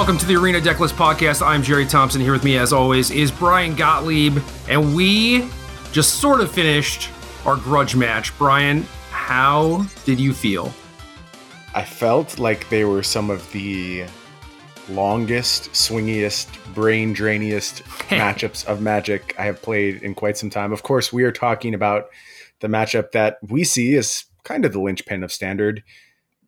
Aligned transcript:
Welcome 0.00 0.16
to 0.16 0.24
the 0.24 0.36
Arena 0.36 0.60
Decklist 0.60 0.94
podcast. 0.94 1.46
I'm 1.46 1.62
Jerry 1.62 1.84
Thompson. 1.84 2.22
Here 2.22 2.32
with 2.32 2.42
me, 2.42 2.56
as 2.56 2.72
always, 2.72 3.10
is 3.10 3.30
Brian 3.30 3.74
Gottlieb, 3.74 4.38
and 4.66 4.96
we 4.96 5.46
just 5.92 6.20
sort 6.22 6.40
of 6.40 6.50
finished 6.50 7.10
our 7.44 7.56
grudge 7.56 7.94
match. 7.94 8.36
Brian, 8.38 8.84
how 9.10 9.84
did 10.06 10.18
you 10.18 10.32
feel? 10.32 10.72
I 11.74 11.84
felt 11.84 12.38
like 12.38 12.66
they 12.70 12.86
were 12.86 13.02
some 13.02 13.28
of 13.28 13.52
the 13.52 14.06
longest, 14.88 15.70
swingiest, 15.72 16.48
brain 16.74 17.14
drainiest 17.14 17.82
matchups 18.08 18.64
of 18.64 18.80
Magic 18.80 19.34
I 19.38 19.44
have 19.44 19.60
played 19.60 20.02
in 20.02 20.14
quite 20.14 20.38
some 20.38 20.48
time. 20.48 20.72
Of 20.72 20.82
course, 20.82 21.12
we 21.12 21.24
are 21.24 21.32
talking 21.32 21.74
about 21.74 22.08
the 22.60 22.68
matchup 22.68 23.12
that 23.12 23.36
we 23.50 23.64
see 23.64 23.96
as 23.96 24.24
kind 24.44 24.64
of 24.64 24.72
the 24.72 24.80
linchpin 24.80 25.22
of 25.22 25.30
standard 25.30 25.82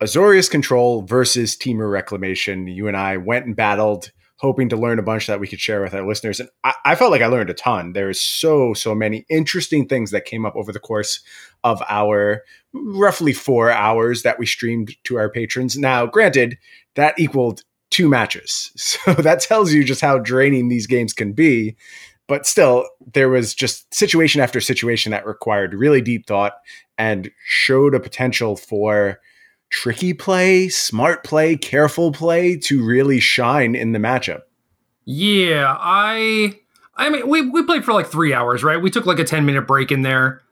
Azorius 0.03 0.51
Control 0.51 1.03
versus 1.03 1.57
Temur 1.57 1.89
Reclamation. 1.89 2.67
You 2.67 2.89
and 2.89 2.97
I 2.97 3.19
went 3.19 3.47
and 3.47 3.55
battled, 3.55 4.11
hoping 4.39 4.69
to 4.71 4.77
learn 4.77 4.99
a 4.99 5.03
bunch 5.03 5.29
that 5.29 5.39
we 5.39 5.47
could 5.47 5.61
share 5.61 5.81
with 5.81 5.95
our 5.95 6.05
listeners. 6.05 6.41
And 6.41 6.49
I, 6.65 6.75
I 6.85 6.95
felt 6.97 7.13
like 7.13 7.23
I 7.23 7.27
learned 7.27 7.51
a 7.51 7.55
ton. 7.55 7.93
There's 7.93 8.21
so, 8.21 8.75
so 8.75 8.97
many 8.97 9.25
interesting 9.31 9.87
things 9.87 10.11
that 10.11 10.25
came 10.25 10.45
up 10.45 10.57
over 10.57 10.73
the 10.73 10.81
course 10.81 11.21
of 11.63 11.81
our 11.89 12.43
roughly 12.73 13.33
four 13.33 13.71
hours 13.71 14.23
that 14.23 14.41
we 14.41 14.47
streamed 14.47 14.93
to 15.05 15.19
our 15.19 15.31
patrons. 15.31 15.79
Now, 15.79 16.05
granted, 16.07 16.59
that 16.97 17.17
equaled 17.17 17.63
two 17.91 18.09
matches. 18.09 18.73
So 18.77 19.15
that 19.15 19.41
tells 19.41 19.73
you 19.73 19.85
just 19.85 20.01
how 20.01 20.19
draining 20.19 20.69
these 20.69 20.89
games 20.89 21.13
can 21.13 21.33
be. 21.33 21.77
But 22.27 22.45
still, 22.45 22.89
there 23.15 23.29
was 23.29 23.55
just 23.55 23.95
situation 23.95 24.41
after 24.41 24.61
situation 24.61 25.13
that 25.13 25.27
required 25.27 25.75
really 25.75 26.01
deep 26.01 26.27
thought 26.27 26.55
and 26.99 27.31
showed 27.45 27.95
a 27.95 28.01
potential 28.01 28.57
for 28.57 29.21
tricky 29.73 30.13
play, 30.13 30.69
smart 30.69 31.25
play, 31.25 31.57
careful 31.57 32.13
play 32.13 32.57
to 32.57 32.85
really 32.85 33.19
shine 33.19 33.75
in 33.75 33.93
the 33.93 33.99
matchup. 33.99 34.43
Yeah, 35.05 35.77
I 35.81 36.55
I 36.95 37.11
mean 37.11 37.29
we 37.29 37.41
we 37.51 37.65
played 37.65 37.85
for 37.85 37.93
like 37.93 38.07
3 38.07 38.33
hours, 38.33 38.63
right? 38.63 38.81
We 38.81 38.91
took 38.91 39.07
like 39.07 39.19
a 39.19 39.25
10 39.25 39.45
minute 39.45 39.67
break 39.67 39.91
in 39.91 40.03
there. 40.03 40.43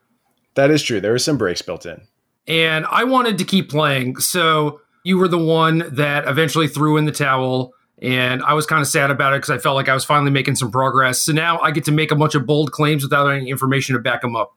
That 0.54 0.70
is 0.70 0.82
true. 0.82 1.00
There 1.00 1.12
were 1.12 1.18
some 1.18 1.38
breaks 1.38 1.62
built 1.62 1.86
in. 1.86 2.00
And 2.48 2.84
I 2.90 3.04
wanted 3.04 3.38
to 3.38 3.44
keep 3.44 3.70
playing. 3.70 4.16
So 4.16 4.80
you 5.04 5.18
were 5.18 5.28
the 5.28 5.38
one 5.38 5.84
that 5.92 6.26
eventually 6.26 6.66
threw 6.66 6.96
in 6.96 7.04
the 7.04 7.12
towel 7.12 7.72
and 8.02 8.42
I 8.42 8.54
was 8.54 8.66
kind 8.66 8.80
of 8.80 8.88
sad 8.88 9.10
about 9.10 9.34
it 9.34 9.38
because 9.38 9.50
I 9.50 9.58
felt 9.58 9.76
like 9.76 9.88
I 9.88 9.94
was 9.94 10.04
finally 10.04 10.30
making 10.30 10.56
some 10.56 10.70
progress. 10.70 11.22
So 11.22 11.32
now 11.32 11.60
I 11.60 11.70
get 11.70 11.84
to 11.84 11.92
make 11.92 12.10
a 12.10 12.16
bunch 12.16 12.34
of 12.34 12.46
bold 12.46 12.72
claims 12.72 13.02
without 13.02 13.28
any 13.28 13.50
information 13.50 13.94
to 13.94 14.00
back 14.00 14.22
them 14.22 14.34
up. 14.34 14.56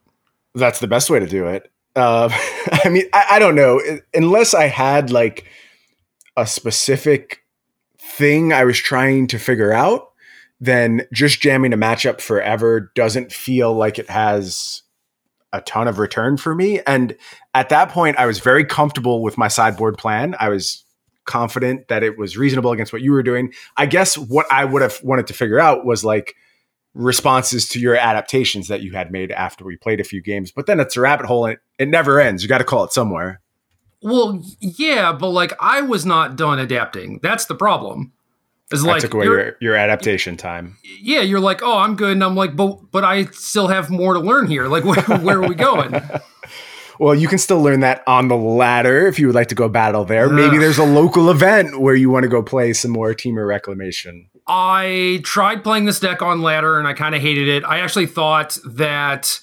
That's 0.55 0.79
the 0.79 0.87
best 0.87 1.09
way 1.09 1.19
to 1.19 1.27
do 1.27 1.45
it. 1.47 1.69
Uh, 1.95 2.29
I 2.83 2.89
mean, 2.89 3.05
I, 3.13 3.25
I 3.31 3.39
don't 3.39 3.55
know. 3.55 3.81
Unless 4.13 4.53
I 4.53 4.65
had 4.65 5.11
like 5.11 5.45
a 6.35 6.47
specific 6.47 7.43
thing 7.99 8.53
I 8.53 8.63
was 8.63 8.77
trying 8.77 9.27
to 9.27 9.39
figure 9.39 9.71
out, 9.71 10.11
then 10.59 11.05
just 11.11 11.41
jamming 11.41 11.73
a 11.73 11.77
matchup 11.77 12.21
forever 12.21 12.91
doesn't 12.95 13.31
feel 13.31 13.73
like 13.73 13.99
it 13.99 14.09
has 14.09 14.83
a 15.51 15.61
ton 15.61 15.87
of 15.87 15.99
return 15.99 16.37
for 16.37 16.55
me. 16.55 16.81
And 16.87 17.15
at 17.53 17.69
that 17.69 17.89
point, 17.89 18.17
I 18.17 18.25
was 18.25 18.39
very 18.39 18.65
comfortable 18.65 19.21
with 19.21 19.37
my 19.37 19.47
sideboard 19.47 19.97
plan. 19.97 20.35
I 20.39 20.49
was 20.49 20.83
confident 21.25 21.87
that 21.87 22.03
it 22.03 22.17
was 22.17 22.37
reasonable 22.37 22.71
against 22.71 22.91
what 22.91 23.01
you 23.01 23.11
were 23.11 23.23
doing. 23.23 23.53
I 23.77 23.85
guess 23.85 24.17
what 24.17 24.45
I 24.51 24.65
would 24.65 24.81
have 24.81 24.99
wanted 25.03 25.27
to 25.27 25.33
figure 25.33 25.59
out 25.59 25.85
was 25.85 26.03
like, 26.03 26.35
responses 26.93 27.67
to 27.69 27.79
your 27.79 27.95
adaptations 27.95 28.67
that 28.67 28.81
you 28.81 28.93
had 28.93 29.11
made 29.11 29.31
after 29.31 29.65
we 29.65 29.77
played 29.77 29.99
a 29.99 30.03
few 30.03 30.21
games. 30.21 30.51
But 30.51 30.65
then 30.65 30.79
it's 30.79 30.95
a 30.95 31.01
rabbit 31.01 31.25
hole 31.25 31.45
and 31.45 31.57
it 31.79 31.87
never 31.87 32.19
ends. 32.19 32.43
You 32.43 32.49
got 32.49 32.59
to 32.59 32.63
call 32.63 32.83
it 32.83 32.93
somewhere. 32.93 33.41
Well, 34.01 34.43
yeah, 34.59 35.13
but 35.13 35.29
like 35.29 35.53
I 35.59 35.81
was 35.81 36.05
not 36.05 36.35
done 36.35 36.59
adapting. 36.59 37.19
That's 37.23 37.45
the 37.45 37.55
problem. 37.55 38.11
It's 38.71 38.83
like 38.83 39.01
took 39.01 39.13
away 39.13 39.25
your, 39.25 39.55
your 39.61 39.75
adaptation 39.75 40.35
time. 40.35 40.77
Yeah, 40.99 41.21
you're 41.21 41.39
like, 41.39 41.61
oh, 41.61 41.77
I'm 41.77 41.95
good, 41.95 42.13
and 42.13 42.23
I'm 42.23 42.35
like, 42.35 42.55
but 42.55 42.91
but 42.91 43.03
I 43.03 43.25
still 43.25 43.67
have 43.67 43.89
more 43.89 44.13
to 44.13 44.19
learn 44.19 44.47
here. 44.47 44.67
Like, 44.67 44.83
where, 44.83 45.19
where 45.19 45.37
are 45.37 45.47
we 45.47 45.55
going? 45.55 46.01
well, 46.99 47.13
you 47.13 47.27
can 47.27 47.37
still 47.37 47.61
learn 47.61 47.81
that 47.81 48.03
on 48.07 48.27
the 48.27 48.35
ladder 48.35 49.05
if 49.07 49.19
you 49.19 49.27
would 49.27 49.35
like 49.35 49.49
to 49.49 49.55
go 49.55 49.69
battle 49.69 50.05
there. 50.05 50.27
Maybe 50.27 50.57
there's 50.57 50.79
a 50.79 50.85
local 50.85 51.29
event 51.29 51.79
where 51.79 51.95
you 51.95 52.09
want 52.09 52.23
to 52.23 52.29
go 52.29 52.41
play 52.41 52.73
some 52.73 52.91
more 52.91 53.13
Temur 53.13 53.47
Reclamation. 53.47 54.29
I 54.47 55.21
tried 55.23 55.63
playing 55.63 55.85
this 55.85 55.99
deck 55.99 56.21
on 56.21 56.41
ladder 56.41 56.77
and 56.77 56.87
I 56.87 56.93
kind 56.93 57.15
of 57.15 57.21
hated 57.21 57.47
it. 57.47 57.63
I 57.63 57.79
actually 57.79 58.07
thought 58.07 58.57
that 58.65 59.39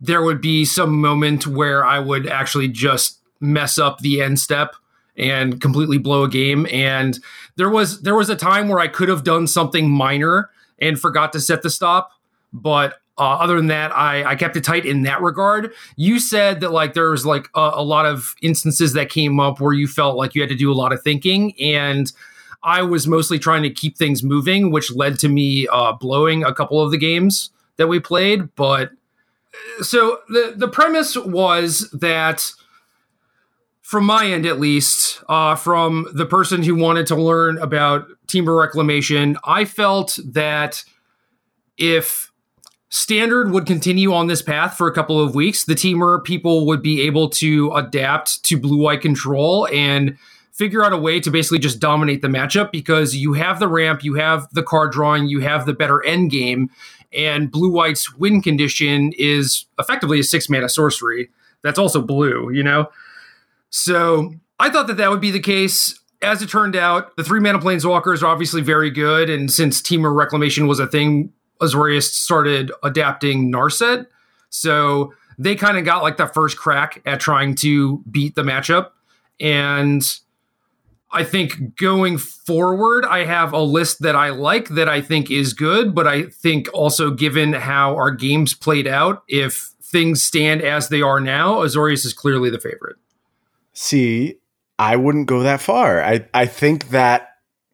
there 0.00 0.22
would 0.22 0.40
be 0.40 0.64
some 0.64 1.00
moment 1.00 1.46
where 1.46 1.84
I 1.84 1.98
would 1.98 2.26
actually 2.26 2.68
just 2.68 3.18
mess 3.40 3.78
up 3.78 3.98
the 3.98 4.20
end 4.20 4.38
step 4.38 4.76
and 5.16 5.60
completely 5.60 5.98
blow 5.98 6.24
a 6.24 6.28
game. 6.28 6.66
And 6.70 7.18
there 7.56 7.70
was 7.70 8.02
there 8.02 8.14
was 8.14 8.30
a 8.30 8.36
time 8.36 8.68
where 8.68 8.80
I 8.80 8.88
could 8.88 9.08
have 9.08 9.24
done 9.24 9.46
something 9.46 9.90
minor 9.90 10.50
and 10.78 10.98
forgot 10.98 11.32
to 11.32 11.40
set 11.40 11.62
the 11.62 11.70
stop. 11.70 12.12
But 12.52 13.00
uh, 13.16 13.36
other 13.38 13.56
than 13.56 13.68
that 13.68 13.96
I, 13.96 14.24
I 14.24 14.34
kept 14.34 14.56
it 14.56 14.64
tight 14.64 14.84
in 14.84 15.02
that 15.02 15.20
regard. 15.22 15.72
You 15.96 16.18
said 16.18 16.60
that 16.60 16.72
like 16.72 16.94
there 16.94 17.10
was 17.10 17.24
like 17.24 17.48
a, 17.54 17.72
a 17.74 17.82
lot 17.82 18.06
of 18.06 18.34
instances 18.42 18.92
that 18.94 19.08
came 19.08 19.38
up 19.38 19.60
where 19.60 19.72
you 19.72 19.86
felt 19.86 20.16
like 20.16 20.34
you 20.34 20.42
had 20.42 20.50
to 20.50 20.56
do 20.56 20.72
a 20.72 20.74
lot 20.74 20.92
of 20.92 21.02
thinking 21.02 21.58
and 21.60 22.12
I 22.64 22.82
was 22.82 23.06
mostly 23.06 23.38
trying 23.38 23.62
to 23.62 23.70
keep 23.70 23.96
things 23.96 24.22
moving, 24.22 24.70
which 24.70 24.90
led 24.90 25.18
to 25.20 25.28
me 25.28 25.68
uh, 25.68 25.92
blowing 25.92 26.42
a 26.42 26.54
couple 26.54 26.80
of 26.80 26.90
the 26.90 26.98
games 26.98 27.50
that 27.76 27.86
we 27.86 28.00
played. 28.00 28.54
But 28.56 28.90
so 29.80 30.20
the 30.28 30.54
the 30.56 30.68
premise 30.68 31.16
was 31.16 31.90
that, 31.90 32.50
from 33.82 34.04
my 34.04 34.26
end 34.26 34.46
at 34.46 34.58
least, 34.58 35.22
uh, 35.28 35.54
from 35.54 36.06
the 36.14 36.26
person 36.26 36.62
who 36.62 36.74
wanted 36.74 37.06
to 37.08 37.16
learn 37.16 37.58
about 37.58 38.08
Temur 38.26 38.58
Reclamation, 38.58 39.36
I 39.44 39.64
felt 39.64 40.18
that 40.24 40.84
if 41.76 42.32
standard 42.88 43.50
would 43.50 43.66
continue 43.66 44.12
on 44.14 44.28
this 44.28 44.40
path 44.40 44.76
for 44.76 44.86
a 44.86 44.94
couple 44.94 45.20
of 45.20 45.34
weeks, 45.34 45.64
the 45.64 45.74
Temur 45.74 46.22
people 46.22 46.64
would 46.66 46.80
be 46.80 47.02
able 47.02 47.28
to 47.28 47.72
adapt 47.72 48.44
to 48.44 48.56
blue 48.56 48.78
white 48.78 49.00
control 49.00 49.66
and 49.72 50.16
figure 50.54 50.84
out 50.84 50.92
a 50.92 50.96
way 50.96 51.18
to 51.20 51.30
basically 51.30 51.58
just 51.58 51.80
dominate 51.80 52.22
the 52.22 52.28
matchup 52.28 52.70
because 52.70 53.14
you 53.14 53.32
have 53.32 53.58
the 53.58 53.68
ramp, 53.68 54.04
you 54.04 54.14
have 54.14 54.48
the 54.52 54.62
card 54.62 54.92
drawing, 54.92 55.26
you 55.26 55.40
have 55.40 55.66
the 55.66 55.74
better 55.74 56.04
end 56.06 56.30
game, 56.30 56.70
and 57.12 57.50
blue 57.50 57.70
white's 57.70 58.14
win 58.14 58.40
condition 58.40 59.12
is 59.18 59.66
effectively 59.78 60.20
a 60.20 60.24
six 60.24 60.48
mana 60.48 60.68
sorcery. 60.68 61.28
That's 61.62 61.78
also 61.78 62.00
blue, 62.00 62.50
you 62.52 62.62
know? 62.62 62.88
So 63.70 64.34
I 64.60 64.70
thought 64.70 64.86
that 64.86 64.96
that 64.98 65.10
would 65.10 65.20
be 65.20 65.30
the 65.30 65.40
case. 65.40 65.98
As 66.22 66.40
it 66.40 66.48
turned 66.48 66.76
out, 66.76 67.16
the 67.16 67.24
three 67.24 67.40
mana 67.40 67.58
planeswalkers 67.58 68.22
are 68.22 68.26
obviously 68.26 68.62
very 68.62 68.90
good. 68.90 69.28
And 69.28 69.50
since 69.50 69.82
Temur 69.82 70.14
Reclamation 70.14 70.66
was 70.66 70.78
a 70.78 70.86
thing, 70.86 71.32
Azorius 71.60 72.04
started 72.04 72.70
adapting 72.82 73.52
Narset. 73.52 74.06
So 74.50 75.12
they 75.38 75.56
kind 75.56 75.76
of 75.76 75.84
got 75.84 76.02
like 76.02 76.16
the 76.16 76.26
first 76.26 76.56
crack 76.56 77.02
at 77.04 77.20
trying 77.20 77.56
to 77.56 78.02
beat 78.10 78.36
the 78.36 78.42
matchup. 78.42 78.90
And 79.40 80.02
I 81.14 81.24
think 81.24 81.76
going 81.76 82.18
forward, 82.18 83.04
I 83.04 83.24
have 83.24 83.52
a 83.52 83.60
list 83.60 84.02
that 84.02 84.16
I 84.16 84.30
like 84.30 84.68
that 84.70 84.88
I 84.88 85.00
think 85.00 85.30
is 85.30 85.52
good, 85.52 85.94
but 85.94 86.06
I 86.06 86.24
think 86.24 86.68
also 86.74 87.10
given 87.10 87.52
how 87.52 87.94
our 87.94 88.10
games 88.10 88.52
played 88.52 88.86
out, 88.86 89.22
if 89.28 89.72
things 89.82 90.22
stand 90.22 90.60
as 90.60 90.88
they 90.88 91.02
are 91.02 91.20
now, 91.20 91.58
Azorius 91.58 92.04
is 92.04 92.12
clearly 92.12 92.50
the 92.50 92.58
favorite. 92.58 92.96
See, 93.72 94.38
I 94.78 94.96
wouldn't 94.96 95.26
go 95.26 95.42
that 95.44 95.60
far. 95.60 96.02
I, 96.02 96.26
I 96.34 96.46
think 96.46 96.88
that 96.88 97.28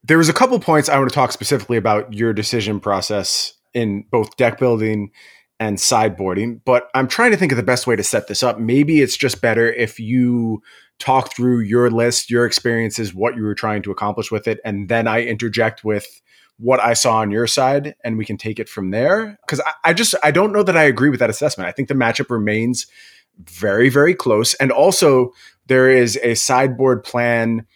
there 0.05 0.19
was 0.19 0.29
a 0.29 0.35
couple 0.35 0.59
points 0.61 0.89
I 0.89 0.99
want 0.99 1.11
to 1.11 1.15
talk 1.15 1.33
specifically 1.33 1.79
about 1.79 2.13
your 2.13 2.33
decision 2.33 2.79
process 2.79 3.55
in 3.73 4.05
both 4.11 4.37
deck 4.37 4.59
building 4.59 5.13
and 5.59 5.77
sideboarding, 5.77 6.61
but 6.65 6.89
I'm 6.95 7.07
trying 7.07 7.31
to 7.33 7.37
think 7.37 7.53
of 7.53 7.57
the 7.57 7.63
best 7.63 7.87
way 7.87 7.97
to 7.97 8.03
set 8.03 8.29
this 8.29 8.43
up. 8.43 8.59
Maybe 8.59 9.01
it's 9.03 9.17
just 9.17 9.43
better 9.43 9.71
if 9.71 10.01
you 10.01 10.63
talk 11.01 11.35
through 11.35 11.61
your 11.61 11.91
list, 11.91 12.31
your 12.31 12.47
experiences, 12.47 13.13
what 13.13 13.35
you 13.35 13.43
were 13.43 13.55
trying 13.55 13.83
to 13.83 13.91
accomplish 13.91 14.31
with 14.31 14.47
it, 14.47 14.61
and 14.65 14.89
then 14.89 15.09
I 15.09 15.23
interject 15.23 15.83
with 15.83 16.21
what 16.59 16.79
I 16.79 16.93
saw 16.93 17.17
on 17.17 17.31
your 17.31 17.47
side, 17.47 17.97
and 18.05 18.19
we 18.19 18.27
can 18.27 18.37
take 18.37 18.61
it 18.61 18.69
from 18.69 18.91
there. 18.91 19.39
Because 19.47 19.61
I, 19.61 19.73
I, 19.85 19.93
just 19.95 20.15
I 20.23 20.31
don't 20.31 20.53
know 20.53 20.63
that 20.63 20.77
I 20.77 20.85
agree 20.85 21.09
with 21.09 21.21
that 21.21 21.31
assessment. 21.31 21.69
I 21.69 21.73
think 21.73 21.89
the 21.89 21.95
matchup 21.95 22.31
remains 22.31 22.87
very 23.39 23.89
very 23.89 24.15
close, 24.15 24.55
and 24.55 24.71
also 24.71 25.33
there 25.67 25.91
is 25.91 26.19
a 26.23 26.35
sideboard 26.35 27.03
plan. 27.03 27.67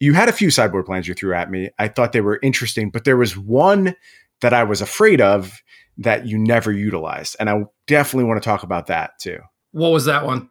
You 0.00 0.14
had 0.14 0.28
a 0.28 0.32
few 0.32 0.50
sideboard 0.50 0.86
plans 0.86 1.06
you 1.06 1.14
threw 1.14 1.34
at 1.34 1.50
me. 1.50 1.70
I 1.78 1.88
thought 1.88 2.12
they 2.12 2.20
were 2.20 2.40
interesting, 2.42 2.90
but 2.90 3.04
there 3.04 3.16
was 3.16 3.36
one 3.36 3.94
that 4.40 4.52
I 4.52 4.64
was 4.64 4.80
afraid 4.80 5.20
of 5.20 5.62
that 5.98 6.26
you 6.26 6.38
never 6.38 6.72
utilized, 6.72 7.36
and 7.38 7.48
I 7.48 7.62
definitely 7.86 8.24
want 8.24 8.42
to 8.42 8.48
talk 8.48 8.64
about 8.64 8.88
that 8.88 9.18
too. 9.20 9.38
What 9.70 9.90
was 9.90 10.06
that 10.06 10.26
one? 10.26 10.50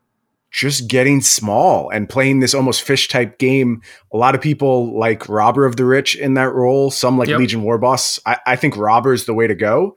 Just 0.52 0.88
getting 0.88 1.22
small 1.22 1.90
and 1.90 2.10
playing 2.10 2.40
this 2.40 2.54
almost 2.54 2.82
fish 2.82 3.08
type 3.08 3.38
game. 3.38 3.82
A 4.14 4.18
lot 4.18 4.36
of 4.36 4.42
people 4.42 4.98
like 4.98 5.30
Robber 5.30 5.66
of 5.66 5.76
the 5.76 5.86
Rich 5.86 6.16
in 6.16 6.34
that 6.34 6.54
role. 6.54 6.92
Some 6.92 7.18
like 7.18 7.30
yep. 7.30 7.40
Legion 7.40 7.64
Warboss. 7.64 8.20
I, 8.26 8.38
I 8.46 8.56
think 8.56 8.76
Robber 8.76 9.14
is 9.14 9.26
the 9.26 9.34
way 9.34 9.48
to 9.48 9.56
go. 9.56 9.96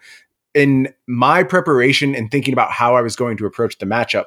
In 0.54 0.92
my 1.06 1.42
preparation 1.42 2.14
and 2.14 2.30
thinking 2.30 2.52
about 2.52 2.70
how 2.70 2.94
I 2.94 3.00
was 3.00 3.16
going 3.16 3.38
to 3.38 3.46
approach 3.46 3.78
the 3.78 3.86
matchup, 3.86 4.24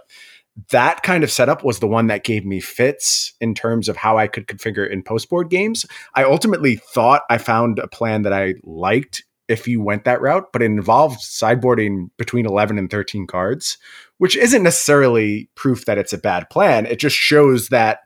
that 0.71 1.03
kind 1.03 1.23
of 1.23 1.31
setup 1.31 1.63
was 1.63 1.79
the 1.79 1.87
one 1.87 2.07
that 2.07 2.23
gave 2.23 2.45
me 2.45 2.59
fits 2.59 3.33
in 3.41 3.53
terms 3.53 3.89
of 3.89 3.97
how 3.97 4.17
I 4.17 4.27
could 4.27 4.47
configure 4.47 4.89
in 4.89 5.03
post 5.03 5.29
board 5.29 5.49
games. 5.49 5.85
I 6.15 6.23
ultimately 6.23 6.77
thought 6.77 7.23
I 7.29 7.37
found 7.37 7.77
a 7.77 7.87
plan 7.87 8.23
that 8.23 8.33
I 8.33 8.55
liked 8.63 9.23
if 9.47 9.67
you 9.67 9.81
went 9.81 10.05
that 10.05 10.21
route, 10.21 10.51
but 10.51 10.61
it 10.61 10.65
involved 10.65 11.19
sideboarding 11.19 12.09
between 12.17 12.45
11 12.45 12.77
and 12.79 12.89
13 12.89 13.27
cards, 13.27 13.77
which 14.17 14.37
isn't 14.37 14.63
necessarily 14.63 15.49
proof 15.55 15.85
that 15.85 15.97
it's 15.97 16.13
a 16.13 16.17
bad 16.17 16.49
plan. 16.49 16.85
It 16.85 16.99
just 16.99 17.15
shows 17.15 17.69
that 17.69 17.99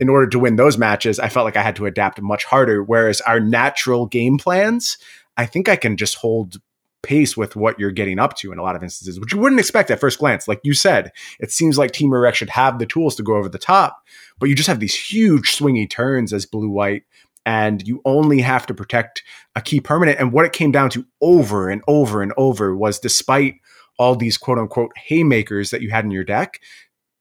in 0.00 0.08
order 0.08 0.26
to 0.28 0.38
win 0.38 0.56
those 0.56 0.76
matches, 0.76 1.18
I 1.18 1.28
felt 1.28 1.44
like 1.44 1.56
I 1.56 1.62
had 1.62 1.76
to 1.76 1.86
adapt 1.86 2.20
much 2.20 2.44
harder. 2.44 2.82
Whereas 2.82 3.20
our 3.22 3.40
natural 3.40 4.06
game 4.06 4.38
plans, 4.38 4.98
I 5.36 5.46
think 5.46 5.68
I 5.68 5.76
can 5.76 5.96
just 5.96 6.16
hold 6.16 6.56
pace 7.02 7.36
with 7.36 7.54
what 7.54 7.78
you're 7.78 7.90
getting 7.90 8.18
up 8.18 8.34
to 8.38 8.50
in 8.50 8.58
a 8.58 8.62
lot 8.62 8.74
of 8.74 8.82
instances, 8.82 9.20
which 9.20 9.32
you 9.32 9.38
wouldn't 9.38 9.60
expect 9.60 9.90
at 9.90 10.00
first 10.00 10.18
glance. 10.18 10.48
Like 10.48 10.60
you 10.64 10.74
said, 10.74 11.12
it 11.38 11.52
seems 11.52 11.78
like 11.78 11.92
Temur 11.92 12.22
Rec 12.22 12.34
should 12.34 12.50
have 12.50 12.78
the 12.78 12.86
tools 12.86 13.14
to 13.16 13.22
go 13.22 13.36
over 13.36 13.48
the 13.48 13.58
top, 13.58 14.02
but 14.38 14.48
you 14.48 14.54
just 14.54 14.68
have 14.68 14.80
these 14.80 14.94
huge 14.94 15.56
swingy 15.56 15.88
turns 15.88 16.32
as 16.32 16.46
blue 16.46 16.70
white, 16.70 17.02
and 17.46 17.86
you 17.86 18.00
only 18.06 18.40
have 18.40 18.66
to 18.66 18.74
protect 18.74 19.22
a 19.54 19.60
key 19.60 19.80
permanent. 19.80 20.18
And 20.18 20.32
what 20.32 20.46
it 20.46 20.54
came 20.54 20.72
down 20.72 20.88
to 20.90 21.04
over 21.20 21.68
and 21.68 21.82
over 21.86 22.22
and 22.22 22.32
over 22.38 22.74
was 22.74 22.98
despite 22.98 23.56
all 23.98 24.16
these 24.16 24.36
quote 24.36 24.58
unquote 24.58 24.92
haymakers 24.96 25.70
that 25.70 25.82
you 25.82 25.90
had 25.90 26.04
in 26.04 26.10
your 26.10 26.24
deck, 26.24 26.60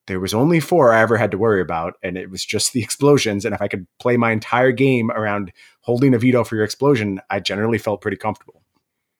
there 0.07 0.19
was 0.19 0.33
only 0.33 0.59
four 0.59 0.93
I 0.93 1.01
ever 1.01 1.17
had 1.17 1.31
to 1.31 1.37
worry 1.37 1.61
about, 1.61 1.95
and 2.03 2.17
it 2.17 2.29
was 2.29 2.43
just 2.43 2.73
the 2.73 2.83
explosions. 2.83 3.45
And 3.45 3.55
if 3.55 3.61
I 3.61 3.67
could 3.67 3.87
play 3.99 4.17
my 4.17 4.31
entire 4.31 4.71
game 4.71 5.11
around 5.11 5.51
holding 5.81 6.13
a 6.13 6.19
veto 6.19 6.43
for 6.43 6.55
your 6.55 6.65
explosion, 6.65 7.21
I 7.29 7.39
generally 7.39 7.77
felt 7.77 8.01
pretty 8.01 8.17
comfortable. 8.17 8.61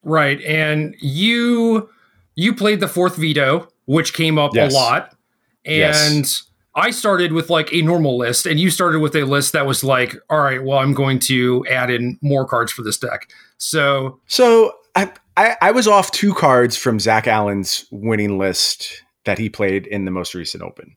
Right. 0.02 0.40
And 0.42 0.94
you 1.00 1.88
you 2.34 2.54
played 2.54 2.80
the 2.80 2.88
fourth 2.88 3.16
veto, 3.16 3.68
which 3.86 4.12
came 4.12 4.38
up 4.38 4.54
yes. 4.54 4.72
a 4.72 4.74
lot. 4.74 5.16
And 5.64 6.16
yes. 6.18 6.42
I 6.74 6.90
started 6.90 7.32
with 7.32 7.48
like 7.48 7.72
a 7.72 7.80
normal 7.80 8.18
list, 8.18 8.44
and 8.44 8.60
you 8.60 8.70
started 8.70 8.98
with 8.98 9.14
a 9.16 9.24
list 9.24 9.52
that 9.52 9.64
was 9.64 9.82
like, 9.82 10.16
all 10.28 10.40
right, 10.40 10.62
well, 10.62 10.78
I'm 10.78 10.92
going 10.92 11.18
to 11.20 11.64
add 11.70 11.90
in 11.90 12.18
more 12.20 12.44
cards 12.46 12.72
for 12.72 12.82
this 12.82 12.98
deck. 12.98 13.30
So 13.56 14.20
So 14.26 14.74
I 14.94 15.10
I, 15.36 15.56
I 15.60 15.70
was 15.72 15.88
off 15.88 16.10
two 16.10 16.34
cards 16.34 16.76
from 16.76 17.00
Zach 17.00 17.26
Allen's 17.26 17.86
winning 17.90 18.38
list 18.38 19.02
that 19.24 19.38
he 19.38 19.48
played 19.48 19.86
in 19.86 20.04
the 20.04 20.10
most 20.10 20.34
recent 20.34 20.62
open. 20.62 20.96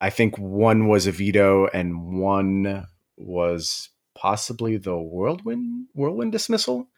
I 0.00 0.10
think 0.10 0.36
one 0.38 0.88
was 0.88 1.06
a 1.06 1.12
veto 1.12 1.66
and 1.68 2.20
one 2.20 2.86
was 3.16 3.88
possibly 4.14 4.76
the 4.76 4.96
whirlwind 4.96 5.86
whirlwind 5.94 6.32
dismissal. 6.32 6.88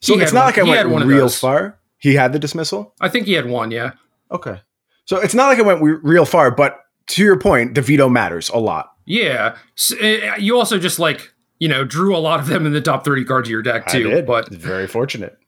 So 0.00 0.18
it's 0.18 0.32
not 0.32 0.40
one. 0.40 0.46
like 0.46 0.58
I 0.58 0.64
he 0.64 0.92
went 0.92 1.06
real 1.06 1.28
far. 1.28 1.78
He 1.98 2.14
had 2.14 2.32
the 2.32 2.38
dismissal. 2.38 2.94
I 3.00 3.08
think 3.08 3.26
he 3.26 3.32
had 3.32 3.46
one. 3.46 3.70
Yeah. 3.70 3.92
Okay. 4.30 4.60
So 5.06 5.20
it's 5.20 5.34
not 5.34 5.48
like 5.48 5.58
I 5.58 5.62
went 5.62 5.80
real 5.82 6.24
far, 6.24 6.50
but 6.50 6.78
to 7.08 7.22
your 7.22 7.38
point, 7.38 7.74
the 7.74 7.82
veto 7.82 8.08
matters 8.08 8.48
a 8.50 8.58
lot. 8.58 8.90
Yeah. 9.06 9.56
So, 9.74 9.96
uh, 9.98 10.36
you 10.36 10.58
also 10.58 10.78
just 10.78 10.98
like 10.98 11.32
you 11.58 11.68
know 11.68 11.84
drew 11.84 12.16
a 12.16 12.18
lot 12.18 12.40
of 12.40 12.46
them 12.46 12.66
in 12.66 12.72
the 12.72 12.80
top 12.80 13.04
thirty 13.04 13.24
cards 13.24 13.48
of 13.48 13.50
your 13.50 13.62
deck 13.62 13.86
too. 13.86 14.22
But 14.22 14.48
very 14.50 14.86
fortunate. 14.86 15.38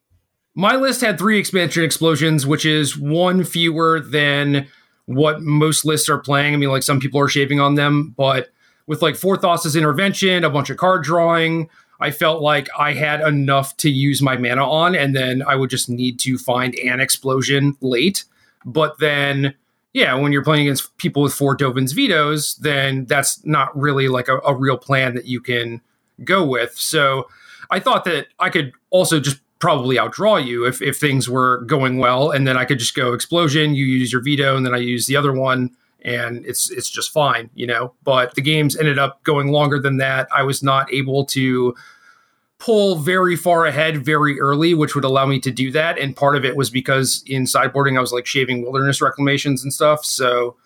My 0.58 0.74
list 0.74 1.02
had 1.02 1.18
three 1.18 1.38
expansion 1.38 1.84
explosions, 1.84 2.44
which 2.44 2.66
is 2.66 2.98
one 2.98 3.44
fewer 3.44 4.00
than 4.00 4.66
what 5.06 5.40
most 5.40 5.84
lists 5.84 6.08
are 6.08 6.18
playing. 6.18 6.52
I 6.52 6.56
mean, 6.56 6.68
like 6.68 6.82
some 6.82 6.98
people 6.98 7.20
are 7.20 7.28
shaving 7.28 7.60
on 7.60 7.76
them, 7.76 8.12
but 8.16 8.48
with 8.88 9.00
like 9.00 9.14
four 9.14 9.36
Thassa's 9.36 9.76
intervention, 9.76 10.42
a 10.42 10.50
bunch 10.50 10.68
of 10.68 10.76
card 10.76 11.04
drawing, 11.04 11.70
I 12.00 12.10
felt 12.10 12.42
like 12.42 12.68
I 12.76 12.94
had 12.94 13.20
enough 13.20 13.76
to 13.76 13.88
use 13.88 14.20
my 14.20 14.36
mana 14.36 14.68
on, 14.68 14.96
and 14.96 15.14
then 15.14 15.44
I 15.46 15.54
would 15.54 15.70
just 15.70 15.88
need 15.88 16.18
to 16.20 16.36
find 16.38 16.74
an 16.80 16.98
explosion 16.98 17.76
late. 17.80 18.24
But 18.64 18.98
then, 18.98 19.54
yeah, 19.92 20.16
when 20.16 20.32
you're 20.32 20.42
playing 20.42 20.62
against 20.62 20.96
people 20.98 21.22
with 21.22 21.34
four 21.34 21.54
Dovin's 21.54 21.92
vetoes, 21.92 22.56
then 22.56 23.04
that's 23.04 23.46
not 23.46 23.78
really 23.78 24.08
like 24.08 24.26
a, 24.26 24.38
a 24.38 24.56
real 24.56 24.76
plan 24.76 25.14
that 25.14 25.26
you 25.26 25.40
can 25.40 25.82
go 26.24 26.44
with. 26.44 26.76
So 26.76 27.28
I 27.70 27.78
thought 27.78 28.02
that 28.06 28.26
I 28.40 28.50
could 28.50 28.72
also 28.90 29.20
just 29.20 29.38
probably 29.58 29.96
outdraw 29.96 30.44
you 30.44 30.64
if, 30.64 30.80
if 30.80 30.98
things 30.98 31.28
were 31.28 31.62
going 31.62 31.98
well, 31.98 32.30
and 32.30 32.46
then 32.46 32.56
I 32.56 32.64
could 32.64 32.78
just 32.78 32.94
go 32.94 33.12
explosion, 33.12 33.74
you 33.74 33.84
use 33.84 34.12
your 34.12 34.22
veto, 34.22 34.56
and 34.56 34.64
then 34.64 34.74
I 34.74 34.78
use 34.78 35.06
the 35.06 35.16
other 35.16 35.32
one 35.32 35.70
and 36.02 36.46
it's 36.46 36.70
it's 36.70 36.88
just 36.88 37.10
fine, 37.10 37.50
you 37.54 37.66
know. 37.66 37.92
But 38.04 38.34
the 38.34 38.40
games 38.40 38.76
ended 38.76 38.98
up 38.98 39.22
going 39.24 39.48
longer 39.48 39.80
than 39.80 39.96
that. 39.96 40.28
I 40.32 40.42
was 40.42 40.62
not 40.62 40.92
able 40.92 41.24
to 41.26 41.74
pull 42.58 42.96
very 42.96 43.36
far 43.36 43.66
ahead 43.66 44.04
very 44.04 44.40
early, 44.40 44.74
which 44.74 44.94
would 44.94 45.04
allow 45.04 45.26
me 45.26 45.38
to 45.40 45.50
do 45.50 45.70
that. 45.72 45.98
And 45.98 46.14
part 46.14 46.36
of 46.36 46.44
it 46.44 46.56
was 46.56 46.70
because 46.70 47.22
in 47.26 47.44
sideboarding, 47.44 47.96
I 47.96 48.00
was 48.00 48.12
like 48.12 48.26
shaving 48.26 48.62
wilderness 48.62 49.00
reclamations 49.00 49.62
and 49.62 49.72
stuff. 49.72 50.04
So 50.04 50.56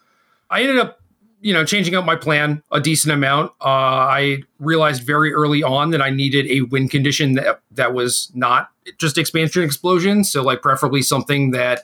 I 0.51 0.63
ended 0.63 0.79
up, 0.79 1.02
you 1.43 1.53
know, 1.53 1.65
changing 1.65 1.95
up 1.95 2.05
my 2.05 2.17
plan 2.17 2.63
a 2.71 2.81
decent 2.81 3.13
amount. 3.13 3.53
Uh, 3.61 3.67
I 3.67 4.43
realized 4.61 5.03
very 5.03 5.35
early 5.35 5.63
on 5.63 5.91
that 5.91 6.01
I 6.01 6.09
needed 6.09 6.47
a 6.47 6.63
win 6.63 6.89
condition 6.89 7.35
that 7.35 7.61
that 7.73 7.93
was 7.93 8.31
not 8.35 8.71
just 8.99 9.19
expansion 9.19 9.63
explosion. 9.63 10.25
So 10.25 10.43
like 10.43 10.63
preferably 10.63 11.03
something 11.03 11.51
that 11.51 11.83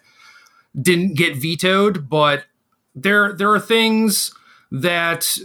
didn't 0.81 1.15
get 1.15 1.37
vetoed, 1.37 2.09
but 2.09 2.45
there 2.95 3.33
there 3.33 3.51
are 3.51 3.61
things 3.61 4.33
that 4.71 5.37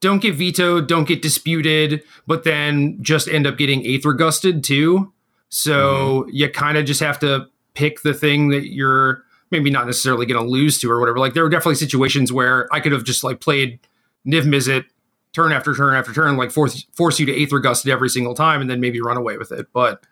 don't 0.00 0.20
get 0.20 0.34
vetoed, 0.34 0.86
don't 0.86 1.08
get 1.08 1.22
disputed, 1.22 2.02
but 2.26 2.44
then 2.44 2.98
just 3.02 3.28
end 3.28 3.46
up 3.46 3.56
getting 3.56 3.84
aether 3.84 4.12
gusted 4.12 4.62
too. 4.62 5.12
So 5.48 6.22
mm-hmm. 6.22 6.30
you 6.32 6.50
kind 6.50 6.76
of 6.76 6.84
just 6.84 7.00
have 7.00 7.18
to 7.20 7.46
pick 7.74 8.02
the 8.02 8.14
thing 8.14 8.50
that 8.50 8.68
you're 8.68 9.24
maybe 9.50 9.70
not 9.70 9.86
necessarily 9.86 10.26
going 10.26 10.42
to 10.42 10.48
lose 10.48 10.78
to 10.80 10.90
or 10.90 11.00
whatever. 11.00 11.18
Like 11.18 11.34
there 11.34 11.42
were 11.42 11.48
definitely 11.48 11.76
situations 11.76 12.32
where 12.32 12.68
I 12.72 12.80
could 12.80 12.92
have 12.92 13.04
just 13.04 13.24
like 13.24 13.40
played 13.40 13.80
Niv 14.26 14.42
Mizzet 14.42 14.84
turn 15.32 15.52
after 15.52 15.74
turn 15.74 15.94
after 15.94 16.12
turn, 16.12 16.36
like 16.36 16.50
force 16.50 16.86
force 16.94 17.18
you 17.20 17.26
to 17.26 17.42
aether 17.42 17.58
gusted 17.58 17.90
every 17.90 18.08
single 18.08 18.34
time, 18.34 18.60
and 18.60 18.68
then 18.68 18.80
maybe 18.80 19.00
run 19.00 19.16
away 19.16 19.36
with 19.36 19.52
it. 19.52 19.66
But 19.72 20.04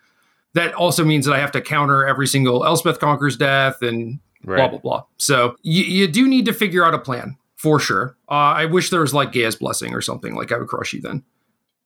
that 0.55 0.75
also 0.75 1.05
means 1.05 1.27
that 1.27 1.35
I 1.35 1.39
have 1.39 1.53
to 1.53 1.61
counter 1.61 2.07
every 2.07 2.27
single 2.27 2.65
Elspeth 2.65 2.99
conquers 2.99 3.37
death 3.37 3.83
and 3.83 4.21
right. 4.45 4.57
blah 4.57 4.69
blah 4.69 4.79
blah. 4.79 5.05
So 5.19 5.57
you, 5.63 5.85
you 5.85 6.09
do 6.09 6.27
need 6.27 6.47
to 6.47 6.53
figure 6.53 6.85
out 6.85 6.95
a 6.95 6.99
plan 6.99 7.37
for 7.57 7.81
sure. 7.81 8.17
Uh, 8.31 8.55
I 8.55 8.67
wish 8.67 8.91
there 8.91 9.01
was 9.01 9.15
like 9.15 9.33
Gaea's 9.33 9.57
blessing 9.57 9.95
or 9.95 10.01
something. 10.01 10.35
Like 10.35 10.53
I 10.53 10.59
would 10.59 10.69
crush 10.69 10.93
you 10.93 11.01
then. 11.01 11.25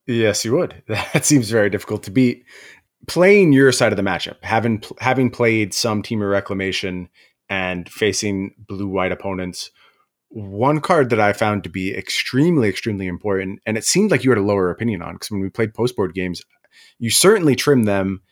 Yes, 0.07 0.45
you 0.45 0.57
would. 0.57 0.83
That 0.89 1.25
seems 1.25 1.51
very 1.51 1.71
difficult 1.71 2.03
to 2.05 2.11
beat. 2.11 2.45
Playing 3.07 3.53
your 3.53 3.73
side 3.73 3.93
of 3.93 3.97
the 3.97 4.03
matchup, 4.03 4.37
having 4.43 4.83
having 4.99 5.31
played 5.31 5.73
some 5.73 6.03
Temur 6.03 6.31
Reclamation 6.31 7.09
and 7.51 7.89
facing 7.91 8.55
blue 8.57 8.89
white 8.89 9.13
opponents, 9.13 9.71
one 10.29 10.81
card 10.81 11.11
that 11.11 11.21
I 11.21 11.35
found 11.35 11.65
to 11.65 11.71
be 11.71 11.95
extremely 11.95 12.69
extremely 12.69 13.07
important, 13.07 13.61
and 13.67 13.77
it 13.77 13.85
seemed 13.85 14.11
like 14.11 14.25
you 14.25 14.31
had 14.31 14.39
a 14.39 14.43
lower 14.43 14.71
opinion 14.71 15.03
on 15.03 15.15
because 15.15 15.31
when 15.31 15.41
we 15.41 15.51
played 15.51 15.75
post 15.75 15.97
board 15.97 16.15
games, 16.15 16.43
you 16.99 17.11
certainly 17.11 17.57
trimmed 17.57 17.87
them, 17.87 18.23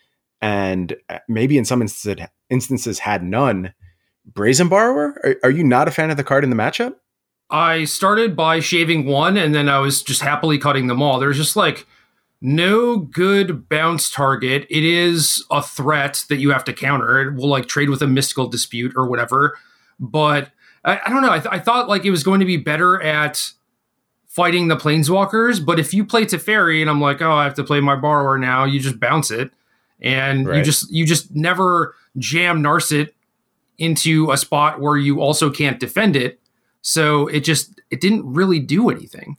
and 0.40 0.96
uh, 1.10 1.18
maybe 1.28 1.58
in 1.58 1.66
some 1.66 1.82
instances 1.82 2.26
instances 2.48 3.00
had 3.00 3.22
none 3.22 3.74
Brazen 4.32 4.68
Borrower? 4.68 5.20
Are, 5.24 5.36
are, 5.44 5.50
you 5.50 5.64
not 5.64 5.88
a 5.88 5.90
fan 5.90 6.10
of 6.10 6.16
the 6.16 6.24
card 6.24 6.44
in 6.44 6.50
the 6.50 6.56
matchup? 6.56 6.94
I 7.50 7.84
started 7.84 8.36
by 8.36 8.60
shaving 8.60 9.06
one 9.06 9.36
and 9.36 9.54
then 9.54 9.68
I 9.68 9.78
was 9.78 10.02
just 10.02 10.20
happily 10.20 10.58
cutting 10.58 10.86
them 10.86 11.00
all. 11.00 11.18
There's 11.18 11.38
just 11.38 11.56
like 11.56 11.86
no 12.40 12.98
good 12.98 13.68
bounce 13.68 14.10
target. 14.10 14.66
It 14.70 14.84
is 14.84 15.44
a 15.50 15.62
threat 15.62 16.24
that 16.28 16.36
you 16.36 16.50
have 16.50 16.64
to 16.64 16.72
counter. 16.72 17.20
It 17.22 17.34
will 17.34 17.48
like 17.48 17.66
trade 17.66 17.90
with 17.90 18.02
a 18.02 18.06
mystical 18.06 18.46
dispute 18.46 18.92
or 18.96 19.08
whatever. 19.08 19.58
But 19.98 20.50
I, 20.84 21.00
I 21.04 21.10
don't 21.10 21.22
know. 21.22 21.32
I, 21.32 21.40
th- 21.40 21.52
I 21.52 21.58
thought 21.58 21.88
like 21.88 22.04
it 22.04 22.10
was 22.10 22.22
going 22.22 22.40
to 22.40 22.46
be 22.46 22.56
better 22.56 23.02
at 23.02 23.52
fighting 24.26 24.68
the 24.68 24.76
planeswalkers. 24.76 25.64
But 25.64 25.80
if 25.80 25.92
you 25.92 26.04
play 26.04 26.24
Teferi 26.24 26.80
and 26.80 26.88
I'm 26.88 27.00
like, 27.00 27.20
oh, 27.20 27.32
I 27.32 27.44
have 27.44 27.54
to 27.54 27.64
play 27.64 27.80
my 27.80 27.96
borrower 27.96 28.38
now, 28.38 28.64
you 28.64 28.78
just 28.78 29.00
bounce 29.00 29.30
it. 29.30 29.50
And 30.00 30.46
right. 30.46 30.58
you 30.58 30.62
just 30.62 30.92
you 30.92 31.04
just 31.04 31.34
never 31.34 31.96
jam 32.18 32.62
Narset 32.62 33.10
into 33.78 34.30
a 34.30 34.36
spot 34.36 34.80
where 34.80 34.96
you 34.96 35.20
also 35.20 35.50
can't 35.50 35.80
defend 35.80 36.14
it. 36.14 36.38
So 36.82 37.26
it 37.26 37.40
just 37.40 37.80
it 37.90 38.00
didn't 38.00 38.32
really 38.32 38.60
do 38.60 38.90
anything. 38.90 39.36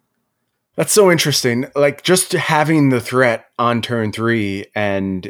That's 0.80 0.94
so 0.94 1.12
interesting. 1.12 1.66
Like 1.76 2.04
just 2.04 2.32
having 2.32 2.88
the 2.88 3.02
threat 3.02 3.48
on 3.60 3.82
turn 3.82 4.14
3 4.14 4.68
and 4.74 5.30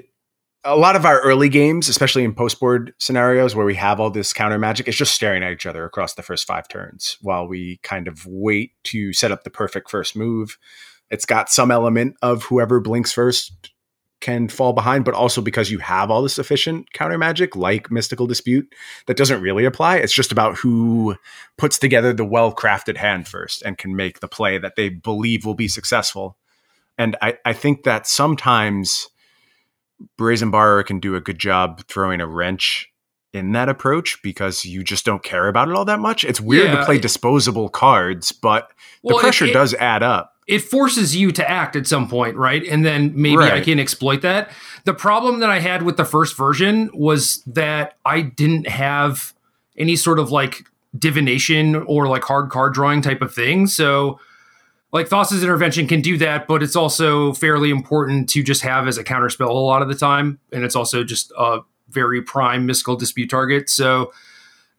a 0.64 0.76
lot 0.76 0.96
of 0.96 1.06
our 1.06 1.20
early 1.22 1.50
games, 1.50 1.90
especially 1.90 2.24
in 2.24 2.36
post 2.36 2.60
board 2.60 2.94
scenarios 3.00 3.56
where 3.56 3.66
we 3.66 3.74
have 3.74 4.00
all 4.00 4.12
this 4.12 4.32
counter 4.32 4.60
magic, 4.60 4.88
it's 4.88 4.96
just 4.96 5.16
staring 5.16 5.42
at 5.42 5.52
each 5.52 5.66
other 5.66 5.86
across 5.86 6.14
the 6.14 6.22
first 6.22 6.46
five 6.46 6.68
turns 6.68 7.18
while 7.22 7.48
we 7.48 7.80
kind 7.82 8.08
of 8.08 8.28
wait 8.28 8.74
to 8.84 9.12
set 9.12 9.32
up 9.32 9.44
the 9.44 9.50
perfect 9.50 9.90
first 9.90 10.16
move. 10.16 10.56
It's 11.10 11.26
got 11.26 11.50
some 11.50 11.72
element 11.72 12.18
of 12.22 12.44
whoever 12.44 12.80
blinks 12.80 13.12
first 13.12 13.72
can 14.22 14.50
fall 14.50 14.74
behind, 14.74 15.06
but 15.06 15.14
also 15.14 15.42
because 15.42 15.72
you 15.72 15.80
have 15.80 16.12
all 16.12 16.22
this 16.22 16.40
efficient 16.40 16.92
counter 16.94 17.18
magic 17.18 17.56
like 17.56 17.90
Mystical 17.90 18.28
Dispute 18.28 18.74
that 19.08 19.18
doesn't 19.18 19.42
really 19.42 19.66
apply. 19.66 19.98
It's 19.98 20.14
just 20.14 20.32
about 20.32 20.58
who 20.58 21.16
puts 21.58 21.80
together 21.80 22.12
the 22.14 22.26
well 22.26 22.54
crafted 22.54 22.98
hand 22.98 23.28
first 23.28 23.62
and 23.62 23.78
can 23.78 23.96
make 23.96 24.20
the 24.20 24.28
play 24.28 24.58
that 24.58 24.76
they 24.76 24.90
believe 24.90 25.46
will 25.46 25.56
be 25.56 25.68
successful. 25.68 26.38
And 26.98 27.16
I, 27.22 27.38
I 27.46 27.54
think 27.54 27.84
that 27.84 28.08
sometimes 28.08 29.08
Brazen 30.18 30.52
Borrower 30.52 30.84
can 30.84 31.00
do 31.00 31.16
a 31.16 31.22
good 31.22 31.40
job 31.40 31.84
throwing 31.88 32.20
a 32.20 32.28
wrench 32.28 32.90
in 33.32 33.52
that 33.52 33.70
approach 33.70 34.20
because 34.24 34.66
you 34.66 34.84
just 34.84 35.06
don't 35.06 35.24
care 35.24 35.48
about 35.48 35.70
it 35.70 35.76
all 35.76 35.86
that 35.86 36.00
much. 36.00 36.24
It's 36.24 36.42
weird 36.42 36.72
yeah, 36.72 36.80
to 36.80 36.86
play 36.86 36.96
it, 36.96 37.02
disposable 37.02 37.70
cards, 37.70 38.32
but 38.32 38.72
the 39.04 39.16
pressure 39.16 39.46
it, 39.46 39.54
does 39.54 39.74
add 39.76 40.04
up. 40.04 40.34
It 40.50 40.64
forces 40.64 41.16
you 41.16 41.32
to 41.34 41.48
act 41.48 41.76
at 41.76 41.86
some 41.86 42.10
point, 42.10 42.36
right? 42.36 42.64
And 42.66 42.84
then 42.84 43.14
maybe 43.14 43.38
right. 43.38 43.54
I 43.54 43.62
can 43.62 43.80
exploit 43.80 44.24
that. 44.24 44.50
The 44.84 44.96
problem 44.96 45.42
that 45.42 45.50
I 45.52 45.60
had 45.60 45.84
with 45.84 45.96
the 45.96 46.06
first 46.06 46.36
version 46.36 46.90
was 46.92 47.44
that 47.46 47.98
I 48.04 48.22
didn't 48.22 48.68
have 48.68 49.36
any 49.78 49.96
sort 49.96 50.18
of 50.18 50.32
like 50.32 50.64
divination 50.98 51.76
or 51.76 52.08
like 52.08 52.24
hard 52.24 52.50
card 52.50 52.74
drawing 52.74 53.04
type 53.04 53.22
of 53.22 53.32
thing. 53.32 53.68
So 53.68 54.20
like 54.92 55.08
Thassa's 55.08 55.44
intervention 55.44 55.88
can 55.88 56.02
do 56.02 56.18
that, 56.18 56.48
but 56.48 56.64
it's 56.64 56.76
also 56.76 57.34
fairly 57.34 57.70
important 57.70 58.28
to 58.30 58.42
just 58.42 58.64
have 58.64 58.88
as 58.88 58.98
a 58.98 59.04
counterspell 59.04 59.50
a 59.50 59.54
lot 59.54 59.84
of 59.84 59.88
the 59.88 59.94
time. 59.94 60.40
And 60.52 60.64
it's 60.64 60.76
also 60.76 61.04
just 61.04 61.32
a 61.38 61.60
very 61.90 62.24
prime 62.24 62.66
mystical 62.66 62.96
dispute 62.96 63.30
target. 63.30 63.70
So 63.70 64.12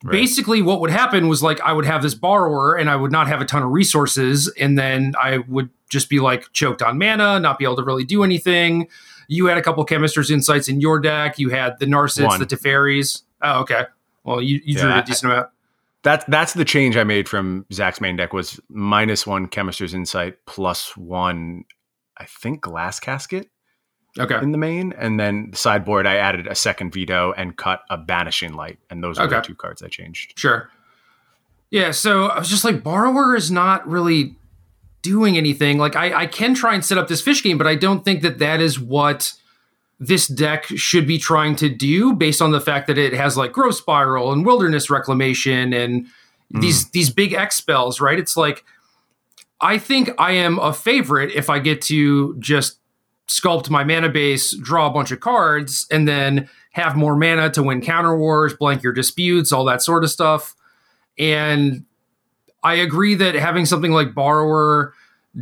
right. 0.04 0.12
basically 0.12 0.62
what 0.62 0.80
would 0.80 0.90
happen 0.90 1.28
was 1.28 1.42
like 1.42 1.60
I 1.60 1.72
would 1.72 1.84
have 1.84 2.02
this 2.02 2.14
borrower 2.14 2.74
and 2.76 2.88
I 2.90 2.96
would 2.96 3.12
not 3.12 3.28
have 3.28 3.40
a 3.40 3.44
ton 3.44 3.62
of 3.62 3.70
resources, 3.70 4.48
and 4.58 4.78
then 4.78 5.14
I 5.20 5.38
would 5.38 5.70
just 5.88 6.08
be 6.08 6.20
like 6.20 6.50
choked 6.52 6.82
on 6.82 6.98
mana, 6.98 7.40
not 7.40 7.58
be 7.58 7.64
able 7.64 7.76
to 7.76 7.84
really 7.84 8.04
do 8.04 8.22
anything. 8.22 8.88
You 9.28 9.46
had 9.46 9.58
a 9.58 9.62
couple 9.62 9.84
chemisters 9.84 10.30
insights 10.30 10.68
in 10.68 10.80
your 10.80 10.98
deck. 10.98 11.38
You 11.38 11.50
had 11.50 11.78
the 11.78 11.86
Narsets, 11.86 12.38
the 12.38 12.46
Teferis. 12.46 13.22
Oh, 13.42 13.60
okay. 13.60 13.84
Well, 14.24 14.42
you, 14.42 14.60
you 14.64 14.74
yeah, 14.76 14.82
drew 14.82 14.92
a 14.92 15.02
decent 15.02 15.32
amount. 15.32 15.48
That's 16.02 16.24
that's 16.26 16.54
the 16.54 16.64
change 16.64 16.96
I 16.96 17.04
made 17.04 17.28
from 17.28 17.66
Zach's 17.72 18.00
main 18.00 18.16
deck 18.16 18.32
was 18.32 18.58
minus 18.68 19.26
one 19.26 19.46
Chemister's 19.46 19.92
Insight 19.92 20.36
plus 20.46 20.96
one, 20.96 21.64
I 22.16 22.24
think 22.24 22.62
Glass 22.62 22.98
Casket. 23.00 23.48
Okay. 24.18 24.38
In 24.42 24.52
the 24.52 24.58
main, 24.58 24.92
and 24.92 25.20
then 25.20 25.50
the 25.52 25.56
sideboard, 25.56 26.06
I 26.06 26.16
added 26.16 26.46
a 26.46 26.54
second 26.54 26.92
veto 26.92 27.32
and 27.36 27.56
cut 27.56 27.82
a 27.90 27.96
banishing 27.96 28.54
light, 28.54 28.78
and 28.90 29.04
those 29.04 29.18
are 29.18 29.26
okay. 29.26 29.36
the 29.36 29.42
two 29.42 29.54
cards 29.54 29.82
I 29.82 29.88
changed. 29.88 30.38
Sure. 30.38 30.68
Yeah, 31.70 31.92
so 31.92 32.26
I 32.26 32.38
was 32.38 32.48
just 32.48 32.64
like, 32.64 32.82
borrower 32.82 33.36
is 33.36 33.50
not 33.50 33.86
really 33.86 34.34
doing 35.02 35.36
anything. 35.36 35.78
Like, 35.78 35.94
I, 35.94 36.22
I 36.22 36.26
can 36.26 36.54
try 36.54 36.74
and 36.74 36.84
set 36.84 36.98
up 36.98 37.06
this 37.06 37.22
fish 37.22 37.42
game, 37.42 37.56
but 37.56 37.68
I 37.68 37.76
don't 37.76 38.04
think 38.04 38.22
that 38.22 38.38
that 38.40 38.60
is 38.60 38.80
what 38.80 39.34
this 40.00 40.26
deck 40.26 40.64
should 40.64 41.06
be 41.06 41.18
trying 41.18 41.54
to 41.56 41.68
do 41.68 42.14
based 42.14 42.40
on 42.40 42.50
the 42.50 42.60
fact 42.60 42.86
that 42.86 42.96
it 42.98 43.12
has 43.12 43.36
like 43.36 43.52
growth 43.52 43.74
spiral 43.74 44.32
and 44.32 44.46
wilderness 44.46 44.88
reclamation 44.88 45.74
and 45.74 46.06
mm. 46.52 46.60
these 46.60 46.90
these 46.90 47.10
big 47.10 47.34
X 47.34 47.56
spells, 47.56 48.00
right? 48.00 48.18
It's 48.18 48.34
like 48.34 48.64
I 49.60 49.76
think 49.76 50.10
I 50.18 50.32
am 50.32 50.58
a 50.58 50.72
favorite 50.72 51.32
if 51.32 51.50
I 51.50 51.58
get 51.58 51.82
to 51.82 52.34
just 52.38 52.79
sculpt 53.30 53.70
my 53.70 53.84
mana 53.84 54.08
base, 54.08 54.56
draw 54.56 54.88
a 54.88 54.90
bunch 54.90 55.12
of 55.12 55.20
cards, 55.20 55.86
and 55.90 56.08
then 56.08 56.48
have 56.72 56.96
more 56.96 57.16
mana 57.16 57.50
to 57.50 57.62
win 57.62 57.80
counter 57.80 58.16
wars, 58.16 58.54
blank 58.54 58.82
your 58.82 58.92
disputes, 58.92 59.52
all 59.52 59.64
that 59.64 59.82
sort 59.82 60.02
of 60.02 60.10
stuff. 60.10 60.56
And 61.18 61.84
I 62.62 62.74
agree 62.74 63.14
that 63.14 63.34
having 63.34 63.66
something 63.66 63.92
like 63.92 64.14
borrower 64.14 64.94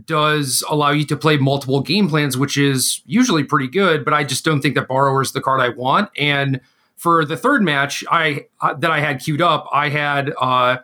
does 0.04 0.62
allow 0.68 0.90
you 0.90 1.04
to 1.06 1.16
play 1.16 1.38
multiple 1.38 1.80
game 1.80 2.08
plans, 2.08 2.36
which 2.36 2.58
is 2.58 3.02
usually 3.06 3.42
pretty 3.42 3.68
good. 3.68 4.04
But 4.04 4.12
I 4.12 4.22
just 4.22 4.44
don't 4.44 4.60
think 4.60 4.74
that 4.74 4.86
Borrower 4.86 5.22
is 5.22 5.32
the 5.32 5.40
card 5.40 5.60
I 5.60 5.70
want. 5.70 6.10
And 6.18 6.60
for 6.96 7.24
the 7.24 7.36
third 7.36 7.62
match, 7.62 8.04
I 8.10 8.46
uh, 8.60 8.74
that 8.74 8.90
I 8.90 9.00
had 9.00 9.20
queued 9.20 9.40
up, 9.40 9.66
I 9.72 9.88
had 9.88 10.32
uh, 10.38 10.78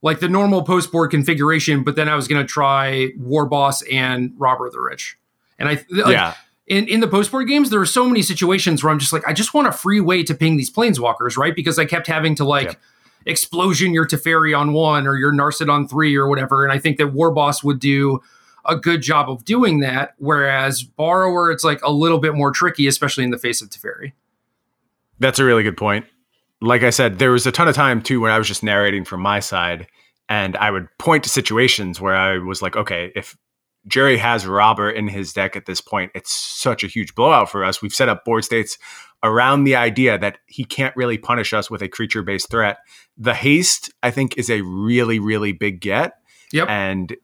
like 0.00 0.20
the 0.20 0.28
normal 0.28 0.62
post 0.62 0.90
board 0.90 1.10
configuration, 1.10 1.84
but 1.84 1.96
then 1.96 2.08
I 2.08 2.14
was 2.14 2.28
going 2.28 2.40
to 2.40 2.50
try 2.50 3.10
War 3.18 3.44
Boss 3.44 3.82
and 3.82 4.32
Robber 4.38 4.70
the 4.70 4.80
Rich. 4.80 5.18
And 5.58 5.68
I 5.68 5.84
yeah. 5.90 6.34
In, 6.66 6.88
in 6.88 7.00
the 7.00 7.06
post 7.06 7.30
board 7.30 7.46
games, 7.46 7.70
there 7.70 7.80
are 7.80 7.86
so 7.86 8.06
many 8.06 8.22
situations 8.22 8.82
where 8.82 8.92
I'm 8.92 8.98
just 8.98 9.12
like, 9.12 9.26
I 9.26 9.32
just 9.32 9.54
want 9.54 9.68
a 9.68 9.72
free 9.72 10.00
way 10.00 10.24
to 10.24 10.34
ping 10.34 10.56
these 10.56 10.70
planeswalkers, 10.70 11.36
right? 11.36 11.54
Because 11.54 11.78
I 11.78 11.84
kept 11.84 12.08
having 12.08 12.34
to 12.36 12.44
like 12.44 12.66
yep. 12.66 12.80
explosion 13.24 13.92
your 13.92 14.06
Teferi 14.06 14.58
on 14.58 14.72
one 14.72 15.06
or 15.06 15.16
your 15.16 15.32
Narset 15.32 15.72
on 15.72 15.86
three 15.86 16.16
or 16.16 16.28
whatever. 16.28 16.64
And 16.64 16.72
I 16.72 16.78
think 16.78 16.98
that 16.98 17.08
War 17.08 17.30
Boss 17.30 17.62
would 17.62 17.78
do 17.78 18.20
a 18.64 18.76
good 18.76 19.00
job 19.00 19.30
of 19.30 19.44
doing 19.44 19.80
that. 19.80 20.14
Whereas 20.18 20.82
borrower, 20.82 21.52
it's 21.52 21.62
like 21.62 21.80
a 21.82 21.92
little 21.92 22.18
bit 22.18 22.34
more 22.34 22.50
tricky, 22.50 22.88
especially 22.88 23.22
in 23.22 23.30
the 23.30 23.38
face 23.38 23.62
of 23.62 23.70
Teferi. 23.70 24.12
That's 25.18 25.38
a 25.38 25.44
really 25.44 25.62
good 25.62 25.76
point. 25.76 26.04
Like 26.60 26.82
I 26.82 26.90
said, 26.90 27.18
there 27.18 27.30
was 27.30 27.46
a 27.46 27.52
ton 27.52 27.68
of 27.68 27.74
time 27.74 28.02
too 28.02 28.20
when 28.20 28.32
I 28.32 28.38
was 28.38 28.48
just 28.48 28.62
narrating 28.62 29.04
from 29.04 29.20
my 29.20 29.40
side, 29.40 29.86
and 30.28 30.56
I 30.56 30.70
would 30.70 30.88
point 30.98 31.22
to 31.24 31.30
situations 31.30 32.00
where 32.00 32.16
I 32.16 32.38
was 32.38 32.60
like, 32.60 32.76
okay, 32.76 33.12
if 33.14 33.36
Jerry 33.86 34.16
has 34.18 34.46
Robber 34.46 34.90
in 34.90 35.08
his 35.08 35.32
deck 35.32 35.56
at 35.56 35.66
this 35.66 35.80
point, 35.80 36.12
it's 36.14 36.32
such 36.32 36.82
a 36.82 36.88
huge 36.88 37.14
blowout 37.14 37.50
for 37.50 37.64
us. 37.64 37.80
We've 37.80 37.94
set 37.94 38.08
up 38.08 38.24
board 38.24 38.44
states 38.44 38.78
around 39.22 39.64
the 39.64 39.76
idea 39.76 40.18
that 40.18 40.38
he 40.46 40.64
can't 40.64 40.96
really 40.96 41.18
punish 41.18 41.52
us 41.52 41.70
with 41.70 41.82
a 41.82 41.88
creature 41.88 42.22
based 42.22 42.50
threat. 42.50 42.78
The 43.16 43.34
haste, 43.34 43.92
I 44.02 44.10
think, 44.10 44.36
is 44.36 44.50
a 44.50 44.60
really, 44.62 45.18
really 45.18 45.52
big 45.52 45.80
get. 45.80 46.14
Yep. 46.52 46.68
And 46.68 47.16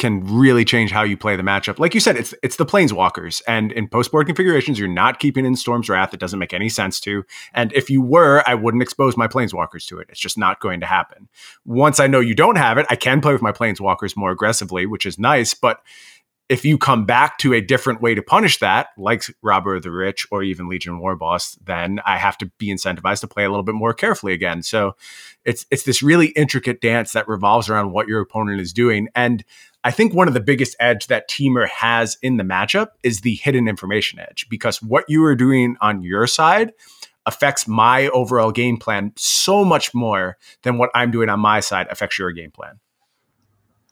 can 0.00 0.24
really 0.24 0.64
change 0.64 0.90
how 0.90 1.02
you 1.02 1.14
play 1.14 1.36
the 1.36 1.42
matchup. 1.42 1.78
Like 1.78 1.92
you 1.92 2.00
said, 2.00 2.16
it's 2.16 2.32
it's 2.42 2.56
the 2.56 2.64
planeswalkers, 2.64 3.42
and 3.46 3.70
in 3.70 3.86
post 3.86 4.10
board 4.10 4.24
configurations, 4.24 4.78
you're 4.78 4.88
not 4.88 5.18
keeping 5.18 5.44
in 5.44 5.56
Storm's 5.56 5.90
Wrath. 5.90 6.14
It 6.14 6.20
doesn't 6.20 6.38
make 6.38 6.54
any 6.54 6.70
sense 6.70 6.98
to. 7.00 7.22
And 7.52 7.70
if 7.74 7.90
you 7.90 8.00
were, 8.00 8.42
I 8.46 8.54
wouldn't 8.54 8.82
expose 8.82 9.18
my 9.18 9.28
planeswalkers 9.28 9.86
to 9.88 9.98
it. 9.98 10.08
It's 10.08 10.18
just 10.18 10.38
not 10.38 10.58
going 10.58 10.80
to 10.80 10.86
happen. 10.86 11.28
Once 11.66 12.00
I 12.00 12.06
know 12.06 12.18
you 12.18 12.34
don't 12.34 12.56
have 12.56 12.78
it, 12.78 12.86
I 12.88 12.96
can 12.96 13.20
play 13.20 13.34
with 13.34 13.42
my 13.42 13.52
planeswalkers 13.52 14.16
more 14.16 14.30
aggressively, 14.30 14.86
which 14.86 15.04
is 15.04 15.18
nice. 15.18 15.52
But 15.52 15.82
if 16.50 16.64
you 16.64 16.76
come 16.76 17.06
back 17.06 17.38
to 17.38 17.54
a 17.54 17.60
different 17.60 18.02
way 18.02 18.12
to 18.12 18.22
punish 18.22 18.58
that, 18.58 18.88
like 18.98 19.22
Robber 19.40 19.76
of 19.76 19.84
the 19.84 19.92
Rich 19.92 20.26
or 20.32 20.42
even 20.42 20.68
Legion 20.68 20.98
War 20.98 21.14
Boss, 21.14 21.54
then 21.64 22.00
I 22.04 22.16
have 22.16 22.36
to 22.38 22.46
be 22.58 22.74
incentivized 22.74 23.20
to 23.20 23.28
play 23.28 23.44
a 23.44 23.48
little 23.48 23.62
bit 23.62 23.76
more 23.76 23.94
carefully 23.94 24.32
again. 24.32 24.64
So 24.64 24.96
it's 25.44 25.64
it's 25.70 25.84
this 25.84 26.02
really 26.02 26.26
intricate 26.30 26.80
dance 26.80 27.12
that 27.12 27.28
revolves 27.28 27.70
around 27.70 27.92
what 27.92 28.08
your 28.08 28.20
opponent 28.20 28.60
is 28.60 28.72
doing. 28.72 29.08
And 29.14 29.44
I 29.84 29.92
think 29.92 30.12
one 30.12 30.26
of 30.26 30.34
the 30.34 30.40
biggest 30.40 30.74
edge 30.80 31.06
that 31.06 31.30
Temur 31.30 31.68
has 31.68 32.18
in 32.20 32.36
the 32.36 32.44
matchup 32.44 32.88
is 33.04 33.20
the 33.20 33.36
hidden 33.36 33.68
information 33.68 34.18
edge 34.18 34.48
because 34.50 34.82
what 34.82 35.04
you 35.06 35.24
are 35.24 35.36
doing 35.36 35.76
on 35.80 36.02
your 36.02 36.26
side 36.26 36.72
affects 37.26 37.68
my 37.68 38.08
overall 38.08 38.50
game 38.50 38.76
plan 38.76 39.12
so 39.14 39.64
much 39.64 39.94
more 39.94 40.36
than 40.62 40.78
what 40.78 40.90
I'm 40.96 41.12
doing 41.12 41.28
on 41.28 41.38
my 41.38 41.60
side 41.60 41.86
affects 41.90 42.18
your 42.18 42.32
game 42.32 42.50
plan. 42.50 42.80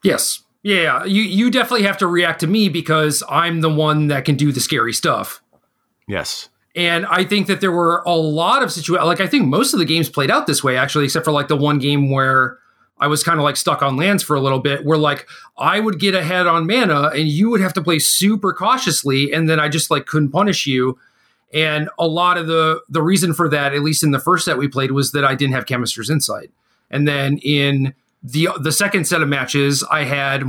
Yes. 0.02 0.42
Yeah, 0.68 1.02
you 1.06 1.22
you 1.22 1.50
definitely 1.50 1.86
have 1.86 1.96
to 1.96 2.06
react 2.06 2.40
to 2.40 2.46
me 2.46 2.68
because 2.68 3.22
I'm 3.30 3.62
the 3.62 3.70
one 3.70 4.08
that 4.08 4.26
can 4.26 4.36
do 4.36 4.52
the 4.52 4.60
scary 4.60 4.92
stuff. 4.92 5.42
Yes. 6.06 6.50
And 6.76 7.06
I 7.06 7.24
think 7.24 7.46
that 7.46 7.62
there 7.62 7.72
were 7.72 8.02
a 8.04 8.14
lot 8.14 8.62
of 8.62 8.70
situations 8.70 9.06
like 9.06 9.22
I 9.22 9.26
think 9.26 9.46
most 9.46 9.72
of 9.72 9.78
the 9.78 9.86
games 9.86 10.10
played 10.10 10.30
out 10.30 10.46
this 10.46 10.62
way 10.62 10.76
actually 10.76 11.06
except 11.06 11.24
for 11.24 11.32
like 11.32 11.48
the 11.48 11.56
one 11.56 11.78
game 11.78 12.10
where 12.10 12.58
I 12.98 13.06
was 13.06 13.22
kind 13.22 13.38
of 13.38 13.44
like 13.44 13.56
stuck 13.56 13.80
on 13.80 13.96
lands 13.96 14.22
for 14.22 14.36
a 14.36 14.42
little 14.42 14.58
bit 14.58 14.84
where 14.84 14.98
like 14.98 15.26
I 15.56 15.80
would 15.80 15.98
get 15.98 16.14
ahead 16.14 16.46
on 16.46 16.66
mana 16.66 17.12
and 17.14 17.28
you 17.28 17.48
would 17.48 17.62
have 17.62 17.72
to 17.72 17.82
play 17.82 17.98
super 17.98 18.52
cautiously 18.52 19.32
and 19.32 19.48
then 19.48 19.58
I 19.58 19.70
just 19.70 19.90
like 19.90 20.04
couldn't 20.04 20.32
punish 20.32 20.66
you. 20.66 20.98
And 21.54 21.88
a 21.98 22.06
lot 22.06 22.36
of 22.36 22.46
the 22.46 22.82
the 22.90 23.00
reason 23.00 23.32
for 23.32 23.48
that, 23.48 23.72
at 23.72 23.80
least 23.80 24.02
in 24.02 24.10
the 24.10 24.20
first 24.20 24.44
set 24.44 24.58
we 24.58 24.68
played, 24.68 24.90
was 24.90 25.12
that 25.12 25.24
I 25.24 25.34
didn't 25.34 25.54
have 25.54 25.64
Chemister's 25.64 26.10
Insight. 26.10 26.50
And 26.90 27.08
then 27.08 27.38
in 27.38 27.94
the 28.22 28.48
the 28.60 28.72
second 28.72 29.06
set 29.06 29.22
of 29.22 29.28
matches, 29.28 29.84
I 29.90 30.04
had 30.04 30.44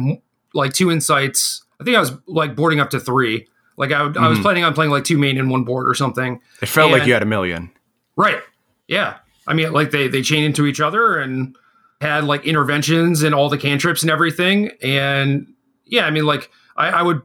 like 0.53 0.73
two 0.73 0.91
insights. 0.91 1.63
I 1.79 1.83
think 1.83 1.95
I 1.95 1.99
was 1.99 2.11
like 2.27 2.55
boarding 2.55 2.79
up 2.79 2.89
to 2.91 2.99
three. 2.99 3.47
Like 3.77 3.91
I, 3.91 4.01
mm-hmm. 4.01 4.21
I 4.21 4.27
was 4.27 4.37
mm-hmm. 4.37 4.43
planning 4.43 4.63
on 4.63 4.73
playing 4.73 4.91
like 4.91 5.05
two 5.05 5.17
main 5.17 5.37
and 5.37 5.49
one 5.49 5.63
board 5.63 5.87
or 5.87 5.93
something. 5.93 6.41
It 6.61 6.67
felt 6.67 6.91
and, 6.91 6.99
like 6.99 7.07
you 7.07 7.13
had 7.13 7.23
a 7.23 7.27
million. 7.27 7.71
Right. 8.15 8.41
Yeah. 8.87 9.17
I 9.47 9.53
mean, 9.53 9.71
like 9.71 9.91
they 9.91 10.07
they 10.07 10.21
chain 10.21 10.43
into 10.43 10.65
each 10.65 10.81
other 10.81 11.17
and 11.17 11.55
had 12.01 12.25
like 12.25 12.45
interventions 12.45 13.23
and 13.23 13.33
all 13.33 13.49
the 13.49 13.57
cantrips 13.57 14.01
and 14.01 14.11
everything. 14.11 14.71
And 14.81 15.53
yeah, 15.85 16.05
I 16.05 16.11
mean, 16.11 16.25
like 16.25 16.49
I, 16.75 16.89
I 16.89 17.01
would 17.01 17.21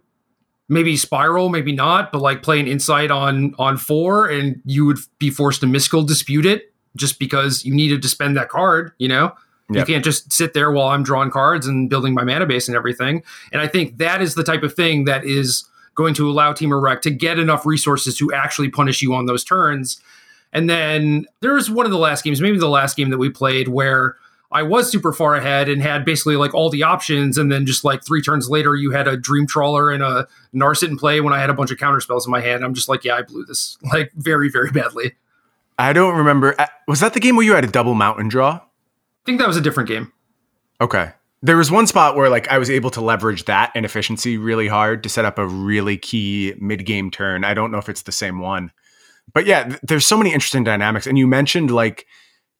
maybe 0.69 0.97
spiral, 0.97 1.49
maybe 1.49 1.73
not, 1.73 2.13
but 2.13 2.23
like 2.23 2.43
play 2.43 2.61
an 2.61 2.67
insight 2.67 3.11
on 3.11 3.55
on 3.59 3.77
four, 3.77 4.29
and 4.29 4.61
you 4.65 4.85
would 4.87 4.99
be 5.19 5.31
forced 5.31 5.61
to 5.61 5.67
mystical 5.67 6.03
dispute 6.03 6.47
it 6.47 6.73
just 6.97 7.19
because 7.19 7.65
you 7.65 7.75
needed 7.75 8.03
to 8.03 8.09
spend 8.09 8.37
that 8.37 8.49
card. 8.49 8.93
You 8.99 9.09
know, 9.09 9.35
yep. 9.71 9.89
you 9.89 9.95
can't 9.95 10.05
just 10.05 10.33
sit 10.33 10.55
there 10.55 10.71
while 10.71 10.89
I'm 10.89 11.03
drawing 11.03 11.31
cards 11.31 11.67
and 11.67 11.89
building 11.89 12.15
my 12.15 12.25
mana 12.25 12.47
base 12.47 12.69
and 12.69 12.77
everything. 12.77 13.23
And 13.53 13.61
I 13.61 13.67
think 13.67 13.99
that 13.99 14.21
is 14.23 14.35
the 14.35 14.45
type 14.45 14.63
of 14.63 14.75
thing 14.75 15.05
that 15.05 15.25
is 15.25 15.69
going 15.95 16.15
to 16.15 16.29
allow 16.29 16.53
Temur 16.53 16.83
Rec 16.83 17.03
to 17.03 17.11
get 17.11 17.39
enough 17.39 17.65
resources 17.65 18.17
to 18.19 18.33
actually 18.33 18.69
punish 18.69 19.01
you 19.01 19.15
on 19.15 19.27
those 19.27 19.45
turns. 19.45 20.01
And 20.53 20.69
then 20.69 21.27
there's 21.41 21.71
one 21.71 21.87
of 21.87 21.93
the 21.93 21.99
last 21.99 22.25
games, 22.25 22.41
maybe 22.41 22.59
the 22.59 22.69
last 22.69 22.97
game 22.97 23.11
that 23.11 23.19
we 23.19 23.31
played 23.31 23.69
where 23.69 24.17
I 24.55 24.63
was 24.63 24.91
super 24.91 25.13
far 25.13 25.35
ahead 25.35 25.69
and 25.69 25.83
had 25.83 26.05
basically 26.05 26.37
like 26.37 26.55
all 26.55 26.71
the 26.71 26.85
options, 26.85 27.37
and 27.37 27.51
then 27.51 27.67
just 27.67 27.85
like 27.85 28.05
three 28.05 28.23
turns 28.23 28.49
later, 28.49 28.77
you 28.77 28.93
had 28.93 29.09
a 29.09 29.17
Dream 29.17 29.49
Trawler 29.49 29.91
and 29.91 30.01
a 30.01 30.29
Narset 30.55 30.89
in 30.89 30.97
play 30.97 31.21
when 31.21 31.33
I 31.33 31.41
had 31.41 31.51
a 31.51 31.55
bunch 31.55 31.73
of 31.73 31.79
counter 31.79 32.01
spells 32.01 32.25
in 32.25 32.31
my 32.31 32.41
hand. 32.41 32.65
I'm 32.65 32.73
just 32.73 32.89
like, 32.89 33.05
yeah, 33.05 33.17
I 33.17 33.23
blew 33.23 33.45
this 33.45 33.77
like 33.93 34.13
very, 34.15 34.49
very 34.49 34.71
badly. 34.71 35.15
I 35.77 35.93
don't 35.93 36.17
remember. 36.17 36.55
Was 36.87 37.01
that 37.01 37.15
the 37.15 37.21
game 37.21 37.35
where 37.35 37.45
you 37.45 37.55
had 37.55 37.65
a 37.65 37.69
double 37.69 37.95
mountain 37.95 38.29
draw? 38.29 38.61
Think 39.25 39.39
that 39.39 39.49
was 39.49 39.57
a 39.57 39.61
different 39.61 39.89
game. 39.89 40.13
Okay. 40.81 41.13
There 41.43 41.57
was 41.57 41.71
one 41.71 41.87
spot 41.87 42.17
where 42.17 42.31
like 42.31 42.49
I 42.49 42.59
was 42.59 42.71
able 42.71 42.91
to 42.91 43.01
leverage 43.01 43.45
that 43.45 43.73
inefficiency 43.75 44.39
really 44.39 44.69
hard 44.69 45.03
to 45.03 45.09
set 45.09 45.25
up 45.25 45.39
a 45.39 45.47
really 45.47 45.97
key 45.97 46.55
mid 46.59 46.87
game 46.87 47.11
turn. 47.11 47.45
I 47.45 47.55
don't 47.55 47.71
know 47.71 47.79
if 47.79 47.89
it's 47.89 48.03
the 48.03 48.13
same 48.13 48.41
one. 48.41 48.73
But 49.33 49.47
yeah, 49.47 49.65
th- 49.65 49.81
there's 49.83 50.07
so 50.07 50.17
many 50.17 50.33
interesting 50.33 50.65
dynamics. 50.65 51.07
And 51.07 51.19
you 51.19 51.27
mentioned 51.27 51.71
like 51.71 52.07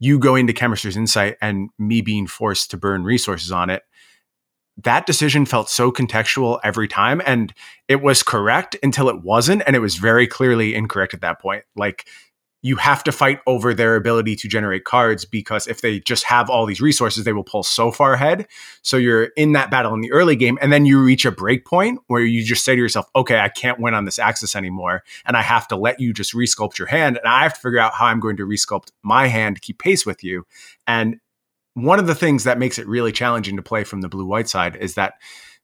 you 0.01 0.19
going 0.19 0.47
to 0.47 0.53
Chemist's 0.53 0.97
Insight 0.97 1.37
and 1.41 1.71
me 1.79 2.01
being 2.01 2.27
forced 2.27 2.71
to 2.71 2.77
burn 2.77 3.05
resources 3.05 3.53
on 3.53 3.71
it, 3.71 3.83
that 4.83 5.07
decision 5.07 5.47
felt 5.47 5.71
so 5.71 5.93
contextual 5.93 6.59
every 6.65 6.89
time. 6.89 7.23
And 7.25 7.55
it 7.89 8.03
was 8.03 8.23
correct 8.23 8.77
until 8.83 9.09
it 9.09 9.23
wasn't. 9.23 9.63
And 9.67 9.77
it 9.77 9.81
was 9.81 9.97
very 9.97 10.27
clearly 10.27 10.75
incorrect 10.75 11.15
at 11.15 11.21
that 11.21 11.41
point. 11.41 11.65
Like 11.77 12.07
you 12.65 12.77
have 12.77 13.05
to 13.05 13.13
fight 13.13 13.41
over 13.47 13.75
their 13.75 13.95
ability 13.95 14.35
to 14.35 14.49
generate 14.49 14.85
cards 14.85 15.27
because 15.27 15.67
if 15.67 15.83
they 15.83 16.01
just 16.01 16.25
have 16.25 16.49
all 16.49 16.65
these 16.65 16.81
resources, 16.81 17.23
they 17.23 17.33
will 17.35 17.45
pull 17.45 17.63
so 17.63 17.91
far 17.91 18.15
ahead. 18.15 18.49
So 18.81 18.97
you're 18.97 19.25
in 19.37 19.53
that 19.53 19.71
battle 19.71 19.93
in 19.93 20.01
the 20.01 20.11
early 20.11 20.35
game, 20.35 20.57
and 20.63 20.73
then 20.73 20.87
you 20.87 20.99
reach 20.99 21.27
a 21.27 21.31
break 21.31 21.67
point 21.67 22.01
where 22.07 22.23
you 22.23 22.43
just 22.43 22.65
say 22.65 22.75
to 22.75 22.81
yourself, 22.81 23.05
okay, 23.15 23.39
I 23.39 23.51
can't 23.51 23.79
win 23.79 23.93
on 23.93 24.07
this 24.07 24.19
axis 24.19 24.57
anymore. 24.57 25.05
And 25.27 25.37
I 25.37 25.43
have 25.43 25.69
to 25.69 25.77
let 25.77 26.01
you 26.01 26.15
just 26.15 26.33
resculpt 26.33 26.79
your 26.79 26.89
hand. 26.89 27.19
And 27.19 27.29
I 27.29 27.43
have 27.43 27.53
to 27.53 27.61
figure 27.61 27.79
out 27.79 27.93
how 27.93 28.07
I'm 28.07 28.19
going 28.19 28.39
to 28.39 28.47
resculpt 28.47 28.93
my 29.03 29.27
hand 29.27 29.57
to 29.57 29.61
keep 29.61 29.79
pace 29.79 30.07
with 30.07 30.25
you. 30.25 30.47
And 30.87 31.21
one 31.75 31.99
of 31.99 32.07
the 32.07 32.15
things 32.15 32.45
that 32.45 32.59
makes 32.59 32.79
it 32.79 32.89
really 32.89 33.13
challenging 33.13 33.57
to 33.57 33.63
play 33.63 33.85
from 33.85 34.01
the 34.01 34.09
blue 34.09 34.25
white 34.25 34.49
side 34.49 34.77
is 34.77 34.95
that 34.95 35.15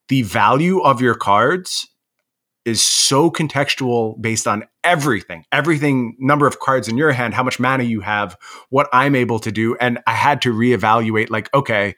the 0.09 0.21
value 0.21 0.81
of 0.81 1.01
your 1.01 1.15
cards 1.15 1.89
is 2.65 2.83
so 2.83 3.31
contextual 3.31 4.21
based 4.21 4.47
on 4.47 4.65
everything 4.85 5.45
everything 5.53 6.17
number 6.19 6.47
of 6.47 6.61
cards 6.61 6.89
in 6.89 6.97
your 6.97 7.13
hand 7.13 7.35
how 7.35 7.43
much 7.43 7.59
mana 7.59 7.85
you 7.85 8.01
have 8.01 8.37
what 8.69 8.89
i'm 8.93 9.15
able 9.15 9.39
to 9.39 9.53
do. 9.53 9.77
And 9.77 9.99
i 10.07 10.13
had 10.13 10.43
to 10.43 10.53
reevaluate 10.53 11.31
like 11.31 11.53
okay 11.55 11.95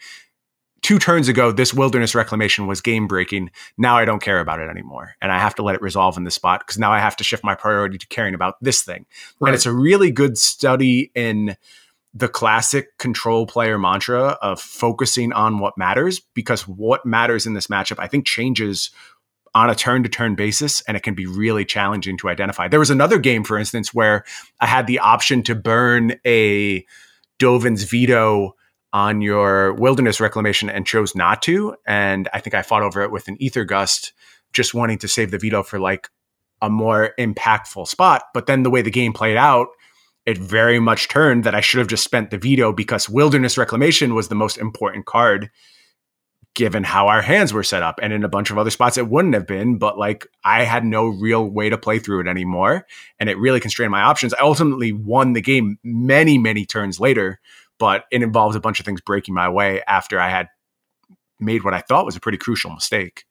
two 0.83 0.99
turns 0.99 1.29
ago 1.29 1.53
this 1.53 1.73
wilderness 1.73 2.15
reclamation 2.15 2.67
was 2.67 2.81
game 2.81 3.07
breaking. 3.07 3.51
Now 3.79 3.97
i 3.97 4.05
don't 4.05 4.23
care 4.23 4.41
about 4.41 4.61
it 4.61 4.69
anymore. 4.69 5.15
And 5.21 5.33
i 5.33 5.39
have 5.39 5.55
to 5.57 5.63
let 5.63 5.75
it 5.75 5.83
resolve 5.83 6.17
in 6.17 6.25
the 6.25 6.31
spot 6.31 6.61
because 6.61 6.79
now 6.79 6.93
i 6.93 6.99
have 6.99 7.17
to 7.17 7.25
shift 7.25 7.45
my 7.45 7.55
priority 7.55 7.99
to 7.99 8.07
caring 8.09 8.35
about 8.35 8.57
this 8.61 8.83
thing. 8.83 9.07
Right. 9.41 9.49
and 9.49 9.55
it's 9.55 9.67
a 9.67 9.73
really 9.73 10.11
good 10.11 10.39
study 10.39 11.11
in 11.15 11.57
the 12.15 12.29
classic 12.29 12.99
control 12.99 13.47
player 13.47 13.79
mantra 13.79 14.39
of 14.43 14.61
focusing 14.61 15.33
on 15.33 15.59
what 15.59 15.79
matters 15.79 16.21
because 16.35 16.69
what 16.69 17.07
matters 17.07 17.47
in 17.47 17.55
this 17.55 17.69
matchup 17.69 17.99
i 17.99 18.07
think 18.07 18.27
changes 18.27 18.91
on 19.55 19.69
a 19.69 19.75
turn 19.75 20.03
to 20.03 20.09
turn 20.09 20.35
basis, 20.35 20.81
and 20.83 20.97
it 20.97 21.03
can 21.03 21.15
be 21.15 21.27
really 21.27 21.65
challenging 21.65 22.17
to 22.19 22.29
identify. 22.29 22.69
There 22.69 22.81
was 22.81 22.91
another 22.91 23.19
game, 23.19 23.45
for 23.45 23.59
instance, 23.59 23.93
where 23.93 24.25
I 24.61 24.67
had 24.67 24.87
the 24.87 24.99
option 24.99 25.43
to 25.45 25.55
burn 25.55 26.15
a 26.27 26.87
Dovin's 27.39 27.85
veto 27.85 28.57
on 28.93 29.21
your 29.21 29.73
wilderness 29.75 30.21
reclamation 30.21 30.69
and 30.69 30.87
chose 30.87 31.15
not 31.15 31.43
to. 31.43 31.75
And 31.87 32.29
I 32.33 32.41
think 32.41 32.55
I 32.55 32.63
fought 32.63 32.83
over 32.83 33.03
it 33.03 33.11
with 33.11 33.29
an 33.29 33.37
Aether 33.41 33.65
Gust, 33.65 34.13
just 34.53 34.75
wanting 34.75 34.99
to 34.99 35.09
save 35.09 35.31
the 35.31 35.39
veto 35.39 35.63
for 35.63 35.79
like 35.79 36.09
a 36.61 36.71
more 36.71 37.15
impactful 37.19 37.89
spot. 37.89 38.25
But 38.35 38.47
then 38.47 38.63
the 38.63 38.71
way 38.71 38.83
the 38.83 38.91
game 38.91 39.13
played 39.13 39.37
out, 39.37 39.69
it 40.25 40.39
very 40.39 40.79
much 40.79 41.09
turned 41.09 41.45
that 41.45 41.55
I 41.55 41.61
should 41.61 41.79
have 41.79 41.89
just 41.89 42.05
spent 42.05 42.31
the 42.31 42.39
veto 42.39 42.73
because 42.73 43.09
wilderness 43.09 43.59
reclamation 43.59 44.15
was 44.15 44.29
the 44.29 44.35
most 44.35 44.57
important 44.57 45.05
card 45.07 45.51
given 46.55 46.85
how 46.85 47.09
our 47.09 47.23
hands 47.23 47.53
were 47.53 47.63
set 47.63 47.83
up. 47.83 47.99
And 48.03 48.13
in 48.13 48.25
a 48.25 48.29
bunch 48.29 48.51
of 48.51 48.59
other 48.59 48.71
spots, 48.71 48.99
it 48.99 49.09
wouldn't 49.09 49.35
have 49.35 49.47
been, 49.47 49.79
but 49.79 49.99
like 49.99 50.27
I 50.45 50.65
had 50.65 50.85
no 50.85 51.07
real 51.07 51.49
way 51.49 51.71
to 51.71 51.79
play 51.79 51.99
through 51.99 52.21
it 52.21 52.27
anymore. 52.27 52.87
And 53.19 53.31
it 53.31 53.39
really 53.39 53.61
constrained 53.61 53.93
my 53.93 54.03
options. 54.03 54.35
I 54.35 54.41
ultimately 54.41 54.93
won 54.93 55.33
the 55.33 55.41
game 55.41 55.79
many, 55.83 56.37
many 56.37 56.67
turns 56.67 57.01
later, 57.01 57.41
but 57.79 58.05
it 58.11 58.23
involves 58.23 58.55
a 58.55 58.61
bunch 58.61 58.81
of 58.81 58.87
things 58.87 59.01
breaking 59.01 59.35
my 59.35 59.49
way 59.49 59.83
after 59.87 60.21
I 60.21 60.29
had 60.29 60.49
made 61.41 61.65
what 61.65 61.75
I 61.75 61.81
thought 61.81 62.05
was 62.05 62.17
a 62.17 62.21
pretty 62.21 62.39
crucial 62.39 62.71
mistake. 62.71 63.25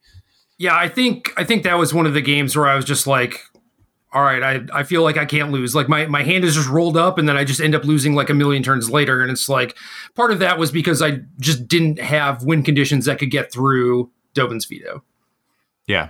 Yeah, 0.57 0.75
I 0.75 0.89
think 0.89 1.31
I 1.37 1.43
think 1.43 1.63
that 1.63 1.77
was 1.77 1.93
one 1.93 2.05
of 2.05 2.13
the 2.13 2.21
games 2.21 2.55
where 2.55 2.67
I 2.67 2.75
was 2.75 2.85
just 2.85 3.07
like, 3.07 3.39
all 4.13 4.23
right, 4.23 4.43
I, 4.43 4.79
I 4.79 4.83
feel 4.83 5.03
like 5.03 5.17
I 5.17 5.25
can't 5.25 5.51
lose. 5.51 5.73
Like 5.73 5.87
my, 5.87 6.05
my 6.05 6.23
hand 6.23 6.43
is 6.43 6.55
just 6.55 6.67
rolled 6.67 6.97
up 6.97 7.17
and 7.17 7.29
then 7.29 7.37
I 7.37 7.45
just 7.45 7.61
end 7.61 7.75
up 7.75 7.85
losing 7.85 8.13
like 8.13 8.29
a 8.29 8.33
million 8.33 8.61
turns 8.61 8.89
later. 8.89 9.21
And 9.21 9.31
it's 9.31 9.47
like 9.47 9.77
part 10.15 10.31
of 10.31 10.39
that 10.39 10.57
was 10.57 10.71
because 10.71 11.01
I 11.01 11.19
just 11.39 11.67
didn't 11.67 11.99
have 11.99 12.43
win 12.43 12.63
conditions 12.63 13.05
that 13.05 13.19
could 13.19 13.31
get 13.31 13.53
through 13.53 14.11
Dovin's 14.33 14.65
veto. 14.65 15.03
Yeah. 15.87 16.09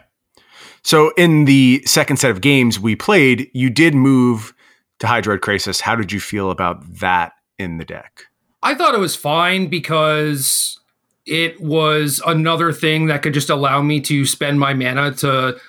So 0.84 1.12
in 1.16 1.46
the 1.46 1.84
second 1.86 2.18
set 2.18 2.32
of 2.32 2.42
games 2.42 2.80
we 2.80 2.96
played, 2.96 3.50
you 3.54 3.70
did 3.70 3.94
move 3.94 4.54
to 5.00 5.08
Hydroid 5.08 5.40
Krasis. 5.40 5.82
How 5.82 5.96
did 5.96 6.12
you 6.12 6.20
feel 6.20 6.50
about 6.50 6.82
that 7.00 7.34
in 7.60 7.78
the 7.78 7.86
deck? 7.86 8.26
I 8.64 8.74
thought 8.76 8.96
it 8.96 9.00
was 9.00 9.16
fine 9.16 9.68
because 9.68 10.80
it 11.26 11.62
was 11.62 12.22
another 12.26 12.74
thing 12.74 13.08
that 13.08 13.22
could 13.22 13.34
just 13.34 13.50
allow 13.50 13.82
me 13.82 14.02
to 14.02 14.26
spend 14.26 14.60
my 14.60 14.74
mana 14.74 15.12
to 15.16 15.60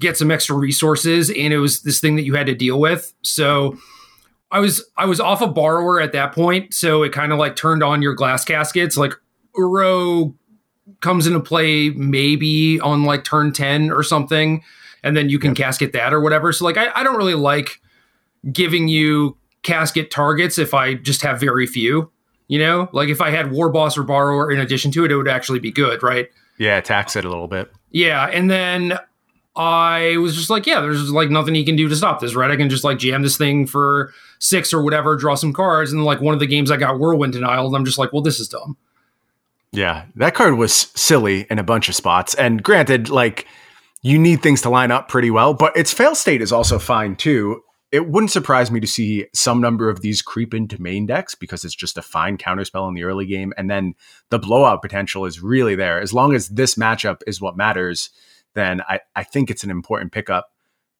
get 0.00 0.16
some 0.16 0.30
extra 0.30 0.56
resources 0.56 1.30
and 1.30 1.52
it 1.52 1.58
was 1.58 1.82
this 1.82 2.00
thing 2.00 2.16
that 2.16 2.24
you 2.24 2.34
had 2.34 2.46
to 2.46 2.54
deal 2.54 2.80
with. 2.80 3.14
So 3.22 3.78
i 4.52 4.58
was 4.58 4.84
i 4.96 5.06
was 5.06 5.20
off 5.20 5.40
a 5.40 5.46
borrower 5.46 6.00
at 6.00 6.10
that 6.10 6.32
point 6.32 6.74
so 6.74 7.04
it 7.04 7.12
kind 7.12 7.30
of 7.30 7.38
like 7.38 7.54
turned 7.54 7.84
on 7.84 8.02
your 8.02 8.14
glass 8.14 8.44
caskets 8.44 8.96
like 8.96 9.12
uro 9.56 10.34
comes 11.00 11.26
into 11.26 11.40
play 11.40 11.90
maybe 11.90 12.80
on 12.80 13.04
like 13.04 13.24
turn 13.24 13.52
10 13.52 13.90
or 13.90 14.02
something 14.02 14.62
and 15.02 15.16
then 15.16 15.28
you 15.28 15.38
can 15.38 15.50
yep. 15.50 15.56
casket 15.56 15.92
that 15.92 16.12
or 16.12 16.20
whatever. 16.20 16.52
So 16.52 16.64
like 16.64 16.76
I, 16.76 16.90
I 16.94 17.02
don't 17.02 17.16
really 17.16 17.34
like 17.34 17.80
giving 18.52 18.88
you 18.88 19.36
casket 19.62 20.10
targets 20.10 20.58
if 20.58 20.72
i 20.72 20.94
just 20.94 21.22
have 21.22 21.38
very 21.38 21.66
few 21.66 22.10
you 22.48 22.58
know? 22.58 22.88
Like 22.92 23.08
if 23.08 23.20
i 23.20 23.30
had 23.30 23.52
war 23.52 23.70
boss 23.70 23.96
or 23.96 24.02
borrower 24.02 24.50
in 24.50 24.58
addition 24.58 24.90
to 24.92 25.04
it 25.04 25.12
it 25.12 25.16
would 25.16 25.28
actually 25.28 25.60
be 25.60 25.70
good 25.70 26.02
right? 26.02 26.28
Yeah 26.58 26.80
tax 26.80 27.16
it 27.16 27.24
a 27.24 27.28
little 27.28 27.48
bit. 27.48 27.70
Yeah 27.90 28.26
and 28.26 28.50
then 28.50 28.98
I 29.56 30.16
was 30.18 30.36
just 30.36 30.48
like, 30.48 30.66
yeah, 30.66 30.80
there's 30.80 31.10
like 31.10 31.28
nothing 31.28 31.54
he 31.54 31.64
can 31.64 31.76
do 31.76 31.88
to 31.88 31.96
stop 31.96 32.20
this, 32.20 32.34
right? 32.34 32.50
I 32.50 32.56
can 32.56 32.70
just 32.70 32.84
like 32.84 32.98
jam 32.98 33.22
this 33.22 33.36
thing 33.36 33.66
for 33.66 34.12
six 34.38 34.72
or 34.72 34.82
whatever, 34.82 35.16
draw 35.16 35.34
some 35.34 35.52
cards, 35.52 35.92
and 35.92 36.04
like 36.04 36.20
one 36.20 36.34
of 36.34 36.40
the 36.40 36.46
games 36.46 36.70
I 36.70 36.76
got 36.76 36.98
whirlwind 36.98 37.32
denial, 37.32 37.66
and 37.66 37.76
I'm 37.76 37.84
just 37.84 37.98
like, 37.98 38.12
well, 38.12 38.22
this 38.22 38.38
is 38.38 38.48
dumb. 38.48 38.76
Yeah, 39.72 40.06
that 40.16 40.34
card 40.34 40.54
was 40.54 40.72
silly 40.74 41.46
in 41.50 41.58
a 41.58 41.64
bunch 41.64 41.88
of 41.88 41.94
spots, 41.94 42.34
and 42.34 42.62
granted, 42.62 43.08
like 43.08 43.46
you 44.02 44.18
need 44.18 44.42
things 44.42 44.62
to 44.62 44.70
line 44.70 44.90
up 44.90 45.08
pretty 45.08 45.30
well, 45.30 45.52
but 45.52 45.76
its 45.76 45.92
fail 45.92 46.14
state 46.14 46.42
is 46.42 46.52
also 46.52 46.78
fine 46.78 47.16
too. 47.16 47.62
It 47.92 48.08
wouldn't 48.08 48.30
surprise 48.30 48.70
me 48.70 48.78
to 48.78 48.86
see 48.86 49.26
some 49.34 49.60
number 49.60 49.90
of 49.90 50.00
these 50.00 50.22
creep 50.22 50.54
into 50.54 50.80
main 50.80 51.06
decks 51.06 51.34
because 51.34 51.64
it's 51.64 51.74
just 51.74 51.98
a 51.98 52.02
fine 52.02 52.38
counterspell 52.38 52.88
in 52.88 52.94
the 52.94 53.02
early 53.02 53.26
game, 53.26 53.52
and 53.56 53.68
then 53.68 53.94
the 54.30 54.38
blowout 54.38 54.80
potential 54.80 55.24
is 55.24 55.42
really 55.42 55.74
there. 55.74 56.00
As 56.00 56.14
long 56.14 56.34
as 56.34 56.48
this 56.48 56.76
matchup 56.76 57.22
is 57.26 57.40
what 57.40 57.56
matters 57.56 58.10
then 58.54 58.82
I, 58.82 59.00
I 59.16 59.22
think 59.22 59.50
it's 59.50 59.64
an 59.64 59.70
important 59.70 60.12
pickup. 60.12 60.50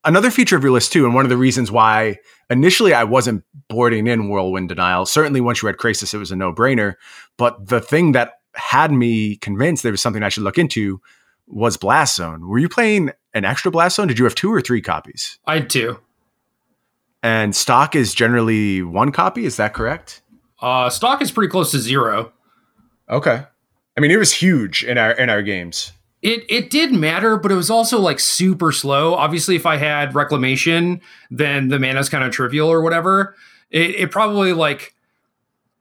Another 0.02 0.30
feature 0.30 0.56
of 0.56 0.62
your 0.62 0.72
list, 0.72 0.92
too, 0.92 1.04
and 1.04 1.14
one 1.14 1.26
of 1.26 1.28
the 1.28 1.36
reasons 1.36 1.70
why 1.70 2.16
initially 2.48 2.94
I 2.94 3.04
wasn't 3.04 3.44
boarding 3.68 4.06
in 4.06 4.28
Whirlwind 4.28 4.70
Denial, 4.70 5.04
certainly 5.04 5.42
once 5.42 5.62
you 5.62 5.66
had 5.66 5.76
Krasis, 5.76 6.14
it 6.14 6.18
was 6.18 6.30
a 6.30 6.36
no 6.36 6.54
brainer. 6.54 6.94
But 7.36 7.68
the 7.68 7.80
thing 7.80 8.12
that 8.12 8.34
had 8.54 8.92
me 8.92 9.36
convinced 9.36 9.82
there 9.82 9.92
was 9.92 10.00
something 10.00 10.22
I 10.22 10.30
should 10.30 10.42
look 10.42 10.58
into 10.58 11.00
was 11.46 11.76
Blast 11.76 12.16
Zone. 12.16 12.48
Were 12.48 12.58
you 12.58 12.68
playing 12.68 13.10
an 13.34 13.44
extra 13.44 13.70
Blast 13.70 13.96
Zone? 13.96 14.08
Did 14.08 14.18
you 14.18 14.24
have 14.24 14.34
two 14.34 14.52
or 14.52 14.60
three 14.60 14.80
copies? 14.80 15.38
I 15.46 15.56
had 15.56 15.68
two. 15.70 15.98
And 17.22 17.54
stock 17.54 17.94
is 17.94 18.14
generally 18.14 18.82
one 18.82 19.12
copy. 19.12 19.44
Is 19.44 19.56
that 19.56 19.74
correct? 19.74 20.22
Uh, 20.60 20.88
stock 20.88 21.20
is 21.20 21.30
pretty 21.30 21.50
close 21.50 21.70
to 21.72 21.78
zero. 21.78 22.32
Okay. 23.10 23.44
I 23.96 24.00
mean, 24.00 24.10
it 24.10 24.18
was 24.18 24.32
huge 24.32 24.84
in 24.84 24.96
our 24.96 25.12
in 25.12 25.28
our 25.28 25.42
games. 25.42 25.92
It 26.22 26.44
it 26.48 26.70
did 26.70 26.92
matter, 26.92 27.36
but 27.36 27.50
it 27.50 27.54
was 27.54 27.70
also 27.70 27.98
like 27.98 28.20
super 28.20 28.72
slow. 28.72 29.14
Obviously, 29.14 29.56
if 29.56 29.64
I 29.64 29.76
had 29.76 30.14
reclamation, 30.14 31.00
then 31.30 31.68
the 31.68 31.78
mana's 31.78 32.08
kind 32.08 32.24
of 32.24 32.30
trivial 32.30 32.68
or 32.68 32.82
whatever. 32.82 33.34
It, 33.70 33.94
it 33.94 34.10
probably 34.10 34.52
like 34.52 34.94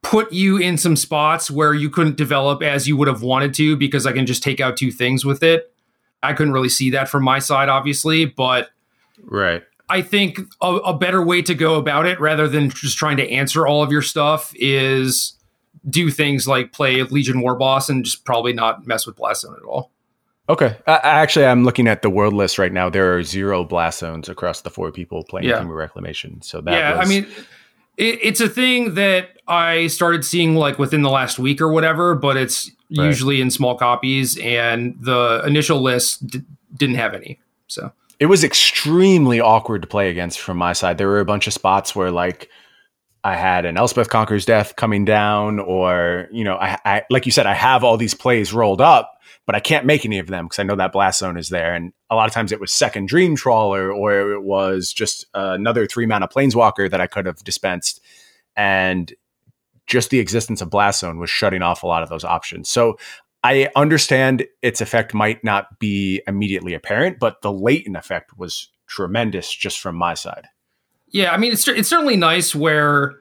put 0.02 0.32
you 0.32 0.58
in 0.58 0.78
some 0.78 0.96
spots 0.96 1.52
where 1.52 1.74
you 1.74 1.90
couldn't 1.90 2.16
develop 2.16 2.64
as 2.64 2.88
you 2.88 2.96
would 2.96 3.08
have 3.08 3.22
wanted 3.22 3.54
to 3.56 3.76
because 3.76 4.06
I 4.06 4.14
can 4.14 4.26
just 4.26 4.42
take 4.42 4.62
out 4.62 4.78
two 4.78 4.92
things 4.92 5.26
with 5.26 5.44
it. 5.44 5.74
I 6.24 6.34
couldn't 6.34 6.54
really 6.54 6.70
see 6.70 6.90
that 6.92 7.10
from 7.10 7.24
my 7.24 7.40
side, 7.40 7.70
obviously, 7.70 8.26
but 8.26 8.70
right. 9.24 9.64
I 9.90 10.02
think 10.02 10.40
a, 10.62 10.76
a 10.76 10.98
better 10.98 11.24
way 11.24 11.42
to 11.42 11.56
go 11.56 11.76
about 11.76 12.06
it, 12.06 12.20
rather 12.20 12.48
than 12.48 12.70
just 12.70 12.98
trying 12.98 13.18
to 13.18 13.30
answer 13.30 13.68
all 13.68 13.82
of 13.82 13.92
your 13.92 14.02
stuff, 14.02 14.54
is 14.56 15.34
do 15.90 16.12
things 16.12 16.48
like 16.48 16.72
play 16.72 17.02
Legion 17.04 17.42
War 17.42 17.56
Boss 17.56 17.90
and 17.90 18.06
just 18.06 18.24
probably 18.24 18.54
not 18.54 18.86
mess 18.86 19.06
with 19.06 19.16
Blast 19.16 19.42
Zone 19.42 19.56
at 19.58 19.66
all. 19.66 19.92
Okay. 20.50 20.76
I, 20.88 21.00
actually, 21.04 21.46
I'm 21.46 21.64
looking 21.64 21.88
at 21.88 22.02
the 22.02 22.10
world 22.10 22.34
list 22.34 22.58
right 22.58 22.74
now. 22.74 22.90
There 22.90 23.16
are 23.16 23.24
zero 23.24 23.64
blast 23.64 24.00
zones 24.00 24.28
across 24.28 24.62
the 24.62 24.72
four 24.72 24.92
people 24.92 25.24
playing 25.24 25.48
yeah. 25.48 25.64
Reclamation. 25.64 26.42
So 26.42 26.60
that 26.62 26.74
yeah, 26.74 26.98
was... 26.98 27.08
I 27.08 27.10
mean, 27.10 27.28
it, 27.98 28.20
it's 28.24 28.42
a 28.42 28.50
thing 28.50 28.96
that 28.96 29.30
I 29.48 29.88
started 29.88 30.26
seeing 30.26 30.56
like 30.56 30.80
within 30.80 31.04
the 31.04 31.10
last 31.10 31.38
week 31.38 31.62
or 31.62 31.72
whatever, 31.72 32.16
but 32.16 32.36
it's 32.36 32.72
right. 32.98 33.06
usually 33.06 33.42
in 33.42 33.52
small 33.52 33.76
copies, 33.76 34.38
and 34.40 34.98
the 35.00 35.44
initial 35.46 35.82
list 35.82 36.26
d- 36.26 36.42
didn't 36.76 36.96
have 36.96 37.14
any. 37.14 37.40
So 37.68 37.92
it 38.20 38.26
was 38.26 38.44
extremely 38.44 39.40
awkward 39.40 39.84
to 39.84 39.88
play 39.88 40.10
against 40.10 40.40
from 40.40 40.58
my 40.58 40.74
side. 40.74 40.98
There 40.98 41.08
were 41.08 41.20
a 41.20 41.26
bunch 41.26 41.46
of 41.46 41.54
spots 41.54 41.96
where 41.96 42.10
like 42.10 42.50
I 43.24 43.36
had 43.36 43.66
an 43.66 43.78
Elspeth 43.78 44.10
Conquers 44.10 44.46
Death 44.46 44.76
coming 44.76 45.06
down, 45.06 45.60
or 45.60 46.28
you 46.32 46.44
know, 46.44 46.56
I, 46.56 46.78
I 46.86 47.02
like 47.12 47.26
you 47.28 47.32
said, 47.32 47.46
I 47.46 47.54
have 47.54 47.84
all 47.84 47.98
these 47.98 48.14
plays 48.16 48.52
rolled 48.52 48.82
up 48.82 49.19
but 49.50 49.56
I 49.56 49.62
can't 49.62 49.88
make 49.88 50.06
any 50.06 50.20
of 50.20 50.28
them 50.28 50.46
because 50.46 50.60
I 50.60 50.64
know 50.64 50.76
that 50.76 50.92
blast 50.92 51.18
zone 51.18 51.36
is 51.36 51.50
there. 51.50 51.74
And 51.74 51.92
a 52.12 52.16
lot 52.16 52.28
of 52.28 52.34
times 52.36 52.52
it 52.52 52.60
was 52.60 52.72
second 52.72 53.08
dream 53.08 53.36
trawler 53.36 53.92
or 53.92 54.32
it 54.34 54.44
was 54.44 54.94
just 54.94 55.26
another 55.34 55.88
three 55.88 56.06
mana 56.06 56.28
planeswalker 56.28 56.88
that 56.92 57.02
I 57.02 57.08
could 57.08 57.26
have 57.26 57.44
dispensed. 57.44 58.00
And 58.56 59.12
just 59.88 60.12
the 60.12 60.20
existence 60.20 60.62
of 60.62 60.70
Blast 60.70 61.00
Zone 61.00 61.18
was 61.18 61.32
shutting 61.32 61.64
off 61.64 61.82
a 61.82 61.88
lot 61.88 62.04
of 62.04 62.10
those 62.10 62.24
options. 62.24 62.70
So 62.70 63.00
I 63.44 63.72
understand 63.76 64.46
its 64.62 64.82
effect 64.82 65.16
might 65.16 65.44
not 65.44 65.80
be 65.80 66.22
immediately 66.28 66.76
apparent, 66.76 67.18
but 67.18 67.42
the 67.42 67.52
latent 67.52 67.98
effect 67.98 68.38
was 68.38 68.68
tremendous 68.86 69.52
just 69.52 69.80
from 69.80 69.96
my 69.96 70.14
side. 70.14 70.46
Yeah, 71.08 71.34
I 71.34 71.38
mean, 71.38 71.54
it's 71.54 71.68
it's 71.68 71.90
certainly 71.90 72.18
nice 72.18 72.54
where 72.54 73.16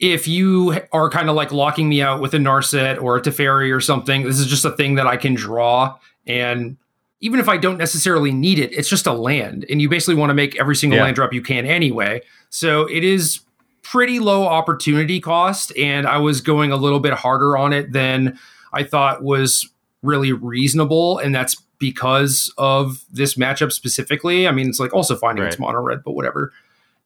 if 0.00 0.26
you 0.26 0.80
are 0.92 1.10
kind 1.10 1.28
of 1.28 1.36
like 1.36 1.52
locking 1.52 1.88
me 1.88 2.00
out 2.00 2.20
with 2.20 2.32
a 2.32 2.38
Narset 2.38 3.00
or 3.00 3.16
a 3.16 3.22
Teferi 3.22 3.74
or 3.74 3.80
something, 3.80 4.24
this 4.24 4.38
is 4.38 4.46
just 4.46 4.64
a 4.64 4.70
thing 4.70 4.94
that 4.94 5.06
I 5.06 5.16
can 5.16 5.34
draw. 5.34 5.98
And 6.26 6.78
even 7.20 7.38
if 7.38 7.50
I 7.50 7.58
don't 7.58 7.76
necessarily 7.76 8.32
need 8.32 8.58
it, 8.58 8.72
it's 8.72 8.88
just 8.88 9.06
a 9.06 9.12
land. 9.12 9.66
And 9.68 9.82
you 9.82 9.90
basically 9.90 10.14
want 10.14 10.30
to 10.30 10.34
make 10.34 10.58
every 10.58 10.74
single 10.74 10.96
yeah. 10.96 11.04
land 11.04 11.16
drop 11.16 11.34
you 11.34 11.42
can 11.42 11.66
anyway. 11.66 12.22
So 12.48 12.86
it 12.90 13.04
is 13.04 13.40
pretty 13.82 14.20
low 14.20 14.44
opportunity 14.46 15.20
cost. 15.20 15.76
And 15.76 16.06
I 16.06 16.16
was 16.16 16.40
going 16.40 16.72
a 16.72 16.76
little 16.76 17.00
bit 17.00 17.12
harder 17.12 17.58
on 17.58 17.74
it 17.74 17.92
than 17.92 18.38
I 18.72 18.84
thought 18.84 19.22
was 19.22 19.68
really 20.02 20.32
reasonable. 20.32 21.18
And 21.18 21.34
that's 21.34 21.56
because 21.78 22.50
of 22.56 23.04
this 23.12 23.34
matchup 23.34 23.70
specifically. 23.70 24.48
I 24.48 24.52
mean, 24.52 24.70
it's 24.70 24.80
like 24.80 24.94
also 24.94 25.14
finding 25.14 25.44
right. 25.44 25.52
it's 25.52 25.60
mono 25.60 25.80
red, 25.80 26.02
but 26.02 26.12
whatever. 26.12 26.54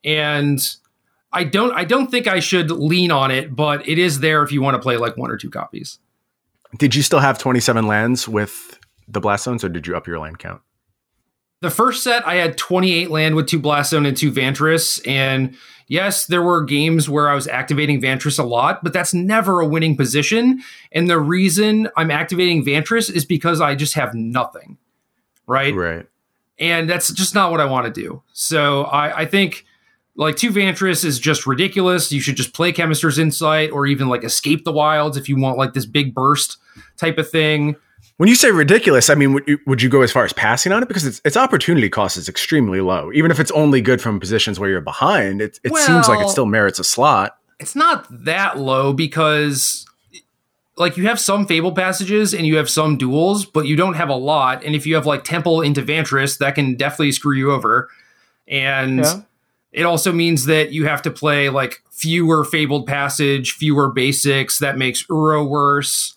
And 0.05 0.61
I 1.35 1.44
don't 1.44 1.73
I 1.75 1.85
don't 1.85 2.11
think 2.11 2.27
I 2.27 2.40
should 2.40 2.70
lean 2.70 3.11
on 3.11 3.31
it, 3.31 3.55
but 3.55 3.87
it 3.87 3.99
is 3.99 4.20
there 4.20 4.42
if 4.42 4.53
you 4.53 4.62
want 4.62 4.77
to 4.77 4.79
play 4.79 4.97
like 4.97 5.16
one 5.16 5.31
or 5.31 5.37
two 5.37 5.51
copies. 5.51 5.99
Did 6.79 6.94
you 6.94 7.03
still 7.03 7.18
have 7.18 7.38
27 7.38 7.87
lands 7.87 8.29
with 8.29 8.79
the 9.07 9.20
blast 9.20 9.44
zones 9.44 9.62
or 9.64 9.68
did 9.68 9.87
you 9.87 9.97
up 9.97 10.07
your 10.07 10.18
land 10.18 10.38
count? 10.38 10.62
The 11.61 11.70
first 11.70 12.03
set 12.03 12.27
I 12.27 12.37
had 12.37 12.57
28 12.57 13.11
land 13.11 13.35
with 13.35 13.49
two 13.49 13.59
blast 13.59 13.90
zone 13.90 14.07
and 14.07 14.16
two 14.16 14.31
Vantress 14.31 15.07
and 15.07 15.57
yes, 15.88 16.27
there 16.27 16.42
were 16.42 16.62
games 16.62 17.09
where 17.09 17.29
I 17.29 17.35
was 17.35 17.49
activating 17.49 18.01
Vantress 18.01 18.38
a 18.38 18.44
lot, 18.44 18.85
but 18.85 18.92
that's 18.92 19.12
never 19.12 19.61
a 19.61 19.66
winning 19.66 19.97
position. 19.97 20.62
And 20.92 21.11
the 21.11 21.18
reason 21.18 21.88
I'm 21.97 22.11
activating 22.11 22.64
Vantress 22.64 23.11
is 23.11 23.25
because 23.25 23.61
I 23.61 23.75
just 23.75 23.94
have 23.94 24.14
nothing. 24.14 24.79
Right. 25.47 25.75
Right. 25.75 26.07
And 26.59 26.88
that's 26.88 27.12
just 27.12 27.35
not 27.35 27.51
what 27.51 27.61
I 27.61 27.64
want 27.64 27.92
to 27.92 28.01
do. 28.01 28.23
So 28.33 28.85
I, 28.85 29.23
I 29.23 29.27
think 29.27 29.64
like 30.16 30.37
two 30.37 30.50
Vantress 30.50 31.05
is 31.05 31.18
just 31.18 31.46
ridiculous. 31.46 32.12
You 32.12 32.20
should 32.20 32.37
just 32.37 32.55
play 32.55 32.72
Chemist's 32.72 33.18
Insight 33.18 33.70
or 33.70 33.87
even 33.87 34.09
like 34.09 34.24
escape 34.24 34.64
the 34.64 34.72
wilds 34.72 35.16
if 35.16 35.29
you 35.29 35.37
want 35.37 35.59
like 35.59 35.72
this 35.72 35.87
big 35.87 36.14
burst 36.14 36.59
type 36.96 37.18
of 37.18 37.29
thing. 37.29 37.77
When 38.16 38.29
you 38.29 38.37
say 38.37 38.53
ridiculous, 38.53 39.11
I 39.11 39.16
mean, 39.16 39.33
would 39.33 39.42
you, 39.48 39.59
would 39.66 39.83
you 39.83 39.88
go 39.88 40.03
as 40.03 40.12
far 40.12 40.24
as 40.24 40.33
passing 40.33 40.70
on 40.70 40.83
it? 40.83 40.87
Because 40.87 41.05
its, 41.05 41.20
its 41.24 41.37
opportunity 41.37 41.88
cost 41.88 42.16
is 42.16 42.29
extremely 42.29 42.81
low. 42.81 43.11
Even 43.12 43.33
if 43.33 43.40
it's 43.40 43.50
only 43.50 43.81
good 43.81 44.00
from 44.00 44.20
positions 44.20 44.61
where 44.61 44.70
you're 44.70 44.81
behind, 44.81 45.40
it, 45.42 45.59
it 45.64 45.72
well, 45.72 45.85
seems 45.85 46.09
like 46.09 46.24
it 46.24 46.31
still 46.31 46.46
merits 46.46 46.79
a 46.79 46.85
slot. 46.85 47.37
It's 47.59 47.74
not 47.74 48.07
that 48.24 48.57
low 48.57 48.92
because, 48.92 49.85
like, 50.77 50.96
you 50.96 51.09
have 51.09 51.18
some 51.18 51.44
Fable 51.44 51.72
passages 51.72 52.35
and 52.35 52.46
you 52.46 52.57
have 52.57 52.70
some 52.70 52.96
duels, 52.96 53.46
but 53.46 53.66
you 53.66 53.74
don't 53.74 53.94
have 53.94 54.11
a 54.11 54.16
lot. 54.16 54.62
And 54.64 54.77
if 54.77 54.87
you 54.87 54.94
have, 54.94 55.07
like, 55.07 55.24
Temple 55.24 55.61
into 55.61 55.83
Vantress, 55.83 56.38
that 56.38 56.55
can 56.55 56.77
definitely 56.77 57.11
screw 57.11 57.37
you 57.37 57.50
over. 57.50 57.88
And 58.46 58.98
yeah. 58.98 59.22
It 59.75 59.83
also 59.83 60.13
means 60.13 60.47
that 60.47 60.73
you 60.73 60.87
have 60.87 61.03
to 61.03 61.11
play, 61.11 61.51
like, 61.51 61.83
fewer 61.91 62.45
Fabled 62.45 62.87
Passage, 62.87 63.53
fewer 63.53 63.91
basics. 63.91 64.61
That 64.61 64.79
makes 64.79 65.05
Uro 65.09 65.47
worse. 65.47 66.15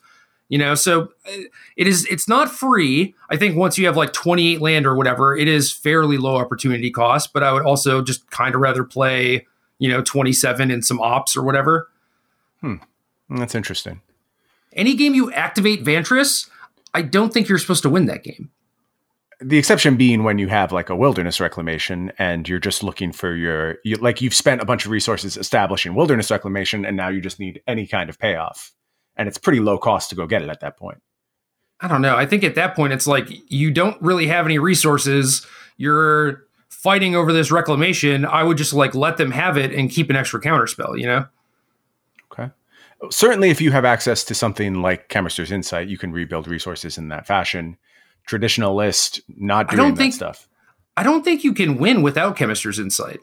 You 0.50 0.58
know 0.58 0.76
so 0.76 1.10
uh, 1.28 1.42
it 1.76 1.88
is 1.88 2.06
it's 2.06 2.28
not 2.28 2.50
free. 2.50 3.14
I 3.30 3.36
think 3.36 3.58
once 3.58 3.78
you 3.78 3.86
have 3.86 3.98
like 3.98 4.14
28 4.14 4.62
land 4.62 4.86
or 4.86 4.96
whatever 4.96 5.36
it 5.36 5.48
is 5.48 5.74
fairly 5.74 6.18
low 6.18 6.38
opportunity 6.38 6.90
cost 6.90 7.34
but 7.34 7.44
i 7.44 7.52
would 7.52 7.64
also 7.64 8.02
just 8.02 8.30
kind 8.32 8.56
of 8.56 8.62
rather 8.62 8.86
play 8.86 9.46
you 9.78 9.90
know 9.90 10.02
27 10.02 10.72
in 10.72 10.82
some 10.82 11.00
Opts 11.00 11.36
or 11.36 11.44
whatever. 11.44 11.90
Hmm. 12.62 12.76
That's 13.30 13.56
interesting. 13.56 14.00
Any 14.72 14.96
game 14.96 15.14
you 15.14 15.34
activate 15.34 15.84
vantress 15.84 16.50
i 16.94 17.02
don't 17.02 17.34
think 17.34 17.50
you're 17.50 17.58
supposed 17.58 17.84
to 17.84 17.90
win 17.90 18.06
that 18.06 18.24
game 18.24 18.50
the 19.40 19.58
exception 19.58 19.98
being 19.98 20.24
when 20.24 20.40
you 20.40 20.48
have 20.48 20.72
like 20.72 20.90
a 20.90 20.96
wilderness 20.96 21.40
reclamation 21.40 22.12
and 22.18 22.50
you're 22.50 22.60
just 22.60 22.84
looking 22.84 23.12
for 23.12 23.36
your 23.36 23.78
you, 23.84 23.96
like 23.98 24.22
you've 24.22 24.34
spent 24.34 24.62
a 24.62 24.66
bunch 24.66 24.86
of 24.86 24.92
resources 24.92 25.38
establishing 25.38 25.94
wilderness 25.94 26.32
reclamation 26.32 26.86
and 26.86 26.98
now 26.98 27.08
you 27.08 27.22
just 27.22 27.40
need 27.40 27.62
any 27.68 27.86
kind 27.86 28.10
of 28.10 28.18
payoff 28.18 28.72
and 29.16 29.28
it's 29.28 29.38
pretty 29.38 29.60
low 29.60 29.78
cost 29.78 30.10
to 30.10 30.16
go 30.16 30.26
get 30.26 30.42
it 30.42 30.50
at 30.50 30.60
that 30.62 30.78
point. 30.78 31.02
I 31.80 31.88
don't 31.88 32.02
know. 32.02 32.16
I 32.16 32.26
think 32.26 32.44
at 32.44 32.56
that 32.56 32.76
point 32.76 32.94
it's 32.94 33.06
like 33.06 33.30
you 33.48 33.70
don't 33.70 34.02
really 34.02 34.28
have 34.28 34.46
any 34.46 34.58
resources. 34.58 35.46
You're 35.78 36.48
fighting 36.70 37.16
over 37.16 37.32
this 37.32 37.52
reclamation. 37.52 38.26
I 38.26 38.42
would 38.44 38.58
just 38.58 38.74
like 38.74 38.96
let 38.96 39.18
them 39.18 39.32
have 39.32 39.58
it 39.58 39.72
and 39.72 39.90
keep 39.90 40.10
an 40.10 40.16
extra 40.16 40.40
counter 40.40 40.66
spell, 40.66 40.98
you 40.98 41.06
know? 41.06 41.26
Okay. 42.32 42.52
Certainly 43.12 43.52
if 43.52 43.62
you 43.62 43.72
have 43.72 43.86
access 43.86 44.24
to 44.24 44.34
something 44.34 44.82
like 44.82 45.10
Chemist's 45.10 45.52
Insight, 45.52 45.88
you 45.88 46.00
can 46.00 46.12
rebuild 46.12 46.48
resources 46.48 46.98
in 46.98 47.10
that 47.10 47.28
fashion. 47.28 47.78
Traditional 48.28 48.76
list, 48.76 49.22
not 49.36 49.70
doing 49.70 49.90
that 49.92 49.98
think, 49.98 50.14
stuff. 50.14 50.48
I 50.96 51.04
don't 51.04 51.24
think 51.24 51.44
you 51.44 51.54
can 51.54 51.78
win 51.78 52.02
without 52.02 52.36
Chemist's 52.36 52.78
Insight. 52.78 53.20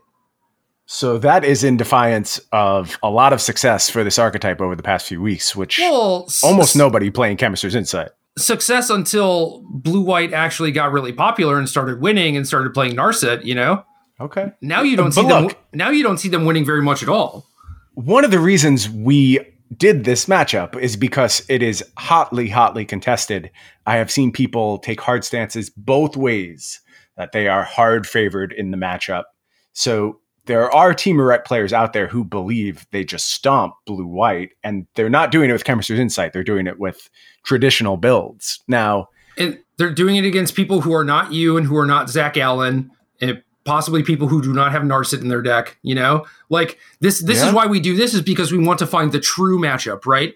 So 0.87 1.17
that 1.19 1.45
is 1.45 1.65
in 1.65 1.77
defiance 1.77 2.41
of 2.53 2.99
a 3.03 3.09
lot 3.11 3.33
of 3.33 3.41
success 3.41 3.89
for 3.89 4.05
this 4.05 4.19
archetype 4.19 4.61
over 4.61 4.75
the 4.75 4.83
past 4.83 5.07
few 5.07 5.21
weeks, 5.21 5.57
which 5.57 5.79
well, 5.79 6.29
almost 6.43 6.71
s- 6.71 6.77
nobody 6.77 7.11
playing 7.11 7.37
Chemist's 7.37 7.75
Insight. 7.75 8.11
Success 8.37 8.91
until 8.91 9.65
Blue 9.71 10.03
White 10.03 10.33
actually 10.33 10.73
got 10.73 10.93
really 10.93 11.13
popular 11.13 11.59
and 11.59 11.69
started 11.69 12.01
winning 12.01 12.37
and 12.37 12.47
started 12.47 12.75
playing 12.75 12.97
Narset, 12.97 13.45
you 13.45 13.55
know? 13.55 13.85
Okay. 14.21 14.53
Now 14.61 14.83
you 14.83 14.97
don't 14.97 15.15
but 15.15 15.23
see 15.23 15.23
look, 15.23 15.51
them 15.53 15.59
now 15.73 15.91
you 15.91 16.03
don't 16.03 16.19
see 16.19 16.29
them 16.29 16.45
winning 16.45 16.65
very 16.65 16.83
much 16.83 17.03
at 17.03 17.09
all. 17.09 17.47
One 17.95 18.25
of 18.25 18.31
the 18.31 18.41
reasons 18.41 18.91
we 18.91 19.41
did 19.77 20.05
this 20.05 20.27
matchup 20.27 20.79
is 20.79 20.97
because 20.97 21.45
it 21.49 21.63
is 21.63 21.85
hotly, 21.97 22.49
hotly 22.49 22.85
contested. 22.85 23.51
I 23.87 23.97
have 23.97 24.11
seen 24.11 24.33
people 24.33 24.79
take 24.79 25.01
hard 25.01 25.25
stances 25.25 25.71
both 25.71 26.17
ways 26.17 26.81
that 27.17 27.33
they 27.33 27.49
are 27.49 27.65
hard 27.65 28.07
favored 28.07 28.53
in 28.53 28.71
the 28.71 28.77
matchup. 28.77 29.25
So 29.73 30.21
there 30.47 30.71
are 30.75 30.93
Temur 30.93 31.29
Rec 31.29 31.45
players 31.45 31.73
out 31.73 31.93
there 31.93 32.07
who 32.07 32.25
believe 32.25 32.87
they 32.91 33.05
just 33.05 33.31
stomp 33.31 33.75
blue 33.87 34.07
white, 34.07 34.51
and 34.63 34.87
they're 34.95 35.09
not 35.09 35.31
doing 35.31 35.49
it 35.49 35.55
with 35.55 35.65
Chemist's 35.65 35.91
Insight. 35.91 36.33
They're 36.33 36.45
doing 36.45 36.67
it 36.67 36.79
with 36.79 37.09
traditional 37.45 37.97
builds. 37.97 38.61
Now, 38.69 39.09
and 39.39 39.59
they're 39.79 39.93
doing 39.93 40.17
it 40.17 40.25
against 40.25 40.55
people 40.55 40.83
who 40.83 40.93
are 40.93 41.05
not 41.05 41.33
you 41.33 41.57
and 41.57 41.67
who 41.67 41.77
are 41.77 41.87
not 41.87 42.11
Zach 42.11 42.37
Allen, 42.37 42.91
and 43.21 43.43
possibly 43.65 44.03
people 44.03 44.29
who 44.29 44.43
do 44.43 44.53
not 44.53 44.73
have 44.73 44.83
Narset 44.83 45.21
in 45.21 45.29
their 45.29 45.43
deck. 45.43 45.77
You 45.83 45.95
know, 45.95 46.27
like 46.49 46.79
this. 47.01 47.23
This 47.23 47.41
yeah. 47.41 47.49
is 47.49 47.55
why 47.55 47.67
we 47.67 47.81
do 47.81 47.97
this 47.97 48.15
is 48.15 48.23
because 48.23 48.53
we 48.53 48.59
want 48.59 48.79
to 48.81 48.87
find 48.87 49.13
the 49.13 49.21
true 49.21 49.59
matchup, 49.59 50.07
right? 50.07 50.35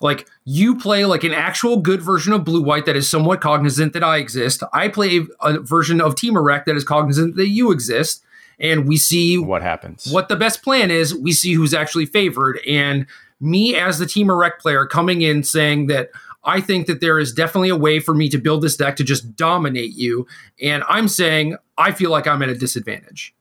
Like 0.00 0.26
you 0.44 0.76
play 0.78 1.04
like 1.04 1.24
an 1.24 1.34
actual 1.34 1.76
good 1.76 2.00
version 2.00 2.32
of 2.32 2.44
blue 2.44 2.62
white 2.62 2.86
that 2.86 2.96
is 2.96 3.08
somewhat 3.08 3.40
cognizant 3.40 3.92
that 3.92 4.02
I 4.02 4.16
exist. 4.16 4.62
I 4.72 4.88
play 4.88 5.20
a 5.40 5.60
version 5.60 6.00
of 6.00 6.14
Temur 6.14 6.42
Rec 6.42 6.64
that 6.64 6.74
is 6.74 6.84
cognizant 6.84 7.36
that 7.36 7.48
you 7.48 7.70
exist 7.70 8.24
and 8.58 8.88
we 8.88 8.96
see 8.96 9.38
what 9.38 9.62
happens. 9.62 10.10
What 10.10 10.28
the 10.28 10.36
best 10.36 10.62
plan 10.62 10.90
is, 10.90 11.14
we 11.14 11.32
see 11.32 11.54
who's 11.54 11.74
actually 11.74 12.06
favored. 12.06 12.60
And 12.66 13.06
me 13.40 13.74
as 13.74 13.98
the 13.98 14.04
Temur 14.06 14.38
Rec 14.38 14.58
player 14.58 14.86
coming 14.86 15.22
in 15.22 15.42
saying 15.42 15.86
that 15.88 16.10
I 16.44 16.60
think 16.60 16.86
that 16.86 17.00
there 17.00 17.18
is 17.18 17.32
definitely 17.32 17.68
a 17.68 17.76
way 17.76 18.00
for 18.00 18.14
me 18.14 18.28
to 18.30 18.38
build 18.38 18.62
this 18.62 18.76
deck 18.76 18.96
to 18.96 19.04
just 19.04 19.36
dominate 19.36 19.92
you. 19.92 20.26
And 20.62 20.82
I'm 20.88 21.08
saying 21.08 21.56
I 21.76 21.92
feel 21.92 22.10
like 22.10 22.26
I'm 22.26 22.42
at 22.42 22.48
a 22.48 22.54
disadvantage. 22.54 23.34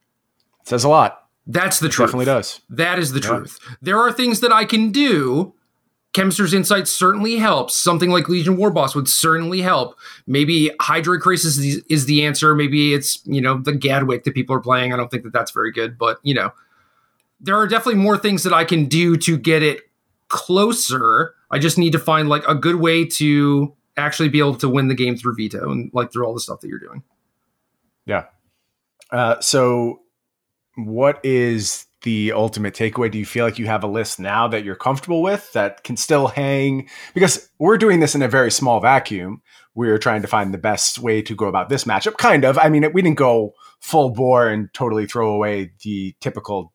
It 0.61 0.67
says 0.67 0.83
a 0.83 0.89
lot. 0.89 1.27
That's 1.47 1.79
the 1.79 1.87
it 1.87 1.93
truth. 1.93 2.09
Definitely 2.09 2.25
does. 2.25 2.61
That 2.69 2.99
is 2.99 3.13
the 3.13 3.21
yeah. 3.21 3.27
truth. 3.27 3.59
There 3.81 3.99
are 3.99 4.11
things 4.11 4.41
that 4.41 4.51
I 4.51 4.65
can 4.65 4.91
do 4.91 5.53
Chemist's 6.13 6.53
Insight 6.53 6.87
certainly 6.87 7.37
helps. 7.37 7.75
Something 7.75 8.09
like 8.09 8.27
Legion 8.27 8.57
War 8.57 8.71
Boss 8.71 8.95
would 8.95 9.07
certainly 9.07 9.61
help. 9.61 9.97
Maybe 10.25 10.71
Hydroid 10.81 11.19
Krasis 11.19 11.59
is, 11.59 11.83
is 11.89 12.05
the 12.05 12.25
answer. 12.25 12.55
Maybe 12.55 12.93
it's, 12.93 13.19
you 13.25 13.41
know, 13.41 13.59
the 13.59 13.73
Gadwick 13.73 14.23
that 14.23 14.33
people 14.33 14.55
are 14.55 14.59
playing. 14.59 14.91
I 14.91 14.97
don't 14.97 15.11
think 15.11 15.23
that 15.23 15.33
that's 15.33 15.51
very 15.51 15.71
good, 15.71 15.97
but, 15.97 16.19
you 16.23 16.33
know, 16.33 16.51
there 17.39 17.55
are 17.55 17.67
definitely 17.67 18.01
more 18.01 18.17
things 18.17 18.43
that 18.43 18.53
I 18.53 18.65
can 18.65 18.85
do 18.85 19.17
to 19.17 19.37
get 19.37 19.61
it 19.61 19.81
closer. 20.29 21.35
I 21.51 21.59
just 21.59 21.77
need 21.77 21.91
to 21.91 21.99
find 21.99 22.29
like 22.29 22.43
a 22.47 22.55
good 22.55 22.75
way 22.75 23.05
to 23.05 23.75
actually 23.97 24.29
be 24.29 24.39
able 24.39 24.55
to 24.55 24.69
win 24.69 24.87
the 24.87 24.95
game 24.95 25.15
through 25.15 25.35
veto 25.35 25.71
and 25.71 25.91
like 25.93 26.11
through 26.11 26.25
all 26.25 26.33
the 26.33 26.39
stuff 26.39 26.61
that 26.61 26.67
you're 26.67 26.79
doing. 26.79 27.03
Yeah. 28.05 28.25
Uh, 29.11 29.39
so 29.39 30.01
what 30.75 31.19
is 31.23 31.85
the 32.03 32.31
ultimate 32.31 32.73
takeaway? 32.73 33.11
Do 33.11 33.17
you 33.17 33.25
feel 33.25 33.45
like 33.45 33.59
you 33.59 33.65
have 33.67 33.83
a 33.83 33.87
list 33.87 34.19
now 34.19 34.47
that 34.47 34.63
you're 34.63 34.75
comfortable 34.75 35.21
with 35.21 35.51
that 35.53 35.83
can 35.83 35.97
still 35.97 36.27
hang? 36.27 36.87
Because 37.13 37.49
we're 37.59 37.77
doing 37.77 37.99
this 37.99 38.15
in 38.15 38.21
a 38.21 38.27
very 38.27 38.51
small 38.51 38.79
vacuum. 38.79 39.41
We're 39.75 39.97
trying 39.97 40.21
to 40.21 40.27
find 40.27 40.53
the 40.53 40.57
best 40.57 40.99
way 40.99 41.21
to 41.21 41.35
go 41.35 41.47
about 41.47 41.69
this 41.69 41.83
matchup. 41.83 42.17
Kind 42.17 42.45
of. 42.45 42.57
I 42.57 42.69
mean, 42.69 42.89
we 42.93 43.01
didn't 43.01 43.17
go 43.17 43.53
full 43.79 44.11
bore 44.11 44.47
and 44.47 44.73
totally 44.73 45.05
throw 45.05 45.33
away 45.33 45.71
the 45.83 46.15
typical 46.21 46.73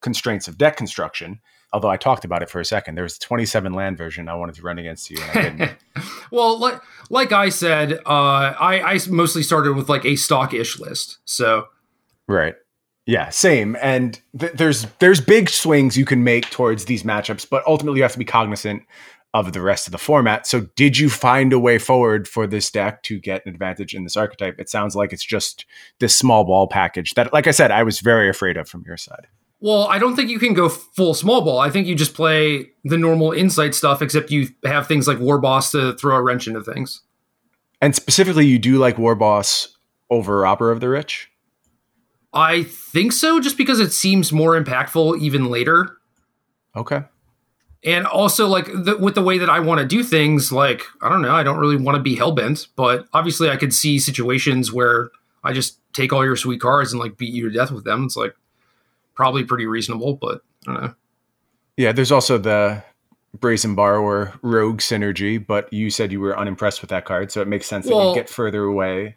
constraints 0.00 0.48
of 0.48 0.58
deck 0.58 0.76
construction. 0.76 1.40
Although 1.74 1.90
I 1.90 1.96
talked 1.96 2.24
about 2.24 2.40
it 2.40 2.48
for 2.48 2.60
a 2.60 2.64
second, 2.64 2.94
there 2.94 3.02
was 3.02 3.16
a 3.16 3.20
27 3.20 3.72
land 3.72 3.98
version 3.98 4.28
I 4.28 4.34
wanted 4.36 4.54
to 4.54 4.62
run 4.62 4.78
against 4.78 5.10
you, 5.10 5.18
and 5.20 5.30
I 5.38 5.42
didn't. 5.42 5.78
well, 6.30 6.58
like 6.58 6.80
like 7.10 7.32
I 7.32 7.48
said, 7.48 7.94
uh, 8.06 8.54
I 8.58 8.80
I 8.94 8.98
mostly 9.10 9.42
started 9.42 9.74
with 9.74 9.88
like 9.88 10.04
a 10.04 10.14
stock 10.14 10.54
ish 10.54 10.78
list. 10.78 11.18
So 11.24 11.66
right 12.28 12.54
Yeah, 13.06 13.28
same. 13.30 13.76
And 13.82 14.20
th- 14.38 14.52
there's 14.52 14.86
there's 15.00 15.20
big 15.20 15.50
swings 15.50 15.96
you 15.96 16.04
can 16.04 16.22
make 16.22 16.48
towards 16.50 16.84
these 16.84 17.02
matchups, 17.02 17.46
but 17.50 17.66
ultimately 17.66 17.98
you 17.98 18.04
have 18.04 18.12
to 18.12 18.18
be 18.18 18.24
cognizant 18.24 18.84
of 19.34 19.52
the 19.52 19.60
rest 19.60 19.88
of 19.88 19.92
the 19.92 19.98
format. 19.98 20.46
So, 20.46 20.60
did 20.76 20.96
you 20.96 21.10
find 21.10 21.52
a 21.52 21.58
way 21.58 21.78
forward 21.78 22.28
for 22.28 22.46
this 22.46 22.70
deck 22.70 23.02
to 23.02 23.18
get 23.18 23.44
an 23.44 23.52
advantage 23.52 23.92
in 23.92 24.04
this 24.04 24.16
archetype? 24.16 24.60
It 24.60 24.70
sounds 24.70 24.94
like 24.94 25.12
it's 25.12 25.24
just 25.24 25.66
this 25.98 26.16
small 26.16 26.44
ball 26.44 26.68
package 26.68 27.14
that, 27.14 27.32
like 27.32 27.48
I 27.48 27.50
said, 27.50 27.72
I 27.72 27.82
was 27.82 27.98
very 27.98 28.28
afraid 28.28 28.56
of 28.56 28.68
from 28.68 28.84
your 28.86 28.96
side. 28.96 29.26
Well, 29.64 29.86
I 29.86 29.98
don't 29.98 30.14
think 30.14 30.28
you 30.28 30.38
can 30.38 30.52
go 30.52 30.68
full 30.68 31.14
small 31.14 31.40
ball. 31.40 31.58
I 31.58 31.70
think 31.70 31.86
you 31.86 31.94
just 31.94 32.12
play 32.12 32.72
the 32.84 32.98
normal 32.98 33.32
insight 33.32 33.74
stuff, 33.74 34.02
except 34.02 34.30
you 34.30 34.48
have 34.62 34.86
things 34.86 35.08
like 35.08 35.18
War 35.18 35.38
Boss 35.38 35.70
to 35.70 35.94
throw 35.94 36.16
a 36.16 36.22
wrench 36.22 36.46
into 36.46 36.62
things. 36.62 37.00
And 37.80 37.96
specifically, 37.96 38.46
you 38.46 38.58
do 38.58 38.76
like 38.76 38.98
War 38.98 39.14
Boss 39.14 39.74
over 40.10 40.40
Robber 40.40 40.70
of 40.70 40.80
the 40.80 40.90
Rich? 40.90 41.30
I 42.34 42.64
think 42.64 43.12
so, 43.12 43.40
just 43.40 43.56
because 43.56 43.80
it 43.80 43.94
seems 43.94 44.34
more 44.34 44.62
impactful 44.62 45.18
even 45.22 45.46
later. 45.46 45.96
Okay 46.76 47.04
and 47.86 48.06
also 48.06 48.46
like 48.46 48.66
the, 48.66 48.96
with 48.98 49.14
the 49.14 49.22
way 49.22 49.36
that 49.38 49.50
I 49.50 49.60
want 49.60 49.78
to 49.78 49.86
do 49.86 50.02
things, 50.02 50.50
like 50.50 50.82
I 51.02 51.08
don't 51.08 51.22
know, 51.22 51.34
I 51.34 51.42
don't 51.42 51.58
really 51.58 51.76
want 51.76 51.96
to 51.96 52.02
be 52.02 52.16
hellbent, 52.16 52.68
but 52.76 53.06
obviously 53.12 53.50
I 53.50 53.56
could 53.56 53.74
see 53.74 53.98
situations 53.98 54.72
where 54.72 55.10
I 55.42 55.52
just 55.52 55.78
take 55.92 56.12
all 56.12 56.24
your 56.24 56.36
sweet 56.36 56.60
cards 56.60 56.92
and 56.92 57.00
like 57.00 57.18
beat 57.18 57.34
you 57.34 57.48
to 57.48 57.54
death 57.54 57.70
with 57.70 57.84
them. 57.84 58.04
It's 58.04 58.16
like 58.16 58.34
probably 59.14 59.44
pretty 59.44 59.66
reasonable, 59.66 60.14
but 60.14 60.42
I 60.66 60.72
don't 60.72 60.82
know. 60.82 60.94
Yeah, 61.76 61.92
there's 61.92 62.12
also 62.12 62.38
the 62.38 62.82
brazen 63.38 63.74
borrower 63.74 64.32
rogue 64.42 64.80
synergy, 64.80 65.44
but 65.44 65.72
you 65.72 65.90
said 65.90 66.12
you 66.12 66.20
were 66.20 66.38
unimpressed 66.38 66.80
with 66.80 66.90
that 66.90 67.04
card, 67.04 67.32
so 67.32 67.40
it 67.40 67.48
makes 67.48 67.66
sense 67.66 67.86
well, 67.86 68.00
that 68.00 68.08
you 68.10 68.14
get 68.14 68.28
further 68.28 68.64
away. 68.64 69.16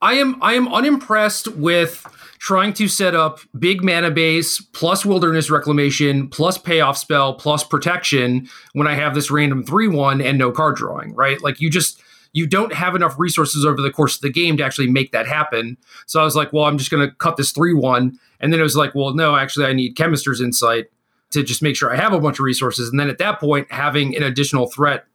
I 0.00 0.14
am 0.14 0.40
I 0.42 0.54
am 0.54 0.68
unimpressed 0.68 1.48
with 1.48 2.06
trying 2.38 2.72
to 2.72 2.86
set 2.86 3.16
up 3.16 3.40
big 3.58 3.82
mana 3.82 4.10
base 4.10 4.60
plus 4.60 5.04
wilderness 5.04 5.50
reclamation 5.50 6.28
plus 6.28 6.56
payoff 6.56 6.96
spell 6.96 7.34
plus 7.34 7.64
protection 7.64 8.48
when 8.74 8.86
I 8.86 8.94
have 8.94 9.14
this 9.14 9.30
random 9.30 9.64
3 9.64 9.88
1 9.88 10.20
and 10.20 10.38
no 10.38 10.52
card 10.52 10.76
drawing, 10.76 11.14
right? 11.14 11.42
Like 11.42 11.60
you 11.60 11.68
just 11.68 12.00
you 12.38 12.46
don't 12.46 12.72
have 12.72 12.94
enough 12.94 13.18
resources 13.18 13.64
over 13.64 13.82
the 13.82 13.90
course 13.90 14.14
of 14.14 14.20
the 14.22 14.30
game 14.30 14.56
to 14.56 14.64
actually 14.64 14.88
make 14.88 15.10
that 15.10 15.26
happen. 15.26 15.76
So 16.06 16.20
I 16.20 16.24
was 16.24 16.36
like, 16.36 16.52
well, 16.52 16.64
I'm 16.64 16.78
just 16.78 16.90
going 16.90 17.06
to 17.06 17.14
cut 17.16 17.36
this 17.36 17.50
3 17.50 17.74
1. 17.74 18.18
And 18.40 18.52
then 18.52 18.60
it 18.60 18.62
was 18.62 18.76
like, 18.76 18.94
well, 18.94 19.12
no, 19.12 19.36
actually, 19.36 19.66
I 19.66 19.72
need 19.72 19.96
Chemister's 19.96 20.40
Insight 20.40 20.86
to 21.30 21.42
just 21.42 21.62
make 21.62 21.76
sure 21.76 21.92
I 21.92 21.96
have 21.96 22.12
a 22.12 22.20
bunch 22.20 22.38
of 22.38 22.44
resources. 22.44 22.88
And 22.88 22.98
then 22.98 23.10
at 23.10 23.18
that 23.18 23.40
point, 23.40 23.70
having 23.72 24.16
an 24.16 24.22
additional 24.22 24.70
threat 24.70 25.06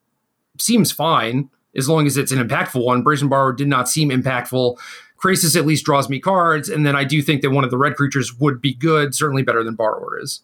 seems 0.59 0.91
fine 0.91 1.49
as 1.75 1.87
long 1.87 2.05
as 2.05 2.17
it's 2.17 2.31
an 2.31 2.45
impactful 2.45 2.83
one. 2.83 3.01
Brazen 3.01 3.29
Borrower 3.29 3.53
did 3.53 3.67
not 3.67 3.87
seem 3.87 4.09
impactful. 4.09 4.77
Krasis 5.17 5.55
at 5.55 5.65
least 5.65 5.85
draws 5.85 6.09
me 6.09 6.19
cards, 6.19 6.67
and 6.67 6.85
then 6.85 6.97
I 6.97 7.05
do 7.05 7.21
think 7.21 7.41
that 7.41 7.51
one 7.51 7.63
of 7.63 7.71
the 7.71 7.77
red 7.77 7.95
creatures 7.95 8.37
would 8.39 8.61
be 8.61 8.73
good, 8.73 9.15
certainly 9.15 9.41
better 9.41 9.63
than 9.63 9.75
Borrower 9.75 10.19
is. 10.19 10.41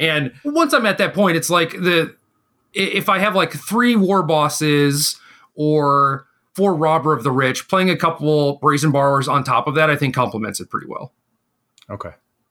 And 0.00 0.32
once 0.44 0.72
I'm 0.72 0.86
at 0.86 0.96
that 0.98 1.12
point, 1.12 1.36
it's 1.36 1.50
like 1.50 1.72
the 1.72 2.16
if 2.72 3.08
I 3.08 3.18
have 3.18 3.34
like 3.34 3.52
three 3.52 3.96
war 3.96 4.22
bosses 4.22 5.20
or 5.58 6.26
for 6.54 6.74
robber 6.74 7.12
of 7.12 7.24
the 7.24 7.30
rich, 7.30 7.68
playing 7.68 7.90
a 7.90 7.96
couple 7.96 8.56
brazen 8.58 8.90
borrowers 8.90 9.28
on 9.28 9.44
top 9.44 9.66
of 9.66 9.74
that, 9.74 9.90
I 9.90 9.96
think 9.96 10.14
complements 10.14 10.60
it 10.60 10.70
pretty 10.70 10.86
well. 10.86 11.12
Okay. 11.90 12.10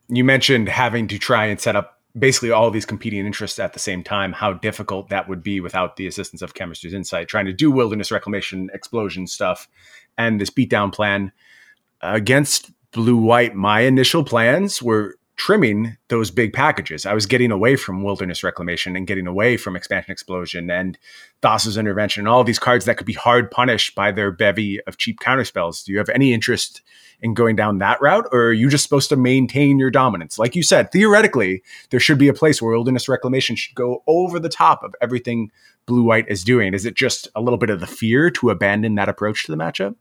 You 0.09 0.23
mentioned 0.23 0.69
having 0.69 1.07
to 1.07 1.17
try 1.17 1.45
and 1.45 1.59
set 1.59 1.75
up 1.75 1.99
basically 2.17 2.51
all 2.51 2.69
these 2.69 2.85
competing 2.85 3.25
interests 3.25 3.59
at 3.59 3.73
the 3.73 3.79
same 3.79 4.03
time, 4.03 4.33
how 4.33 4.53
difficult 4.53 5.09
that 5.09 5.29
would 5.29 5.41
be 5.41 5.59
without 5.59 5.95
the 5.95 6.07
assistance 6.07 6.41
of 6.41 6.53
Chemister's 6.53 6.93
Insight, 6.93 7.27
trying 7.27 7.45
to 7.45 7.53
do 7.53 7.71
wilderness 7.71 8.11
reclamation 8.11 8.69
explosion 8.73 9.25
stuff 9.27 9.67
and 10.17 10.41
this 10.41 10.49
beatdown 10.49 10.91
plan 10.91 11.31
against 12.01 12.71
blue 12.91 13.17
white, 13.17 13.55
my 13.55 13.81
initial 13.81 14.23
plans 14.23 14.81
were 14.81 15.17
trimming 15.37 15.95
those 16.09 16.31
big 16.31 16.51
packages. 16.51 17.05
I 17.05 17.13
was 17.13 17.27
getting 17.27 17.51
away 17.51 17.75
from 17.75 18.03
wilderness 18.03 18.43
reclamation 18.43 18.95
and 18.95 19.07
getting 19.07 19.27
away 19.27 19.55
from 19.55 19.75
expansion 19.75 20.11
explosion 20.11 20.69
and 20.71 20.97
Thassa's 21.41 21.77
intervention 21.77 22.21
and 22.21 22.27
all 22.27 22.43
these 22.43 22.59
cards 22.59 22.85
that 22.85 22.97
could 22.97 23.05
be 23.05 23.13
hard 23.13 23.51
punished 23.51 23.93
by 23.93 24.11
their 24.11 24.31
bevy 24.31 24.81
of 24.87 24.97
cheap 24.97 25.19
counterspells. 25.19 25.85
Do 25.85 25.91
you 25.91 25.99
have 25.99 26.09
any 26.09 26.33
interest 26.33 26.81
in 27.21 27.33
going 27.33 27.55
down 27.55 27.77
that 27.79 28.01
route, 28.01 28.25
or 28.31 28.45
are 28.47 28.53
you 28.53 28.69
just 28.69 28.83
supposed 28.83 29.09
to 29.09 29.15
maintain 29.15 29.79
your 29.79 29.89
dominance? 29.89 30.37
Like 30.37 30.55
you 30.55 30.61
said, 30.61 30.91
theoretically, 30.91 31.63
there 31.89 31.99
should 31.99 32.19
be 32.19 32.27
a 32.27 32.33
place 32.33 32.61
where 32.61 32.73
wilderness 32.73 33.09
reclamation 33.09 33.55
should 33.55 33.75
go 33.75 34.03
over 34.05 34.39
the 34.39 34.49
top 34.49 34.83
of 34.83 34.93
everything 35.01 35.51
blue 35.85 36.03
white 36.03 36.27
is 36.27 36.43
doing. 36.43 36.73
Is 36.73 36.85
it 36.85 36.95
just 36.95 37.27
a 37.35 37.41
little 37.41 37.57
bit 37.57 37.69
of 37.69 37.79
the 37.79 37.87
fear 37.87 38.29
to 38.31 38.49
abandon 38.49 38.95
that 38.95 39.09
approach 39.09 39.45
to 39.45 39.51
the 39.51 39.57
matchup? 39.57 39.95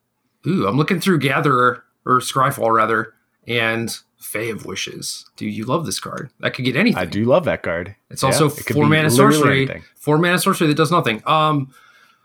Ooh, 0.47 0.67
I'm 0.67 0.77
looking 0.77 1.01
through 1.01 1.21
Gatherer 1.21 1.85
or 2.05 2.21
Scryfall 2.21 2.75
rather, 2.75 3.15
and 3.47 3.97
Fae 4.19 4.51
of 4.51 4.67
Wishes. 4.67 5.25
Do 5.37 5.47
you 5.47 5.65
love 5.65 5.87
this 5.87 6.01
card? 6.01 6.31
That 6.41 6.55
could 6.55 6.65
get 6.65 6.77
anything. 6.77 6.99
I 6.99 7.05
do 7.05 7.25
love 7.25 7.45
that 7.45 7.63
card. 7.63 7.95
It's 8.11 8.23
yeah, 8.23 8.29
also 8.29 8.47
it 8.47 8.73
four 8.73 8.87
mana 8.87 9.11
sorcery. 9.11 9.83
Four 9.97 10.19
mana 10.19 10.39
sorcery 10.39 10.67
that 10.69 10.77
does 10.77 10.91
nothing. 10.91 11.23
Um, 11.27 11.73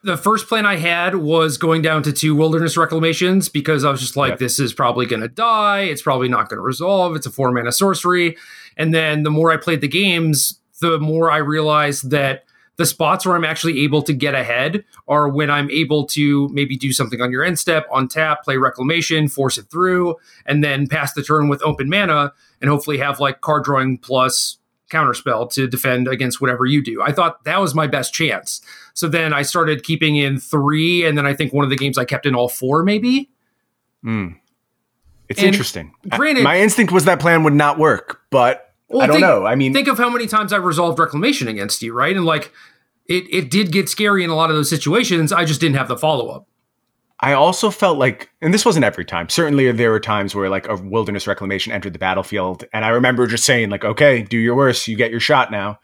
the 0.04 0.18
first 0.18 0.48
plan 0.48 0.66
I 0.66 0.78
had 0.78 1.16
was 1.16 1.58
going 1.58 1.84
down 1.84 2.02
to 2.04 2.12
two 2.12 2.36
wilderness 2.36 2.76
reclamations 2.76 3.50
because 3.50 3.86
I 3.86 3.92
was 3.92 4.00
just 4.00 4.18
like, 4.18 4.32
yep. 4.32 4.40
this 4.40 4.60
is 4.60 4.74
probably 4.74 5.06
going 5.06 5.22
to 5.22 5.28
die. 5.28 5.82
It's 5.82 6.02
probably 6.02 6.28
not 6.28 6.50
going 6.50 6.58
to 6.58 6.64
resolve. 6.64 7.16
It's 7.16 7.28
a 7.28 7.32
four 7.32 7.52
mana 7.52 7.72
sorcery. 7.72 8.36
And 8.78 8.94
then 8.94 9.24
the 9.24 9.30
more 9.30 9.52
I 9.52 9.58
played 9.58 9.82
the 9.82 9.88
games, 9.88 10.60
the 10.80 10.98
more 10.98 11.30
I 11.30 11.38
realized 11.38 12.10
that 12.10 12.46
the 12.82 12.86
spots 12.88 13.28
where 13.28 13.36
I'm 13.36 13.46
actually 13.46 13.84
able 13.84 14.02
to 14.02 14.12
get 14.12 14.34
ahead 14.34 14.84
are 15.08 15.30
when 15.30 15.52
I'm 15.52 15.70
able 15.70 16.08
to 16.08 16.50
maybe 16.50 16.76
do 16.76 16.92
something 16.92 17.22
on 17.22 17.32
your 17.32 17.44
end 17.44 17.60
step, 17.60 17.88
untap, 17.92 18.38
play 18.44 18.58
reclamation, 18.58 19.28
force 19.28 19.60
it 19.60 19.68
through, 19.70 20.16
and 20.48 20.64
then 20.64 20.88
pass 20.88 21.14
the 21.14 21.22
turn 21.22 21.48
with 21.48 21.62
open 21.62 21.90
mana 21.90 22.34
and 22.60 22.72
hopefully 22.72 22.98
have 22.98 23.20
like 23.20 23.42
card 23.42 23.66
drawing 23.66 24.00
plus 24.00 24.58
counterspell 24.90 25.52
to 25.52 25.68
defend 25.68 26.08
against 26.08 26.42
whatever 26.42 26.66
you 26.66 26.82
do. 26.82 27.04
I 27.04 27.12
thought 27.12 27.44
that 27.44 27.62
was 27.62 27.76
my 27.76 27.86
best 27.86 28.16
chance. 28.16 28.62
So 28.96 29.08
then 29.08 29.32
I 29.32 29.44
started 29.44 29.84
keeping 29.84 30.16
in 30.16 30.40
three, 30.40 31.06
and 31.06 31.16
then 31.16 31.28
I 31.28 31.36
think 31.36 31.54
one 31.54 31.64
of 31.64 31.70
the 31.70 31.78
games 31.78 32.00
I 32.00 32.06
kept 32.06 32.26
in 32.26 32.34
all 32.34 32.50
four, 32.50 32.82
maybe. 32.82 33.30
Mm. 34.04 34.38
It's 35.30 35.40
and 35.40 35.48
interesting. 35.50 35.94
Granted, 36.10 36.44
my 36.44 36.60
instinct 36.60 36.92
was 36.92 37.06
that 37.06 37.20
plan 37.20 37.44
would 37.44 37.54
not 37.54 37.78
work, 37.78 38.22
but 38.32 38.72
well, 38.92 39.02
I 39.02 39.08
don't 39.08 39.16
think, 39.16 39.22
know. 39.26 39.46
I 39.46 39.56
mean, 39.56 39.74
think 39.74 39.88
of 39.88 39.98
how 39.98 40.10
many 40.10 40.28
times 40.28 40.52
I've 40.52 40.66
resolved 40.66 41.00
reclamation 41.00 41.48
against 41.48 41.82
you, 41.82 41.94
right? 41.94 42.16
And 42.16 42.26
like 42.26 42.52
it 43.12 43.26
it 43.30 43.52
did 43.52 43.72
get 43.72 43.90
scary 43.90 44.24
in 44.24 44.30
a 44.30 44.36
lot 44.36 44.50
of 44.50 44.56
those 44.56 44.70
situations. 44.70 45.32
I 45.32 45.46
just 45.46 45.60
didn't 45.60 45.76
have 45.76 45.88
the 45.88 45.98
follow 45.98 46.30
up. 46.30 46.48
I 47.24 47.34
also 47.34 47.70
felt 47.70 48.00
like, 48.00 48.32
and 48.42 48.52
this 48.52 48.66
wasn't 48.66 48.84
every 48.84 49.06
time. 49.06 49.30
Certainly, 49.30 49.72
there 49.74 49.92
were 49.92 50.00
times 50.00 50.34
where 50.34 50.50
like 50.50 50.68
a 50.68 50.76
wilderness 50.76 51.28
reclamation 51.28 51.72
entered 51.72 51.94
the 51.94 52.00
battlefield, 52.00 52.64
and 52.74 52.84
I 52.84 52.90
remember 52.90 53.28
just 53.28 53.46
saying 53.46 53.70
like, 53.70 53.86
"Okay, 53.86 54.24
do 54.24 54.38
your 54.38 54.56
worst. 54.56 54.88
You 54.88 54.96
get 54.96 55.12
your 55.12 55.20
shot 55.20 55.52
now." 55.52 55.80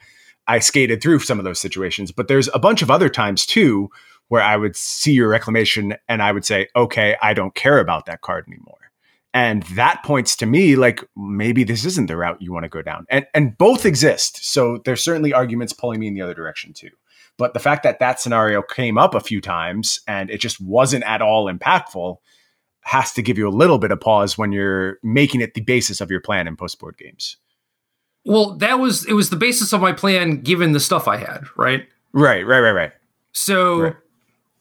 I 0.48 0.60
skated 0.60 1.02
through 1.02 1.20
some 1.20 1.40
of 1.40 1.46
those 1.46 1.60
situations, 1.60 2.12
but 2.12 2.30
there's 2.30 2.50
a 2.54 2.60
bunch 2.60 2.82
of 2.82 2.90
other 2.90 3.10
times 3.10 3.46
too 3.46 3.90
where 4.30 4.42
I 4.42 4.56
would 4.56 4.76
see 4.76 5.12
your 5.12 5.28
reclamation 5.28 5.96
and 6.08 6.22
I 6.24 6.32
would 6.32 6.46
say, 6.46 6.70
"Okay, 6.76 7.16
I 7.22 7.34
don't 7.34 7.54
care 7.54 7.80
about 7.80 8.06
that 8.06 8.22
card 8.22 8.46
anymore." 8.48 8.92
And 9.34 9.64
that 9.64 10.04
points 10.04 10.36
to 10.38 10.46
me 10.46 10.76
like 10.76 11.04
maybe 11.16 11.64
this 11.64 11.86
isn't 11.86 12.08
the 12.08 12.18
route 12.18 12.42
you 12.42 12.52
want 12.52 12.64
to 12.64 12.70
go 12.70 12.82
down. 12.82 13.06
And 13.10 13.28
and 13.34 13.58
both 13.58 13.86
exist. 13.86 14.44
So 14.44 14.80
there's 14.86 15.04
certainly 15.04 15.34
arguments 15.34 15.74
pulling 15.74 16.00
me 16.00 16.08
in 16.08 16.14
the 16.14 16.22
other 16.22 16.34
direction 16.34 16.74
too. 16.74 16.90
But 17.38 17.54
the 17.54 17.60
fact 17.60 17.84
that 17.84 18.00
that 18.00 18.20
scenario 18.20 18.62
came 18.62 18.98
up 18.98 19.14
a 19.14 19.20
few 19.20 19.42
times 19.42 20.02
and 20.08 20.30
it 20.30 20.40
just 20.40 20.60
wasn't 20.60 21.04
at 21.04 21.22
all 21.22 21.52
impactful 21.52 22.18
has 22.82 23.12
to 23.14 23.22
give 23.22 23.38
you 23.38 23.48
a 23.48 23.52
little 23.52 23.78
bit 23.78 23.92
of 23.92 24.00
pause 24.00 24.38
when 24.38 24.52
you're 24.52 24.98
making 25.04 25.42
it 25.42 25.54
the 25.54 25.62
basis 25.62 26.00
of 26.00 26.10
your 26.10 26.22
plan 26.22 26.48
in 26.48 26.56
post 26.56 26.80
board 26.80 26.98
games. 26.98 27.38
Well, 28.26 28.56
that 28.56 28.80
was 28.80 29.06
it 29.06 29.14
was 29.14 29.30
the 29.30 29.36
basis 29.36 29.74
of 29.74 29.82
my 29.82 29.94
plan 29.94 30.42
given 30.42 30.72
the 30.72 30.80
stuff 30.80 31.08
I 31.08 31.18
had, 31.18 31.44
right? 31.56 31.88
Right, 32.14 32.46
right, 32.46 32.60
right, 32.60 32.72
right. 32.72 32.92
So 33.34 33.80
right. 33.82 33.96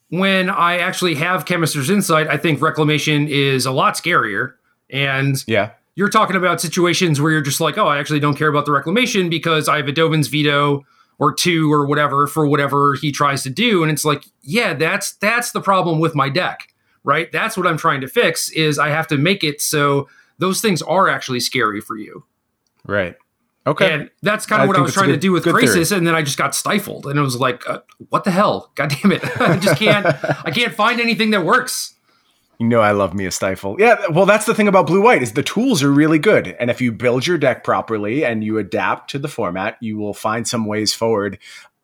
when 0.09 0.49
I 0.49 0.77
actually 0.77 1.15
have 1.15 1.45
Chemist's 1.45 1.89
Insight, 1.89 2.27
I 2.27 2.37
think 2.37 2.61
Reclamation 2.61 3.27
is 3.27 3.65
a 3.65 3.71
lot 3.71 3.95
scarier. 3.95 4.53
And 4.89 5.43
yeah, 5.47 5.71
you're 5.95 6.09
talking 6.09 6.35
about 6.35 6.61
situations 6.61 7.19
where 7.19 7.31
you're 7.31 7.41
just 7.41 7.59
like, 7.59 7.77
oh, 7.77 7.87
I 7.87 7.97
actually 7.97 8.19
don't 8.19 8.37
care 8.37 8.49
about 8.49 8.65
the 8.65 8.71
Reclamation 8.71 9.29
because 9.29 9.67
I 9.67 9.77
have 9.77 9.87
a 9.87 9.91
Dovin's 9.91 10.27
veto 10.27 10.85
or 11.19 11.33
two 11.33 11.71
or 11.71 11.85
whatever 11.85 12.27
for 12.27 12.45
whatever 12.45 12.95
he 12.95 13.11
tries 13.11 13.43
to 13.43 13.49
do. 13.49 13.83
And 13.83 13.91
it's 13.91 14.05
like 14.05 14.25
yeah 14.41 14.73
that's 14.73 15.13
that's 15.13 15.51
the 15.51 15.61
problem 15.61 15.99
with 15.99 16.15
my 16.15 16.29
deck 16.29 16.73
right? 17.07 17.31
That's 17.31 17.57
what 17.57 17.65
i'm 17.65 17.77
trying 17.77 18.01
to 18.01 18.07
fix 18.07 18.49
is 18.49 18.77
i 18.77 18.89
have 18.89 19.07
to 19.07 19.17
make 19.17 19.43
it 19.43 19.61
so 19.61 20.07
those 20.37 20.61
things 20.61 20.83
are 20.83 21.09
actually 21.09 21.39
scary 21.39 21.81
for 21.81 21.95
you. 21.97 22.25
Right. 22.85 23.15
Okay. 23.65 23.91
And 23.91 24.09
that's 24.21 24.45
kind 24.45 24.61
of 24.61 24.67
what 24.67 24.77
i 24.77 24.81
was 24.81 24.93
trying 24.93 25.07
good, 25.07 25.13
to 25.13 25.19
do 25.19 25.31
with 25.31 25.45
Krasis, 25.45 25.95
and 25.95 26.05
then 26.05 26.13
i 26.13 26.21
just 26.21 26.37
got 26.37 26.53
stifled 26.53 27.07
and 27.07 27.17
it 27.17 27.21
was 27.21 27.39
like 27.39 27.67
uh, 27.67 27.79
what 28.09 28.25
the 28.25 28.31
hell? 28.31 28.71
God 28.75 28.93
damn 29.01 29.11
it. 29.13 29.23
I 29.41 29.57
just 29.57 29.79
can't 29.79 30.05
i 30.05 30.51
can't 30.51 30.73
find 30.73 30.99
anything 30.99 31.31
that 31.31 31.43
works 31.43 31.95
you 32.59 32.67
know 32.67 32.81
I 32.81 32.91
love 32.91 33.13
me 33.13 33.25
a 33.25 33.31
stifle. 33.31 33.75
Yeah, 33.79 34.07
well 34.09 34.25
that's 34.25 34.45
the 34.45 34.55
thing 34.55 34.67
about 34.67 34.87
blue 34.87 35.01
white 35.01 35.21
is 35.21 35.33
the 35.33 35.43
tools 35.43 35.83
are 35.83 35.91
really 35.91 36.19
good. 36.19 36.55
And 36.59 36.69
if 36.69 36.81
you 36.81 36.91
build 36.91 37.27
your 37.27 37.37
deck 37.37 37.63
properly 37.63 38.25
and 38.25 38.43
you 38.43 38.57
adapt 38.57 39.09
to 39.11 39.19
the 39.19 39.27
format, 39.27 39.77
you 39.79 39.97
will 39.97 40.13
find 40.13 40.47
some 40.47 40.65
ways 40.65 40.93
forward. 40.93 41.37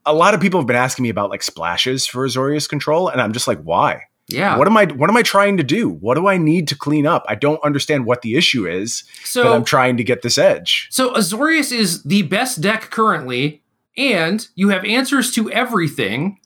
A 0.06 0.14
lot 0.14 0.34
of 0.34 0.42
people 0.42 0.60
have 0.60 0.68
been 0.68 0.76
asking 0.76 1.04
me 1.04 1.10
about 1.10 1.30
like 1.30 1.44
splashes 1.44 2.06
for 2.06 2.28
Azorius 2.28 2.68
control 2.68 3.08
and 3.08 3.22
I'm 3.22 3.34
just 3.34 3.48
like 3.48 3.62
why? 3.62 4.04
Yeah. 4.28 4.58
What 4.58 4.68
am 4.68 4.78
I 4.78 4.86
what 4.86 5.10
am 5.10 5.18
I 5.18 5.22
trying 5.22 5.58
to 5.58 5.64
do? 5.64 5.90
What 5.90 6.16
do 6.16 6.28
I 6.28 6.38
need 6.38 6.68
to 6.70 6.76
clean 6.76 7.06
up? 7.06 7.26
I 7.28 7.36
don't 7.36 7.64
understand 7.64 8.06
what 8.06 8.22
the 8.22 8.36
issue 8.36 8.68
is, 8.68 9.04
so, 9.24 9.44
but 9.44 9.54
I'm 9.54 9.66
trying 9.66 9.98
to 9.98 10.04
get 10.04 10.22
this 10.22 10.38
edge. 10.38 10.88
So 10.92 11.14
Azorius 11.14 11.72
is 11.72 12.04
the 12.04 12.22
best 12.24 12.62
deck 12.62 12.84
currently, 12.90 13.62
and 13.98 14.48
you 14.56 14.70
have 14.70 14.86
answers 14.86 15.32
to 15.32 15.52
everything. 15.52 16.40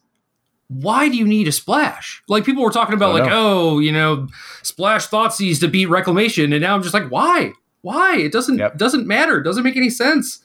Why 0.70 1.08
do 1.08 1.16
you 1.18 1.26
need 1.26 1.48
a 1.48 1.52
splash? 1.52 2.22
Like 2.28 2.44
people 2.44 2.64
were 2.64 2.72
talking 2.72 2.94
about, 2.94 3.14
like, 3.14 3.30
know. 3.30 3.76
oh, 3.76 3.80
you 3.80 3.92
know, 3.92 4.28
splash 4.64 5.08
Thoughtseize 5.08 5.60
to 5.62 5.68
beat 5.68 5.86
Reclamation, 5.86 6.52
and 6.52 6.62
now 6.62 6.76
I'm 6.76 6.82
just 6.84 6.94
like, 6.94 7.10
why? 7.10 7.54
Why? 7.82 8.18
It 8.18 8.32
doesn't 8.34 8.58
Yep. 8.58 8.78
doesn't 8.78 9.08
matter. 9.08 9.38
It 9.40 9.44
doesn't 9.44 9.64
make 9.64 9.78
any 9.78 9.90
sense. 9.90 10.40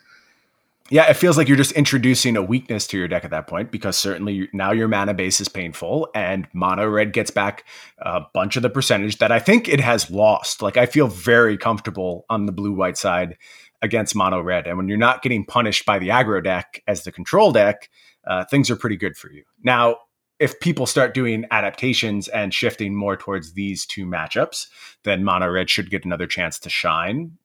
Yeah, 0.91 1.09
it 1.09 1.15
feels 1.15 1.39
like 1.39 1.49
you're 1.49 1.57
just 1.57 1.73
introducing 1.73 2.37
a 2.37 2.43
weakness 2.43 2.87
to 2.89 2.99
your 2.99 3.09
deck 3.09 3.25
at 3.25 3.31
that 3.31 3.47
point 3.47 3.71
because 3.71 3.97
certainly 3.97 4.51
now 4.53 4.73
your 4.73 4.89
mana 4.89 5.15
base 5.15 5.41
is 5.41 5.49
painful 5.49 6.09
and 6.15 6.47
mono 6.53 6.87
red 6.87 7.15
gets 7.15 7.31
back 7.31 7.65
a 7.99 8.21
bunch 8.35 8.57
of 8.57 8.63
the 8.63 8.69
percentage 8.69 9.17
that 9.19 9.33
I 9.33 9.39
think 9.39 9.69
it 9.69 9.81
has 9.81 10.11
lost. 10.11 10.61
Like 10.61 10.77
I 10.77 10.85
feel 10.85 11.07
very 11.09 11.57
comfortable 11.57 12.27
on 12.29 12.45
the 12.45 12.53
blue 12.53 12.75
white 12.75 12.99
side 12.99 13.39
against 13.81 14.15
mono 14.15 14.43
red. 14.43 14.67
And 14.67 14.77
when 14.77 14.87
you're 14.87 14.99
not 14.99 15.23
getting 15.23 15.47
punished 15.47 15.87
by 15.87 15.99
the 15.99 16.09
aggro 16.11 16.45
deck 16.45 16.83
as 16.87 17.05
the 17.05 17.13
control 17.13 17.53
deck, 17.53 17.89
uh, 18.27 18.45
things 18.45 18.71
are 18.71 18.77
pretty 18.77 18.97
good 18.97 19.17
for 19.17 19.31
you. 19.33 19.45
Now, 19.63 19.97
if 20.43 20.59
people 20.59 20.87
start 20.87 21.15
doing 21.15 21.47
adaptations 21.53 22.27
and 22.27 22.53
shifting 22.53 22.97
more 22.97 23.17
towards 23.17 23.53
these 23.53 23.87
two 23.87 24.05
matchups, 24.05 24.67
then 25.05 25.23
mono 25.23 25.49
red 25.49 25.71
should 25.71 25.89
get 25.89 26.05
another 26.05 26.27
chance 26.27 26.59
to 26.59 26.69
shine. 26.69 27.39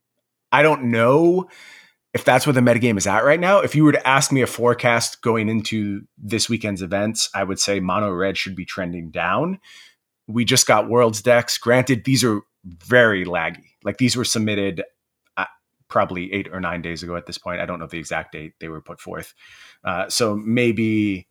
I 0.52 0.64
don't 0.64 0.86
know 0.86 1.48
if 2.14 2.26
that's 2.26 2.48
where 2.48 2.54
the 2.54 2.62
metagame 2.62 2.98
is 2.98 3.06
at 3.06 3.24
right 3.24 3.40
now, 3.40 3.60
if 3.60 3.76
you 3.76 3.84
were 3.84 3.92
to 3.92 4.08
ask 4.08 4.32
me 4.32 4.42
a 4.42 4.48
forecast 4.48 5.22
going 5.22 5.50
into 5.50 6.02
this 6.18 6.50
weekend's 6.50 6.82
events, 6.82 7.30
I 7.36 7.44
would 7.44 7.60
say 7.60 7.80
mono 7.80 8.12
red 8.12 8.36
should 8.36 8.56
be 8.56 8.66
trending 8.66 9.12
down. 9.12 9.60
We 10.26 10.44
just 10.44 10.66
got 10.66 10.90
worlds 10.90 11.22
decks. 11.22 11.60
Granted, 11.60 12.06
these 12.06 12.24
are 12.24 12.42
very 12.66 13.24
laggy. 13.24 13.66
Like 13.84 13.98
these 13.98 14.16
were 14.16 14.26
submitted 14.26 14.84
uh, 15.38 15.46
probably 15.90 16.34
eight 16.34 16.50
or 16.52 16.60
nine 16.60 16.82
days 16.82 17.04
ago 17.04 17.16
at 17.16 17.28
this 17.28 17.38
point. 17.38 17.62
I 17.62 17.68
don't 17.68 17.80
know 17.80 17.86
the 17.86 18.00
exact 18.00 18.32
date 18.32 18.54
they 18.60 18.70
were 18.70 18.82
put 18.82 19.00
forth. 19.00 19.36
Uh, 19.84 20.10
so 20.10 20.36
maybe 20.36 21.28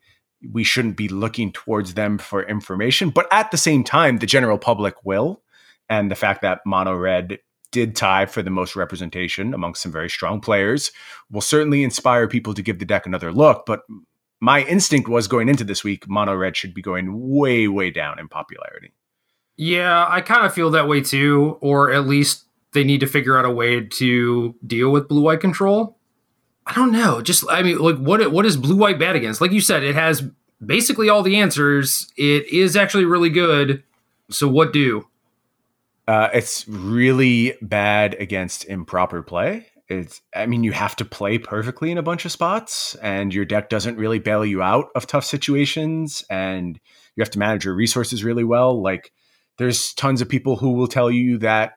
we 0.51 0.63
shouldn't 0.63 0.97
be 0.97 1.07
looking 1.07 1.51
towards 1.51 1.93
them 1.93 2.17
for 2.17 2.43
information. 2.43 3.09
But 3.09 3.27
at 3.31 3.51
the 3.51 3.57
same 3.57 3.83
time, 3.83 4.17
the 4.17 4.25
general 4.25 4.57
public 4.57 5.05
will. 5.05 5.41
And 5.89 6.11
the 6.11 6.15
fact 6.15 6.41
that 6.41 6.59
mono 6.65 6.95
red 6.95 7.39
did 7.71 7.95
tie 7.95 8.25
for 8.25 8.41
the 8.41 8.49
most 8.49 8.75
representation 8.75 9.53
amongst 9.53 9.81
some 9.81 9.91
very 9.91 10.09
strong 10.09 10.39
players 10.41 10.91
will 11.31 11.41
certainly 11.41 11.83
inspire 11.83 12.27
people 12.27 12.53
to 12.53 12.61
give 12.61 12.79
the 12.79 12.85
deck 12.85 13.05
another 13.05 13.31
look. 13.31 13.65
But 13.65 13.81
my 14.39 14.63
instinct 14.63 15.09
was 15.09 15.27
going 15.27 15.49
into 15.49 15.63
this 15.63 15.83
week, 15.83 16.07
mono 16.07 16.35
red 16.35 16.55
should 16.55 16.73
be 16.73 16.81
going 16.81 17.29
way, 17.29 17.67
way 17.67 17.89
down 17.89 18.19
in 18.19 18.27
popularity. 18.27 18.93
Yeah, 19.57 20.05
I 20.07 20.21
kind 20.21 20.45
of 20.45 20.53
feel 20.53 20.69
that 20.71 20.87
way 20.87 21.01
too, 21.01 21.57
or 21.61 21.91
at 21.91 22.05
least 22.05 22.45
they 22.73 22.83
need 22.83 22.99
to 22.99 23.07
figure 23.07 23.37
out 23.37 23.45
a 23.45 23.49
way 23.49 23.81
to 23.81 24.55
deal 24.65 24.91
with 24.91 25.07
blue 25.07 25.21
white 25.21 25.39
control. 25.39 25.96
I 26.67 26.73
don't 26.73 26.91
know. 26.91 27.21
Just 27.21 27.45
I 27.49 27.63
mean, 27.63 27.77
like 27.77 27.97
what 27.97 28.31
what 28.31 28.45
is 28.45 28.57
blue 28.57 28.75
white 28.75 28.99
bad 28.99 29.15
against? 29.15 29.39
Like 29.39 29.51
you 29.51 29.61
said, 29.61 29.83
it 29.83 29.95
has 29.95 30.23
basically 30.63 31.07
all 31.07 31.23
the 31.23 31.37
answers. 31.37 32.11
It 32.17 32.45
is 32.51 32.75
actually 32.75 33.05
really 33.05 33.29
good. 33.29 33.83
So 34.29 34.47
what 34.47 34.73
do? 34.73 35.07
Uh, 36.07 36.29
it's 36.33 36.67
really 36.67 37.57
bad 37.61 38.15
against 38.19 38.65
improper 38.65 39.21
play. 39.21 39.67
It's, 39.89 40.21
I 40.35 40.45
mean, 40.45 40.63
you 40.63 40.73
have 40.73 40.97
to 40.97 41.05
play 41.05 41.37
perfectly 41.37 41.91
in 41.91 41.97
a 41.97 42.03
bunch 42.03 42.25
of 42.25 42.31
spots, 42.31 42.95
and 42.95 43.33
your 43.33 43.45
deck 43.45 43.69
doesn't 43.69 43.97
really 43.97 44.19
bail 44.19 44.45
you 44.45 44.61
out 44.61 44.89
of 44.95 45.07
tough 45.07 45.23
situations, 45.23 46.25
and 46.29 46.79
you 47.15 47.21
have 47.21 47.31
to 47.31 47.39
manage 47.39 47.63
your 47.63 47.73
resources 47.73 48.23
really 48.23 48.43
well. 48.43 48.81
Like, 48.81 49.13
there's 49.57 49.93
tons 49.93 50.21
of 50.21 50.27
people 50.27 50.57
who 50.57 50.73
will 50.73 50.87
tell 50.87 51.09
you 51.09 51.37
that 51.39 51.76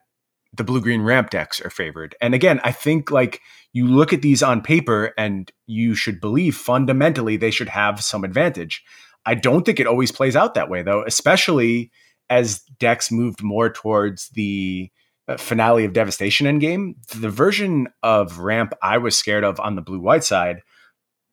the 0.52 0.64
blue 0.64 0.80
green 0.80 1.02
ramp 1.02 1.30
decks 1.30 1.60
are 1.60 1.70
favored. 1.70 2.14
And 2.20 2.34
again, 2.34 2.60
I 2.64 2.72
think 2.72 3.10
like 3.10 3.40
you 3.72 3.86
look 3.86 4.12
at 4.12 4.22
these 4.22 4.42
on 4.42 4.62
paper 4.62 5.12
and 5.16 5.50
you 5.66 5.94
should 5.94 6.20
believe 6.20 6.56
fundamentally 6.56 7.36
they 7.36 7.50
should 7.50 7.68
have 7.68 8.02
some 8.02 8.24
advantage. 8.24 8.82
I 9.24 9.34
don't 9.34 9.64
think 9.64 9.78
it 9.78 9.86
always 9.86 10.10
plays 10.10 10.34
out 10.34 10.54
that 10.54 10.70
way 10.70 10.82
though, 10.82 11.04
especially 11.06 11.92
as 12.28 12.60
decks 12.78 13.10
moved 13.10 13.42
more 13.42 13.70
towards 13.70 14.28
the 14.30 14.90
uh, 15.28 15.36
finale 15.36 15.84
of 15.84 15.92
devastation 15.92 16.46
endgame. 16.46 16.94
The 17.14 17.30
version 17.30 17.88
of 18.02 18.38
ramp 18.38 18.72
I 18.82 18.98
was 18.98 19.16
scared 19.16 19.44
of 19.44 19.60
on 19.60 19.76
the 19.76 19.82
blue 19.82 20.00
white 20.00 20.24
side 20.24 20.62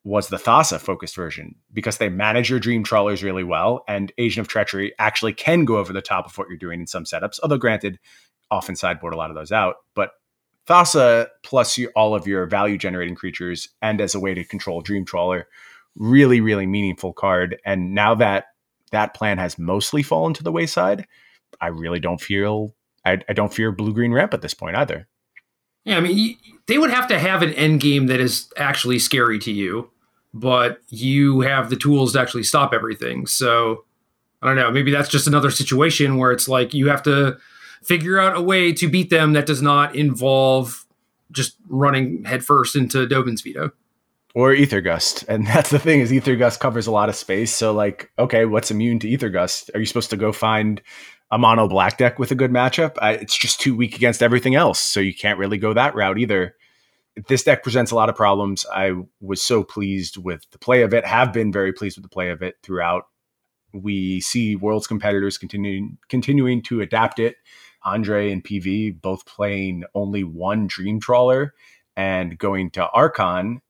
was 0.04 0.28
the 0.28 0.36
Thassa 0.36 0.78
focused 0.80 1.16
version 1.16 1.56
because 1.72 1.98
they 1.98 2.08
manage 2.08 2.48
your 2.48 2.60
dream 2.60 2.84
trawlers 2.84 3.22
really 3.22 3.44
well 3.44 3.84
and 3.88 4.12
Agent 4.16 4.46
of 4.46 4.48
Treachery 4.48 4.94
actually 4.98 5.32
can 5.32 5.64
go 5.64 5.76
over 5.76 5.92
the 5.92 6.00
top 6.00 6.24
of 6.24 6.38
what 6.38 6.48
you're 6.48 6.56
doing 6.56 6.80
in 6.80 6.86
some 6.86 7.04
setups. 7.04 7.38
Although 7.42 7.58
granted, 7.58 7.98
often 8.50 8.76
sideboard 8.76 9.14
a 9.14 9.16
lot 9.16 9.30
of 9.30 9.36
those 9.36 9.52
out. 9.52 9.76
But 9.94 10.12
Thassa 10.66 11.28
plus 11.42 11.78
you, 11.78 11.90
all 11.96 12.14
of 12.14 12.26
your 12.26 12.46
value 12.46 12.78
generating 12.78 13.14
creatures 13.14 13.68
and 13.80 14.00
as 14.00 14.14
a 14.14 14.20
way 14.20 14.34
to 14.34 14.44
control 14.44 14.80
Dream 14.80 15.04
Trawler, 15.04 15.48
really, 15.96 16.40
really 16.40 16.66
meaningful 16.66 17.12
card. 17.12 17.58
And 17.64 17.94
now 17.94 18.14
that 18.16 18.46
that 18.92 19.14
plan 19.14 19.38
has 19.38 19.58
mostly 19.58 20.02
fallen 20.02 20.34
to 20.34 20.42
the 20.42 20.52
wayside, 20.52 21.06
I 21.60 21.68
really 21.68 22.00
don't 22.00 22.20
feel 22.20 22.74
I, 23.04 23.20
I 23.28 23.32
don't 23.32 23.52
fear 23.52 23.72
blue 23.72 23.94
green 23.94 24.12
ramp 24.12 24.34
at 24.34 24.42
this 24.42 24.54
point 24.54 24.76
either. 24.76 25.08
Yeah, 25.84 25.96
I 25.96 26.00
mean, 26.00 26.36
they 26.66 26.76
would 26.76 26.90
have 26.90 27.08
to 27.08 27.18
have 27.18 27.42
an 27.42 27.54
end 27.54 27.80
game 27.80 28.06
that 28.08 28.20
is 28.20 28.52
actually 28.56 28.98
scary 28.98 29.38
to 29.40 29.52
you, 29.52 29.90
but 30.34 30.80
you 30.88 31.40
have 31.40 31.70
the 31.70 31.76
tools 31.76 32.12
to 32.12 32.20
actually 32.20 32.42
stop 32.42 32.74
everything. 32.74 33.26
So 33.26 33.84
I 34.42 34.46
don't 34.46 34.56
know. 34.56 34.70
Maybe 34.70 34.90
that's 34.90 35.08
just 35.08 35.26
another 35.26 35.50
situation 35.50 36.18
where 36.18 36.30
it's 36.30 36.48
like 36.48 36.74
you 36.74 36.88
have 36.88 37.02
to 37.04 37.38
figure 37.82 38.18
out 38.18 38.36
a 38.36 38.40
way 38.40 38.72
to 38.72 38.88
beat 38.88 39.10
them 39.10 39.32
that 39.32 39.46
does 39.46 39.62
not 39.62 39.94
involve 39.94 40.86
just 41.30 41.56
running 41.68 42.24
headfirst 42.24 42.76
into 42.76 43.06
Dovin's 43.06 43.42
veto. 43.42 43.72
Or 44.34 44.52
Aether 44.52 44.80
Gust. 44.80 45.24
And 45.28 45.46
that's 45.46 45.70
the 45.70 45.78
thing 45.78 46.00
is 46.00 46.12
Aether 46.12 46.36
Gust 46.36 46.60
covers 46.60 46.86
a 46.86 46.92
lot 46.92 47.08
of 47.08 47.16
space. 47.16 47.52
So 47.52 47.72
like, 47.72 48.10
okay, 48.18 48.44
what's 48.44 48.70
immune 48.70 48.98
to 49.00 49.12
Aether 49.12 49.30
Gust? 49.30 49.70
Are 49.74 49.80
you 49.80 49.86
supposed 49.86 50.10
to 50.10 50.16
go 50.16 50.32
find 50.32 50.80
a 51.30 51.38
mono 51.38 51.68
black 51.68 51.98
deck 51.98 52.18
with 52.18 52.30
a 52.30 52.34
good 52.34 52.50
matchup? 52.50 52.96
I, 53.00 53.12
it's 53.12 53.36
just 53.36 53.60
too 53.60 53.74
weak 53.74 53.96
against 53.96 54.22
everything 54.22 54.54
else. 54.54 54.80
So 54.80 55.00
you 55.00 55.14
can't 55.14 55.38
really 55.38 55.58
go 55.58 55.72
that 55.74 55.94
route 55.94 56.18
either. 56.18 56.54
This 57.26 57.42
deck 57.42 57.62
presents 57.62 57.90
a 57.90 57.96
lot 57.96 58.08
of 58.08 58.14
problems. 58.14 58.64
I 58.72 58.92
was 59.20 59.42
so 59.42 59.64
pleased 59.64 60.16
with 60.16 60.46
the 60.52 60.58
play 60.58 60.82
of 60.82 60.94
it, 60.94 61.04
have 61.04 61.32
been 61.32 61.50
very 61.50 61.72
pleased 61.72 61.96
with 61.96 62.04
the 62.04 62.08
play 62.08 62.30
of 62.30 62.42
it 62.42 62.54
throughout. 62.62 63.06
We 63.72 64.20
see 64.20 64.56
Worlds 64.56 64.86
competitors 64.86 65.36
continuing 65.36 65.98
continuing 66.08 66.62
to 66.62 66.80
adapt 66.80 67.18
it. 67.18 67.36
Andre 67.94 68.30
and 68.32 68.44
PV 68.44 69.00
both 69.00 69.26
playing 69.26 69.84
only 69.94 70.24
one 70.24 70.66
Dream 70.66 71.00
Trawler 71.00 71.54
and 71.96 72.38
going 72.38 72.70
to 72.72 72.88
Archon, 72.90 73.60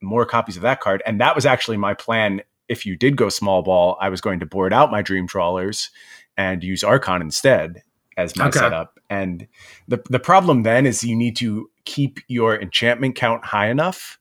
more 0.00 0.24
copies 0.24 0.56
of 0.56 0.62
that 0.62 0.80
card. 0.80 1.02
And 1.06 1.20
that 1.20 1.34
was 1.34 1.44
actually 1.46 1.76
my 1.76 1.94
plan. 1.94 2.42
If 2.68 2.86
you 2.86 2.96
did 2.96 3.16
go 3.16 3.28
small 3.28 3.62
ball, 3.62 3.98
I 4.00 4.08
was 4.08 4.20
going 4.20 4.40
to 4.40 4.46
board 4.46 4.72
out 4.72 4.90
my 4.90 5.02
Dream 5.02 5.26
Trawlers 5.26 5.90
and 6.36 6.62
use 6.62 6.84
Archon 6.84 7.20
instead 7.20 7.82
as 8.16 8.36
my 8.36 8.46
Okay. 8.48 8.58
setup. 8.60 8.98
And 9.10 9.46
the 9.88 10.02
the 10.08 10.20
problem 10.20 10.62
then 10.62 10.86
is 10.86 11.02
you 11.04 11.16
need 11.16 11.36
to 11.36 11.68
keep 11.84 12.20
your 12.28 12.60
enchantment 12.60 13.16
count 13.16 13.44
high 13.46 13.68
enough, 13.68 14.18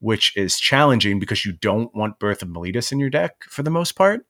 which 0.00 0.36
is 0.36 0.58
challenging 0.60 1.18
because 1.18 1.44
you 1.44 1.52
don't 1.52 1.94
want 1.94 2.18
Birth 2.18 2.42
of 2.42 2.48
Meletis 2.48 2.92
in 2.92 3.00
your 3.00 3.10
deck 3.10 3.44
for 3.48 3.62
the 3.62 3.70
most 3.70 3.92
part. 3.92 4.26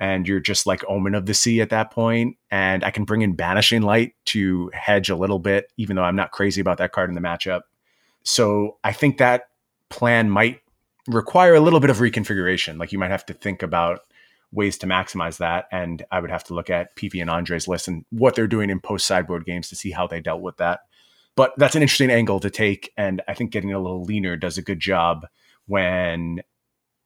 And 0.00 0.28
you're 0.28 0.40
just 0.40 0.66
like 0.66 0.84
Omen 0.88 1.14
of 1.14 1.26
the 1.26 1.34
Sea 1.34 1.60
at 1.60 1.70
that. 1.70 1.92
And 2.50 2.84
I 2.84 2.90
can 2.90 3.04
bring 3.04 3.22
in 3.22 3.34
Banishing 3.34 3.82
Light 3.82 4.14
to 4.26 4.70
hedge 4.72 5.10
a 5.10 5.16
little 5.16 5.38
bit, 5.38 5.72
even 5.76 5.96
though 5.96 6.04
I'm 6.04 6.16
not 6.16 6.30
crazy 6.30 6.60
about 6.60 6.78
that 6.78 6.92
card 6.92 7.10
in 7.10 7.14
the 7.14 7.20
matchup. 7.20 7.62
So 8.22 8.78
I 8.84 8.92
think 8.92 9.18
that 9.18 9.48
plan 9.88 10.30
might 10.30 10.60
require 11.08 11.54
a 11.54 11.60
little 11.60 11.80
bit 11.80 11.90
of 11.90 11.98
reconfiguration. 11.98 12.78
Like 12.78 12.92
you 12.92 12.98
might 12.98 13.10
have 13.10 13.26
to 13.26 13.34
think 13.34 13.62
about 13.62 14.00
ways 14.52 14.78
to 14.78 14.86
maximize 14.86 15.38
that. 15.38 15.66
And 15.72 16.04
I 16.10 16.20
would 16.20 16.30
have 16.30 16.44
to 16.44 16.54
look 16.54 16.70
at 16.70 16.94
PV 16.96 17.20
and 17.20 17.30
Andre's 17.30 17.68
list 17.68 17.88
and 17.88 18.04
what 18.10 18.34
they're 18.34 18.46
doing 18.46 18.70
in 18.70 18.80
post 18.80 19.06
sideboard 19.06 19.44
games 19.44 19.68
to 19.68 19.76
see 19.76 19.90
how 19.90 20.06
they 20.06 20.20
dealt 20.20 20.42
with 20.42 20.56
that. 20.58 20.80
But 21.34 21.52
that's 21.56 21.76
an 21.76 21.82
interesting 21.82 22.10
angle 22.10 22.40
to 22.40 22.50
take. 22.50 22.92
And 22.96 23.22
I 23.28 23.34
think 23.34 23.52
getting 23.52 23.72
a 23.72 23.78
little 23.78 24.02
leaner 24.02 24.36
does 24.36 24.58
a 24.58 24.62
good 24.62 24.80
job 24.80 25.26
when 25.66 26.42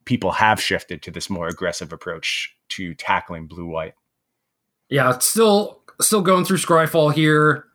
people 0.04 0.32
have 0.32 0.60
shifted 0.60 1.02
to 1.02 1.10
this 1.10 1.30
more 1.30 1.48
aggressive 1.48 1.92
approach 1.92 2.54
to 2.70 2.94
tackling 2.94 3.46
blue 3.46 3.66
white. 3.66 3.94
Yeah, 4.88 5.14
it's 5.14 5.26
still 5.26 5.82
still 6.00 6.22
going 6.22 6.44
through 6.44 6.58
Scryfall 6.58 7.12
here. 7.12 7.66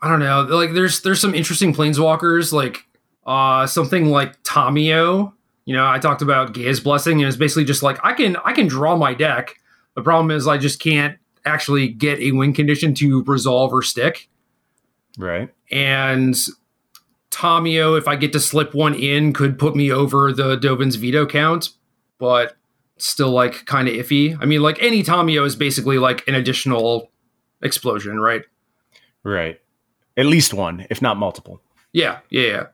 I 0.00 0.08
don't 0.08 0.20
know. 0.20 0.42
Like 0.42 0.72
there's 0.72 1.02
there's 1.02 1.20
some 1.20 1.34
interesting 1.34 1.74
planeswalkers, 1.74 2.52
like 2.52 2.86
uh 3.26 3.66
something 3.66 4.06
like 4.06 4.42
Tamiyo. 4.42 5.32
You 5.64 5.76
know, 5.76 5.86
I 5.86 5.98
talked 5.98 6.22
about 6.22 6.54
Gaea's 6.54 6.80
Blessing, 6.80 7.20
and 7.20 7.28
it's 7.28 7.36
basically 7.36 7.64
just 7.64 7.82
like 7.82 7.98
I 8.04 8.12
can 8.14 8.36
I 8.44 8.52
can 8.52 8.66
draw 8.66 8.96
my 8.96 9.14
deck. 9.14 9.54
The 9.94 10.02
problem 10.02 10.30
is 10.30 10.48
I 10.48 10.58
just 10.58 10.80
can't 10.80 11.18
actually 11.44 11.88
get 11.88 12.18
a 12.20 12.32
win 12.32 12.52
condition 12.52 12.94
to 12.94 13.22
resolve 13.24 13.72
or 13.72 13.82
stick. 13.82 14.28
Right. 15.18 15.50
And 15.70 16.36
Tamiyo, 17.32 17.98
if 17.98 18.06
I 18.06 18.14
get 18.14 18.32
to 18.34 18.40
slip 18.40 18.74
one 18.74 18.94
in, 18.94 19.32
could 19.32 19.58
put 19.58 19.74
me 19.74 19.90
over 19.90 20.32
the 20.32 20.56
Dovin's 20.56 20.96
veto 20.96 21.26
count, 21.26 21.70
but 22.18 22.56
still 22.98 23.30
like 23.30 23.64
kind 23.64 23.88
of 23.88 23.94
iffy. 23.94 24.38
I 24.40 24.44
mean, 24.44 24.62
like 24.62 24.80
any 24.80 25.02
Tamiyo 25.02 25.44
is 25.44 25.56
basically 25.56 25.98
like 25.98 26.26
an 26.28 26.34
additional 26.34 27.10
explosion, 27.62 28.20
right? 28.20 28.42
Right. 29.24 29.60
At 30.16 30.26
least 30.26 30.52
one, 30.52 30.86
if 30.90 31.00
not 31.00 31.16
multiple. 31.16 31.60
Yeah, 31.92 32.18
yeah, 32.28 32.46
yeah. 32.46 32.66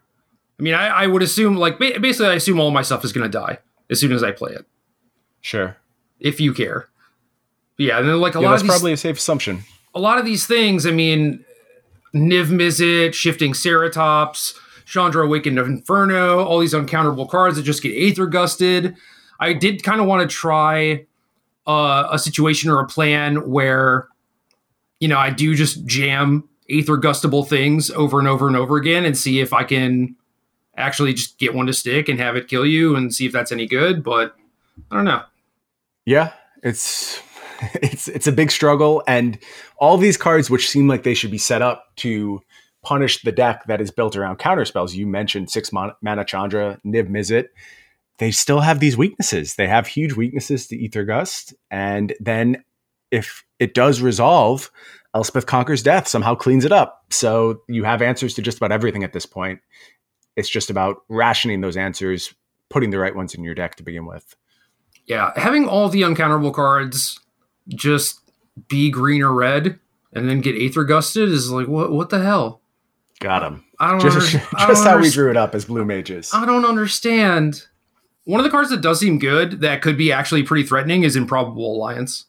I 0.59 0.63
mean, 0.63 0.75
I, 0.75 0.89
I 0.89 1.07
would 1.07 1.23
assume 1.23 1.57
like 1.57 1.79
basically, 1.79 2.27
I 2.27 2.35
assume 2.35 2.59
all 2.59 2.73
my 2.73 2.83
stuff 2.83 3.05
is 3.05 3.13
going 3.13 3.31
to 3.31 3.39
die 3.39 3.59
as 3.91 4.01
soon 4.01 4.13
as 4.13 4.25
I 4.25 4.33
play 4.33 4.53
it. 4.53 4.67
Sure. 5.41 5.77
If 6.19 6.41
you 6.41 6.53
care. 6.53 6.89
Yeah, 7.77 8.01
and 8.01 8.09
then 8.09 8.21
like 8.21 8.35
a 8.35 8.41
yeah, 8.41 8.47
lot 8.47 8.51
that's 8.51 8.63
of 8.63 8.69
these, 8.69 8.77
probably 8.77 8.93
a 8.93 8.97
safe 8.97 9.19
assumption. 9.19 9.63
a 9.95 10.01
lot 10.01 10.19
of 10.19 10.25
these 10.25 10.47
things. 10.47 10.85
I 10.85 10.91
mean, 10.91 11.45
Niv 12.15 12.47
Mizzet, 12.47 13.15
Shifting 13.15 13.53
Ceratops, 13.53 14.55
Chandra 14.87 15.25
Awakened 15.25 15.59
Inferno, 15.59 16.45
all 16.45 16.59
these 16.59 16.75
uncounterable 16.75 17.29
cards 17.29 17.57
that 17.57 17.63
just 17.63 17.83
get 17.83 17.95
Aether 17.95 18.27
Gusted. 18.27 18.97
I 19.41 19.53
did 19.53 19.83
kind 19.83 20.01
of 20.01 20.07
want 20.07 20.29
to 20.29 20.35
try 20.35 21.07
uh, 21.67 22.09
a 22.11 22.19
situation 22.19 22.71
or 22.71 22.81
a 22.81 22.87
plan 22.87 23.51
where, 23.51 24.09
you 25.01 25.09
know, 25.09 25.19
I 25.19 25.31
do 25.31 25.55
just 25.55 25.85
jam 25.85 26.49
Aether 26.71 26.97
Gustable 26.97 27.47
things 27.47 27.91
over 27.91 28.19
and 28.19 28.27
over 28.27 28.47
and 28.47 28.57
over 28.57 28.77
again 28.77 29.05
and 29.05 29.17
see 29.17 29.41
if 29.41 29.53
I 29.53 29.65
can 29.65 30.17
actually 30.77 31.13
just 31.13 31.39
get 31.39 31.55
one 31.55 31.67
to 31.67 31.73
stick 31.73 32.09
and 32.09 32.19
have 32.19 32.37
it 32.37 32.49
kill 32.49 32.65
you 32.65 32.97
and 32.97 33.15
see 33.15 33.27
if 33.27 33.33
that's 33.33 33.53
any 33.53 33.67
good. 33.67 34.03
But 34.03 34.35
I 34.91 34.97
don't 34.97 35.05
know. 35.05 35.23
Yeah, 36.07 36.33
it's 36.63 37.21
it's 37.75 38.09
it's 38.09 38.27
a 38.27 38.33
big 38.33 38.51
struggle, 38.51 39.03
and 39.07 39.39
all 39.79 39.97
these 39.97 40.17
cards, 40.17 40.51
which 40.51 40.69
seem 40.69 40.89
like 40.89 41.03
they 41.03 41.15
should 41.15 41.31
be 41.31 41.39
set 41.39 41.63
up 41.63 41.87
to 41.97 42.41
punish 42.83 43.23
the 43.23 43.33
deck 43.33 43.65
that 43.67 43.81
is 43.81 43.91
built 43.91 44.17
around 44.17 44.39
counter 44.39 44.65
spells. 44.65 44.95
You 44.95 45.07
mentioned 45.07 45.51
six 45.51 45.73
mana, 45.73 46.25
Chandra, 46.25 46.79
Niv 46.87 47.09
Mizzet. 47.09 47.47
They 48.19 48.31
still 48.31 48.61
have 48.61 48.81
these 48.81 48.97
weaknesses. 48.97 49.55
They 49.55 49.69
have 49.69 49.87
huge 49.87 50.15
weaknesses 50.15 50.67
to 50.69 50.85
Aether 50.85 51.05
Gust, 51.05 51.55
and 51.71 52.15
then 52.21 52.65
if 53.11 53.45
it 53.59 53.75
does 53.75 54.01
resolve, 54.01 54.71
Elspeth 55.15 55.47
conquers 55.47 55.83
death, 55.83 56.07
somehow 56.07 56.35
cleans 56.35 56.65
it 56.65 56.73
up. 56.73 57.05
So 57.11 57.63
you 57.69 57.85
have 57.85 58.03
answers 58.03 58.35
to 58.35 58.43
just 58.43 58.59
about 58.59 58.73
everything 58.73 59.05
at 59.05 59.13
this 59.13 59.27
point. 59.27 59.61
It's 60.37 60.49
just 60.49 60.71
about 60.71 60.99
rationing 61.09 61.61
those 61.61 61.77
answers, 61.77 62.33
putting 62.69 62.91
the 62.91 62.99
right 62.99 63.17
ones 63.17 63.35
in 63.35 63.43
your 63.43 63.55
deck 63.55 63.77
to 63.77 63.83
begin 63.83 64.07
with. 64.07 64.37
Yeah, 65.07 65.33
having 65.37 65.67
all 65.67 65.89
the 65.89 66.03
uncounterable 66.03 66.53
cards 66.53 67.19
just 67.69 68.21
be 68.69 68.91
green 68.91 69.23
or 69.23 69.33
red 69.33 69.79
and 70.13 70.29
then 70.29 70.41
get 70.41 70.57
Aether 70.57 70.85
Gusted 70.85 71.29
is 71.29 71.51
like 71.51 71.69
what 71.69 71.93
what 71.93 72.11
the 72.11 72.21
hell? 72.21 72.61
Got 73.21 73.43
him. 73.43 73.65
I 73.81 73.91
don't 73.91 74.01
Just, 74.01 74.35
under- 74.35 74.47
I 74.57 74.67
don't 74.67 74.85
how 74.85 74.99
we 74.99 75.11
drew 75.11 75.31
it 75.31 75.37
up 75.37 75.55
as 75.55 75.65
blue 75.65 75.85
mages. 75.85 76.31
I 76.33 76.47
don't 76.47 76.65
understand. 76.65 77.67
One 78.25 78.41
of 78.41 78.45
the 78.45 78.51
cards 78.51 78.71
that 78.71 78.81
does 78.81 79.01
seem 79.01 79.19
good 79.19 79.61
that 79.63 79.83
could 79.83 79.97
be 79.97 80.13
actually 80.13 80.43
pretty 80.43 80.65
threatening 80.65 81.03
is 81.03 81.17
Improbable 81.17 81.75
Alliance. 81.75 82.27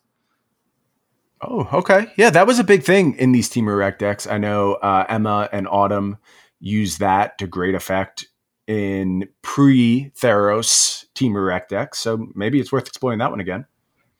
Oh, 1.41 1.67
okay. 1.73 2.11
Yeah, 2.17 2.29
that 2.31 2.47
was 2.47 2.59
a 2.59 2.63
big 2.63 2.83
thing 2.83 3.15
in 3.15 3.31
these 3.31 3.49
Temur 3.49 3.77
Rec 3.77 3.99
decks. 3.99 4.27
I 4.27 4.37
know 4.37 4.73
uh, 4.75 5.05
Emma 5.07 5.47
and 5.51 5.67
Autumn 5.67 6.17
use 6.59 6.97
that 6.97 7.37
to 7.37 7.47
great 7.47 7.75
effect 7.75 8.27
in 8.67 9.27
pre 9.41 10.11
Theros 10.17 11.05
Temur 11.15 11.47
Rec 11.47 11.69
decks. 11.69 11.99
So 11.99 12.27
maybe 12.35 12.59
it's 12.59 12.71
worth 12.71 12.87
exploring 12.87 13.19
that 13.19 13.31
one 13.31 13.39
again. 13.39 13.65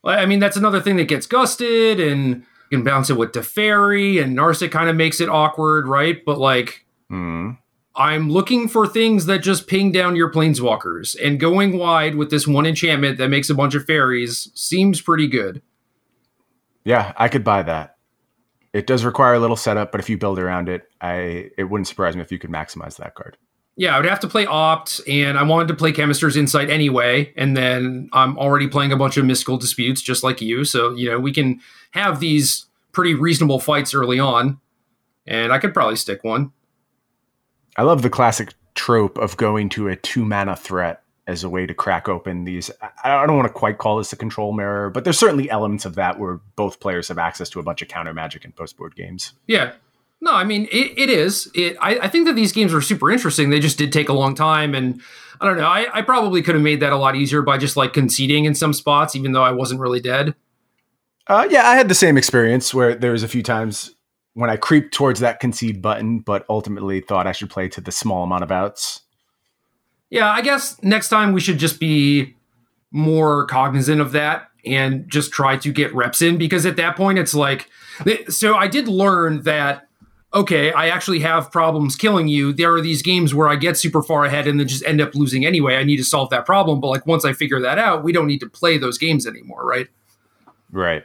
I 0.04 0.26
mean, 0.26 0.38
that's 0.40 0.56
another 0.56 0.80
thing 0.80 0.96
that 0.96 1.08
gets 1.08 1.26
gusted 1.26 2.00
and 2.00 2.46
you 2.70 2.78
can 2.78 2.84
bounce 2.84 3.10
it 3.10 3.16
with 3.16 3.32
Teferi 3.32 4.22
and 4.22 4.36
Narset 4.36 4.70
kind 4.70 4.88
of 4.88 4.96
makes 4.96 5.20
it 5.20 5.28
awkward, 5.28 5.86
right? 5.86 6.24
But 6.24 6.38
like 6.38 6.86
Hmm. 7.10 7.50
I'm 7.96 8.30
looking 8.30 8.68
for 8.68 8.86
things 8.86 9.26
that 9.26 9.38
just 9.38 9.66
ping 9.66 9.90
down 9.90 10.14
your 10.14 10.30
planeswalkers, 10.30 11.16
and 11.22 11.40
going 11.40 11.76
wide 11.76 12.14
with 12.14 12.30
this 12.30 12.46
one 12.46 12.64
enchantment 12.64 13.18
that 13.18 13.28
makes 13.28 13.50
a 13.50 13.54
bunch 13.54 13.74
of 13.74 13.84
fairies 13.84 14.50
seems 14.54 15.00
pretty 15.00 15.26
good. 15.26 15.60
Yeah, 16.84 17.12
I 17.16 17.28
could 17.28 17.42
buy 17.44 17.64
that. 17.64 17.96
It 18.72 18.86
does 18.86 19.04
require 19.04 19.34
a 19.34 19.40
little 19.40 19.56
setup, 19.56 19.90
but 19.90 20.00
if 20.00 20.08
you 20.08 20.16
build 20.16 20.38
around 20.38 20.68
it, 20.68 20.88
I 21.00 21.50
it 21.58 21.64
wouldn't 21.64 21.88
surprise 21.88 22.14
me 22.14 22.22
if 22.22 22.30
you 22.30 22.38
could 22.38 22.50
maximize 22.50 22.96
that 22.98 23.16
card. 23.16 23.36
Yeah, 23.80 23.94
I 23.94 23.98
would 23.98 24.10
have 24.10 24.20
to 24.20 24.28
play 24.28 24.44
Opt, 24.44 25.00
and 25.08 25.38
I 25.38 25.42
wanted 25.42 25.68
to 25.68 25.74
play 25.74 25.90
Chemister's 25.90 26.36
Insight 26.36 26.68
anyway, 26.68 27.32
and 27.34 27.56
then 27.56 28.10
I'm 28.12 28.36
already 28.36 28.68
playing 28.68 28.92
a 28.92 28.96
bunch 28.98 29.16
of 29.16 29.24
Mystical 29.24 29.56
Disputes 29.56 30.02
just 30.02 30.22
like 30.22 30.42
you, 30.42 30.66
so, 30.66 30.90
you 30.90 31.10
know, 31.10 31.18
we 31.18 31.32
can 31.32 31.60
have 31.92 32.20
these 32.20 32.66
pretty 32.92 33.14
reasonable 33.14 33.58
fights 33.58 33.94
early 33.94 34.18
on, 34.18 34.60
and 35.26 35.50
I 35.50 35.58
could 35.58 35.72
probably 35.72 35.96
stick 35.96 36.22
one. 36.22 36.52
I 37.74 37.84
love 37.84 38.02
the 38.02 38.10
classic 38.10 38.52
trope 38.74 39.16
of 39.16 39.38
going 39.38 39.70
to 39.70 39.88
a 39.88 39.96
two 39.96 40.26
mana 40.26 40.56
threat 40.56 41.02
as 41.26 41.42
a 41.42 41.48
way 41.48 41.64
to 41.64 41.72
crack 41.72 42.06
open 42.06 42.44
these. 42.44 42.70
I 43.02 43.22
I 43.22 43.26
don't 43.26 43.38
want 43.38 43.48
to 43.48 43.54
quite 43.54 43.78
call 43.78 43.96
this 43.96 44.12
a 44.12 44.16
control 44.16 44.52
mirror, 44.52 44.90
but 44.90 45.04
there's 45.04 45.18
certainly 45.18 45.48
elements 45.48 45.86
of 45.86 45.94
that 45.94 46.18
where 46.18 46.40
both 46.54 46.80
players 46.80 47.08
have 47.08 47.16
access 47.16 47.48
to 47.48 47.60
a 47.60 47.62
bunch 47.62 47.80
of 47.80 47.88
counter 47.88 48.12
magic 48.12 48.44
in 48.44 48.52
post 48.52 48.76
board 48.76 48.94
games. 48.94 49.32
Yeah. 49.46 49.72
No, 50.20 50.32
I 50.34 50.44
mean 50.44 50.66
it, 50.70 50.98
it 50.98 51.10
is. 51.10 51.50
It 51.54 51.76
I, 51.80 51.98
I 51.98 52.08
think 52.08 52.26
that 52.26 52.34
these 52.34 52.52
games 52.52 52.74
are 52.74 52.80
super 52.80 53.10
interesting. 53.10 53.50
They 53.50 53.60
just 53.60 53.78
did 53.78 53.92
take 53.92 54.08
a 54.08 54.12
long 54.12 54.34
time 54.34 54.74
and 54.74 55.00
I 55.40 55.46
don't 55.46 55.56
know, 55.56 55.66
I, 55.66 55.86
I 55.92 56.02
probably 56.02 56.42
could 56.42 56.54
have 56.54 56.62
made 56.62 56.80
that 56.80 56.92
a 56.92 56.96
lot 56.96 57.16
easier 57.16 57.40
by 57.40 57.56
just 57.56 57.76
like 57.76 57.94
conceding 57.94 58.44
in 58.44 58.54
some 58.54 58.74
spots, 58.74 59.16
even 59.16 59.32
though 59.32 59.42
I 59.42 59.52
wasn't 59.52 59.80
really 59.80 60.00
dead. 60.00 60.34
Uh, 61.26 61.46
yeah, 61.50 61.66
I 61.66 61.76
had 61.76 61.88
the 61.88 61.94
same 61.94 62.18
experience 62.18 62.74
where 62.74 62.94
there 62.94 63.12
was 63.12 63.22
a 63.22 63.28
few 63.28 63.42
times 63.42 63.94
when 64.34 64.50
I 64.50 64.56
creeped 64.56 64.92
towards 64.92 65.20
that 65.20 65.40
concede 65.40 65.80
button, 65.80 66.18
but 66.18 66.44
ultimately 66.48 67.00
thought 67.00 67.26
I 67.26 67.32
should 67.32 67.50
play 67.50 67.68
to 67.68 67.80
the 67.80 67.92
small 67.92 68.24
amount 68.24 68.42
of 68.42 68.52
outs. 68.52 69.02
Yeah, 70.10 70.28
I 70.28 70.42
guess 70.42 70.82
next 70.82 71.08
time 71.08 71.32
we 71.32 71.40
should 71.40 71.58
just 71.58 71.80
be 71.80 72.34
more 72.90 73.46
cognizant 73.46 74.00
of 74.00 74.12
that 74.12 74.48
and 74.66 75.08
just 75.08 75.32
try 75.32 75.56
to 75.56 75.72
get 75.72 75.94
reps 75.94 76.20
in 76.20 76.36
because 76.36 76.66
at 76.66 76.76
that 76.76 76.96
point 76.96 77.18
it's 77.18 77.34
like 77.34 77.70
so 78.28 78.56
I 78.56 78.66
did 78.66 78.88
learn 78.88 79.42
that 79.42 79.86
okay, 80.32 80.72
I 80.72 80.88
actually 80.88 81.20
have 81.20 81.50
problems 81.50 81.96
killing 81.96 82.28
you. 82.28 82.52
There 82.52 82.72
are 82.74 82.80
these 82.80 83.02
games 83.02 83.34
where 83.34 83.48
I 83.48 83.56
get 83.56 83.76
super 83.76 84.02
far 84.02 84.24
ahead 84.24 84.46
and 84.46 84.60
then 84.60 84.68
just 84.68 84.84
end 84.84 85.00
up 85.00 85.14
losing 85.14 85.44
anyway. 85.44 85.76
I 85.76 85.84
need 85.84 85.96
to 85.96 86.04
solve 86.04 86.30
that 86.30 86.46
problem, 86.46 86.80
but 86.80 86.88
like 86.88 87.06
once 87.06 87.24
I 87.24 87.32
figure 87.32 87.60
that 87.60 87.78
out, 87.78 88.04
we 88.04 88.12
don't 88.12 88.26
need 88.26 88.40
to 88.40 88.48
play 88.48 88.78
those 88.78 88.98
games 88.98 89.26
anymore, 89.26 89.64
right? 89.66 89.88
Right. 90.70 91.04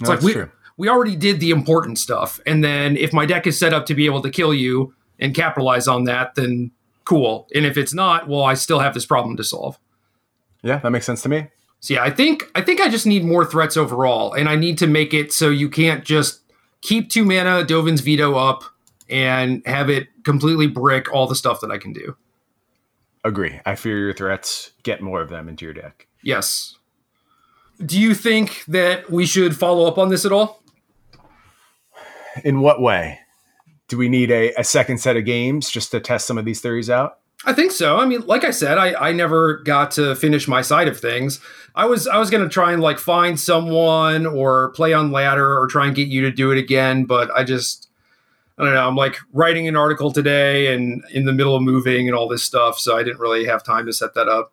It's 0.00 0.08
like 0.08 0.20
we 0.20 0.36
we 0.76 0.88
already 0.88 1.16
did 1.16 1.40
the 1.40 1.50
important 1.50 1.98
stuff, 1.98 2.40
and 2.46 2.62
then 2.62 2.96
if 2.96 3.12
my 3.12 3.26
deck 3.26 3.46
is 3.46 3.58
set 3.58 3.72
up 3.72 3.86
to 3.86 3.94
be 3.94 4.06
able 4.06 4.20
to 4.22 4.30
kill 4.30 4.52
you 4.52 4.92
and 5.18 5.34
capitalize 5.34 5.88
on 5.88 6.04
that, 6.04 6.34
then 6.34 6.72
cool. 7.04 7.48
And 7.54 7.64
if 7.64 7.76
it's 7.76 7.94
not, 7.94 8.28
well, 8.28 8.42
I 8.42 8.54
still 8.54 8.80
have 8.80 8.92
this 8.92 9.06
problem 9.06 9.36
to 9.36 9.44
solve. 9.44 9.78
yeah, 10.62 10.78
that 10.78 10.90
makes 10.90 11.06
sense 11.06 11.22
to 11.22 11.28
me. 11.28 11.46
So 11.80 11.94
yeah, 11.94 12.02
I 12.02 12.10
think 12.10 12.50
I 12.54 12.60
think 12.60 12.80
I 12.80 12.88
just 12.88 13.06
need 13.06 13.24
more 13.24 13.44
threats 13.44 13.76
overall, 13.76 14.32
and 14.34 14.48
I 14.48 14.56
need 14.56 14.78
to 14.78 14.86
make 14.86 15.14
it 15.14 15.32
so 15.32 15.48
you 15.48 15.70
can't 15.70 16.04
just 16.04 16.40
keep 16.84 17.08
two 17.08 17.24
mana 17.24 17.64
Dovin's 17.64 18.02
veto 18.02 18.36
up 18.36 18.62
and 19.08 19.62
have 19.66 19.90
it 19.90 20.08
completely 20.22 20.66
brick 20.68 21.12
all 21.12 21.26
the 21.26 21.34
stuff 21.34 21.60
that 21.62 21.70
I 21.70 21.78
can 21.78 21.92
do. 21.92 22.16
Agree. 23.24 23.58
I 23.64 23.74
fear 23.74 23.98
your 23.98 24.12
threats. 24.12 24.72
Get 24.82 25.00
more 25.00 25.22
of 25.22 25.30
them 25.30 25.48
into 25.48 25.64
your 25.64 25.72
deck. 25.72 26.06
Yes. 26.22 26.76
Do 27.84 27.98
you 27.98 28.14
think 28.14 28.64
that 28.68 29.10
we 29.10 29.24
should 29.24 29.56
follow 29.56 29.86
up 29.86 29.98
on 29.98 30.10
this 30.10 30.26
at 30.26 30.32
all? 30.32 30.62
In 32.44 32.60
what 32.60 32.80
way? 32.80 33.18
Do 33.88 33.96
we 33.96 34.08
need 34.08 34.30
a, 34.30 34.52
a 34.58 34.64
second 34.64 34.98
set 34.98 35.16
of 35.16 35.24
games 35.24 35.70
just 35.70 35.90
to 35.92 36.00
test 36.00 36.26
some 36.26 36.36
of 36.36 36.44
these 36.44 36.60
theories 36.60 36.90
out? 36.90 37.18
I 37.46 37.52
think 37.52 37.72
so. 37.72 37.98
I 37.98 38.06
mean, 38.06 38.22
like 38.22 38.44
I 38.44 38.50
said, 38.50 38.78
I, 38.78 38.94
I 39.08 39.12
never 39.12 39.58
got 39.58 39.90
to 39.92 40.14
finish 40.14 40.48
my 40.48 40.62
side 40.62 40.88
of 40.88 40.98
things. 40.98 41.40
I 41.74 41.86
was 41.86 42.06
I 42.06 42.18
was 42.18 42.30
gonna 42.30 42.48
try 42.48 42.72
and 42.72 42.80
like 42.80 42.98
find 42.98 43.38
someone 43.38 44.26
or 44.26 44.70
play 44.70 44.92
on 44.92 45.12
ladder 45.12 45.58
or 45.58 45.66
try 45.66 45.86
and 45.86 45.94
get 45.94 46.08
you 46.08 46.22
to 46.22 46.30
do 46.30 46.52
it 46.52 46.58
again, 46.58 47.04
but 47.04 47.30
I 47.34 47.44
just 47.44 47.88
I 48.56 48.64
don't 48.64 48.74
know. 48.74 48.86
I'm 48.86 48.96
like 48.96 49.18
writing 49.32 49.66
an 49.66 49.76
article 49.76 50.12
today 50.12 50.72
and 50.72 51.02
in 51.12 51.24
the 51.24 51.32
middle 51.32 51.56
of 51.56 51.62
moving 51.62 52.08
and 52.08 52.16
all 52.16 52.28
this 52.28 52.44
stuff, 52.44 52.78
so 52.78 52.96
I 52.96 53.02
didn't 53.02 53.18
really 53.18 53.44
have 53.46 53.64
time 53.64 53.86
to 53.86 53.92
set 53.92 54.14
that 54.14 54.28
up. 54.28 54.52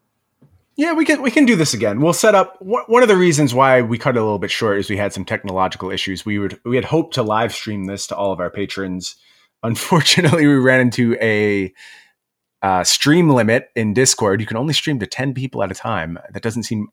Yeah, 0.76 0.94
we 0.94 1.06
can 1.06 1.22
we 1.22 1.30
can 1.30 1.46
do 1.46 1.56
this 1.56 1.74
again. 1.74 2.02
We'll 2.02 2.14
set 2.14 2.34
up 2.34 2.60
one 2.62 3.04
of 3.04 3.10
the 3.10 3.18
reasons 3.18 3.54
why 3.54 3.82
we 3.82 3.98
cut 4.00 4.16
it 4.16 4.20
a 4.20 4.24
little 4.24 4.40
bit 4.40 4.50
short 4.50 4.80
is 4.80 4.90
we 4.90 4.98
had 4.98 5.14
some 5.14 5.26
technological 5.26 5.92
issues. 5.92 6.26
We 6.26 6.40
would 6.40 6.60
we 6.66 6.76
had 6.76 6.86
hoped 6.86 7.14
to 7.16 7.24
live 7.24 7.54
stream 7.54 7.86
this 7.86 8.08
to 8.08 8.16
all 8.16 8.32
of 8.32 8.40
our 8.40 8.50
patrons. 8.50 9.16
Unfortunately, 9.64 10.48
we 10.48 10.56
ran 10.56 10.82
into 10.82 11.16
a 11.22 11.72
uh, 12.62 12.84
stream 12.84 13.30
limit 13.30 13.70
in 13.76 13.94
Discord. 13.94 14.42
You 14.42 14.48
can 14.48 14.58
only 14.58 14.74
stream 14.74 15.00
to 15.00 15.08
ten 15.08 15.34
people 15.34 15.64
at 15.64 15.72
a 15.72 15.76
time. 15.76 16.20
That 16.32 16.44
doesn't 16.44 16.64
seem 16.64 16.90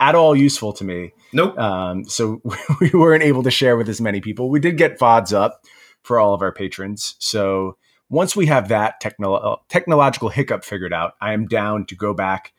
at 0.00 0.14
all 0.14 0.36
useful 0.36 0.72
to 0.74 0.84
me. 0.84 1.12
Nope. 1.32 1.58
Um, 1.58 2.04
so 2.04 2.40
we 2.80 2.90
weren't 2.90 3.24
able 3.24 3.42
to 3.42 3.50
share 3.50 3.76
with 3.76 3.88
as 3.88 4.00
many 4.00 4.20
people. 4.20 4.50
We 4.50 4.60
did 4.60 4.76
get 4.76 4.98
VODs 4.98 5.32
up 5.32 5.64
for 6.02 6.18
all 6.18 6.34
of 6.34 6.42
our 6.42 6.52
patrons. 6.52 7.16
So 7.18 7.76
once 8.08 8.34
we 8.34 8.46
have 8.46 8.68
that 8.68 9.00
techno- 9.00 9.60
technological 9.68 10.28
hiccup 10.28 10.64
figured 10.64 10.92
out, 10.92 11.14
I 11.20 11.32
am 11.32 11.46
down 11.46 11.84
to 11.86 11.96
go 11.96 12.14
back, 12.14 12.52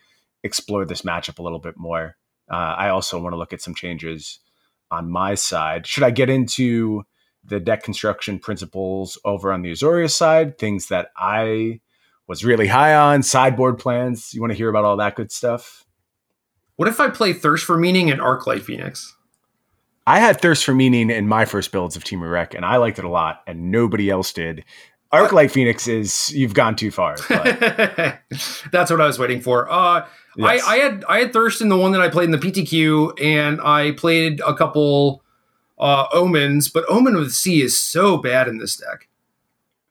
explore 0.43 0.85
this 0.85 1.01
matchup 1.01 1.39
a 1.39 1.43
little 1.43 1.59
bit 1.59 1.77
more. 1.77 2.17
Uh, 2.51 2.75
I 2.77 2.89
also 2.89 3.21
want 3.21 3.33
to 3.33 3.37
look 3.37 3.53
at 3.53 3.61
some 3.61 3.75
changes 3.75 4.39
on 4.91 5.09
my 5.09 5.35
side. 5.35 5.87
Should 5.87 6.03
I 6.03 6.11
get 6.11 6.29
into 6.29 7.03
the 7.43 7.59
deck 7.59 7.83
construction 7.83 8.39
principles 8.39 9.17
over 9.23 9.51
on 9.51 9.61
the 9.61 9.71
Azorius 9.71 10.11
side? 10.11 10.57
Things 10.57 10.87
that 10.87 11.09
I 11.15 11.79
was 12.29 12.45
really 12.45 12.67
high 12.67 12.93
on, 12.93 13.23
sideboard 13.23 13.79
plans. 13.79 14.35
You 14.35 14.39
want 14.39 14.51
to 14.51 14.57
hear 14.57 14.69
about 14.69 14.85
all 14.85 14.95
that 14.97 15.15
good 15.15 15.31
stuff? 15.31 15.83
What 16.75 16.87
if 16.87 16.99
I 16.99 17.09
play 17.09 17.33
Thirst 17.33 17.65
for 17.65 17.75
Meaning 17.75 18.11
and 18.11 18.21
Arclight 18.21 18.61
Phoenix? 18.61 19.15
I 20.05 20.19
had 20.19 20.39
Thirst 20.39 20.63
for 20.63 20.75
Meaning 20.75 21.09
in 21.09 21.27
my 21.27 21.45
first 21.45 21.71
builds 21.71 21.95
of 21.95 22.03
Temur 22.03 22.31
Rec, 22.31 22.53
and 22.53 22.63
I 22.63 22.77
liked 22.77 22.99
it 22.99 23.05
a 23.05 23.09
lot, 23.09 23.41
and 23.47 23.71
nobody 23.71 24.11
else 24.11 24.31
did. 24.31 24.63
Arclight 25.11 25.49
Phoenix 25.49 25.87
is 25.87 26.29
you've 26.31 26.53
gone 26.53 26.75
too 26.75 26.91
far. 26.91 27.17
That's 27.29 28.91
what 28.91 29.01
I 29.01 29.07
was 29.07 29.17
waiting 29.17 29.41
for. 29.41 29.69
Uh, 29.69 30.05
yes. 30.37 30.63
I, 30.63 30.73
I, 30.73 30.77
had 30.77 31.05
I 31.09 31.19
had 31.19 31.33
Thirst 31.33 31.61
in 31.61 31.69
the 31.69 31.77
one 31.77 31.93
that 31.93 32.01
I 32.01 32.09
played 32.09 32.25
in 32.25 32.31
the 32.31 32.37
PTQ, 32.37 33.19
and 33.19 33.59
I 33.59 33.91
played 33.93 34.39
a 34.45 34.53
couple 34.53 35.23
uh, 35.79 36.05
Omens, 36.13 36.69
but 36.69 36.85
Omen 36.89 37.15
of 37.15 37.23
the 37.23 37.31
Sea 37.31 37.63
is 37.63 37.77
so 37.77 38.17
bad 38.17 38.47
in 38.47 38.59
this 38.59 38.77
deck. 38.77 39.07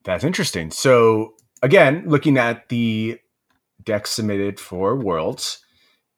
That's 0.05 0.22
interesting. 0.22 0.70
So 0.70 1.34
again, 1.63 2.05
looking 2.07 2.39
at 2.39 2.69
the 2.69 3.19
deck 3.83 4.07
submitted 4.07 4.61
for 4.61 4.97
Worlds, 4.97 5.65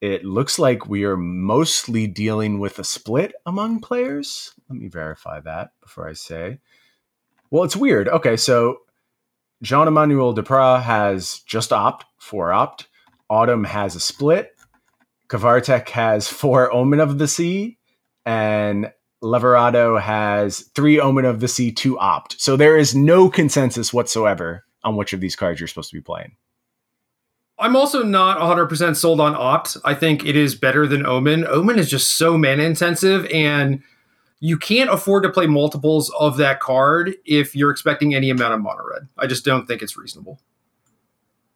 it 0.00 0.24
looks 0.24 0.58
like 0.58 0.88
we 0.88 1.04
are 1.04 1.16
mostly 1.16 2.06
dealing 2.06 2.58
with 2.58 2.78
a 2.78 2.84
split 2.84 3.34
among 3.44 3.80
players. 3.80 4.54
Let 4.68 4.78
me 4.78 4.88
verify 4.88 5.40
that 5.40 5.70
before 5.82 6.08
I 6.08 6.14
say. 6.14 6.58
Well, 7.50 7.64
it's 7.64 7.76
weird. 7.76 8.08
Okay, 8.08 8.36
so 8.36 8.78
Jean 9.62 9.88
Emmanuel 9.88 10.34
Depraz 10.34 10.82
has 10.82 11.40
just 11.40 11.72
opt, 11.72 12.06
four 12.18 12.52
opt. 12.52 12.88
Autumn 13.28 13.64
has 13.64 13.94
a 13.94 14.00
split. 14.00 14.52
Kavartek 15.28 15.90
has 15.90 16.28
four 16.28 16.72
Omen 16.72 17.00
of 17.00 17.18
the 17.18 17.28
Sea. 17.28 17.78
And 18.24 18.90
Leveratto 19.22 20.00
has 20.00 20.60
three 20.74 20.98
Omen 20.98 21.26
of 21.26 21.40
the 21.40 21.48
Sea, 21.48 21.72
two 21.72 21.98
opt. 21.98 22.40
So 22.40 22.56
there 22.56 22.76
is 22.76 22.94
no 22.94 23.28
consensus 23.28 23.92
whatsoever 23.92 24.64
on 24.82 24.96
which 24.96 25.12
of 25.12 25.20
these 25.20 25.36
cards 25.36 25.60
you're 25.60 25.68
supposed 25.68 25.90
to 25.90 25.96
be 25.96 26.02
playing. 26.02 26.36
I'm 27.58 27.76
also 27.76 28.02
not 28.02 28.38
100% 28.38 28.96
sold 28.96 29.20
on 29.20 29.34
opt. 29.34 29.76
I 29.84 29.94
think 29.94 30.24
it 30.24 30.34
is 30.34 30.54
better 30.54 30.86
than 30.86 31.04
Omen. 31.04 31.46
Omen 31.46 31.78
is 31.78 31.90
just 31.90 32.12
so 32.12 32.38
mana 32.38 32.62
intensive 32.62 33.26
and 33.26 33.82
you 34.40 34.56
can't 34.56 34.88
afford 34.88 35.22
to 35.24 35.30
play 35.30 35.46
multiples 35.46 36.10
of 36.18 36.38
that 36.38 36.60
card 36.60 37.14
if 37.26 37.54
you're 37.54 37.70
expecting 37.70 38.14
any 38.14 38.30
amount 38.30 38.54
of 38.54 38.60
mono 38.60 38.82
red. 38.90 39.08
I 39.18 39.26
just 39.26 39.44
don't 39.44 39.66
think 39.66 39.82
it's 39.82 39.96
reasonable. 39.98 40.40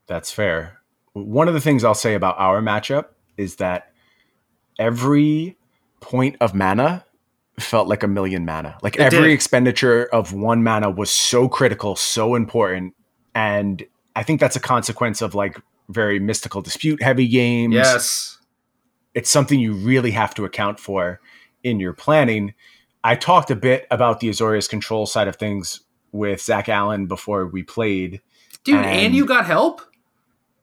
That's 0.06 0.30
fair. 0.30 0.80
One 1.14 1.48
of 1.48 1.54
the 1.54 1.60
things 1.60 1.82
I'll 1.82 1.94
say 1.94 2.14
about 2.14 2.38
our 2.38 2.60
matchup 2.60 3.06
is 3.38 3.56
that 3.56 3.90
every 4.78 5.56
point 6.00 6.36
of 6.42 6.54
mana 6.54 7.06
felt 7.58 7.88
like 7.88 8.02
a 8.02 8.08
million 8.08 8.44
mana. 8.44 8.76
Like 8.82 8.96
it 8.96 9.00
every 9.00 9.28
did. 9.28 9.34
expenditure 9.34 10.04
of 10.12 10.34
one 10.34 10.62
mana 10.62 10.90
was 10.90 11.10
so 11.10 11.48
critical, 11.48 11.96
so 11.96 12.34
important. 12.34 12.94
And 13.34 13.84
I 14.16 14.22
think 14.22 14.40
that's 14.40 14.56
a 14.56 14.60
consequence 14.60 15.22
of 15.22 15.34
like 15.34 15.60
very 15.88 16.18
mystical 16.18 16.62
dispute 16.62 17.02
heavy 17.02 17.28
games. 17.28 17.74
Yes. 17.74 18.38
It's 19.14 19.30
something 19.30 19.60
you 19.60 19.74
really 19.74 20.10
have 20.12 20.34
to 20.34 20.44
account 20.44 20.80
for 20.80 21.20
in 21.62 21.80
your 21.80 21.92
planning. 21.92 22.54
I 23.02 23.16
talked 23.16 23.50
a 23.50 23.56
bit 23.56 23.86
about 23.90 24.20
the 24.20 24.28
Azorius 24.28 24.68
control 24.68 25.06
side 25.06 25.28
of 25.28 25.36
things 25.36 25.80
with 26.12 26.40
Zach 26.40 26.68
Allen 26.68 27.06
before 27.06 27.46
we 27.46 27.62
played. 27.62 28.22
Dude, 28.64 28.76
and, 28.76 28.86
and 28.86 29.14
you 29.14 29.26
got 29.26 29.46
help? 29.46 29.82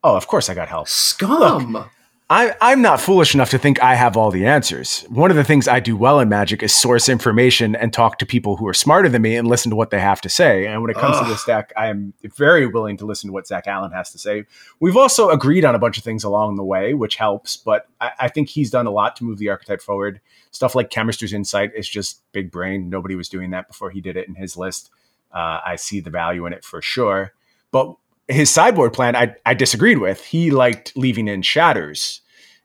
Oh, 0.03 0.15
of 0.15 0.27
course 0.27 0.49
I 0.49 0.53
got 0.53 0.67
help. 0.67 0.87
Scum. 0.87 1.73
Look, 1.73 1.89
I, 2.31 2.55
I'm 2.61 2.81
not 2.81 3.01
foolish 3.01 3.35
enough 3.35 3.49
to 3.49 3.57
think 3.57 3.83
I 3.83 3.93
have 3.93 4.15
all 4.15 4.31
the 4.31 4.45
answers. 4.45 5.01
One 5.09 5.31
of 5.31 5.35
the 5.35 5.43
things 5.43 5.67
I 5.67 5.81
do 5.81 5.97
well 5.97 6.17
in 6.21 6.29
Magic 6.29 6.63
is 6.63 6.73
source 6.73 7.09
information 7.09 7.75
and 7.75 7.91
talk 7.91 8.19
to 8.19 8.25
people 8.25 8.55
who 8.55 8.65
are 8.69 8.73
smarter 8.73 9.09
than 9.09 9.21
me 9.21 9.35
and 9.35 9.49
listen 9.49 9.69
to 9.69 9.75
what 9.75 9.89
they 9.89 9.99
have 9.99 10.21
to 10.21 10.29
say. 10.29 10.65
And 10.65 10.81
when 10.81 10.89
it 10.89 10.95
comes 10.95 11.17
Ugh. 11.17 11.25
to 11.25 11.29
this 11.29 11.43
deck, 11.43 11.73
I 11.75 11.87
am 11.87 12.13
very 12.23 12.65
willing 12.65 12.95
to 12.95 13.05
listen 13.05 13.27
to 13.27 13.33
what 13.33 13.47
Zach 13.47 13.67
Allen 13.67 13.91
has 13.91 14.13
to 14.13 14.17
say. 14.17 14.45
We've 14.79 14.95
also 14.95 15.29
agreed 15.29 15.65
on 15.65 15.75
a 15.75 15.79
bunch 15.79 15.97
of 15.97 16.05
things 16.05 16.23
along 16.23 16.55
the 16.55 16.63
way, 16.63 16.93
which 16.93 17.17
helps, 17.17 17.57
but 17.57 17.89
I, 17.99 18.11
I 18.17 18.27
think 18.29 18.47
he's 18.47 18.71
done 18.71 18.87
a 18.87 18.91
lot 18.91 19.17
to 19.17 19.25
move 19.25 19.37
the 19.37 19.49
archetype 19.49 19.81
forward. 19.81 20.21
Stuff 20.51 20.73
like 20.73 20.89
Chemister's 20.89 21.33
Insight 21.33 21.73
is 21.75 21.89
just 21.89 22.21
big 22.31 22.49
brain. 22.49 22.89
Nobody 22.89 23.15
was 23.15 23.27
doing 23.27 23.49
that 23.49 23.67
before 23.67 23.89
he 23.89 23.99
did 23.99 24.15
it 24.15 24.29
in 24.29 24.35
his 24.35 24.55
list. 24.55 24.89
Uh, 25.33 25.59
I 25.65 25.75
see 25.75 25.99
the 25.99 26.09
value 26.09 26.45
in 26.45 26.53
it 26.53 26.63
for 26.63 26.81
sure. 26.81 27.33
But 27.71 27.93
his 28.29 28.49
sideboard 28.49 28.93
plan, 28.93 29.17
I, 29.17 29.35
I 29.45 29.53
disagreed 29.53 29.97
with. 29.97 30.23
He 30.23 30.49
liked 30.49 30.93
leaving 30.95 31.27
in 31.27 31.41
shatters 31.41 32.20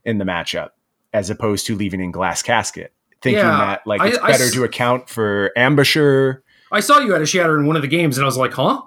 in 0.07 0.19
the 0.19 0.25
matchup 0.25 0.71
as 1.13 1.31
opposed 1.31 1.67
to 1.67 1.77
leaving 1.77 2.01
in 2.01 2.11
glass 2.11 2.43
casket, 2.43 2.93
thinking 3.23 3.39
yeah, 3.39 3.59
that 3.59 3.87
like 3.87 4.01
it's 4.03 4.19
I, 4.19 4.31
better 4.31 4.47
I, 4.47 4.51
to 4.51 4.65
account 4.65 5.09
for 5.09 5.53
ambusher. 5.57 6.41
I 6.73 6.81
saw 6.81 7.01
you 7.01 7.13
had 7.13 7.23
a 7.23 7.27
shatter 7.27 7.59
in 7.59 7.67
one 7.67 7.77
of 7.77 7.83
the 7.83 7.89
games, 7.89 8.17
and 8.17 8.25
I 8.25 8.27
was 8.27 8.37
like, 8.37 8.53
huh. 8.53 8.83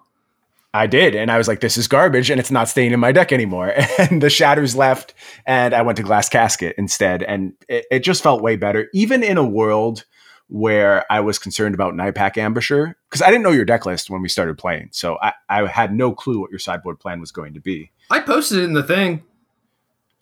I 0.72 0.86
did, 0.86 1.16
and 1.16 1.32
I 1.32 1.40
was 1.40 1.48
like, 1.48 1.62
"This 1.62 1.78
is 1.78 1.88
garbage, 1.88 2.30
and 2.30 2.40
it's 2.40 2.52
not 2.52 2.70
staying 2.70 2.92
in 2.92 3.00
my 3.00 3.12
deck 3.12 3.32
anymore." 3.32 3.74
And 3.98 4.22
the 4.22 4.30
shatters 4.30 4.76
left, 4.76 5.16
and 5.46 5.74
I 5.74 5.82
went 5.82 5.98
to 5.98 6.04
Glass 6.04 6.30
Casket 6.30 6.76
instead, 6.78 7.24
and 7.24 7.54
it, 7.68 7.86
it 7.90 8.00
just 8.00 8.22
felt 8.22 8.44
way 8.44 8.56
better, 8.56 8.88
even 8.94 9.24
in 9.24 9.38
a 9.38 9.44
world 9.44 10.06
where 10.50 11.12
I 11.12 11.20
was 11.20 11.40
concerned 11.40 11.76
about 11.76 11.94
Nightpack 11.94 12.34
Ambusher 12.34 12.96
because 13.08 13.22
I 13.22 13.28
didn't 13.28 13.44
know 13.44 13.52
your 13.52 13.66
deck 13.66 13.86
list 13.86 14.10
when 14.10 14.22
we 14.22 14.30
started 14.30 14.58
playing. 14.58 14.90
So 14.92 15.18
I, 15.22 15.34
I 15.48 15.68
had 15.68 15.94
no 15.94 16.12
clue 16.12 16.40
what 16.40 16.50
your 16.50 16.60
sideboard 16.60 17.00
plan 17.00 17.20
was 17.20 17.32
going 17.32 17.54
to 17.54 17.60
be. 17.60 17.92
I 18.10 18.20
posted 18.20 18.60
it 18.60 18.64
in 18.64 18.74
the 18.74 18.84
thing. 18.84 19.24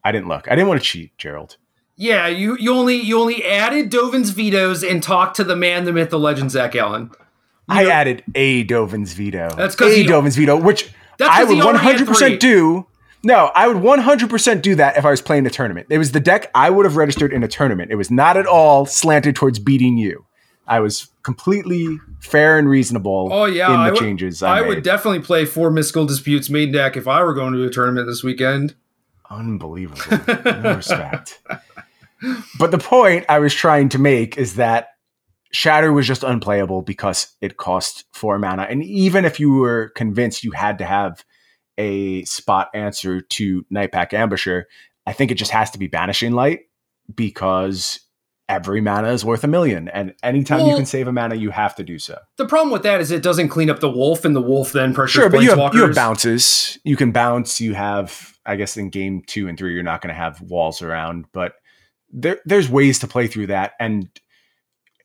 I 0.08 0.12
didn't 0.14 0.30
look. 0.30 0.50
I 0.50 0.56
didn't 0.56 0.70
want 0.70 0.82
to 0.82 0.88
cheat, 0.88 1.18
Gerald. 1.18 1.58
Yeah, 1.98 2.28
you, 2.28 2.58
you 2.58 2.74
only 2.74 2.96
you 2.96 3.20
only 3.20 3.44
added 3.44 3.90
Dovin's 3.90 4.30
vetoes 4.30 4.82
and 4.82 5.04
talked 5.04 5.36
to 5.36 5.44
the 5.44 5.56
man, 5.56 5.84
the 5.84 5.92
myth, 5.92 6.12
the 6.12 6.20
legend, 6.20 6.52
Zach 6.52 6.78
Allen. 6.78 7.10
You 7.12 7.20
I 7.68 7.84
know, 7.84 7.90
added 7.90 8.24
a 8.34 8.64
Dovin's 8.64 9.12
veto. 9.12 9.54
That's 9.58 9.76
because 9.76 9.94
a 9.94 10.04
Dovin's 10.04 10.38
veto, 10.38 10.56
which 10.56 10.90
I 11.20 11.44
would 11.44 11.58
one 11.62 11.76
hundred 11.76 12.08
percent 12.08 12.40
do. 12.40 12.88
No, 13.24 13.52
I 13.56 13.68
would 13.68 13.78
100% 13.78 14.62
do 14.62 14.76
that 14.76 14.96
if 14.96 15.04
I 15.04 15.10
was 15.10 15.22
playing 15.22 15.46
a 15.48 15.50
tournament. 15.50 15.88
It 15.90 15.98
was 15.98 16.12
the 16.12 16.20
deck 16.20 16.52
I 16.54 16.70
would 16.70 16.86
have 16.86 16.96
registered 16.96 17.34
in 17.34 17.44
a 17.44 17.48
tournament. 17.48 17.92
It 17.92 17.96
was 17.96 18.12
not 18.12 18.38
at 18.38 18.46
all 18.46 18.86
slanted 18.86 19.36
towards 19.36 19.58
beating 19.58 19.98
you. 19.98 20.26
I 20.68 20.80
was 20.82 21.10
completely 21.24 22.00
fair 22.20 22.60
and 22.60 22.70
reasonable 22.70 23.30
oh, 23.32 23.46
yeah, 23.46 23.68
in 23.68 23.74
the 23.74 23.80
I 23.80 23.92
would, 23.92 24.00
changes 24.00 24.44
I, 24.44 24.60
I 24.60 24.62
would 24.62 24.84
definitely 24.84 25.22
play 25.22 25.46
four 25.46 25.72
mystical 25.72 26.06
disputes 26.06 26.50
main 26.50 26.72
deck 26.72 26.96
if 26.96 27.08
I 27.08 27.24
were 27.24 27.34
going 27.34 27.54
to 27.54 27.66
a 27.66 27.70
tournament 27.70 28.08
this 28.08 28.24
weekend. 28.24 28.76
Unbelievable. 29.30 30.02
No 30.46 30.76
respect. 30.76 31.42
But 32.58 32.72
the 32.72 32.78
point 32.78 33.26
I 33.30 33.40
was 33.40 33.54
trying 33.54 33.90
to 33.90 34.00
make 34.00 34.38
is 34.38 34.56
that 34.56 34.90
Shatter 35.52 35.94
was 35.94 36.08
just 36.08 36.24
unplayable 36.24 36.82
because 36.82 37.36
it 37.42 37.58
cost 37.58 38.06
four 38.12 38.40
mana. 38.40 38.64
And 38.64 38.84
even 38.84 39.24
if 39.26 39.40
you 39.40 39.52
were 39.52 39.90
convinced 39.96 40.44
you 40.44 40.52
had 40.52 40.80
to 40.80 40.86
have 40.86 41.24
a 41.78 42.24
spot 42.24 42.70
answer 42.74 43.22
to 43.22 43.66
Nightpack 43.72 44.10
Ambusher, 44.10 44.64
I 45.06 45.14
think 45.14 45.32
it 45.32 45.36
just 45.36 45.52
has 45.52 45.72
to 45.72 45.80
be 45.80 45.88
Banishing 45.88 46.34
Light 46.34 46.62
because 47.14 48.00
every 48.50 48.82
mana 48.82 49.10
is 49.10 49.24
worth 49.24 49.44
a 49.44 49.48
million. 49.48 49.88
And 49.90 50.14
anytime 50.24 50.60
well, 50.60 50.70
you 50.70 50.76
can 50.76 50.86
save 50.86 51.08
a 51.08 51.12
mana, 51.12 51.36
you 51.36 51.52
have 51.52 51.76
to 51.76 51.84
do 51.84 52.00
so. 52.00 52.18
The 52.38 52.46
problem 52.46 52.72
with 52.72 52.84
that 52.84 53.02
is 53.02 53.12
it 53.12 53.24
doesn't 53.24 53.50
clean 53.50 53.70
up 53.70 53.80
the 53.80 53.90
wolf, 53.90 54.26
and 54.26 54.36
the 54.36 54.42
wolf 54.42 54.72
then 54.72 54.94
pressures 54.94 55.22
Sure, 55.22 55.30
but 55.30 55.42
you 55.42 55.56
have, 55.56 55.74
you 55.74 55.82
have 55.82 55.96
bounces. 55.96 56.78
You 56.84 56.96
can 56.96 57.12
bounce. 57.12 57.62
You 57.62 57.74
have, 57.74 58.37
I 58.48 58.56
guess, 58.56 58.78
in 58.78 58.90
game 58.90 59.22
two 59.26 59.48
and 59.48 59.58
three, 59.58 59.74
you're 59.74 59.84
not 59.84 60.02
going 60.02 60.14
to 60.14 60.20
have 60.20 60.42
walls 60.42 60.82
around, 60.82 61.26
but 61.32 61.56
there, 62.12 62.40
there's 62.46 62.70
ways 62.70 63.00
to 63.00 63.08
play 63.08 63.28
through 63.28 63.48
that. 63.48 63.74
And 63.80 64.10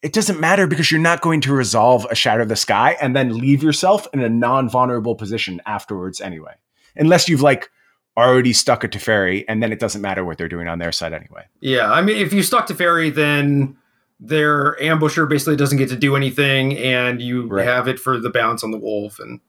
it 0.02 0.12
doesn't 0.12 0.40
matter 0.40 0.66
because 0.66 0.90
you're 0.90 1.00
not 1.00 1.20
going 1.20 1.40
to 1.42 1.52
resolve 1.52 2.06
a 2.10 2.14
Shatter 2.14 2.42
of 2.42 2.48
the 2.48 2.56
Sky 2.56 2.96
and 3.00 3.14
then 3.14 3.38
leave 3.38 3.62
yourself 3.62 4.06
in 4.12 4.20
a 4.20 4.28
non 4.28 4.68
vulnerable 4.68 5.14
position 5.14 5.60
afterwards 5.66 6.20
anyway. 6.20 6.54
Unless 6.96 7.28
you've 7.28 7.42
like 7.42 7.70
already 8.16 8.52
stuck 8.52 8.84
a 8.84 8.88
Teferi, 8.88 9.44
and 9.48 9.62
then 9.62 9.72
it 9.72 9.78
doesn't 9.78 10.02
matter 10.02 10.24
what 10.24 10.38
they're 10.38 10.48
doing 10.48 10.68
on 10.68 10.78
their 10.78 10.92
side 10.92 11.12
anyway. 11.12 11.44
Yeah, 11.60 11.90
I 11.90 12.02
mean, 12.02 12.16
if 12.16 12.32
you 12.32 12.42
stuck 12.42 12.66
Teferi, 12.66 13.14
then 13.14 13.76
their 14.20 14.76
ambusher 14.76 15.28
basically 15.28 15.56
doesn't 15.56 15.78
get 15.78 15.88
to 15.88 15.96
do 15.96 16.14
anything, 16.14 16.76
and 16.76 17.22
you 17.22 17.46
right. 17.46 17.66
have 17.66 17.88
it 17.88 17.98
for 17.98 18.18
the 18.18 18.30
bounce 18.30 18.62
on 18.62 18.70
the 18.70 18.78
wolf. 18.78 19.18
And 19.18 19.40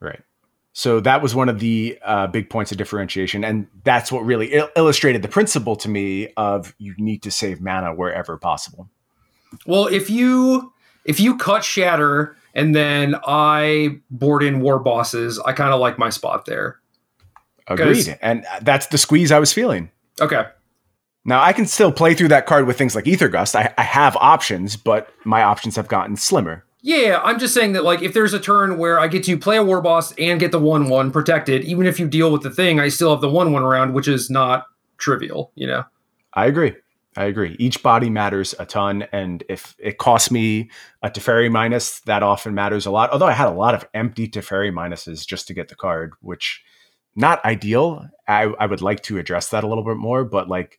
right. 0.00 0.22
So 0.76 0.98
that 1.00 1.22
was 1.22 1.36
one 1.36 1.48
of 1.48 1.60
the 1.60 1.96
uh, 2.04 2.26
big 2.26 2.50
points 2.50 2.72
of 2.72 2.78
differentiation, 2.78 3.44
and 3.44 3.68
that's 3.84 4.10
what 4.10 4.24
really 4.24 4.52
il- 4.52 4.68
illustrated 4.74 5.22
the 5.22 5.28
principle 5.28 5.76
to 5.76 5.88
me 5.88 6.28
of 6.36 6.74
you 6.78 6.96
need 6.98 7.22
to 7.22 7.30
save 7.30 7.60
mana 7.60 7.94
wherever 7.94 8.36
possible. 8.36 8.90
Well, 9.66 9.86
if 9.86 10.10
you 10.10 10.72
if 11.04 11.20
you 11.20 11.38
cut 11.38 11.62
Shatter 11.62 12.36
and 12.54 12.74
then 12.74 13.14
I 13.24 14.00
board 14.10 14.42
in 14.42 14.60
War 14.60 14.80
Bosses, 14.80 15.38
I 15.38 15.52
kind 15.52 15.72
of 15.72 15.78
like 15.78 15.96
my 15.96 16.10
spot 16.10 16.44
there. 16.44 16.80
Agreed. 17.68 18.18
And 18.20 18.44
that's 18.62 18.88
the 18.88 18.98
squeeze 18.98 19.30
I 19.30 19.38
was 19.38 19.52
feeling. 19.52 19.92
Okay. 20.20 20.44
Now 21.24 21.40
I 21.40 21.52
can 21.52 21.66
still 21.66 21.92
play 21.92 22.14
through 22.14 22.28
that 22.28 22.46
card 22.46 22.66
with 22.66 22.76
things 22.76 22.96
like 22.96 23.06
Aether 23.06 23.28
Gust. 23.28 23.54
I, 23.54 23.72
I 23.78 23.82
have 23.84 24.16
options, 24.16 24.76
but 24.76 25.08
my 25.24 25.44
options 25.44 25.76
have 25.76 25.86
gotten 25.86 26.16
slimmer. 26.16 26.64
Yeah, 26.86 27.22
I'm 27.24 27.38
just 27.38 27.54
saying 27.54 27.72
that 27.72 27.82
like 27.82 28.02
if 28.02 28.12
there's 28.12 28.34
a 28.34 28.38
turn 28.38 28.76
where 28.76 29.00
I 29.00 29.08
get 29.08 29.24
to 29.24 29.38
play 29.38 29.56
a 29.56 29.64
war 29.64 29.80
boss 29.80 30.12
and 30.18 30.38
get 30.38 30.52
the 30.52 30.58
one 30.58 30.90
one 30.90 31.10
protected, 31.10 31.64
even 31.64 31.86
if 31.86 31.98
you 31.98 32.06
deal 32.06 32.30
with 32.30 32.42
the 32.42 32.50
thing, 32.50 32.78
I 32.78 32.88
still 32.88 33.10
have 33.10 33.22
the 33.22 33.30
one 33.30 33.52
one 33.52 33.62
around, 33.62 33.94
which 33.94 34.06
is 34.06 34.28
not 34.28 34.66
trivial, 34.98 35.50
you 35.54 35.66
know. 35.66 35.84
I 36.34 36.44
agree. 36.44 36.74
I 37.16 37.24
agree. 37.24 37.56
Each 37.58 37.82
body 37.82 38.10
matters 38.10 38.54
a 38.58 38.66
ton, 38.66 39.06
and 39.12 39.42
if 39.48 39.74
it 39.78 39.96
costs 39.96 40.30
me 40.30 40.68
a 41.02 41.08
Teferi 41.08 41.50
minus, 41.50 42.00
that 42.00 42.22
often 42.22 42.54
matters 42.54 42.84
a 42.84 42.90
lot. 42.90 43.10
Although 43.12 43.28
I 43.28 43.32
had 43.32 43.48
a 43.48 43.52
lot 43.52 43.74
of 43.74 43.88
empty 43.94 44.28
Teferi 44.28 44.70
minuses 44.70 45.26
just 45.26 45.46
to 45.46 45.54
get 45.54 45.68
the 45.68 45.76
card, 45.76 46.12
which 46.20 46.62
not 47.16 47.42
ideal. 47.46 48.06
I, 48.28 48.42
I 48.60 48.66
would 48.66 48.82
like 48.82 49.02
to 49.04 49.16
address 49.16 49.48
that 49.48 49.64
a 49.64 49.68
little 49.68 49.84
bit 49.84 49.96
more, 49.96 50.22
but 50.22 50.50
like 50.50 50.78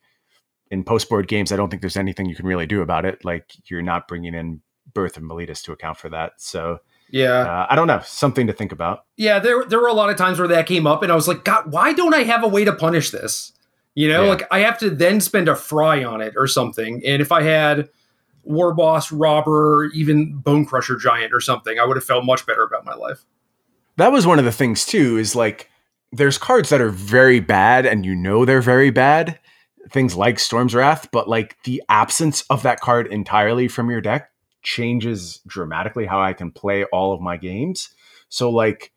in 0.70 0.84
post 0.84 1.08
board 1.08 1.26
games, 1.26 1.50
I 1.50 1.56
don't 1.56 1.68
think 1.68 1.82
there's 1.82 1.96
anything 1.96 2.26
you 2.26 2.36
can 2.36 2.46
really 2.46 2.66
do 2.66 2.80
about 2.80 3.04
it. 3.04 3.24
Like 3.24 3.50
you're 3.68 3.82
not 3.82 4.06
bringing 4.06 4.34
in 4.34 4.60
Birth 4.96 5.16
of 5.16 5.22
Meletis 5.22 5.62
to 5.64 5.72
account 5.72 5.98
for 5.98 6.08
that. 6.08 6.32
So 6.38 6.80
yeah, 7.10 7.42
uh, 7.42 7.66
I 7.70 7.76
don't 7.76 7.86
know, 7.86 8.00
something 8.04 8.46
to 8.48 8.52
think 8.52 8.72
about. 8.72 9.04
Yeah, 9.16 9.38
there 9.38 9.64
there 9.64 9.80
were 9.80 9.88
a 9.88 9.94
lot 9.94 10.10
of 10.10 10.16
times 10.16 10.38
where 10.38 10.48
that 10.48 10.66
came 10.66 10.86
up, 10.86 11.02
and 11.02 11.12
I 11.12 11.14
was 11.14 11.28
like, 11.28 11.44
God, 11.44 11.70
why 11.72 11.92
don't 11.92 12.14
I 12.14 12.24
have 12.24 12.42
a 12.42 12.48
way 12.48 12.64
to 12.64 12.72
punish 12.72 13.10
this? 13.10 13.52
You 13.94 14.08
know, 14.08 14.24
yeah. 14.24 14.30
like 14.30 14.48
I 14.50 14.60
have 14.60 14.78
to 14.78 14.90
then 14.90 15.20
spend 15.20 15.48
a 15.48 15.54
fry 15.54 16.04
on 16.04 16.20
it 16.20 16.34
or 16.36 16.46
something. 16.46 17.02
And 17.06 17.22
if 17.22 17.32
I 17.32 17.42
had 17.42 17.88
War 18.42 18.74
Boss, 18.74 19.10
Robber, 19.12 19.90
even 19.94 20.40
Bonecrusher 20.42 21.00
Giant 21.00 21.32
or 21.32 21.40
something, 21.40 21.78
I 21.78 21.84
would 21.84 21.96
have 21.96 22.04
felt 22.04 22.24
much 22.24 22.44
better 22.44 22.64
about 22.64 22.84
my 22.84 22.94
life. 22.94 23.24
That 23.96 24.12
was 24.12 24.26
one 24.26 24.38
of 24.38 24.44
the 24.44 24.52
things 24.52 24.84
too. 24.84 25.16
Is 25.16 25.36
like 25.36 25.70
there's 26.12 26.38
cards 26.38 26.70
that 26.70 26.80
are 26.80 26.90
very 26.90 27.40
bad, 27.40 27.86
and 27.86 28.04
you 28.04 28.14
know 28.14 28.44
they're 28.44 28.60
very 28.60 28.90
bad. 28.90 29.38
Things 29.90 30.16
like 30.16 30.40
Storm's 30.40 30.74
Wrath, 30.74 31.08
but 31.12 31.28
like 31.28 31.56
the 31.62 31.80
absence 31.88 32.42
of 32.50 32.64
that 32.64 32.80
card 32.80 33.06
entirely 33.06 33.68
from 33.68 33.88
your 33.88 34.00
deck 34.00 34.30
changes 34.66 35.40
dramatically 35.46 36.04
how 36.06 36.20
I 36.20 36.32
can 36.32 36.50
play 36.50 36.84
all 36.86 37.14
of 37.14 37.20
my 37.20 37.36
games. 37.36 37.90
So 38.28 38.50
like 38.50 38.92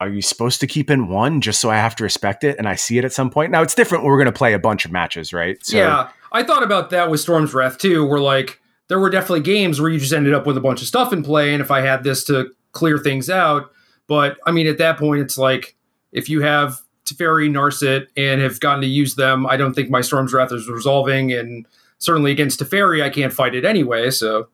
are 0.00 0.08
you 0.08 0.22
supposed 0.22 0.60
to 0.60 0.66
keep 0.68 0.90
in 0.90 1.08
one 1.08 1.40
just 1.40 1.60
so 1.60 1.70
I 1.70 1.76
have 1.76 1.96
to 1.96 2.04
respect 2.04 2.44
it 2.44 2.56
and 2.56 2.68
I 2.68 2.76
see 2.76 2.98
it 2.98 3.04
at 3.04 3.12
some 3.12 3.30
point? 3.30 3.50
Now 3.50 3.62
it's 3.62 3.74
different. 3.74 4.04
We're 4.04 4.16
going 4.16 4.26
to 4.26 4.38
play 4.38 4.52
a 4.52 4.58
bunch 4.58 4.84
of 4.84 4.92
matches, 4.92 5.32
right? 5.32 5.58
So, 5.66 5.76
yeah, 5.76 6.10
I 6.30 6.44
thought 6.44 6.62
about 6.62 6.90
that 6.90 7.10
with 7.10 7.18
Storm's 7.18 7.52
Wrath 7.52 7.78
too. 7.78 8.06
Where 8.06 8.20
like 8.20 8.60
there 8.86 9.00
were 9.00 9.10
definitely 9.10 9.40
games 9.40 9.80
where 9.80 9.90
you 9.90 9.98
just 9.98 10.12
ended 10.12 10.34
up 10.34 10.46
with 10.46 10.56
a 10.56 10.60
bunch 10.60 10.82
of 10.82 10.86
stuff 10.86 11.12
in 11.12 11.24
play, 11.24 11.52
and 11.52 11.60
if 11.60 11.72
I 11.72 11.80
had 11.80 12.04
this 12.04 12.22
to 12.24 12.52
clear 12.70 12.96
things 12.96 13.28
out, 13.28 13.72
but 14.06 14.38
I 14.46 14.52
mean 14.52 14.68
at 14.68 14.78
that 14.78 14.98
point 14.98 15.20
it's 15.20 15.36
like 15.36 15.76
if 16.12 16.28
you 16.28 16.42
have 16.42 16.80
Teferi, 17.04 17.50
Narset, 17.50 18.06
and 18.16 18.40
have 18.40 18.60
gotten 18.60 18.82
to 18.82 18.86
use 18.86 19.16
them, 19.16 19.46
I 19.46 19.56
don't 19.56 19.74
think 19.74 19.90
my 19.90 20.00
Storm's 20.00 20.32
Wrath 20.32 20.52
is 20.52 20.68
resolving, 20.68 21.32
and 21.32 21.66
certainly 21.98 22.30
against 22.30 22.60
Teferi, 22.60 23.02
I 23.02 23.10
can't 23.10 23.32
fight 23.32 23.56
it 23.56 23.64
anyway. 23.64 24.10
So 24.10 24.48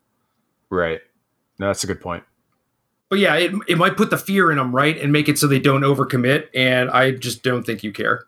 Right. 0.74 1.00
No, 1.60 1.68
that's 1.68 1.84
a 1.84 1.86
good 1.86 2.00
point. 2.00 2.24
But 3.08 3.20
yeah, 3.20 3.36
it, 3.36 3.52
it 3.68 3.78
might 3.78 3.96
put 3.96 4.10
the 4.10 4.18
fear 4.18 4.50
in 4.50 4.58
them, 4.58 4.74
right? 4.74 4.98
And 4.98 5.12
make 5.12 5.28
it 5.28 5.38
so 5.38 5.46
they 5.46 5.60
don't 5.60 5.82
overcommit. 5.82 6.48
And 6.52 6.90
I 6.90 7.12
just 7.12 7.44
don't 7.44 7.62
think 7.62 7.84
you 7.84 7.92
care. 7.92 8.24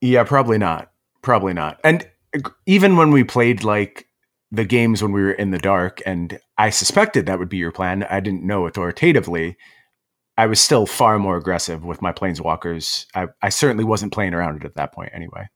Yeah, 0.00 0.24
probably 0.24 0.56
not. 0.56 0.90
Probably 1.20 1.52
not. 1.52 1.80
And 1.84 2.08
even 2.64 2.96
when 2.96 3.10
we 3.10 3.24
played 3.24 3.62
like 3.62 4.08
the 4.50 4.64
games 4.64 5.02
when 5.02 5.12
we 5.12 5.22
were 5.22 5.32
in 5.32 5.50
the 5.50 5.58
dark, 5.58 6.00
and 6.06 6.38
I 6.56 6.70
suspected 6.70 7.26
that 7.26 7.38
would 7.38 7.48
be 7.50 7.58
your 7.58 7.72
plan, 7.72 8.04
I 8.04 8.20
didn't 8.20 8.42
know 8.42 8.66
authoritatively. 8.66 9.56
I 10.38 10.46
was 10.46 10.60
still 10.60 10.86
far 10.86 11.18
more 11.18 11.36
aggressive 11.36 11.84
with 11.84 12.00
my 12.00 12.12
planeswalkers. 12.12 13.06
I, 13.14 13.26
I 13.42 13.50
certainly 13.50 13.84
wasn't 13.84 14.12
playing 14.12 14.32
around 14.32 14.56
it 14.56 14.64
at 14.64 14.76
that 14.76 14.92
point 14.92 15.10
anyway. 15.12 15.48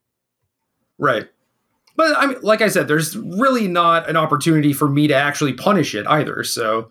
Right. 0.98 1.28
But 1.98 2.16
I 2.16 2.26
mean, 2.26 2.38
like 2.42 2.62
I 2.62 2.68
said, 2.68 2.86
there's 2.86 3.16
really 3.16 3.66
not 3.66 4.08
an 4.08 4.16
opportunity 4.16 4.72
for 4.72 4.88
me 4.88 5.08
to 5.08 5.14
actually 5.14 5.52
punish 5.52 5.96
it 5.96 6.06
either. 6.06 6.44
So, 6.44 6.90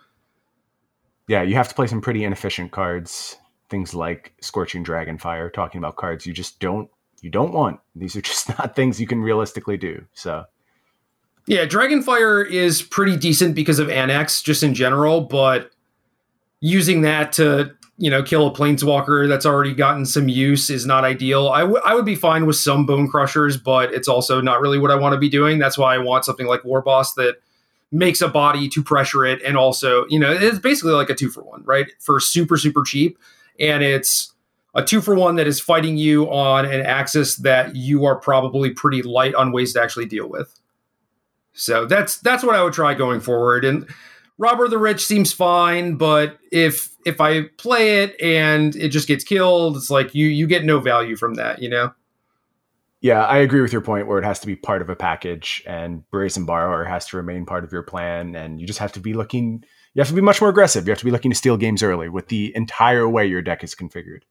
yeah, 1.29 1.41
you 1.43 1.55
have 1.55 1.69
to 1.69 1.75
play 1.75 1.87
some 1.87 2.01
pretty 2.01 2.25
inefficient 2.25 2.73
cards. 2.73 3.37
Things 3.69 3.93
like 3.93 4.33
Scorching 4.41 4.83
Dragonfire, 4.83 5.51
talking 5.51 5.79
about 5.79 5.95
cards 5.95 6.25
you 6.25 6.33
just 6.33 6.59
don't 6.59 6.89
you 7.21 7.29
don't 7.29 7.53
want. 7.53 7.79
These 7.95 8.17
are 8.17 8.21
just 8.33 8.49
not 8.49 8.75
things 8.75 8.99
you 8.99 9.07
can 9.07 9.21
realistically 9.21 9.77
do. 9.77 10.03
So, 10.11 10.43
yeah, 11.47 11.65
Dragonfire 11.65 12.45
is 12.45 12.81
pretty 12.81 13.15
decent 13.15 13.55
because 13.55 13.79
of 13.79 13.89
Annex, 13.89 14.41
just 14.41 14.61
in 14.61 14.73
general. 14.73 15.21
But 15.21 15.71
using 16.59 17.03
that 17.03 17.31
to 17.33 17.73
you 17.97 18.11
know, 18.11 18.21
kill 18.21 18.45
a 18.47 18.51
planeswalker 18.51 19.27
that's 19.27 19.45
already 19.45 19.73
gotten 19.73 20.05
some 20.05 20.29
use 20.29 20.69
is 20.69 20.85
not 20.85 21.03
ideal. 21.03 21.49
I, 21.49 21.61
w- 21.61 21.81
I 21.83 21.95
would 21.95 22.05
be 22.05 22.15
fine 22.15 22.45
with 22.45 22.55
some 22.55 22.85
bone 22.85 23.07
crushers, 23.09 23.57
but 23.57 23.91
it's 23.91 24.07
also 24.07 24.39
not 24.39 24.61
really 24.61 24.77
what 24.77 24.91
I 24.91 24.95
want 24.95 25.13
to 25.13 25.19
be 25.19 25.29
doing. 25.29 25.57
That's 25.57 25.77
why 25.77 25.95
I 25.95 25.97
want 25.97 26.23
something 26.23 26.45
like 26.45 26.63
War 26.63 26.81
Boss 26.81 27.15
that 27.15 27.37
makes 27.91 28.21
a 28.21 28.27
body 28.27 28.69
to 28.69 28.83
pressure 28.83 29.25
it, 29.25 29.41
and 29.41 29.57
also, 29.57 30.05
you 30.09 30.19
know, 30.19 30.31
it's 30.31 30.59
basically 30.59 30.91
like 30.91 31.09
a 31.09 31.15
two 31.15 31.29
for 31.29 31.41
one, 31.41 31.63
right? 31.63 31.87
For 31.99 32.19
super 32.19 32.57
super 32.57 32.83
cheap, 32.83 33.17
and 33.59 33.81
it's 33.81 34.33
a 34.75 34.83
two 34.83 35.01
for 35.01 35.15
one 35.15 35.35
that 35.37 35.47
is 35.47 35.59
fighting 35.59 35.97
you 35.97 36.29
on 36.29 36.65
an 36.65 36.85
axis 36.85 37.37
that 37.37 37.75
you 37.75 38.05
are 38.05 38.15
probably 38.15 38.71
pretty 38.71 39.01
light 39.01 39.33
on 39.35 39.51
ways 39.51 39.73
to 39.73 39.81
actually 39.81 40.05
deal 40.05 40.27
with. 40.27 40.53
So 41.53 41.85
that's 41.85 42.17
that's 42.17 42.43
what 42.43 42.55
I 42.55 42.63
would 42.63 42.73
try 42.73 42.93
going 42.93 43.21
forward, 43.21 43.65
and 43.65 43.87
Robber 44.37 44.67
the 44.67 44.77
Rich 44.77 45.05
seems 45.05 45.33
fine, 45.33 45.95
but 45.95 46.37
if 46.51 46.96
if 47.07 47.21
I 47.21 47.43
play 47.57 48.03
it 48.03 48.19
and 48.21 48.75
it 48.75 48.89
just 48.89 49.07
gets 49.07 49.23
killed, 49.23 49.77
it's 49.77 49.89
like 49.89 50.13
you 50.13 50.27
you 50.27 50.45
get 50.45 50.65
no 50.65 50.79
value 50.79 51.15
from 51.15 51.35
that, 51.35 51.61
you 51.61 51.69
know? 51.69 51.93
Yeah, 52.99 53.23
I 53.23 53.37
agree 53.37 53.61
with 53.61 53.71
your 53.71 53.81
point 53.81 54.07
where 54.07 54.19
it 54.19 54.25
has 54.25 54.39
to 54.39 54.47
be 54.47 54.55
part 54.55 54.81
of 54.81 54.89
a 54.89 54.95
package 54.95 55.63
and 55.65 56.09
Brazen 56.09 56.45
Borrower 56.45 56.83
has 56.83 57.07
to 57.07 57.17
remain 57.17 57.45
part 57.45 57.63
of 57.63 57.71
your 57.71 57.83
plan 57.83 58.35
and 58.35 58.59
you 58.59 58.67
just 58.67 58.79
have 58.79 58.91
to 58.93 58.99
be 58.99 59.13
looking 59.13 59.63
you 59.93 60.01
have 60.01 60.09
to 60.09 60.13
be 60.13 60.21
much 60.21 60.41
more 60.41 60.49
aggressive. 60.51 60.85
You 60.85 60.91
have 60.91 60.99
to 60.99 61.05
be 61.05 61.11
looking 61.11 61.31
to 61.31 61.37
steal 61.37 61.57
games 61.57 61.81
early 61.81 62.07
with 62.07 62.27
the 62.27 62.51
entire 62.55 63.09
way 63.09 63.25
your 63.25 63.41
deck 63.41 63.63
is 63.63 63.73
configured. 63.73 64.21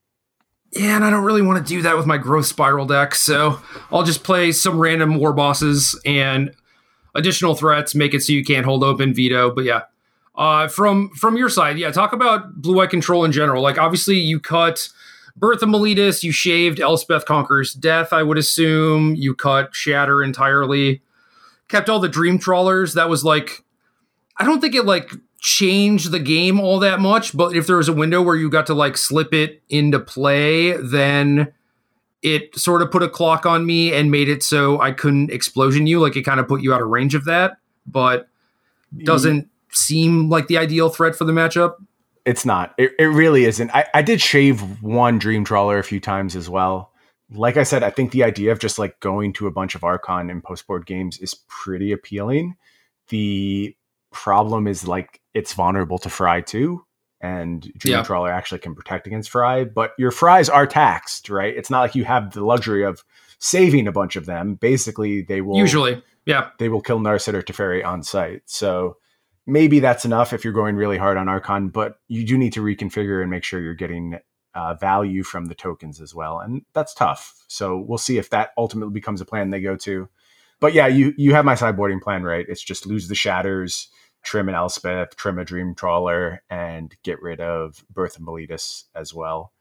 Yeah, 0.72 0.95
and 0.95 1.05
I 1.05 1.11
don't 1.11 1.24
really 1.24 1.43
want 1.43 1.64
to 1.64 1.68
do 1.68 1.83
that 1.83 1.97
with 1.97 2.07
my 2.07 2.18
growth 2.18 2.47
spiral 2.47 2.87
deck, 2.87 3.14
so 3.16 3.59
I'll 3.91 4.05
just 4.05 4.22
play 4.22 4.53
some 4.53 4.79
random 4.79 5.16
war 5.16 5.33
bosses 5.33 5.99
and 6.05 6.53
additional 7.16 7.55
threats, 7.55 7.95
make 7.95 8.14
it 8.14 8.22
so 8.22 8.33
you 8.33 8.45
can't 8.45 8.66
hold 8.66 8.85
open 8.85 9.14
veto. 9.14 9.53
But 9.53 9.64
yeah, 9.64 9.83
uh, 10.37 10.68
from 10.68 11.11
from 11.11 11.37
your 11.37 11.49
side, 11.49 11.78
yeah, 11.78 11.91
talk 11.91 12.12
about 12.12 12.61
blue 12.61 12.80
Eye 12.80 12.87
control 12.87 13.24
in 13.24 13.32
general. 13.32 13.62
Like 13.62 13.78
obviously 13.78 14.16
you 14.16 14.39
cut 14.39 14.89
Birth 15.37 15.62
of 15.62 15.68
Meletis, 15.68 16.22
you 16.22 16.32
shaved 16.32 16.80
Elspeth 16.80 17.24
Conquers 17.24 17.72
Death, 17.72 18.12
I 18.12 18.22
would 18.22 18.39
assume. 18.39 19.14
You 19.14 19.34
cut 19.34 19.74
Shatter 19.74 20.22
entirely. 20.22 21.03
Kept 21.68 21.89
all 21.89 22.01
the 22.01 22.09
Dream 22.09 22.39
Trawlers. 22.39 22.95
That 22.95 23.09
was 23.09 23.24
like 23.24 23.64
I 24.37 24.45
don't 24.45 24.61
think 24.61 24.74
it 24.74 24.84
like 24.84 25.11
changed 25.39 26.11
the 26.11 26.18
game 26.18 26.61
all 26.61 26.78
that 26.80 27.01
much, 27.01 27.37
but 27.37 27.55
if 27.55 27.66
there 27.66 27.76
was 27.76 27.89
a 27.89 27.93
window 27.93 28.20
where 28.20 28.37
you 28.37 28.51
got 28.51 28.66
to 28.66 28.74
like 28.74 28.97
slip 28.97 29.32
it 29.32 29.62
into 29.68 29.99
play, 29.99 30.72
then 30.72 31.53
it 32.22 32.59
sort 32.59 32.82
of 32.82 32.91
put 32.91 33.03
a 33.03 33.09
clock 33.09 33.47
on 33.47 33.64
me 33.64 33.93
and 33.93 34.11
made 34.11 34.28
it 34.28 34.43
so 34.43 34.80
I 34.80 34.91
couldn't 34.91 35.30
explosion 35.30 35.87
you. 35.87 36.01
Like 36.01 36.16
it 36.16 36.22
kind 36.22 36.41
of 36.41 36.49
put 36.49 36.61
you 36.61 36.74
out 36.74 36.82
of 36.82 36.89
range 36.89 37.14
of 37.14 37.24
that, 37.26 37.59
but 37.87 38.28
doesn't 39.05 39.49
seem 39.77 40.29
like 40.29 40.49
the 40.49 40.59
ideal 40.59 40.89
threat 40.89 41.14
for 41.14 41.24
the 41.24 41.33
matchup? 41.33 41.74
It's 42.24 42.45
not. 42.45 42.74
It, 42.77 42.93
it 42.99 43.07
really 43.07 43.45
isn't. 43.45 43.70
I, 43.74 43.87
I 43.95 44.03
did 44.03 44.20
shave 44.20 44.83
one 44.83 45.18
Dream 45.18 45.45
Trawler 45.45 45.79
a 45.79 45.85
few 45.85 46.01
times 46.01 46.35
as 46.35 46.51
well. 46.51 46.93
Like 47.31 47.57
I 47.57 47.62
said, 47.62 47.83
I 47.83 47.91
think 47.91 48.11
the 48.11 48.24
idea 48.24 48.53
of 48.53 48.59
just 48.59 48.79
like 48.79 48.99
going 49.01 49.33
to 49.35 49.47
a 49.47 49.53
bunch 49.53 49.74
of 49.74 49.85
Archon 49.85 50.31
and 50.31 50.43
post 50.43 50.66
board 50.66 50.87
games 50.87 51.18
is 51.18 51.35
pretty 51.49 51.93
appealing. 51.93 52.57
The 53.09 53.77
problem 54.12 54.66
is 54.66 54.89
like 54.89 55.20
it's 55.35 55.53
vulnerable 55.53 55.99
to 55.99 56.11
Fry 56.11 56.41
too. 56.41 56.85
And 57.20 57.62
Dream 57.79 57.95
yeah. 57.95 58.03
Trawler 58.03 58.31
actually 58.31 58.59
can 58.59 58.74
protect 58.74 59.07
against 59.07 59.31
Fry, 59.31 59.64
but 59.64 59.93
your 59.99 60.11
Fries 60.11 60.49
are 60.49 60.66
taxed, 60.66 61.31
right? 61.31 61.57
It's 61.57 61.70
not 61.70 61.81
like 61.81 61.95
you 61.95 62.05
have 62.05 62.33
the 62.33 62.45
luxury 62.45 62.85
of 62.85 63.05
saving 63.39 63.89
a 63.89 63.93
bunch 63.93 64.16
of 64.16 64.27
them. 64.27 64.55
Basically, 64.55 65.22
they 65.22 65.41
will 65.41 65.57
usually, 65.57 66.03
yeah, 66.27 66.51
they 66.59 66.68
will 66.68 66.81
kill 66.81 67.01
Narset 67.01 67.35
or 67.35 67.43
Teferi 67.43 67.85
on 67.85 68.03
sight. 68.03 68.43
So 68.47 68.99
maybe 69.47 69.80
that's 69.80 70.05
enough 70.05 70.32
if 70.32 70.44
you're 70.44 70.53
going 70.53 70.76
really 70.76 70.99
hard 70.99 71.16
on 71.16 71.28
Archon, 71.28 71.68
but 71.68 71.99
you 72.09 72.26
do 72.26 72.36
need 72.36 72.53
to 72.55 72.62
reconfigure 72.62 73.22
and 73.22 73.30
make 73.30 73.44
sure 73.44 73.61
you're 73.61 73.74
getting 73.74 74.18
uh, 74.55 74.74
value 74.74 75.22
from 75.22 75.47
the 75.47 75.55
tokens 75.55 76.01
as 76.01 76.14
well, 76.14 76.40
and 76.40 76.62
that's 76.72 76.94
tough. 76.94 77.44
So 77.49 77.78
we'll 77.78 77.99
see 77.99 78.18
if 78.18 78.30
that 78.30 78.51
ultimately 78.57 78.92
becomes 78.92 79.20
a 79.20 79.26
plan 79.26 79.51
they 79.51 79.61
go 79.61 79.76
to. 79.76 80.09
But 80.61 80.72
yeah, 80.72 80.86
you 80.86 81.12
you 81.18 81.34
have 81.34 81.44
my 81.44 81.55
sideboarding 81.55 82.01
plan 82.01 82.22
right. 82.22 82.47
It's 82.49 82.62
just 82.62 82.86
lose 82.86 83.09
the 83.09 83.14
shatters, 83.14 83.88
trim 84.22 84.49
an 84.49 84.55
Elspeth, 84.55 85.14
trim 85.16 85.38
a 85.38 85.44
Dream 85.44 85.74
Trawler, 85.74 86.42
and 86.49 86.94
get 87.03 87.20
rid 87.20 87.40
of 87.40 87.84
Birth 87.90 88.18
of 88.18 88.24
Meletis 88.24 88.84
as 88.94 89.12
well. 89.12 89.53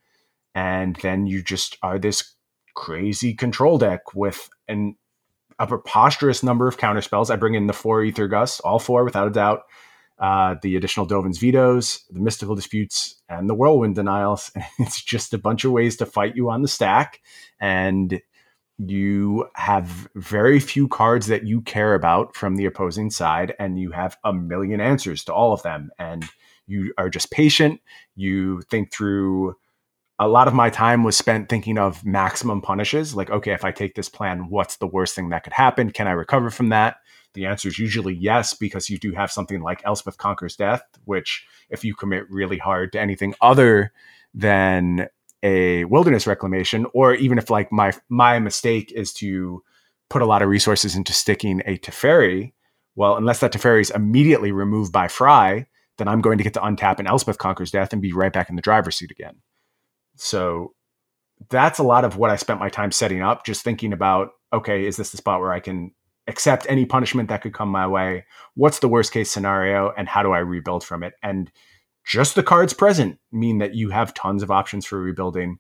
And 0.54 0.96
then 0.98 1.28
you 1.28 1.44
just 1.44 1.78
are 1.84 2.00
this 2.00 2.36
crazy 2.74 3.34
control 3.34 3.78
deck 3.78 4.16
with 4.16 4.50
an 4.70 4.96
a 5.60 5.68
preposterous 5.68 6.44
number 6.44 6.68
of 6.68 6.78
counterspells. 6.78 7.30
I 7.30 7.36
bring 7.36 7.56
in 7.56 7.68
the 7.68 7.74
four 7.74 8.04
Aether 8.04 8.28
Gusts, 8.28 8.60
all 8.60 8.80
four 8.80 9.04
without 9.04 9.28
a 9.28 9.32
doubt. 9.32 9.62
Uh, 10.18 10.56
the 10.62 10.78
additional 10.78 11.06
Dovin's 11.06 11.40
Vetoes, 11.40 12.06
the 12.10 12.22
Mystical 12.22 12.56
Disputes, 12.56 13.22
and 13.28 13.50
the 13.50 13.54
Whirlwind 13.54 13.96
Denials. 13.96 14.50
it's 14.80 15.04
just 15.04 15.34
a 15.34 15.38
bunch 15.38 15.66
of 15.66 15.72
ways 15.72 15.98
to 15.98 16.06
fight 16.06 16.36
you 16.36 16.50
on 16.50 16.62
the 16.62 16.68
stack. 16.70 17.22
And 17.60 18.22
you 18.78 19.48
have 19.56 20.10
very 20.16 20.60
few 20.60 20.88
cards 20.88 21.28
that 21.28 21.46
you 21.46 21.62
care 21.62 21.94
about 21.96 22.36
from 22.36 22.56
the 22.56 22.66
opposing 22.66 23.10
side, 23.10 23.56
and 23.60 23.80
you 23.80 23.92
have 23.92 24.18
a 24.24 24.34
million 24.34 24.80
answers 24.80 25.24
to 25.26 25.34
all 25.34 25.54
of 25.54 25.64
them. 25.64 25.90
And 26.00 26.26
you 26.68 26.94
are 26.98 27.10
just 27.10 27.32
patient. 27.32 27.82
You 28.16 28.62
think 28.70 28.92
through 28.92 29.56
a 30.18 30.28
lot 30.28 30.48
of 30.48 30.54
my 30.54 30.70
time 30.70 31.04
was 31.04 31.18
spent 31.18 31.50
thinking 31.50 31.78
of 31.78 32.06
maximum 32.06 32.62
punishes. 32.62 33.16
Like, 33.16 33.30
okay, 33.30 33.52
if 33.52 33.66
I 33.66 33.72
take 33.72 33.96
this 33.96 34.10
plan, 34.10 34.50
what's 34.50 34.78
the 34.78 34.88
worst 34.88 35.16
thing 35.16 35.30
that 35.30 35.44
could 35.44 35.54
happen? 35.54 35.92
Can 35.92 36.08
I 36.08 36.12
recover 36.12 36.50
from 36.50 36.70
that? 36.70 36.98
The 37.34 37.46
answer 37.46 37.68
is 37.68 37.78
usually 37.78 38.14
yes, 38.14 38.54
because 38.54 38.90
you 38.90 38.98
do 38.98 39.12
have 39.12 39.30
something 39.30 39.62
like 39.62 39.82
Elspeth 39.84 40.18
Conquers 40.18 40.56
Death, 40.56 40.84
which, 41.04 41.46
if 41.70 41.84
you 41.84 41.94
commit 41.94 42.30
really 42.30 42.58
hard 42.58 42.94
to 42.94 43.00
anything 43.00 43.36
other 43.42 43.92
than 44.34 45.10
a 45.44 45.84
wilderness 45.86 46.26
reclamation, 46.26 46.86
or 46.94 47.14
even 47.14 47.38
if 47.38 47.50
like 47.50 47.72
my 47.74 47.92
my 48.08 48.40
mistake 48.40 48.92
is 48.94 49.12
to 49.14 49.62
put 50.10 50.22
a 50.22 50.26
lot 50.26 50.42
of 50.42 50.50
resources 50.50 50.96
into 50.96 51.12
sticking 51.12 51.62
a 51.66 51.78
Teferi, 51.78 52.54
well, 52.96 53.18
unless 53.18 53.42
that 53.42 53.52
Teferi 53.52 53.82
is 53.82 53.92
immediately 53.92 54.54
removed 54.54 54.94
by 54.94 55.10
Fry, 55.10 55.68
then 55.98 56.08
I'm 56.08 56.22
going 56.22 56.38
to 56.38 56.44
get 56.44 56.54
to 56.54 56.62
untap 56.62 57.00
an 57.00 57.08
Elspeth 57.08 57.38
Conquers 57.38 57.72
Death 57.72 57.92
and 57.92 58.02
be 58.02 58.14
right 58.14 58.32
back 58.32 58.50
in 58.50 58.56
the 58.56 58.62
driver's 58.62 58.96
seat 58.96 59.12
again. 59.12 59.42
So 60.16 60.74
that's 61.50 61.80
a 61.80 61.84
lot 61.84 62.06
of 62.06 62.18
what 62.18 62.32
I 62.32 62.36
spent 62.36 62.60
my 62.60 62.70
time 62.70 62.92
setting 62.92 63.22
up, 63.22 63.46
just 63.46 63.64
thinking 63.64 63.94
about, 63.94 64.30
okay, 64.54 64.86
is 64.86 64.98
this 64.98 65.12
the 65.12 65.18
spot 65.18 65.42
where 65.42 65.54
I 65.54 65.60
can 65.60 65.92
accept 66.28 66.66
any 66.70 66.86
punishment 66.86 67.30
that 67.30 67.42
could 67.42 67.54
come 67.54 67.70
my 67.70 67.88
way? 67.88 68.26
What's 68.56 68.80
the 68.80 68.88
worst 68.88 69.12
case 69.12 69.32
scenario? 69.32 69.92
And 69.98 70.08
how 70.08 70.24
do 70.24 70.32
I 70.32 70.40
rebuild 70.40 70.84
from 70.84 71.04
it? 71.04 71.14
And 71.22 71.52
just 72.06 72.36
the 72.36 72.44
cards 72.44 72.74
present 72.74 73.20
mean 73.32 73.58
that 73.60 73.76
you 73.76 73.90
have 73.90 74.14
tons 74.14 74.44
of 74.44 74.52
options 74.52 74.86
for 74.86 75.00
rebuilding. 75.00 75.60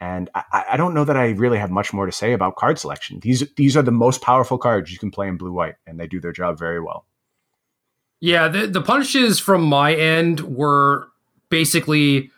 And 0.00 0.30
I, 0.34 0.64
I, 0.72 0.76
don't 0.76 0.94
know 0.94 1.04
that 1.04 1.16
I 1.16 1.30
really 1.30 1.58
have 1.58 1.70
much 1.70 1.92
more 1.92 2.06
to 2.06 2.12
say 2.12 2.32
about 2.32 2.56
card 2.56 2.78
selection. 2.78 3.20
These 3.20 3.44
these 3.56 3.76
are 3.76 3.82
the 3.82 3.92
most 3.92 4.20
powerful 4.20 4.58
cards 4.58 4.90
you 4.90 4.98
can 4.98 5.12
play 5.12 5.28
in 5.28 5.36
blue 5.36 5.52
white, 5.52 5.76
and 5.86 5.98
they 5.98 6.08
do 6.08 6.20
their 6.20 6.32
job 6.32 6.58
very 6.58 6.80
well. 6.80 7.06
Yeah, 8.18 8.48
the, 8.48 8.66
the 8.66 8.82
punishes 8.82 9.38
from 9.38 9.62
my 9.62 9.94
end 9.94 10.40
were 10.40 11.08
basically 11.50 12.30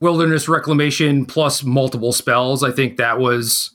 wilderness 0.00 0.48
reclamation 0.48 1.26
plus 1.26 1.62
multiple 1.62 2.12
spells. 2.12 2.62
I 2.62 2.72
think 2.72 2.96
that 2.96 3.18
was 3.18 3.70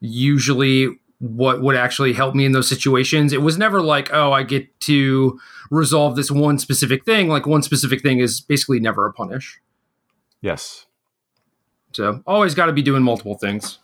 usually 0.00 0.88
what 1.18 1.62
would 1.62 1.76
actually 1.76 2.12
help 2.12 2.34
me 2.34 2.44
in 2.44 2.52
those 2.52 2.68
situations. 2.68 3.32
It 3.32 3.42
was 3.42 3.56
never 3.56 3.80
like, 3.80 4.12
oh, 4.12 4.32
I 4.32 4.42
get 4.42 4.80
to 4.80 5.38
resolve 5.70 6.16
this 6.16 6.30
one 6.30 6.58
specific 6.58 7.04
thing. 7.04 7.28
Like 7.28 7.46
one 7.46 7.62
specific 7.62 8.02
thing 8.02 8.18
is 8.18 8.40
basically 8.40 8.80
never 8.80 9.06
a 9.06 9.12
punish. 9.12 9.60
Yes. 10.40 10.86
So 11.92 12.22
always 12.26 12.54
got 12.54 12.66
to 12.66 12.72
be 12.72 12.82
doing 12.82 13.02
multiple 13.02 13.38
things. 13.38 13.78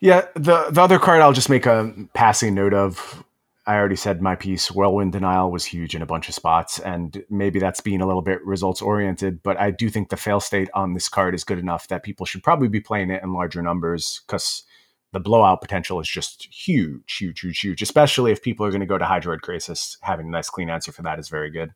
Yeah, 0.00 0.26
the 0.34 0.68
the 0.70 0.80
other 0.80 1.00
card 1.00 1.20
I'll 1.20 1.32
just 1.32 1.50
make 1.50 1.66
a 1.66 1.92
passing 2.14 2.54
note 2.54 2.74
of. 2.74 3.24
I 3.68 3.76
already 3.76 3.96
said 3.96 4.22
my 4.22 4.34
piece. 4.34 4.70
Whirlwind 4.70 5.12
denial 5.12 5.50
was 5.50 5.66
huge 5.66 5.94
in 5.94 6.00
a 6.00 6.06
bunch 6.06 6.26
of 6.30 6.34
spots, 6.34 6.78
and 6.78 7.22
maybe 7.28 7.58
that's 7.58 7.82
being 7.82 8.00
a 8.00 8.06
little 8.06 8.22
bit 8.22 8.42
results 8.42 8.80
oriented. 8.80 9.42
But 9.42 9.60
I 9.60 9.70
do 9.70 9.90
think 9.90 10.08
the 10.08 10.16
fail 10.16 10.40
state 10.40 10.70
on 10.72 10.94
this 10.94 11.10
card 11.10 11.34
is 11.34 11.44
good 11.44 11.58
enough 11.58 11.86
that 11.88 12.02
people 12.02 12.24
should 12.24 12.42
probably 12.42 12.68
be 12.68 12.80
playing 12.80 13.10
it 13.10 13.22
in 13.22 13.34
larger 13.34 13.60
numbers 13.60 14.22
because 14.26 14.62
the 15.12 15.20
blowout 15.20 15.60
potential 15.60 16.00
is 16.00 16.08
just 16.08 16.48
huge, 16.50 17.18
huge, 17.18 17.40
huge, 17.40 17.60
huge. 17.60 17.82
Especially 17.82 18.32
if 18.32 18.42
people 18.42 18.64
are 18.64 18.70
going 18.70 18.80
to 18.80 18.86
go 18.86 18.96
to 18.96 19.04
Hydroid 19.04 19.40
Krasis, 19.40 19.98
having 20.00 20.28
a 20.28 20.30
nice 20.30 20.48
clean 20.48 20.70
answer 20.70 20.90
for 20.90 21.02
that 21.02 21.18
is 21.18 21.28
very 21.28 21.50
good. 21.50 21.74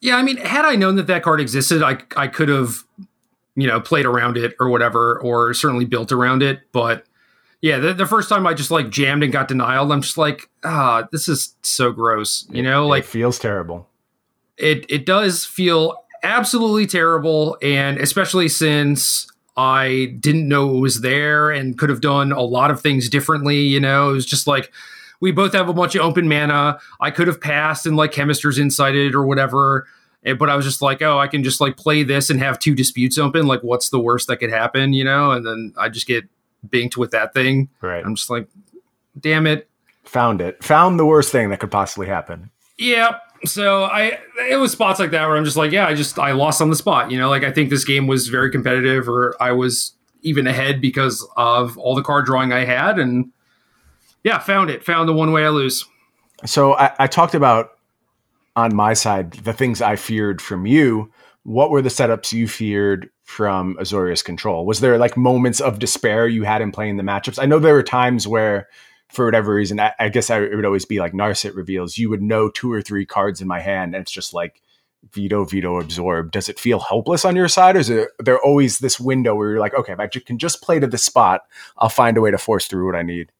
Yeah, 0.00 0.16
I 0.16 0.22
mean, 0.22 0.38
had 0.38 0.64
I 0.64 0.76
known 0.76 0.96
that 0.96 1.08
that 1.08 1.22
card 1.22 1.42
existed, 1.42 1.82
I 1.82 1.98
I 2.16 2.26
could 2.26 2.48
have, 2.48 2.84
you 3.54 3.66
know, 3.66 3.82
played 3.82 4.06
around 4.06 4.38
it 4.38 4.54
or 4.58 4.70
whatever, 4.70 5.20
or 5.20 5.52
certainly 5.52 5.84
built 5.84 6.10
around 6.10 6.42
it. 6.42 6.60
But 6.72 7.04
yeah, 7.62 7.78
the, 7.78 7.94
the 7.94 8.06
first 8.06 8.28
time 8.28 8.44
I 8.44 8.54
just 8.54 8.72
like 8.72 8.90
jammed 8.90 9.22
and 9.22 9.32
got 9.32 9.46
denial, 9.46 9.90
I'm 9.92 10.02
just 10.02 10.18
like, 10.18 10.50
ah, 10.64 11.06
this 11.12 11.28
is 11.28 11.54
so 11.62 11.92
gross. 11.92 12.44
You 12.50 12.62
know, 12.62 12.84
it, 12.84 12.88
like 12.88 13.04
it 13.04 13.08
feels 13.08 13.38
terrible. 13.38 13.88
It 14.58 14.84
it 14.90 15.06
does 15.06 15.44
feel 15.44 15.96
absolutely 16.24 16.86
terrible, 16.86 17.56
and 17.62 17.98
especially 17.98 18.48
since 18.48 19.28
I 19.56 20.16
didn't 20.18 20.48
know 20.48 20.76
it 20.76 20.80
was 20.80 21.02
there 21.02 21.52
and 21.52 21.78
could 21.78 21.88
have 21.88 22.00
done 22.00 22.32
a 22.32 22.42
lot 22.42 22.72
of 22.72 22.80
things 22.80 23.08
differently. 23.08 23.60
You 23.60 23.78
know, 23.78 24.10
it 24.10 24.14
was 24.14 24.26
just 24.26 24.48
like 24.48 24.72
we 25.20 25.30
both 25.30 25.52
have 25.52 25.68
a 25.68 25.72
bunch 25.72 25.94
of 25.94 26.02
open 26.02 26.28
mana. 26.28 26.80
I 27.00 27.12
could 27.12 27.28
have 27.28 27.40
passed 27.40 27.86
and 27.86 27.96
like 27.96 28.10
Chemister's 28.10 28.58
Insighted 28.58 29.14
or 29.14 29.24
whatever. 29.24 29.86
Eh, 30.24 30.34
but 30.34 30.50
I 30.50 30.56
was 30.56 30.64
just 30.64 30.82
like, 30.82 31.00
oh, 31.00 31.16
I 31.16 31.28
can 31.28 31.44
just 31.44 31.60
like 31.60 31.76
play 31.76 32.02
this 32.02 32.28
and 32.28 32.40
have 32.40 32.58
two 32.58 32.74
disputes 32.74 33.18
open. 33.18 33.46
Like, 33.46 33.62
what's 33.62 33.90
the 33.90 34.00
worst 34.00 34.26
that 34.26 34.38
could 34.38 34.50
happen, 34.50 34.92
you 34.92 35.04
know? 35.04 35.30
And 35.30 35.46
then 35.46 35.74
I 35.76 35.88
just 35.88 36.08
get 36.08 36.24
binked 36.68 36.96
with 36.96 37.10
that 37.12 37.34
thing. 37.34 37.68
Right. 37.80 38.04
I'm 38.04 38.14
just 38.14 38.30
like, 38.30 38.48
damn 39.18 39.46
it. 39.46 39.68
Found 40.04 40.40
it. 40.40 40.62
Found 40.64 40.98
the 40.98 41.06
worst 41.06 41.30
thing 41.32 41.50
that 41.50 41.60
could 41.60 41.70
possibly 41.70 42.06
happen. 42.06 42.50
Yeah 42.78 43.18
so 43.44 43.84
I 43.84 44.18
it 44.48 44.56
was 44.56 44.72
spots 44.72 45.00
like 45.00 45.10
that 45.10 45.26
where 45.26 45.36
I'm 45.36 45.44
just 45.44 45.56
like, 45.56 45.72
yeah, 45.72 45.86
I 45.86 45.94
just 45.94 46.18
I 46.18 46.32
lost 46.32 46.60
on 46.60 46.70
the 46.70 46.76
spot. 46.76 47.10
You 47.10 47.18
know, 47.18 47.28
like 47.28 47.44
I 47.44 47.50
think 47.50 47.70
this 47.70 47.84
game 47.84 48.06
was 48.06 48.28
very 48.28 48.50
competitive, 48.50 49.08
or 49.08 49.34
I 49.40 49.52
was 49.52 49.92
even 50.22 50.46
ahead 50.46 50.80
because 50.80 51.26
of 51.36 51.76
all 51.76 51.94
the 51.94 52.02
card 52.02 52.26
drawing 52.26 52.52
I 52.52 52.64
had, 52.64 52.98
and 52.98 53.32
yeah, 54.22 54.38
found 54.38 54.70
it. 54.70 54.84
Found 54.84 55.08
the 55.08 55.12
one 55.12 55.32
way 55.32 55.44
I 55.44 55.48
lose. 55.48 55.84
So 56.44 56.74
I, 56.74 56.92
I 56.98 57.06
talked 57.06 57.34
about 57.34 57.70
on 58.54 58.74
my 58.74 58.94
side 58.94 59.32
the 59.32 59.52
things 59.52 59.80
I 59.82 59.96
feared 59.96 60.40
from 60.40 60.66
you. 60.66 61.10
What 61.44 61.70
were 61.70 61.82
the 61.82 61.88
setups 61.88 62.32
you 62.32 62.46
feared 62.46 63.10
from 63.32 63.76
Azorius 63.76 64.22
Control? 64.22 64.66
Was 64.66 64.80
there 64.80 64.98
like 64.98 65.16
moments 65.16 65.60
of 65.60 65.78
despair 65.78 66.28
you 66.28 66.44
had 66.44 66.60
in 66.60 66.70
playing 66.70 66.98
the 66.98 67.02
matchups? 67.02 67.42
I 67.42 67.46
know 67.46 67.58
there 67.58 67.74
were 67.74 67.82
times 67.82 68.28
where 68.28 68.68
for 69.08 69.24
whatever 69.24 69.54
reason, 69.54 69.80
I, 69.80 69.92
I 69.98 70.08
guess 70.08 70.30
I, 70.30 70.42
it 70.42 70.54
would 70.54 70.64
always 70.64 70.84
be 70.84 71.00
like 71.00 71.12
Narset 71.12 71.54
reveals. 71.54 71.98
You 71.98 72.10
would 72.10 72.22
know 72.22 72.48
two 72.48 72.72
or 72.72 72.82
three 72.82 73.06
cards 73.06 73.40
in 73.40 73.48
my 73.48 73.60
hand, 73.60 73.94
and 73.94 74.02
it's 74.02 74.12
just 74.12 74.32
like 74.32 74.62
veto, 75.12 75.44
veto, 75.44 75.80
absorb. 75.80 76.30
Does 76.30 76.48
it 76.48 76.60
feel 76.60 76.78
helpless 76.78 77.24
on 77.24 77.36
your 77.36 77.48
side, 77.48 77.76
or 77.76 77.80
is 77.80 77.90
it, 77.90 78.08
there 78.18 78.40
always 78.40 78.78
this 78.78 79.00
window 79.00 79.34
where 79.34 79.50
you're 79.50 79.60
like, 79.60 79.74
okay, 79.74 79.92
if 79.92 80.00
I 80.00 80.06
can 80.06 80.38
just 80.38 80.62
play 80.62 80.78
to 80.78 80.86
the 80.86 80.98
spot, 80.98 81.42
I'll 81.78 81.88
find 81.88 82.16
a 82.16 82.20
way 82.20 82.30
to 82.30 82.38
force 82.38 82.66
through 82.66 82.86
what 82.86 82.96
I 82.96 83.02
need. 83.02 83.32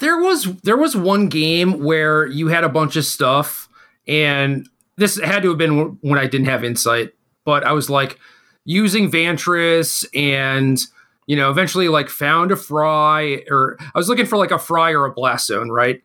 There 0.00 0.18
was 0.18 0.44
there 0.62 0.76
was 0.76 0.96
one 0.96 1.28
game 1.28 1.84
where 1.84 2.26
you 2.26 2.48
had 2.48 2.64
a 2.64 2.68
bunch 2.68 2.96
of 2.96 3.04
stuff, 3.04 3.68
and 4.06 4.68
this 4.96 5.20
had 5.20 5.42
to 5.42 5.50
have 5.50 5.58
been 5.58 5.98
when 6.00 6.18
I 6.18 6.26
didn't 6.26 6.48
have 6.48 6.64
insight, 6.64 7.12
but 7.44 7.64
I 7.64 7.72
was 7.72 7.88
like 7.88 8.18
using 8.64 9.10
Vantress 9.10 10.04
and 10.14 10.78
you 11.26 11.36
know, 11.36 11.50
eventually 11.50 11.88
like 11.88 12.08
found 12.08 12.52
a 12.52 12.56
fry 12.56 13.44
or 13.48 13.78
I 13.80 13.98
was 13.98 14.08
looking 14.08 14.26
for 14.26 14.36
like 14.36 14.50
a 14.50 14.58
fry 14.58 14.92
or 14.92 15.06
a 15.06 15.12
blast 15.12 15.46
zone, 15.46 15.70
right? 15.70 16.02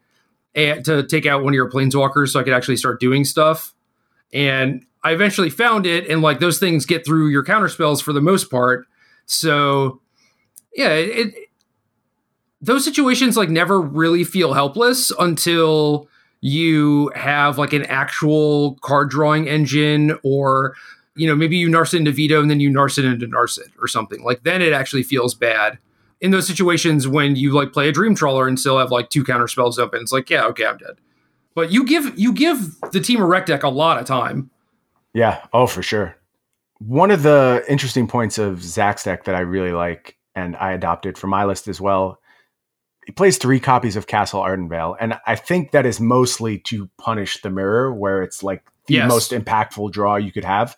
And 0.55 0.83
to 0.85 1.03
take 1.03 1.25
out 1.25 1.43
one 1.43 1.53
of 1.53 1.55
your 1.55 1.69
planeswalkers 1.69 2.29
so 2.29 2.39
I 2.39 2.43
could 2.43 2.53
actually 2.53 2.77
start 2.77 2.99
doing 2.99 3.25
stuff. 3.25 3.73
And 4.33 4.85
I 5.03 5.11
eventually 5.11 5.49
found 5.49 5.85
it, 5.85 6.07
and 6.09 6.21
like 6.21 6.39
those 6.39 6.59
things 6.59 6.85
get 6.85 7.05
through 7.05 7.27
your 7.27 7.43
counter 7.43 7.69
spells 7.69 8.01
for 8.01 8.13
the 8.13 8.21
most 8.21 8.51
part. 8.51 8.85
So 9.25 10.01
yeah, 10.75 10.93
it, 10.93 11.27
it 11.27 11.49
those 12.61 12.83
situations 12.83 13.37
like 13.37 13.49
never 13.49 13.79
really 13.79 14.23
feel 14.23 14.53
helpless 14.53 15.11
until 15.17 16.09
you 16.41 17.11
have 17.15 17.57
like 17.57 17.73
an 17.73 17.85
actual 17.85 18.75
card 18.81 19.09
drawing 19.09 19.47
engine 19.47 20.17
or 20.23 20.75
you 21.19 21.27
know, 21.27 21.35
maybe 21.35 21.57
you 21.57 21.67
Narset 21.67 21.99
into 21.99 22.11
Veto 22.11 22.41
and 22.41 22.49
then 22.49 22.59
you 22.59 22.69
Narset 22.69 23.03
into 23.03 23.27
Narset 23.27 23.69
or 23.79 23.87
something. 23.87 24.23
Like 24.23 24.43
then 24.43 24.61
it 24.61 24.73
actually 24.73 25.03
feels 25.03 25.35
bad. 25.35 25.77
In 26.21 26.31
those 26.31 26.47
situations 26.47 27.07
when 27.07 27.35
you 27.35 27.51
like 27.53 27.71
play 27.71 27.89
a 27.89 27.91
Dream 27.91 28.15
Trawler 28.15 28.47
and 28.47 28.59
still 28.59 28.77
have 28.77 28.91
like 28.91 29.09
two 29.09 29.23
counter 29.23 29.47
spells 29.47 29.77
open, 29.77 30.01
it's 30.01 30.11
like, 30.11 30.29
yeah, 30.29 30.45
okay, 30.45 30.65
I'm 30.65 30.77
dead. 30.77 30.95
But 31.55 31.71
you 31.71 31.85
give 31.85 32.17
you 32.17 32.33
give 32.33 32.79
the 32.91 32.99
Temur 32.99 33.27
Rec 33.27 33.45
deck 33.45 33.63
a 33.63 33.69
lot 33.69 33.99
of 33.99 34.05
time. 34.05 34.49
Yeah. 35.13 35.45
Oh, 35.53 35.67
for 35.67 35.83
sure. 35.83 36.15
One 36.79 37.11
of 37.11 37.23
the 37.23 37.63
interesting 37.67 38.07
points 38.07 38.37
of 38.37 38.63
Zach's 38.63 39.03
deck 39.03 39.25
that 39.25 39.35
I 39.35 39.41
really 39.41 39.73
like 39.73 40.17
and 40.35 40.55
I 40.55 40.71
adopted 40.71 41.17
for 41.17 41.27
my 41.27 41.45
list 41.45 41.67
as 41.67 41.81
well. 41.81 42.19
He 43.05 43.11
plays 43.11 43.37
three 43.37 43.59
copies 43.59 43.95
of 43.95 44.07
Castle 44.07 44.41
Ardenvale, 44.41 44.95
and 44.99 45.19
I 45.25 45.35
think 45.35 45.71
that 45.71 45.85
is 45.85 45.99
mostly 45.99 46.59
to 46.67 46.89
punish 46.97 47.41
the 47.41 47.49
mirror, 47.49 47.91
where 47.91 48.21
it's 48.21 48.43
like 48.43 48.63
the 48.85 48.95
yes. 48.95 49.09
most 49.09 49.31
impactful 49.31 49.91
draw 49.91 50.15
you 50.15 50.31
could 50.31 50.45
have 50.45 50.77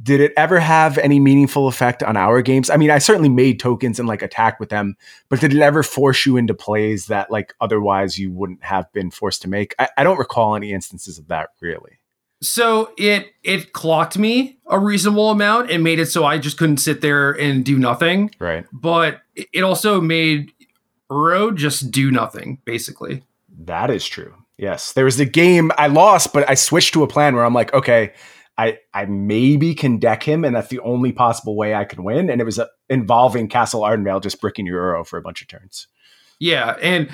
did 0.00 0.20
it 0.20 0.32
ever 0.36 0.58
have 0.58 0.96
any 0.98 1.20
meaningful 1.20 1.68
effect 1.68 2.02
on 2.02 2.16
our 2.16 2.40
games? 2.40 2.70
I 2.70 2.76
mean, 2.76 2.90
I 2.90 2.98
certainly 2.98 3.28
made 3.28 3.60
tokens 3.60 3.98
and 3.98 4.08
like 4.08 4.22
attack 4.22 4.58
with 4.58 4.70
them, 4.70 4.96
but 5.28 5.40
did 5.40 5.52
it 5.52 5.60
ever 5.60 5.82
force 5.82 6.24
you 6.24 6.36
into 6.36 6.54
plays 6.54 7.06
that 7.06 7.30
like 7.30 7.54
otherwise 7.60 8.18
you 8.18 8.32
wouldn't 8.32 8.64
have 8.64 8.90
been 8.92 9.10
forced 9.10 9.42
to 9.42 9.48
make? 9.48 9.74
I, 9.78 9.88
I 9.98 10.04
don't 10.04 10.18
recall 10.18 10.54
any 10.56 10.72
instances 10.72 11.18
of 11.18 11.28
that 11.28 11.50
really. 11.60 11.98
So 12.40 12.92
it 12.98 13.28
it 13.44 13.72
clocked 13.72 14.18
me 14.18 14.58
a 14.66 14.78
reasonable 14.78 15.30
amount 15.30 15.70
and 15.70 15.84
made 15.84 16.00
it 16.00 16.06
so 16.06 16.24
I 16.24 16.38
just 16.38 16.58
couldn't 16.58 16.78
sit 16.78 17.00
there 17.00 17.30
and 17.32 17.64
do 17.64 17.78
nothing. 17.78 18.34
Right. 18.38 18.66
But 18.72 19.20
it 19.36 19.62
also 19.62 20.00
made 20.00 20.52
Uro 21.10 21.54
just 21.54 21.90
do 21.90 22.10
nothing, 22.10 22.58
basically. 22.64 23.22
That 23.64 23.90
is 23.90 24.06
true. 24.06 24.34
Yes. 24.58 24.92
There 24.92 25.04
was 25.04 25.20
a 25.20 25.24
game 25.24 25.70
I 25.78 25.86
lost, 25.86 26.32
but 26.32 26.48
I 26.48 26.54
switched 26.54 26.94
to 26.94 27.02
a 27.02 27.06
plan 27.06 27.34
where 27.34 27.44
I'm 27.44 27.54
like, 27.54 27.72
okay, 27.74 28.12
I 28.62 28.78
I 28.94 29.06
maybe 29.06 29.74
can 29.74 29.98
deck 29.98 30.22
him, 30.22 30.44
and 30.44 30.54
that's 30.54 30.68
the 30.68 30.78
only 30.80 31.10
possible 31.10 31.56
way 31.56 31.74
I 31.74 31.84
can 31.84 32.04
win. 32.04 32.30
And 32.30 32.40
it 32.40 32.44
was 32.44 32.58
uh, 32.58 32.66
involving 32.88 33.48
Castle 33.48 33.82
Ardenvale 33.82 34.22
just 34.22 34.40
bricking 34.40 34.66
your 34.66 34.94
Uro 34.94 35.06
for 35.06 35.18
a 35.18 35.22
bunch 35.22 35.42
of 35.42 35.48
turns. 35.48 35.88
Yeah, 36.38 36.76
and 36.80 37.10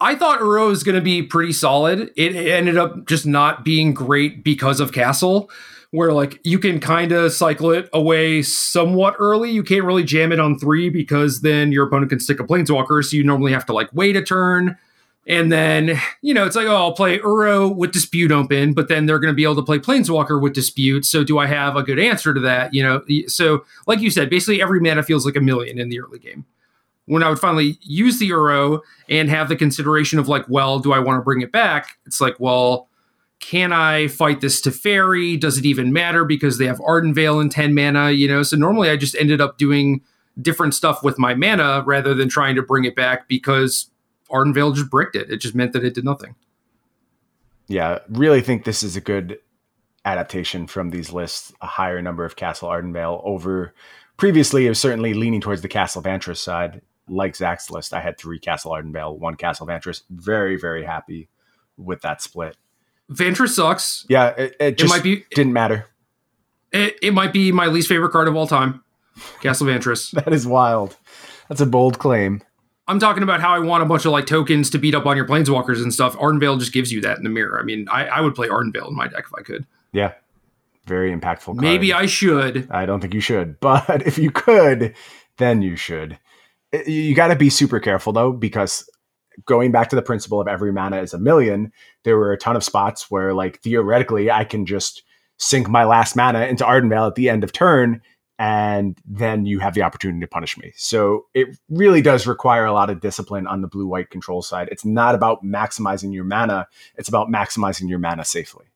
I 0.00 0.14
thought 0.14 0.40
Uro 0.40 0.68
was 0.68 0.84
going 0.84 0.96
to 0.96 1.02
be 1.02 1.22
pretty 1.22 1.52
solid. 1.52 2.10
It 2.16 2.36
ended 2.36 2.76
up 2.76 3.06
just 3.06 3.24
not 3.24 3.64
being 3.64 3.94
great 3.94 4.44
because 4.44 4.80
of 4.80 4.92
Castle, 4.92 5.50
where 5.92 6.12
like 6.12 6.38
you 6.44 6.58
can 6.58 6.78
kind 6.78 7.12
of 7.12 7.32
cycle 7.32 7.70
it 7.70 7.88
away 7.94 8.42
somewhat 8.42 9.16
early. 9.18 9.50
You 9.50 9.62
can't 9.62 9.84
really 9.84 10.04
jam 10.04 10.30
it 10.30 10.40
on 10.40 10.58
three 10.58 10.90
because 10.90 11.40
then 11.40 11.72
your 11.72 11.86
opponent 11.86 12.10
can 12.10 12.20
stick 12.20 12.38
a 12.38 12.44
Planeswalker, 12.44 13.02
so 13.02 13.16
you 13.16 13.24
normally 13.24 13.52
have 13.52 13.64
to 13.66 13.72
like 13.72 13.88
wait 13.94 14.16
a 14.16 14.22
turn 14.22 14.76
and 15.26 15.52
then, 15.52 16.00
you 16.20 16.34
know, 16.34 16.44
it's 16.44 16.56
like, 16.56 16.66
oh, 16.66 16.74
I'll 16.74 16.92
play 16.92 17.20
Uro 17.20 17.74
with 17.74 17.92
Dispute 17.92 18.32
open, 18.32 18.72
but 18.74 18.88
then 18.88 19.06
they're 19.06 19.20
going 19.20 19.32
to 19.32 19.36
be 19.36 19.44
able 19.44 19.54
to 19.54 19.62
play 19.62 19.78
Planeswalker 19.78 20.42
with 20.42 20.52
Dispute. 20.52 21.04
So 21.04 21.22
do 21.22 21.38
I 21.38 21.46
have 21.46 21.76
a 21.76 21.82
good 21.84 22.00
answer 22.00 22.34
to 22.34 22.40
that? 22.40 22.74
You 22.74 22.82
know, 22.82 23.02
so 23.28 23.64
like 23.86 24.00
you 24.00 24.10
said, 24.10 24.28
basically 24.28 24.60
every 24.60 24.80
mana 24.80 25.04
feels 25.04 25.24
like 25.24 25.36
a 25.36 25.40
million 25.40 25.78
in 25.78 25.90
the 25.90 26.00
early 26.00 26.18
game. 26.18 26.44
when 27.06 27.22
I 27.22 27.28
would 27.28 27.38
finally 27.38 27.78
use 27.82 28.18
the 28.18 28.30
Uro 28.30 28.80
and 29.08 29.28
have 29.28 29.48
the 29.48 29.56
consideration 29.56 30.18
of 30.18 30.28
like, 30.28 30.48
well, 30.48 30.78
do 30.78 30.92
I 30.92 30.98
want 30.98 31.18
to 31.18 31.22
bring 31.22 31.40
it 31.40 31.52
back? 31.52 31.98
It's 32.06 32.20
like, 32.20 32.38
well, 32.38 32.88
can 33.40 33.72
I 33.72 34.06
fight 34.06 34.40
this 34.40 34.60
to 34.62 34.70
Fairy? 34.70 35.36
Does 35.36 35.58
it 35.58 35.66
even 35.66 35.92
matter 35.92 36.24
because 36.24 36.58
they 36.58 36.66
have 36.66 36.78
Ardenvale 36.78 37.40
and 37.40 37.50
10 37.50 37.74
mana, 37.74 38.12
you 38.12 38.28
know? 38.28 38.42
So 38.42 38.56
normally 38.56 38.88
I 38.88 38.96
just 38.96 39.16
ended 39.16 39.40
up 39.40 39.58
doing 39.58 40.00
different 40.40 40.74
stuff 40.74 41.02
with 41.02 41.18
my 41.18 41.34
mana 41.34 41.82
rather 41.84 42.14
than 42.14 42.28
trying 42.28 42.54
to 42.54 42.62
bring 42.62 42.84
it 42.84 42.94
back 42.94 43.28
because 43.28 43.90
Ardenvale 44.32 44.74
just 44.74 44.90
bricked 44.90 45.16
it. 45.16 45.30
It 45.30 45.38
just 45.38 45.54
meant 45.54 45.72
that 45.72 45.84
it 45.84 45.94
did 45.94 46.04
nothing. 46.04 46.34
Yeah, 47.68 48.00
really 48.08 48.40
think 48.40 48.64
this 48.64 48.82
is 48.82 48.96
a 48.96 49.00
good 49.00 49.38
adaptation 50.04 50.66
from 50.66 50.90
these 50.90 51.12
lists, 51.12 51.52
a 51.60 51.66
higher 51.66 52.02
number 52.02 52.24
of 52.24 52.36
Castle 52.36 52.68
Ardenvale 52.68 53.20
over 53.24 53.72
previously 54.16 54.66
it 54.66 54.68
was 54.68 54.78
certainly 54.80 55.14
leaning 55.14 55.40
towards 55.40 55.62
the 55.62 55.68
Castle 55.68 56.02
Vantress 56.02 56.38
side. 56.38 56.80
Like 57.08 57.34
Zach's 57.34 57.70
list, 57.70 57.92
I 57.92 58.00
had 58.00 58.16
three 58.16 58.38
Castle 58.38 58.70
Ardenvale, 58.70 59.18
one 59.18 59.34
Castle 59.34 59.66
Vantress. 59.66 60.02
Very, 60.10 60.56
very 60.56 60.84
happy 60.84 61.28
with 61.76 62.02
that 62.02 62.22
split. 62.22 62.56
Vantress 63.10 63.50
sucks. 63.50 64.06
Yeah, 64.08 64.28
it, 64.28 64.56
it 64.60 64.78
just 64.78 64.92
it 64.92 64.96
might 64.96 65.02
be 65.02 65.24
didn't 65.34 65.52
matter. 65.52 65.86
It, 66.70 66.96
it 67.02 67.12
might 67.12 67.32
be 67.32 67.50
my 67.50 67.66
least 67.66 67.88
favorite 67.88 68.12
card 68.12 68.28
of 68.28 68.36
all 68.36 68.46
time. 68.46 68.84
Castle 69.40 69.66
Vantress. 69.66 70.10
that 70.24 70.32
is 70.32 70.46
wild. 70.46 70.96
That's 71.48 71.60
a 71.60 71.66
bold 71.66 71.98
claim. 71.98 72.42
I'm 72.88 72.98
talking 72.98 73.22
about 73.22 73.40
how 73.40 73.50
I 73.50 73.60
want 73.60 73.82
a 73.82 73.86
bunch 73.86 74.04
of 74.04 74.12
like 74.12 74.26
tokens 74.26 74.70
to 74.70 74.78
beat 74.78 74.94
up 74.94 75.06
on 75.06 75.16
your 75.16 75.26
planeswalkers 75.26 75.82
and 75.82 75.94
stuff. 75.94 76.16
Ardenvale 76.16 76.58
just 76.58 76.72
gives 76.72 76.92
you 76.92 77.00
that 77.02 77.16
in 77.16 77.24
the 77.24 77.30
mirror. 77.30 77.58
I 77.60 77.62
mean, 77.62 77.86
I, 77.90 78.06
I 78.06 78.20
would 78.20 78.34
play 78.34 78.48
Ardenvale 78.48 78.88
in 78.88 78.96
my 78.96 79.06
deck 79.06 79.24
if 79.26 79.34
I 79.38 79.42
could. 79.42 79.66
Yeah. 79.92 80.12
Very 80.86 81.14
impactful 81.16 81.44
card. 81.44 81.58
Maybe 81.58 81.92
I 81.92 82.06
should. 82.06 82.68
I 82.70 82.86
don't 82.86 83.00
think 83.00 83.14
you 83.14 83.20
should, 83.20 83.60
but 83.60 84.06
if 84.06 84.18
you 84.18 84.30
could, 84.30 84.94
then 85.38 85.62
you 85.62 85.76
should. 85.76 86.18
You 86.86 87.14
got 87.14 87.28
to 87.28 87.36
be 87.36 87.50
super 87.50 87.78
careful 87.78 88.12
though, 88.12 88.32
because 88.32 88.88
going 89.46 89.72
back 89.72 89.88
to 89.90 89.96
the 89.96 90.02
principle 90.02 90.40
of 90.40 90.48
every 90.48 90.72
mana 90.72 91.00
is 91.00 91.14
a 91.14 91.18
million, 91.18 91.72
there 92.04 92.16
were 92.16 92.32
a 92.32 92.38
ton 92.38 92.56
of 92.56 92.64
spots 92.64 93.10
where, 93.10 93.32
like, 93.32 93.60
theoretically, 93.60 94.30
I 94.30 94.44
can 94.44 94.66
just 94.66 95.02
sink 95.38 95.68
my 95.68 95.84
last 95.84 96.16
mana 96.16 96.46
into 96.46 96.64
Ardenvale 96.64 97.08
at 97.08 97.14
the 97.14 97.28
end 97.28 97.44
of 97.44 97.52
turn, 97.52 98.00
and 98.38 98.98
then 99.04 99.46
you 99.46 99.58
have 99.60 99.74
the 99.74 99.82
opportunity 99.82 100.20
to 100.20 100.26
punish 100.26 100.56
me. 100.58 100.72
So 100.76 101.26
it 101.34 101.56
really 101.68 102.02
does 102.02 102.26
require 102.26 102.64
a 102.64 102.72
lot 102.72 102.90
of 102.90 103.00
discipline 103.00 103.46
on 103.46 103.60
the 103.60 103.68
blue 103.68 103.86
white 103.86 104.10
control 104.10 104.42
side. 104.42 104.68
It's 104.72 104.84
not 104.84 105.14
about 105.14 105.44
maximizing 105.44 106.12
your 106.12 106.24
mana, 106.24 106.66
it's 106.96 107.08
about 107.08 107.28
maximizing 107.28 107.88
your 107.88 107.98
mana 107.98 108.24
safely. 108.24 108.66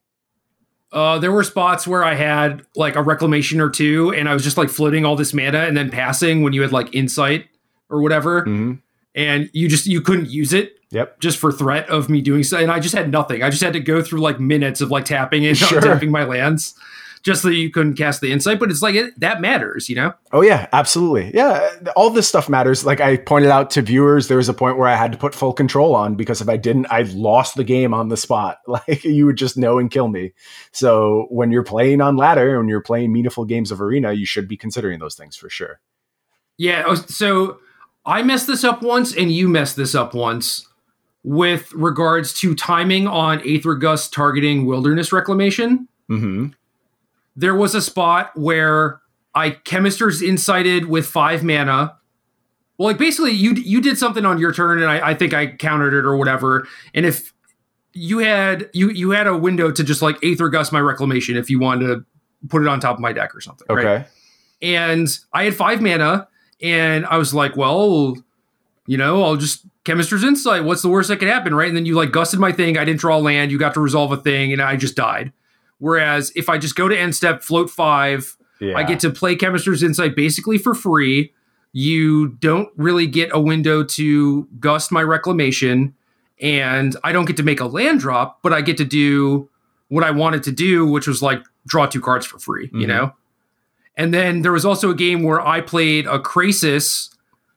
Uh, 0.92 1.18
there 1.18 1.32
were 1.32 1.42
spots 1.42 1.86
where 1.86 2.04
I 2.04 2.14
had 2.14 2.62
like 2.76 2.94
a 2.94 3.02
reclamation 3.02 3.60
or 3.60 3.68
two, 3.68 4.14
and 4.14 4.28
I 4.28 4.34
was 4.34 4.44
just 4.44 4.56
like 4.56 4.68
floating 4.68 5.04
all 5.04 5.16
this 5.16 5.34
mana 5.34 5.58
and 5.58 5.76
then 5.76 5.90
passing 5.90 6.42
when 6.42 6.52
you 6.52 6.62
had 6.62 6.72
like 6.72 6.94
insight 6.94 7.46
or 7.90 8.00
whatever, 8.00 8.42
mm-hmm. 8.42 8.74
and 9.14 9.50
you 9.52 9.68
just 9.68 9.86
you 9.86 10.00
couldn't 10.00 10.30
use 10.30 10.52
it. 10.52 10.74
Yep. 10.92 11.18
Just 11.18 11.38
for 11.38 11.50
threat 11.50 11.88
of 11.90 12.08
me 12.08 12.20
doing 12.20 12.44
so, 12.44 12.56
and 12.56 12.70
I 12.70 12.78
just 12.78 12.94
had 12.94 13.10
nothing. 13.10 13.42
I 13.42 13.50
just 13.50 13.62
had 13.62 13.72
to 13.72 13.80
go 13.80 14.00
through 14.00 14.20
like 14.20 14.38
minutes 14.38 14.80
of 14.80 14.90
like 14.90 15.04
tapping 15.04 15.44
and 15.44 15.56
Sure. 15.56 15.80
tapping 15.80 16.12
my 16.12 16.22
lands, 16.22 16.74
just 17.26 17.42
so 17.42 17.48
you 17.48 17.70
couldn't 17.70 17.96
cast 17.96 18.20
the 18.20 18.30
insight. 18.30 18.60
But 18.60 18.70
it's 18.70 18.82
like 18.82 18.94
it, 18.94 19.18
that 19.18 19.40
matters, 19.40 19.88
you 19.88 19.96
know. 19.96 20.14
Oh 20.30 20.42
yeah, 20.42 20.68
absolutely. 20.72 21.32
Yeah, 21.34 21.68
all 21.96 22.08
this 22.08 22.28
stuff 22.28 22.48
matters. 22.48 22.86
Like 22.86 23.00
I 23.00 23.16
pointed 23.16 23.50
out 23.50 23.70
to 23.70 23.82
viewers, 23.82 24.28
there 24.28 24.36
was 24.36 24.48
a 24.48 24.54
point 24.54 24.78
where 24.78 24.86
I 24.86 24.94
had 24.94 25.10
to 25.10 25.18
put 25.18 25.34
full 25.34 25.52
control 25.52 25.96
on 25.96 26.14
because 26.14 26.40
if 26.40 26.48
I 26.48 26.56
didn't, 26.56 26.86
I 26.88 27.02
lost 27.02 27.56
the 27.56 27.64
game 27.64 27.92
on 27.92 28.08
the 28.08 28.16
spot. 28.16 28.58
Like 28.76 29.04
you 29.04 29.24
would 29.24 29.36
just 29.36 29.56
know 29.56 29.78
and 29.78 29.90
kill 29.90 30.06
me. 30.06 30.32
So 30.70 31.26
when 31.30 31.50
you're 31.50 31.64
playing 31.64 32.02
on 32.02 32.16
ladder, 32.16 32.58
when 32.58 32.68
you're 32.68 32.82
playing 32.82 33.10
meaningful 33.10 33.46
games 33.46 33.70
of 33.70 33.80
arena, 33.80 34.12
you 34.12 34.26
should 34.26 34.46
be 34.46 34.56
considering 34.56 34.98
those 34.98 35.14
things 35.14 35.34
for 35.34 35.48
sure. 35.48 35.80
Yeah. 36.58 36.84
oh, 36.86 36.94
So 36.94 37.58
I 38.04 38.22
messed 38.22 38.46
this 38.46 38.64
up 38.64 38.82
once, 38.82 39.16
and 39.16 39.32
you 39.32 39.48
messed 39.48 39.76
this 39.76 39.94
up 39.94 40.14
once 40.14 40.68
with 41.24 41.72
regards 41.72 42.34
to 42.40 42.54
timing 42.54 43.06
on 43.06 43.40
Aether 43.48 43.74
Gust 43.74 44.12
targeting 44.12 44.66
Wilderness 44.66 45.10
Reclamation. 45.10 45.88
Mm-hmm. 46.10 46.48
There 47.36 47.54
was 47.54 47.74
a 47.74 47.82
spot 47.82 48.32
where 48.34 49.00
I 49.34 49.50
chemister's 49.50 50.22
insighted 50.22 50.86
with 50.86 51.06
five 51.06 51.44
mana. 51.44 51.96
Well, 52.78 52.88
like 52.88 52.98
basically, 52.98 53.32
you 53.32 53.52
you 53.52 53.80
did 53.80 53.98
something 53.98 54.24
on 54.24 54.38
your 54.38 54.52
turn, 54.52 54.82
and 54.82 54.90
I, 54.90 55.10
I 55.10 55.14
think 55.14 55.34
I 55.34 55.48
countered 55.48 55.94
it 55.94 56.04
or 56.04 56.16
whatever. 56.16 56.66
And 56.94 57.06
if 57.06 57.32
you 57.92 58.18
had 58.18 58.70
you 58.72 58.90
you 58.90 59.10
had 59.10 59.26
a 59.26 59.36
window 59.36 59.70
to 59.70 59.84
just 59.84 60.02
like 60.02 60.22
Aether 60.22 60.48
Gust 60.48 60.72
my 60.72 60.80
Reclamation 60.80 61.36
if 61.36 61.48
you 61.50 61.58
wanted 61.58 61.86
to 61.86 62.04
put 62.48 62.62
it 62.62 62.68
on 62.68 62.80
top 62.80 62.96
of 62.96 63.00
my 63.00 63.12
deck 63.12 63.34
or 63.34 63.40
something. 63.40 63.66
Okay. 63.70 63.84
Right? 63.84 64.06
and 64.62 65.08
I 65.32 65.44
had 65.44 65.54
five 65.54 65.82
mana, 65.82 66.28
and 66.60 67.06
I 67.06 67.18
was 67.18 67.34
like, 67.34 67.56
well, 67.56 68.16
you 68.86 68.96
know, 68.96 69.22
I'll 69.22 69.36
just 69.36 69.66
chemister's 69.84 70.24
insight. 70.24 70.64
What's 70.64 70.82
the 70.82 70.88
worst 70.88 71.08
that 71.08 71.18
could 71.18 71.28
happen, 71.28 71.54
right? 71.54 71.68
And 71.68 71.76
then 71.76 71.86
you 71.86 71.94
like 71.94 72.12
gusted 72.12 72.40
my 72.40 72.52
thing. 72.52 72.78
I 72.78 72.84
didn't 72.84 73.00
draw 73.00 73.18
land. 73.18 73.50
You 73.50 73.58
got 73.58 73.74
to 73.74 73.80
resolve 73.80 74.12
a 74.12 74.16
thing, 74.16 74.52
and 74.52 74.62
I 74.62 74.76
just 74.76 74.96
died. 74.96 75.32
Whereas 75.78 76.32
if 76.34 76.48
I 76.48 76.58
just 76.58 76.74
go 76.76 76.88
to 76.88 76.98
end 76.98 77.14
step, 77.14 77.42
float 77.42 77.70
five, 77.70 78.36
Yeah. 78.60 78.76
I 78.76 78.82
get 78.84 79.00
to 79.00 79.10
play 79.10 79.36
chemister's 79.36 79.82
insight 79.82 80.16
basically 80.16 80.56
for 80.58 80.74
free. 80.74 81.32
You 81.72 82.28
don't 82.28 82.70
really 82.76 83.06
get 83.06 83.28
a 83.32 83.38
window 83.40 83.84
to 83.84 84.48
gust 84.58 84.90
my 84.90 85.02
reclamation, 85.02 85.94
and 86.40 86.96
I 87.04 87.12
don't 87.12 87.26
get 87.26 87.36
to 87.36 87.42
make 87.42 87.60
a 87.60 87.66
land 87.66 88.00
drop, 88.00 88.38
but 88.42 88.52
I 88.54 88.62
get 88.62 88.78
to 88.78 88.84
do 88.84 89.50
what 89.88 90.02
I 90.02 90.10
wanted 90.10 90.42
to 90.44 90.52
do, 90.52 90.86
which 90.86 91.06
was 91.06 91.20
like 91.22 91.42
draw 91.66 91.84
two 91.86 92.00
cards 92.00 92.24
for 92.24 92.38
free, 92.38 92.70
you 92.72 92.86
Mhm. 92.86 92.88
know? 92.88 93.12
And 93.96 94.12
then 94.14 94.42
there 94.42 94.52
was 94.52 94.64
also 94.64 94.90
a 94.90 94.94
game 94.94 95.22
where 95.22 95.40
I 95.46 95.60
played 95.60 96.06
a 96.06 96.18
Krasis. 96.18 97.10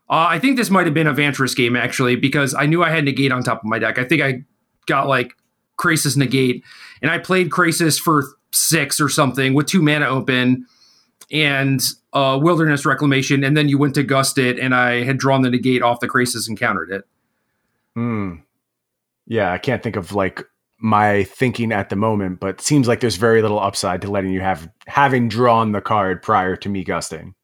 Uh, 0.10 0.28
I 0.30 0.40
think 0.40 0.58
this 0.58 0.70
might 0.70 0.86
have 0.86 0.94
been 0.94 1.08
a 1.08 1.14
Vantress 1.14 1.56
game 1.56 1.76
actually, 1.76 2.16
because 2.18 2.54
I 2.54 2.66
knew 2.66 2.84
I 2.84 2.90
had 2.90 3.06
negate 3.06 3.32
on 3.32 3.44
top 3.44 3.60
of 3.60 3.66
my 3.70 3.80
deck. 3.80 3.98
I 3.98 4.04
think 4.04 4.22
I 4.22 4.44
got 4.86 5.08
like 5.08 5.36
Krasis 5.80 6.18
negate, 6.18 6.64
and 7.02 7.10
I 7.10 7.18
played 7.18 7.50
Krasis 7.50 8.00
for 8.00 8.26
six 8.52 9.00
or 9.00 9.10
something 9.10 9.54
with 9.54 9.68
two 9.68 9.82
mana 9.82 10.08
open 10.08 10.66
and 11.32 11.82
uh, 12.14 12.40
Wilderness 12.42 12.86
Reclamation, 12.86 13.44
and 13.44 13.56
then 13.56 13.70
you 13.70 13.78
went 13.78 13.96
to 13.96 14.04
Gust 14.04 14.38
it, 14.38 14.60
and 14.60 14.74
I 14.74 15.04
had 15.04 15.18
drawn 15.18 15.42
the 15.42 15.50
negate 15.50 15.82
off 15.82 16.00
the 16.00 16.08
Krasis 16.08 16.48
and 16.48 16.60
countered 16.60 16.92
it. 16.92 17.04
Hmm. 17.96 18.36
Yeah, 19.28 19.52
I 19.52 19.58
can't 19.58 19.84
think 19.84 19.96
of 19.96 20.14
like 20.14 20.44
my 20.80 21.24
thinking 21.26 21.72
at 21.72 21.90
the 21.90 21.96
moment, 21.96 22.40
but 22.40 22.50
it 22.50 22.62
seems 22.62 22.88
like 22.88 23.00
there's 23.00 23.18
very 23.18 23.42
little 23.42 23.60
upside 23.60 24.02
to 24.02 24.10
letting 24.10 24.32
you 24.32 24.42
have 24.42 24.70
having 24.88 25.30
drawn 25.30 25.72
the 25.72 25.82
card 25.82 26.22
prior 26.22 26.56
to 26.56 26.70
me 26.70 26.84
gusting. 26.84 27.36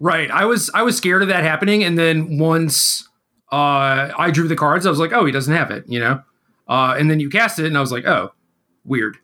Right. 0.00 0.30
I 0.30 0.46
was 0.46 0.70
I 0.74 0.82
was 0.82 0.96
scared 0.96 1.22
of 1.22 1.28
that 1.28 1.44
happening, 1.44 1.84
and 1.84 1.96
then 1.96 2.38
once 2.38 3.08
uh, 3.52 4.10
I 4.18 4.30
drew 4.32 4.48
the 4.48 4.56
cards, 4.56 4.84
I 4.84 4.90
was 4.90 4.98
like, 4.98 5.12
oh, 5.12 5.24
he 5.24 5.30
doesn't 5.30 5.54
have 5.54 5.70
it, 5.70 5.84
you 5.86 6.00
know. 6.00 6.22
Uh, 6.68 6.94
and 6.98 7.10
then 7.10 7.20
you 7.20 7.28
cast 7.28 7.58
it, 7.58 7.66
and 7.66 7.76
I 7.76 7.80
was 7.80 7.92
like, 7.92 8.06
oh, 8.06 8.32
weird. 8.84 9.18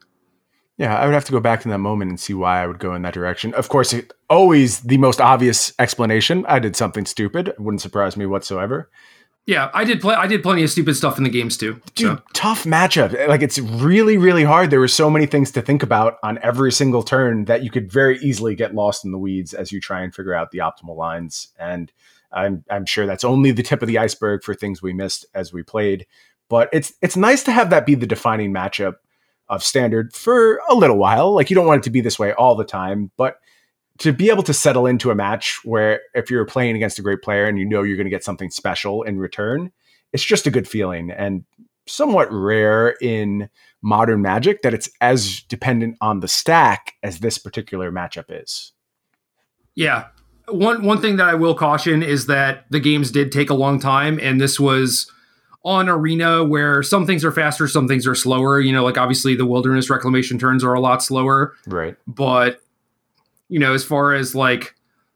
Yeah, 0.76 0.96
I 0.96 1.06
would 1.06 1.14
have 1.14 1.24
to 1.24 1.32
go 1.32 1.40
back 1.40 1.62
to 1.62 1.68
that 1.68 1.78
moment 1.78 2.10
and 2.10 2.20
see 2.20 2.34
why 2.34 2.62
I 2.62 2.66
would 2.66 2.78
go 2.78 2.94
in 2.94 3.02
that 3.02 3.14
direction. 3.14 3.52
Of 3.54 3.68
course, 3.68 3.92
it, 3.92 4.12
always 4.30 4.80
the 4.80 4.98
most 4.98 5.20
obvious 5.20 5.72
explanation. 5.78 6.46
I 6.46 6.60
did 6.60 6.76
something 6.76 7.04
stupid. 7.04 7.48
It 7.48 7.60
wouldn't 7.60 7.80
surprise 7.80 8.16
me 8.16 8.26
whatsoever. 8.26 8.88
Yeah, 9.48 9.70
I 9.72 9.84
did 9.84 10.02
play. 10.02 10.14
I 10.14 10.26
did 10.26 10.42
plenty 10.42 10.62
of 10.62 10.68
stupid 10.68 10.94
stuff 10.94 11.16
in 11.16 11.24
the 11.24 11.30
games 11.30 11.56
too. 11.56 11.80
Dude, 11.94 12.18
so. 12.18 12.22
tough 12.34 12.64
matchup. 12.64 13.28
Like 13.28 13.40
it's 13.40 13.58
really, 13.58 14.18
really 14.18 14.44
hard. 14.44 14.68
There 14.68 14.78
were 14.78 14.86
so 14.86 15.08
many 15.08 15.24
things 15.24 15.50
to 15.52 15.62
think 15.62 15.82
about 15.82 16.18
on 16.22 16.38
every 16.42 16.70
single 16.70 17.02
turn 17.02 17.46
that 17.46 17.64
you 17.64 17.70
could 17.70 17.90
very 17.90 18.18
easily 18.18 18.54
get 18.54 18.74
lost 18.74 19.06
in 19.06 19.10
the 19.10 19.16
weeds 19.18 19.54
as 19.54 19.72
you 19.72 19.80
try 19.80 20.02
and 20.02 20.14
figure 20.14 20.34
out 20.34 20.50
the 20.50 20.58
optimal 20.58 20.96
lines. 20.96 21.48
And 21.58 21.90
I'm 22.30 22.62
I'm 22.70 22.84
sure 22.84 23.06
that's 23.06 23.24
only 23.24 23.50
the 23.50 23.62
tip 23.62 23.80
of 23.80 23.88
the 23.88 23.96
iceberg 23.96 24.44
for 24.44 24.52
things 24.52 24.82
we 24.82 24.92
missed 24.92 25.24
as 25.34 25.50
we 25.50 25.62
played. 25.62 26.06
But 26.48 26.68
it's 26.72 26.92
it's 27.02 27.16
nice 27.16 27.42
to 27.44 27.52
have 27.52 27.70
that 27.70 27.86
be 27.86 27.94
the 27.94 28.06
defining 28.06 28.52
matchup 28.52 28.94
of 29.48 29.62
standard 29.62 30.14
for 30.14 30.60
a 30.68 30.74
little 30.74 30.98
while. 30.98 31.34
Like 31.34 31.50
you 31.50 31.54
don't 31.54 31.66
want 31.66 31.82
it 31.82 31.84
to 31.84 31.90
be 31.90 32.00
this 32.00 32.18
way 32.18 32.32
all 32.32 32.54
the 32.54 32.64
time, 32.64 33.10
but 33.16 33.38
to 33.98 34.12
be 34.12 34.30
able 34.30 34.42
to 34.44 34.54
settle 34.54 34.86
into 34.86 35.10
a 35.10 35.14
match 35.14 35.58
where 35.64 36.00
if 36.14 36.30
you're 36.30 36.44
playing 36.44 36.76
against 36.76 36.98
a 36.98 37.02
great 37.02 37.22
player 37.22 37.46
and 37.46 37.58
you 37.58 37.64
know 37.64 37.82
you're 37.82 37.96
going 37.96 38.06
to 38.06 38.10
get 38.10 38.24
something 38.24 38.50
special 38.50 39.02
in 39.02 39.18
return, 39.18 39.72
it's 40.12 40.24
just 40.24 40.46
a 40.46 40.50
good 40.50 40.68
feeling 40.68 41.10
and 41.10 41.44
somewhat 41.86 42.30
rare 42.30 42.90
in 43.00 43.48
modern 43.82 44.22
magic 44.22 44.62
that 44.62 44.74
it's 44.74 44.90
as 45.00 45.40
dependent 45.42 45.96
on 46.00 46.20
the 46.20 46.28
stack 46.28 46.94
as 47.02 47.20
this 47.20 47.38
particular 47.38 47.90
matchup 47.90 48.26
is. 48.28 48.72
Yeah. 49.74 50.08
One 50.48 50.84
one 50.84 51.00
thing 51.00 51.16
that 51.16 51.28
I 51.28 51.34
will 51.34 51.54
caution 51.54 52.02
is 52.02 52.26
that 52.26 52.64
the 52.70 52.80
games 52.80 53.10
did 53.10 53.30
take 53.30 53.50
a 53.50 53.54
long 53.54 53.78
time, 53.78 54.18
and 54.22 54.40
this 54.40 54.58
was 54.58 55.10
on 55.64 55.88
arena 55.88 56.44
where 56.44 56.82
some 56.82 57.06
things 57.06 57.24
are 57.24 57.32
faster, 57.32 57.66
some 57.68 57.88
things 57.88 58.06
are 58.06 58.14
slower. 58.14 58.60
You 58.60 58.72
know, 58.72 58.84
like 58.84 58.96
obviously 58.98 59.34
the 59.34 59.46
wilderness 59.46 59.90
reclamation 59.90 60.38
turns 60.38 60.62
are 60.64 60.74
a 60.74 60.80
lot 60.80 61.02
slower, 61.02 61.54
Right. 61.66 61.96
but 62.06 62.60
you 63.48 63.58
know, 63.58 63.74
as 63.74 63.84
far 63.84 64.14
as 64.14 64.34
like 64.34 64.74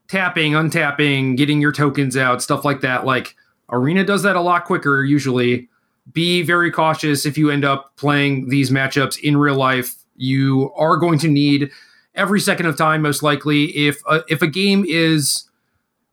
tapping, 0.09 0.53
untapping, 0.53 1.36
getting 1.36 1.61
your 1.61 1.72
tokens 1.72 2.16
out, 2.16 2.43
stuff 2.43 2.64
like 2.64 2.80
that, 2.80 3.05
like 3.07 3.34
arena 3.70 4.05
does 4.05 4.22
that 4.24 4.36
a 4.36 4.40
lot 4.40 4.64
quicker 4.64 5.05
usually. 5.05 5.68
Be 6.12 6.43
very 6.43 6.70
cautious 6.72 7.24
if 7.24 7.38
you 7.38 7.51
end 7.51 7.64
up 7.64 7.97
playing 7.97 8.49
these 8.49 8.70
matchups 8.70 9.18
in 9.20 9.36
real 9.36 9.55
life. 9.55 9.95
You 10.16 10.72
are 10.76 10.97
going 10.97 11.18
to 11.20 11.28
need 11.28 11.70
every 12.16 12.40
second 12.40 12.66
of 12.66 12.76
time 12.76 13.01
most 13.03 13.22
likely 13.22 13.66
if 13.76 14.03
a, 14.11 14.22
if 14.28 14.43
a 14.43 14.47
game 14.49 14.84
is 14.86 15.45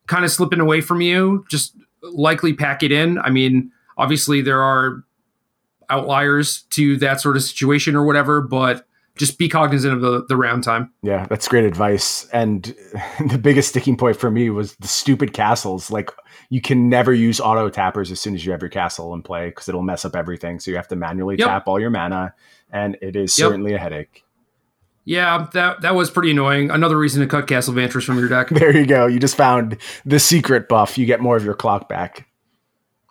kind 0.07 0.23
of 0.23 0.31
slipping 0.31 0.59
away 0.59 0.79
from 0.81 1.01
you 1.01 1.43
just 1.49 1.75
likely 2.03 2.53
pack 2.53 2.83
it 2.83 2.91
in. 2.91 3.17
I 3.19 3.29
mean, 3.31 3.71
obviously 3.99 4.41
there 4.41 4.63
are 4.63 5.03
outliers 5.89 6.63
to 6.71 6.97
that 6.97 7.21
sort 7.21 7.35
of 7.35 7.43
situation 7.43 7.95
or 7.95 8.05
whatever, 8.05 8.41
but 8.41 8.85
just 9.17 9.37
be 9.37 9.49
cognizant 9.49 9.93
of 9.93 10.01
the, 10.01 10.25
the 10.27 10.37
round 10.37 10.63
time. 10.63 10.91
Yeah, 11.03 11.27
that's 11.27 11.47
great 11.47 11.65
advice. 11.65 12.27
And 12.31 12.63
the 13.27 13.37
biggest 13.37 13.69
sticking 13.69 13.97
point 13.97 14.15
for 14.15 14.31
me 14.31 14.49
was 14.49 14.75
the 14.77 14.87
stupid 14.87 15.33
castles. 15.33 15.91
Like 15.91 16.09
you 16.49 16.61
can 16.61 16.89
never 16.89 17.13
use 17.13 17.39
auto 17.41 17.69
tappers 17.69 18.11
as 18.11 18.21
soon 18.21 18.33
as 18.33 18.45
you 18.45 18.53
have 18.53 18.61
your 18.61 18.69
castle 18.69 19.13
in 19.13 19.21
play 19.21 19.49
because 19.49 19.67
it'll 19.67 19.83
mess 19.83 20.05
up 20.05 20.15
everything. 20.15 20.59
So 20.59 20.71
you 20.71 20.77
have 20.77 20.87
to 20.87 20.95
manually 20.95 21.35
yep. 21.37 21.49
tap 21.49 21.67
all 21.67 21.79
your 21.79 21.89
mana, 21.89 22.33
and 22.71 22.97
it 23.01 23.17
is 23.17 23.37
yep. 23.37 23.49
certainly 23.49 23.73
a 23.73 23.77
headache. 23.77 24.23
Yeah, 25.03 25.47
that 25.53 25.81
that 25.81 25.95
was 25.95 26.09
pretty 26.09 26.31
annoying. 26.31 26.71
Another 26.71 26.97
reason 26.97 27.21
to 27.21 27.27
cut 27.27 27.47
Castle 27.47 27.73
Vantress 27.73 28.05
from 28.05 28.19
your 28.19 28.29
deck. 28.29 28.49
There 28.51 28.75
you 28.75 28.85
go. 28.85 29.07
You 29.07 29.19
just 29.19 29.35
found 29.35 29.77
the 30.05 30.19
secret 30.19 30.69
buff. 30.69 30.97
You 30.97 31.05
get 31.05 31.19
more 31.19 31.35
of 31.35 31.43
your 31.43 31.55
clock 31.55 31.89
back. 31.89 32.28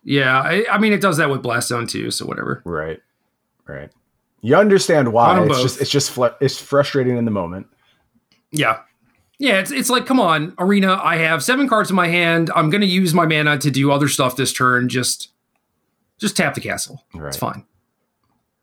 Yeah, 0.09 0.41
I, 0.41 0.65
I 0.73 0.79
mean 0.79 0.95
it 0.95 1.03
does 1.03 1.19
that 1.19 1.29
with 1.29 1.43
Blast 1.43 1.69
Zone 1.69 1.87
too. 1.87 2.11
So 2.11 2.25
whatever. 2.25 2.63
Right, 2.65 2.99
right. 3.67 3.91
You 4.41 4.57
understand 4.57 5.13
why? 5.13 5.45
It's 5.45 5.61
just 5.61 5.81
it's 5.83 5.91
just 5.91 6.11
fl- 6.13 6.27
it's 6.41 6.59
frustrating 6.59 7.19
in 7.19 7.27
the 7.27 7.31
moment. 7.31 7.67
Yeah, 8.51 8.79
yeah. 9.39 9.59
It's 9.59 9.71
it's 9.71 9.91
like 9.91 10.07
come 10.07 10.19
on, 10.19 10.55
Arena. 10.59 10.95
I 10.95 11.17
have 11.17 11.45
seven 11.45 11.69
cards 11.69 11.91
in 11.91 11.97
my 11.97 12.09
hand. 12.09 12.51
I'm 12.57 12.71
going 12.71 12.81
to 12.81 12.87
use 12.87 13.13
my 13.13 13.27
mana 13.27 13.59
to 13.59 13.71
do 13.71 13.93
other 13.93 14.09
stuff 14.09 14.35
this 14.35 14.51
turn. 14.51 14.89
Just 14.89 15.29
just 16.17 16.39
tap 16.39 16.55
the 16.55 16.63
castle. 16.63 17.05
Right. 17.13 17.29
It's 17.29 17.37
fine. 17.37 17.67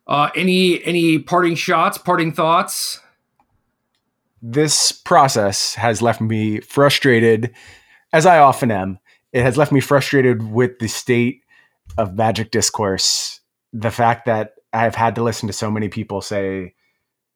Uh, 0.07 0.31
any 0.35 0.83
any 0.83 1.19
parting 1.19 1.53
shots, 1.53 1.99
parting 1.99 2.31
thoughts? 2.31 3.01
This 4.41 4.91
process 4.91 5.75
has 5.75 6.01
left 6.01 6.21
me 6.21 6.61
frustrated, 6.61 7.53
as 8.11 8.25
I 8.25 8.39
often 8.39 8.71
am. 8.71 8.97
It 9.35 9.43
has 9.43 9.57
left 9.57 9.73
me 9.73 9.81
frustrated 9.81 10.49
with 10.49 10.79
the 10.79 10.87
state 10.87 11.41
of 11.97 12.15
magic 12.15 12.51
discourse. 12.51 13.41
The 13.73 13.91
fact 13.91 14.27
that 14.27 14.53
I've 14.71 14.95
had 14.95 15.15
to 15.15 15.23
listen 15.23 15.47
to 15.47 15.53
so 15.53 15.69
many 15.69 15.89
people 15.89 16.21
say, 16.21 16.73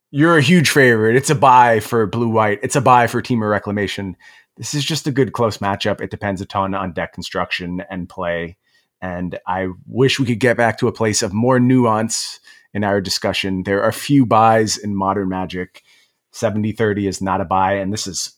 "You're 0.09 0.37
a 0.37 0.41
huge 0.41 0.69
favorite. 0.69 1.17
It's 1.17 1.29
a 1.29 1.35
buy 1.35 1.81
for 1.81 2.07
blue 2.07 2.29
white. 2.29 2.61
It's 2.63 2.77
a 2.77 2.81
buy 2.81 3.07
for 3.07 3.21
Temur 3.21 3.51
Reclamation." 3.51 4.15
This 4.55 4.73
is 4.73 4.85
just 4.85 5.07
a 5.07 5.11
good 5.11 5.33
close 5.33 5.57
matchup. 5.57 5.99
It 5.99 6.09
depends 6.09 6.39
a 6.39 6.45
ton 6.45 6.73
on 6.73 6.93
deck 6.93 7.11
construction 7.11 7.83
and 7.89 8.07
play. 8.07 8.55
And 9.01 9.37
I 9.45 9.67
wish 9.85 10.21
we 10.21 10.25
could 10.25 10.39
get 10.39 10.55
back 10.55 10.77
to 10.77 10.87
a 10.87 10.93
place 10.93 11.21
of 11.21 11.33
more 11.33 11.59
nuance 11.59 12.39
in 12.73 12.85
our 12.85 13.01
discussion. 13.01 13.63
There 13.63 13.83
are 13.83 13.91
few 13.91 14.25
buys 14.25 14.77
in 14.77 14.95
modern 14.95 15.27
magic. 15.27 15.83
70 16.31 16.71
30 16.71 17.07
is 17.07 17.21
not 17.21 17.41
a 17.41 17.45
buy. 17.45 17.73
And 17.73 17.91
this 17.91 18.07
is 18.07 18.37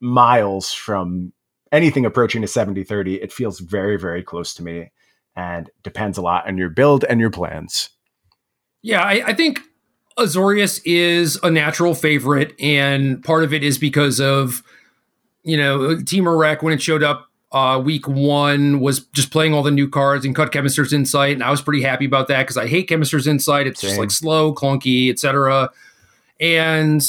miles 0.00 0.72
from 0.72 1.32
anything 1.72 2.04
approaching 2.04 2.44
a 2.44 2.48
70 2.48 2.84
30. 2.84 3.16
It 3.16 3.32
feels 3.32 3.60
very, 3.60 3.98
very 3.98 4.22
close 4.22 4.54
to 4.54 4.62
me 4.62 4.90
and 5.36 5.70
depends 5.82 6.18
a 6.18 6.22
lot 6.22 6.46
on 6.46 6.58
your 6.58 6.68
build 6.68 7.04
and 7.04 7.20
your 7.20 7.30
plans. 7.30 7.90
Yeah, 8.82 9.02
I, 9.02 9.22
I 9.26 9.34
think 9.34 9.60
Azorius 10.18 10.80
is 10.84 11.38
a 11.42 11.50
natural 11.50 11.94
favorite. 11.94 12.54
And 12.60 13.22
part 13.22 13.44
of 13.44 13.52
it 13.52 13.62
is 13.62 13.78
because 13.78 14.20
of, 14.20 14.62
you 15.42 15.56
know, 15.56 15.96
Temur 15.96 16.38
Rec 16.38 16.62
when 16.62 16.72
it 16.72 16.82
showed 16.82 17.02
up 17.02 17.30
uh, 17.52 17.80
week 17.84 18.06
one 18.06 18.80
was 18.80 19.00
just 19.06 19.32
playing 19.32 19.54
all 19.54 19.62
the 19.62 19.70
new 19.70 19.88
cards 19.88 20.24
and 20.24 20.34
cut 20.36 20.52
Chemister's 20.52 20.92
Insight, 20.92 21.32
and 21.32 21.42
I 21.42 21.50
was 21.50 21.60
pretty 21.60 21.82
happy 21.82 22.04
about 22.04 22.28
that 22.28 22.42
because 22.42 22.56
I 22.56 22.68
hate 22.68 22.88
Chemister's 22.88 23.26
Insight. 23.26 23.66
It's 23.66 23.80
Same. 23.80 23.88
just 23.88 24.00
like 24.00 24.10
slow, 24.10 24.54
clunky, 24.54 25.10
etc. 25.10 25.70
And 26.38 27.02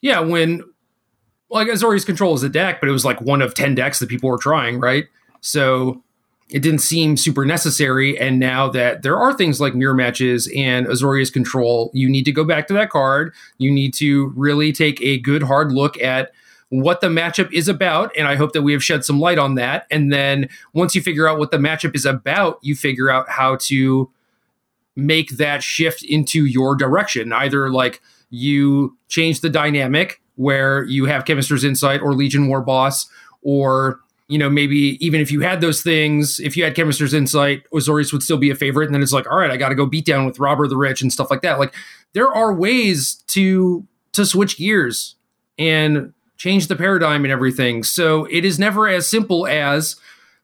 yeah, 0.00 0.20
when 0.20 0.64
like 1.50 1.68
Azorius 1.68 2.04
Control 2.04 2.34
is 2.34 2.42
a 2.42 2.48
deck, 2.48 2.80
but 2.80 2.88
it 2.88 2.92
was 2.92 3.04
like 3.04 3.20
one 3.20 3.42
of 3.42 3.54
ten 3.54 3.74
decks 3.74 3.98
that 4.00 4.08
people 4.08 4.30
were 4.30 4.38
trying, 4.38 4.80
right? 4.80 5.06
So 5.40 6.02
it 6.48 6.60
didn't 6.60 6.80
seem 6.80 7.16
super 7.16 7.44
necessary. 7.44 8.18
And 8.18 8.38
now 8.38 8.68
that 8.70 9.02
there 9.02 9.18
are 9.18 9.32
things 9.32 9.60
like 9.60 9.74
mirror 9.74 9.94
matches 9.94 10.50
and 10.54 10.86
Azorius 10.86 11.32
Control, 11.32 11.90
you 11.92 12.08
need 12.08 12.24
to 12.24 12.32
go 12.32 12.44
back 12.44 12.68
to 12.68 12.74
that 12.74 12.90
card. 12.90 13.34
You 13.58 13.70
need 13.72 13.94
to 13.94 14.32
really 14.36 14.72
take 14.72 15.00
a 15.02 15.18
good 15.18 15.42
hard 15.42 15.72
look 15.72 16.00
at 16.00 16.30
what 16.68 17.00
the 17.00 17.08
matchup 17.08 17.52
is 17.52 17.68
about. 17.68 18.12
And 18.16 18.28
I 18.28 18.36
hope 18.36 18.52
that 18.52 18.62
we 18.62 18.72
have 18.72 18.82
shed 18.82 19.04
some 19.04 19.18
light 19.18 19.38
on 19.38 19.56
that. 19.56 19.86
And 19.90 20.12
then 20.12 20.48
once 20.72 20.94
you 20.94 21.02
figure 21.02 21.28
out 21.28 21.38
what 21.38 21.50
the 21.50 21.58
matchup 21.58 21.94
is 21.94 22.04
about, 22.04 22.58
you 22.62 22.76
figure 22.76 23.10
out 23.10 23.28
how 23.28 23.56
to 23.62 24.10
make 24.94 25.30
that 25.36 25.62
shift 25.62 26.02
into 26.02 26.44
your 26.44 26.74
direction. 26.76 27.32
Either 27.32 27.70
like 27.70 28.00
you 28.30 28.96
change 29.08 29.40
the 29.40 29.50
dynamic 29.50 30.20
where 30.36 30.84
you 30.84 31.06
have 31.06 31.24
Chemister's 31.24 31.64
Insight 31.64 32.00
or 32.00 32.14
Legion 32.14 32.48
Warboss, 32.48 33.06
or 33.42 34.00
you 34.28 34.38
know, 34.38 34.50
maybe 34.50 34.98
even 35.04 35.20
if 35.20 35.30
you 35.30 35.40
had 35.40 35.60
those 35.60 35.82
things, 35.82 36.40
if 36.40 36.56
you 36.56 36.64
had 36.64 36.74
Chemister's 36.74 37.14
Insight, 37.14 37.62
Azorius 37.72 38.12
would 38.12 38.22
still 38.22 38.38
be 38.38 38.50
a 38.50 38.56
favorite. 38.56 38.86
And 38.86 38.94
then 38.94 39.02
it's 39.02 39.12
like, 39.12 39.30
all 39.30 39.38
right, 39.38 39.52
I 39.52 39.56
got 39.56 39.68
to 39.68 39.76
go 39.76 39.86
beat 39.86 40.04
down 40.04 40.26
with 40.26 40.40
Robber 40.40 40.66
the 40.66 40.76
Rich 40.76 41.00
and 41.00 41.12
stuff 41.12 41.30
like 41.30 41.42
that. 41.42 41.58
Like 41.58 41.74
there 42.12 42.32
are 42.32 42.52
ways 42.52 43.22
to 43.28 43.86
to 44.12 44.26
switch 44.26 44.58
gears 44.58 45.14
and 45.58 46.12
change 46.38 46.66
the 46.66 46.76
paradigm 46.76 47.24
and 47.24 47.32
everything. 47.32 47.84
So 47.84 48.26
it 48.30 48.44
is 48.44 48.58
never 48.58 48.88
as 48.88 49.08
simple 49.08 49.46
as 49.46 49.96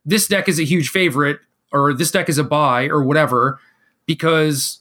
this 0.04 0.26
deck 0.28 0.48
is 0.48 0.60
a 0.60 0.64
huge 0.64 0.88
favorite 0.88 1.40
or 1.72 1.92
this 1.92 2.10
deck 2.10 2.28
is 2.28 2.38
a 2.38 2.44
buy 2.44 2.86
or 2.88 3.02
whatever, 3.02 3.58
because 4.06 4.78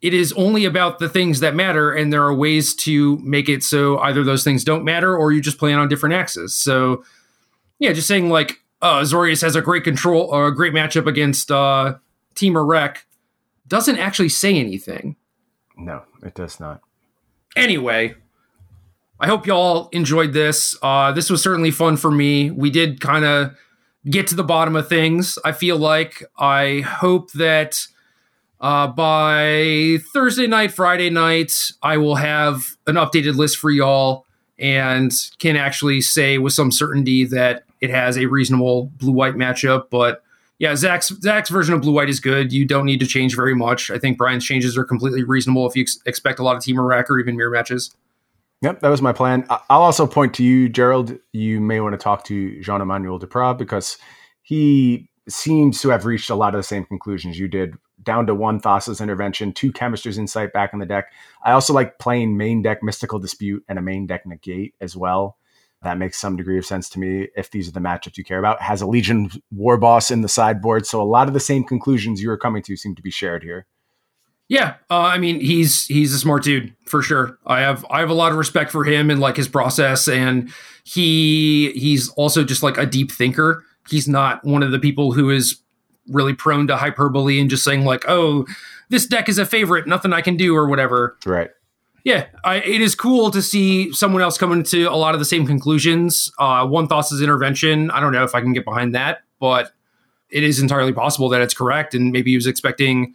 it 0.00 0.14
is 0.14 0.32
only 0.34 0.64
about 0.64 0.98
the 0.98 1.08
things 1.08 1.40
that 1.40 1.54
matter. 1.54 1.92
And 1.92 2.12
there 2.12 2.22
are 2.22 2.34
ways 2.34 2.74
to 2.76 3.18
make 3.18 3.48
it 3.48 3.62
so 3.62 3.98
either 3.98 4.22
those 4.22 4.44
things 4.44 4.64
don't 4.64 4.84
matter 4.84 5.16
or 5.16 5.32
you 5.32 5.40
just 5.40 5.58
play 5.58 5.72
on 5.72 5.88
different 5.88 6.14
axes. 6.14 6.54
So 6.54 7.04
yeah, 7.78 7.92
just 7.92 8.08
saying 8.08 8.30
like 8.30 8.60
uh, 8.80 9.00
Azorius 9.00 9.42
has 9.42 9.56
a 9.56 9.62
great 9.62 9.84
control 9.84 10.22
or 10.22 10.46
a 10.46 10.54
great 10.54 10.72
matchup 10.72 11.06
against 11.06 11.50
uh, 11.50 11.96
Temur 12.34 12.66
Rec 12.66 13.06
doesn't 13.66 13.98
actually 13.98 14.28
say 14.28 14.56
anything. 14.56 15.16
No, 15.76 16.02
it 16.22 16.34
does 16.34 16.58
not. 16.58 16.80
Anyway, 17.56 18.14
I 19.20 19.26
hope 19.26 19.46
y'all 19.46 19.88
enjoyed 19.90 20.32
this. 20.32 20.76
Uh, 20.80 21.12
this 21.12 21.28
was 21.28 21.42
certainly 21.42 21.70
fun 21.70 21.96
for 21.96 22.10
me. 22.10 22.50
We 22.50 22.70
did 22.70 23.00
kind 23.00 23.24
of 23.24 23.56
get 24.08 24.28
to 24.28 24.36
the 24.36 24.44
bottom 24.44 24.76
of 24.76 24.88
things. 24.88 25.38
I 25.44 25.52
feel 25.52 25.76
like 25.76 26.22
I 26.38 26.80
hope 26.80 27.32
that 27.32 27.86
uh, 28.60 28.88
by 28.88 29.98
Thursday 30.12 30.46
night, 30.46 30.72
Friday 30.72 31.10
night, 31.10 31.52
I 31.82 31.96
will 31.96 32.16
have 32.16 32.76
an 32.86 32.96
updated 32.96 33.36
list 33.36 33.58
for 33.58 33.70
y'all 33.70 34.26
and 34.58 35.12
can 35.38 35.56
actually 35.56 36.00
say 36.00 36.38
with 36.38 36.52
some 36.52 36.72
certainty 36.72 37.24
that 37.24 37.64
it 37.80 37.90
has 37.90 38.18
a 38.18 38.26
reasonable 38.26 38.90
blue 38.96 39.12
white 39.12 39.34
matchup. 39.34 39.90
But 39.90 40.22
yeah, 40.58 40.74
Zach's 40.74 41.08
Zach's 41.20 41.50
version 41.50 41.74
of 41.74 41.82
blue 41.82 41.92
white 41.92 42.08
is 42.08 42.18
good. 42.18 42.52
You 42.52 42.64
don't 42.64 42.84
need 42.84 42.98
to 43.00 43.06
change 43.06 43.36
very 43.36 43.54
much. 43.54 43.90
I 43.90 43.98
think 43.98 44.18
Brian's 44.18 44.44
changes 44.44 44.76
are 44.76 44.84
completely 44.84 45.22
reasonable 45.22 45.68
if 45.68 45.76
you 45.76 45.82
ex- 45.82 46.00
expect 46.04 46.40
a 46.40 46.42
lot 46.42 46.56
of 46.56 46.62
Temur 46.62 46.88
Rec 46.88 47.08
or 47.10 47.20
even 47.20 47.36
mirror 47.36 47.50
matches. 47.50 47.94
Yep, 48.62 48.80
that 48.80 48.88
was 48.88 49.00
my 49.00 49.12
plan. 49.12 49.46
I'll 49.48 49.82
also 49.82 50.04
point 50.04 50.34
to 50.34 50.42
you, 50.42 50.68
Gerald. 50.68 51.16
You 51.32 51.60
may 51.60 51.78
want 51.78 51.92
to 51.92 51.96
talk 51.96 52.24
to 52.24 52.60
Jean 52.60 52.80
Emmanuel 52.80 53.20
Depraz 53.20 53.56
because 53.56 53.98
he 54.42 55.08
seems 55.28 55.80
to 55.82 55.90
have 55.90 56.06
reached 56.06 56.28
a 56.28 56.34
lot 56.34 56.56
of 56.56 56.58
the 56.58 56.64
same 56.64 56.84
conclusions 56.84 57.38
you 57.38 57.46
did, 57.46 57.76
down 58.02 58.26
to 58.26 58.34
one 58.34 58.60
Thassa's 58.60 59.00
intervention, 59.00 59.52
two 59.52 59.72
Chemister's 59.72 60.18
Insight 60.18 60.52
back 60.52 60.72
in 60.72 60.78
the 60.78 60.86
deck. 60.86 61.12
I 61.44 61.52
also 61.52 61.72
like 61.72 61.98
playing 61.98 62.36
main 62.36 62.62
deck 62.62 62.82
Mystical 62.82 63.18
Dispute 63.18 63.64
and 63.68 63.78
a 63.78 63.82
main 63.82 64.06
deck 64.06 64.26
Negate 64.26 64.74
as 64.80 64.96
well. 64.96 65.36
That 65.82 65.98
makes 65.98 66.18
some 66.18 66.36
degree 66.36 66.58
of 66.58 66.66
sense 66.66 66.88
to 66.90 66.98
me 66.98 67.28
if 67.36 67.50
these 67.50 67.68
are 67.68 67.72
the 67.72 67.80
matchups 67.80 68.16
you 68.16 68.24
care 68.24 68.38
about. 68.38 68.60
Has 68.60 68.82
a 68.82 68.86
Legion 68.86 69.30
Warboss 69.56 70.10
in 70.10 70.22
the 70.22 70.28
sideboard, 70.28 70.86
so 70.86 71.00
a 71.00 71.04
lot 71.04 71.28
of 71.28 71.34
the 71.34 71.40
same 71.40 71.62
conclusions 71.62 72.20
you 72.20 72.30
are 72.30 72.38
coming 72.38 72.62
to 72.64 72.76
seem 72.76 72.96
to 72.96 73.02
be 73.02 73.10
shared 73.12 73.44
here. 73.44 73.66
Yeah, 74.48 74.76
uh, 74.90 75.00
I 75.00 75.18
mean 75.18 75.40
he's 75.40 75.86
he's 75.86 76.12
a 76.14 76.18
smart 76.18 76.42
dude 76.42 76.74
for 76.86 77.02
sure. 77.02 77.38
I 77.46 77.60
have 77.60 77.84
I 77.90 78.00
have 78.00 78.10
a 78.10 78.14
lot 78.14 78.32
of 78.32 78.38
respect 78.38 78.72
for 78.72 78.82
him 78.82 79.10
and 79.10 79.20
like 79.20 79.36
his 79.36 79.46
process, 79.46 80.08
and 80.08 80.50
he 80.84 81.70
he's 81.72 82.08
also 82.10 82.44
just 82.44 82.62
like 82.62 82.78
a 82.78 82.86
deep 82.86 83.12
thinker. 83.12 83.62
He's 83.88 84.08
not 84.08 84.44
one 84.44 84.62
of 84.62 84.72
the 84.72 84.78
people 84.78 85.12
who 85.12 85.30
is 85.30 85.60
really 86.08 86.34
prone 86.34 86.66
to 86.68 86.76
hyperbole 86.76 87.40
and 87.40 87.50
just 87.50 87.64
saying 87.64 87.84
like, 87.84 88.04
"Oh, 88.08 88.46
this 88.88 89.06
deck 89.06 89.28
is 89.28 89.38
a 89.38 89.46
favorite, 89.46 89.86
nothing 89.86 90.12
I 90.12 90.20
can 90.20 90.36
do" 90.36 90.54
or 90.54 90.66
whatever. 90.68 91.16
Right. 91.26 91.50
Yeah, 92.04 92.26
I, 92.44 92.56
it 92.56 92.80
is 92.80 92.94
cool 92.94 93.30
to 93.32 93.42
see 93.42 93.92
someone 93.92 94.22
else 94.22 94.38
coming 94.38 94.62
to 94.64 94.84
a 94.84 94.96
lot 94.96 95.14
of 95.14 95.20
the 95.20 95.26
same 95.26 95.46
conclusions. 95.46 96.32
Uh, 96.38 96.66
One 96.66 96.88
Thassa's 96.88 97.20
intervention. 97.20 97.90
I 97.90 98.00
don't 98.00 98.12
know 98.12 98.24
if 98.24 98.34
I 98.34 98.40
can 98.40 98.52
get 98.52 98.64
behind 98.64 98.94
that, 98.94 99.18
but 99.40 99.72
it 100.30 100.42
is 100.42 100.60
entirely 100.60 100.92
possible 100.92 101.28
that 101.30 101.40
it's 101.40 101.54
correct, 101.54 101.94
and 101.94 102.12
maybe 102.12 102.30
he 102.30 102.36
was 102.36 102.46
expecting 102.46 103.14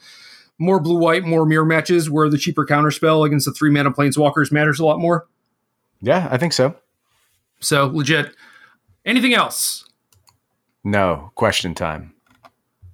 more 0.59 0.79
blue 0.79 0.99
white, 0.99 1.23
more 1.23 1.45
mirror 1.45 1.65
matches 1.65 2.09
where 2.09 2.29
the 2.29 2.37
cheaper 2.37 2.65
counterspell 2.65 3.25
against 3.25 3.45
the 3.45 3.51
three 3.53 3.71
mana 3.71 3.91
planeswalkers 3.91 4.51
matters 4.51 4.79
a 4.79 4.85
lot 4.85 4.99
more. 4.99 5.27
Yeah, 6.01 6.27
I 6.29 6.37
think 6.37 6.53
so. 6.53 6.75
So 7.59 7.87
legit. 7.87 8.35
Anything 9.05 9.33
else? 9.33 9.85
No. 10.83 11.31
Question 11.35 11.73
time. 11.73 12.12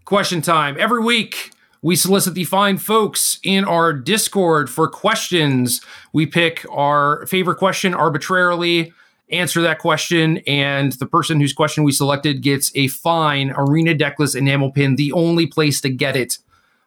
Question 0.10 0.42
time. 0.42 0.76
Every 0.80 1.02
week, 1.04 1.52
we 1.84 1.96
solicit 1.96 2.34
the 2.34 2.44
fine 2.44 2.80
folks 2.80 3.40
in 3.44 3.64
our 3.64 3.94
Discord 3.94 4.68
for 4.68 4.88
questions. 4.88 5.82
We 6.14 6.26
pick 6.26 6.66
our 6.72 7.28
favorite 7.28 7.58
question 7.58 7.94
arbitrarily 7.94 8.92
answer 9.30 9.62
that 9.62 9.78
question, 9.78 10.40
and 10.48 10.94
the 10.94 11.06
person 11.06 11.40
whose 11.40 11.54
question 11.54 11.84
we 11.84 11.92
selected 11.92 12.42
gets 12.42 12.72
a 12.74 12.88
fine 12.88 13.54
Arena 13.56 13.94
Decklist 13.94 14.36
enamel 14.36 14.72
pin, 14.72 14.96
the 14.96 15.12
only 15.12 15.46
place 15.46 15.80
to 15.82 15.90
get 15.90 16.16
it. 16.16 16.40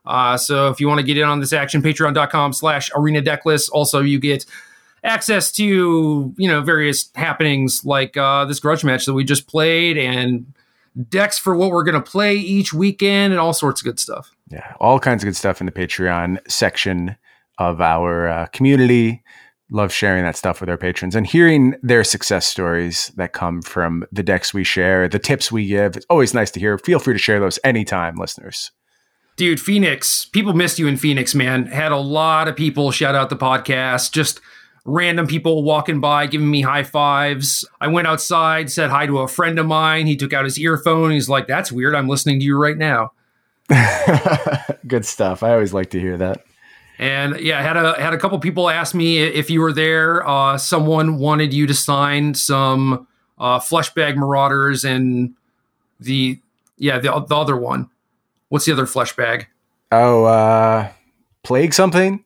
Uh, 0.05 0.37
so 0.37 0.71
if 0.71 0.81
you 0.81 0.89
want 0.89 0.99
to 0.99 1.07
get 1.07 1.17
in 1.17 1.23
on 1.23 1.39
this 1.39 1.53
action, 1.53 1.81
patreon.com 1.81 2.53
slash 2.53 2.91
arena 2.97 3.23
decklist. 3.23 3.71
Also, 3.73 4.01
you 4.01 4.19
get 4.19 4.45
access 5.05 5.53
to, 5.53 6.35
you 6.37 6.49
know, 6.49 6.61
various 6.61 7.09
happenings 7.15 7.85
like 7.85 8.17
uh, 8.17 8.45
this 8.47 8.59
grudge 8.59 8.83
match 8.83 9.07
that 9.07 9.15
we 9.15 9.23
just 9.23 9.47
played 9.47 9.97
and 9.97 10.45
decks 11.09 11.39
for 11.39 11.55
what 11.55 11.71
we're 11.71 11.85
going 11.85 12.01
to 12.03 12.11
play 12.11 12.37
each 12.37 12.73
weekend 12.73 13.33
and 13.33 13.41
all 13.41 13.53
sorts 13.53 13.81
of 13.81 13.85
good 13.85 13.99
stuff. 13.99 14.31
Yeah, 14.51 14.75
all 14.81 14.99
kinds 14.99 15.23
of 15.23 15.29
good 15.29 15.37
stuff 15.37 15.61
in 15.61 15.67
the 15.67 15.73
Patreon 15.73 16.39
section 16.51 17.17
of 17.59 17.81
our 17.81 18.29
uh, 18.29 18.47
community. 18.47 19.23
Love 19.71 19.93
sharing 19.93 20.23
that 20.23 20.37
stuff 20.37 20.61
with 20.61 20.69
our 20.69 20.77
patrons 20.77 21.17
and 21.17 21.27
hearing 21.27 21.75
their 21.83 22.05
success 22.05 22.47
stories 22.47 23.11
that 23.17 23.33
come 23.33 23.63
from 23.63 24.05
the 24.13 24.23
decks 24.23 24.53
we 24.53 24.65
share, 24.65 25.09
the 25.09 25.19
tips 25.19 25.51
we 25.51 25.67
give. 25.67 25.97
It's 25.97 26.07
always 26.11 26.35
nice 26.35 26.51
to 26.51 26.61
hear. 26.61 26.77
Feel 26.77 26.99
free 26.99 27.15
to 27.15 27.19
share 27.19 27.41
those 27.41 27.59
anytime, 27.65 28.17
listeners. 28.17 28.71
Dude, 29.37 29.61
Phoenix, 29.61 30.27
people 30.27 30.53
missed 30.53 30.79
you 30.79 30.87
in 30.87 30.99
Phoenix, 30.99 31.35
man. 31.35 31.67
Had 31.67 31.91
a 31.91 31.97
lot 31.97 32.49
of 32.49 32.57
people 32.57 32.91
shout 32.91 33.15
out 33.15 33.31
the 33.31 33.37
podcast, 33.37 34.13
just 34.13 34.43
random 34.85 35.27
people 35.27 35.63
walking 35.63 36.01
by 36.01 36.27
giving 36.27 36.51
me 36.51 36.63
high 36.63 36.83
fives. 36.83 37.65
I 37.81 37.89
went 37.89 38.07
outside, 38.07 38.71
said 38.71 38.91
hi 38.91 39.07
to 39.07 39.21
a 39.21 39.29
friend 39.29 39.59
of 39.59 39.67
mine. 39.67 40.07
He 40.07 40.17
took 40.17 40.33
out 40.33 40.45
his 40.45 40.59
earphone. 40.59 41.11
He's 41.11 41.29
like, 41.29 41.47
That's 41.47 41.71
weird. 41.71 41.95
I'm 41.95 42.09
listening 42.09 42.41
to 42.41 42.45
you 42.45 42.57
right 42.57 42.77
now. 42.77 43.13
Good 44.87 45.05
stuff. 45.05 45.43
I 45.43 45.53
always 45.53 45.73
like 45.73 45.91
to 45.91 46.01
hear 46.01 46.17
that. 46.19 46.45
And 46.99 47.41
yeah, 47.41 47.59
I 47.59 47.63
had 47.63 47.77
a 47.77 48.01
had 48.01 48.13
a 48.13 48.19
couple 48.19 48.39
people 48.39 48.69
ask 48.69 48.95
me 48.95 49.19
if 49.19 49.51
you 49.51 49.61
were 49.61 49.73
there. 49.73 50.27
Uh, 50.29 50.59
someone 50.59 51.19
wanted 51.19 51.53
you 51.53 51.67
to 51.67 51.75
sign 51.75 52.35
some 52.35 53.07
uh, 53.39 53.59
Fleshbag 53.59 54.17
Marauders 54.17 54.85
and 54.85 55.35
the 55.99 56.39
yeah 56.77 56.99
the, 56.99 57.25
the 57.29 57.37
other 57.37 57.57
one. 57.57 57.89
What's 58.51 58.67
the 58.67 58.73
other 58.73 58.87
flesh 58.87 59.17
bag? 59.17 59.49
Oh, 59.91 60.25
uh, 60.25 60.91
plague 61.43 61.75
something. 61.75 62.25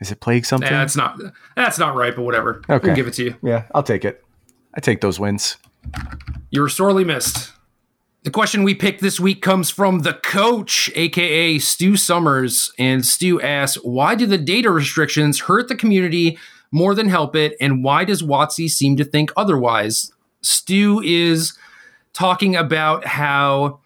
Is 0.00 0.10
it 0.10 0.20
plague 0.20 0.46
something? 0.46 0.70
That's 0.70 0.96
not 0.96 1.20
that's 1.56 1.78
not 1.78 1.94
right, 1.94 2.14
but 2.14 2.22
whatever. 2.22 2.62
Okay, 2.68 2.86
we'll 2.86 2.96
give 2.96 3.06
it 3.06 3.14
to 3.14 3.24
you. 3.24 3.36
Yeah, 3.42 3.64
I'll 3.74 3.82
take 3.82 4.04
it. 4.04 4.24
I 4.74 4.80
take 4.80 5.00
those 5.00 5.20
wins. 5.20 5.56
You 6.50 6.62
were 6.62 6.68
sorely 6.68 7.04
missed. 7.04 7.52
The 8.22 8.30
question 8.30 8.64
we 8.64 8.74
picked 8.74 9.00
this 9.00 9.18
week 9.18 9.40
comes 9.40 9.70
from 9.70 10.00
the 10.00 10.12
coach, 10.12 10.90
aka 10.94 11.58
Stu 11.58 11.96
Summers. 11.96 12.70
And 12.78 13.04
Stu 13.04 13.40
asks, 13.40 13.82
why 13.82 14.14
do 14.14 14.26
the 14.26 14.36
data 14.36 14.70
restrictions 14.70 15.40
hurt 15.40 15.68
the 15.68 15.74
community 15.74 16.38
more 16.70 16.94
than 16.94 17.08
help 17.08 17.34
it? 17.34 17.56
And 17.60 17.82
why 17.82 18.04
does 18.04 18.22
WotC 18.22 18.68
seem 18.68 18.96
to 18.96 19.04
think 19.04 19.32
otherwise? 19.36 20.12
Stu 20.42 21.00
is 21.00 21.56
talking 22.12 22.56
about 22.56 23.06
how 23.06 23.80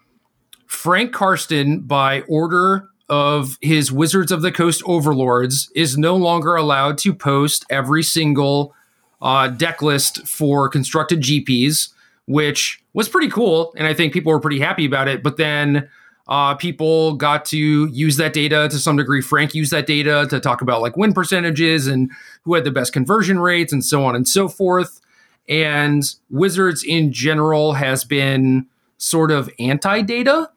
Frank 0.67 1.13
Karsten, 1.13 1.81
by 1.81 2.21
order 2.23 2.89
of 3.09 3.57
his 3.61 3.91
Wizards 3.91 4.31
of 4.31 4.41
the 4.41 4.51
Coast 4.51 4.81
overlords, 4.85 5.71
is 5.75 5.97
no 5.97 6.15
longer 6.15 6.55
allowed 6.55 6.97
to 6.99 7.13
post 7.13 7.65
every 7.69 8.03
single 8.03 8.73
uh, 9.21 9.47
deck 9.47 9.81
list 9.81 10.27
for 10.27 10.69
constructed 10.69 11.21
GPs 11.21 11.89
which 12.25 12.81
was 12.93 13.09
pretty 13.09 13.29
cool. 13.29 13.73
And 13.77 13.87
I 13.87 13.93
think 13.93 14.13
people 14.13 14.31
were 14.31 14.39
pretty 14.39 14.59
happy 14.59 14.85
about 14.85 15.07
it. 15.07 15.23
But 15.23 15.37
then 15.37 15.89
uh, 16.27 16.55
people 16.55 17.13
got 17.13 17.45
to 17.45 17.85
use 17.87 18.17
that 18.17 18.33
data 18.33 18.67
to 18.69 18.79
some 18.79 18.97
degree. 18.97 19.21
Frank 19.21 19.53
used 19.53 19.71
that 19.71 19.85
data 19.85 20.27
to 20.29 20.39
talk 20.39 20.61
about 20.61 20.81
like 20.81 20.97
win 20.97 21.13
percentages 21.13 21.87
and 21.87 22.11
who 22.43 22.55
had 22.55 22.63
the 22.63 22.71
best 22.71 22.93
conversion 22.93 23.39
rates 23.39 23.71
and 23.71 23.83
so 23.83 24.03
on 24.03 24.15
and 24.15 24.27
so 24.27 24.47
forth. 24.47 25.01
And 25.47 26.03
Wizards 26.31 26.83
in 26.83 27.11
general 27.11 27.73
has 27.73 28.03
been 28.03 28.65
sort 28.97 29.29
of 29.29 29.49
anti 29.59 30.01
data, 30.01 30.49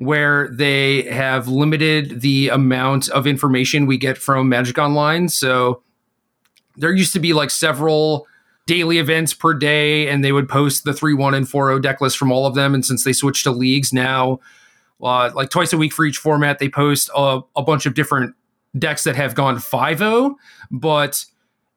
where 0.00 0.48
they 0.48 1.02
have 1.02 1.46
limited 1.46 2.22
the 2.22 2.48
amount 2.48 3.10
of 3.10 3.26
information 3.26 3.84
we 3.84 3.98
get 3.98 4.16
from 4.16 4.48
Magic 4.48 4.78
Online. 4.78 5.28
So 5.28 5.82
there 6.76 6.90
used 6.94 7.12
to 7.12 7.20
be 7.20 7.34
like 7.34 7.50
several 7.50 8.26
daily 8.66 8.96
events 8.96 9.34
per 9.34 9.52
day, 9.52 10.08
and 10.08 10.24
they 10.24 10.32
would 10.32 10.48
post 10.48 10.84
the 10.84 10.94
three 10.94 11.12
one 11.12 11.34
and 11.34 11.46
four 11.46 11.68
zero 11.68 11.78
deck 11.78 12.00
list 12.00 12.16
from 12.16 12.32
all 12.32 12.46
of 12.46 12.54
them. 12.54 12.74
And 12.74 12.84
since 12.84 13.04
they 13.04 13.12
switched 13.12 13.44
to 13.44 13.50
leagues 13.50 13.92
now, 13.92 14.40
uh, 15.02 15.32
like 15.34 15.50
twice 15.50 15.70
a 15.74 15.76
week 15.76 15.92
for 15.92 16.06
each 16.06 16.16
format, 16.16 16.60
they 16.60 16.70
post 16.70 17.10
a, 17.14 17.42
a 17.54 17.62
bunch 17.62 17.84
of 17.84 17.92
different 17.92 18.34
decks 18.78 19.04
that 19.04 19.16
have 19.16 19.34
gone 19.34 19.56
5-0, 19.56 20.34
but 20.70 21.26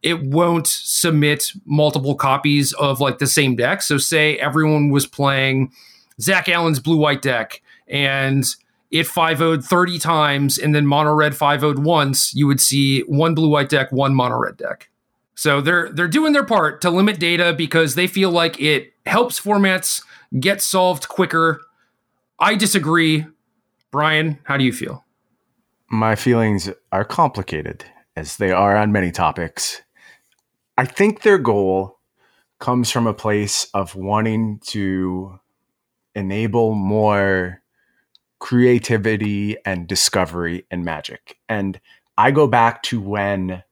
it 0.01 0.23
won't 0.23 0.67
submit 0.67 1.51
multiple 1.65 2.15
copies 2.15 2.71
of 2.73 3.01
like 3.01 3.17
the 3.17 3.27
same 3.27 3.57
deck. 3.57 3.81
So 3.81 3.97
say 3.97 4.37
everyone 4.37 4.91
was 4.91 5.05
playing 5.05 5.73
Zach 6.21 6.47
Allen's 6.47 6.79
blue 6.79 6.97
white 6.97 7.21
deck 7.21 7.61
and 7.87 8.45
it 8.91 9.07
5 9.07 9.37
0 9.39 9.61
30 9.61 9.99
times 9.99 10.57
and 10.57 10.73
then 10.75 10.85
mono 10.85 11.13
red 11.13 11.35
5 11.35 11.61
0 11.61 11.79
once, 11.79 12.33
you 12.35 12.47
would 12.47 12.61
see 12.61 13.01
one 13.01 13.33
blue 13.33 13.49
white 13.49 13.69
deck, 13.69 13.91
one 13.91 14.13
mono 14.13 14.37
red 14.37 14.57
deck. 14.57 14.89
So 15.35 15.61
they're 15.61 15.89
they're 15.89 16.07
doing 16.07 16.33
their 16.33 16.43
part 16.43 16.81
to 16.81 16.89
limit 16.89 17.19
data 17.19 17.53
because 17.53 17.95
they 17.95 18.07
feel 18.07 18.29
like 18.29 18.59
it 18.61 18.93
helps 19.05 19.39
formats 19.39 20.03
get 20.39 20.61
solved 20.61 21.07
quicker. 21.07 21.61
I 22.39 22.55
disagree. 22.55 23.25
Brian, 23.91 24.39
how 24.43 24.57
do 24.57 24.63
you 24.63 24.73
feel? 24.73 25.05
My 25.89 26.15
feelings 26.15 26.69
are 26.91 27.05
complicated 27.05 27.85
as 28.15 28.37
they 28.37 28.51
are 28.51 28.75
on 28.75 28.91
many 28.91 29.11
topics. 29.11 29.81
I 30.77 30.85
think 30.85 31.21
their 31.21 31.37
goal 31.37 31.99
comes 32.59 32.89
from 32.89 33.07
a 33.07 33.13
place 33.13 33.67
of 33.73 33.95
wanting 33.95 34.59
to 34.67 35.39
enable 36.15 36.73
more 36.73 37.62
creativity 38.43 39.55
and 39.63 39.87
discovery 39.87 40.65
and 40.69 40.83
magic. 40.83 41.37
And 41.47 41.79
I 42.17 42.31
go 42.31 42.45
back 42.45 42.83
to 42.83 42.99
when 42.99 43.63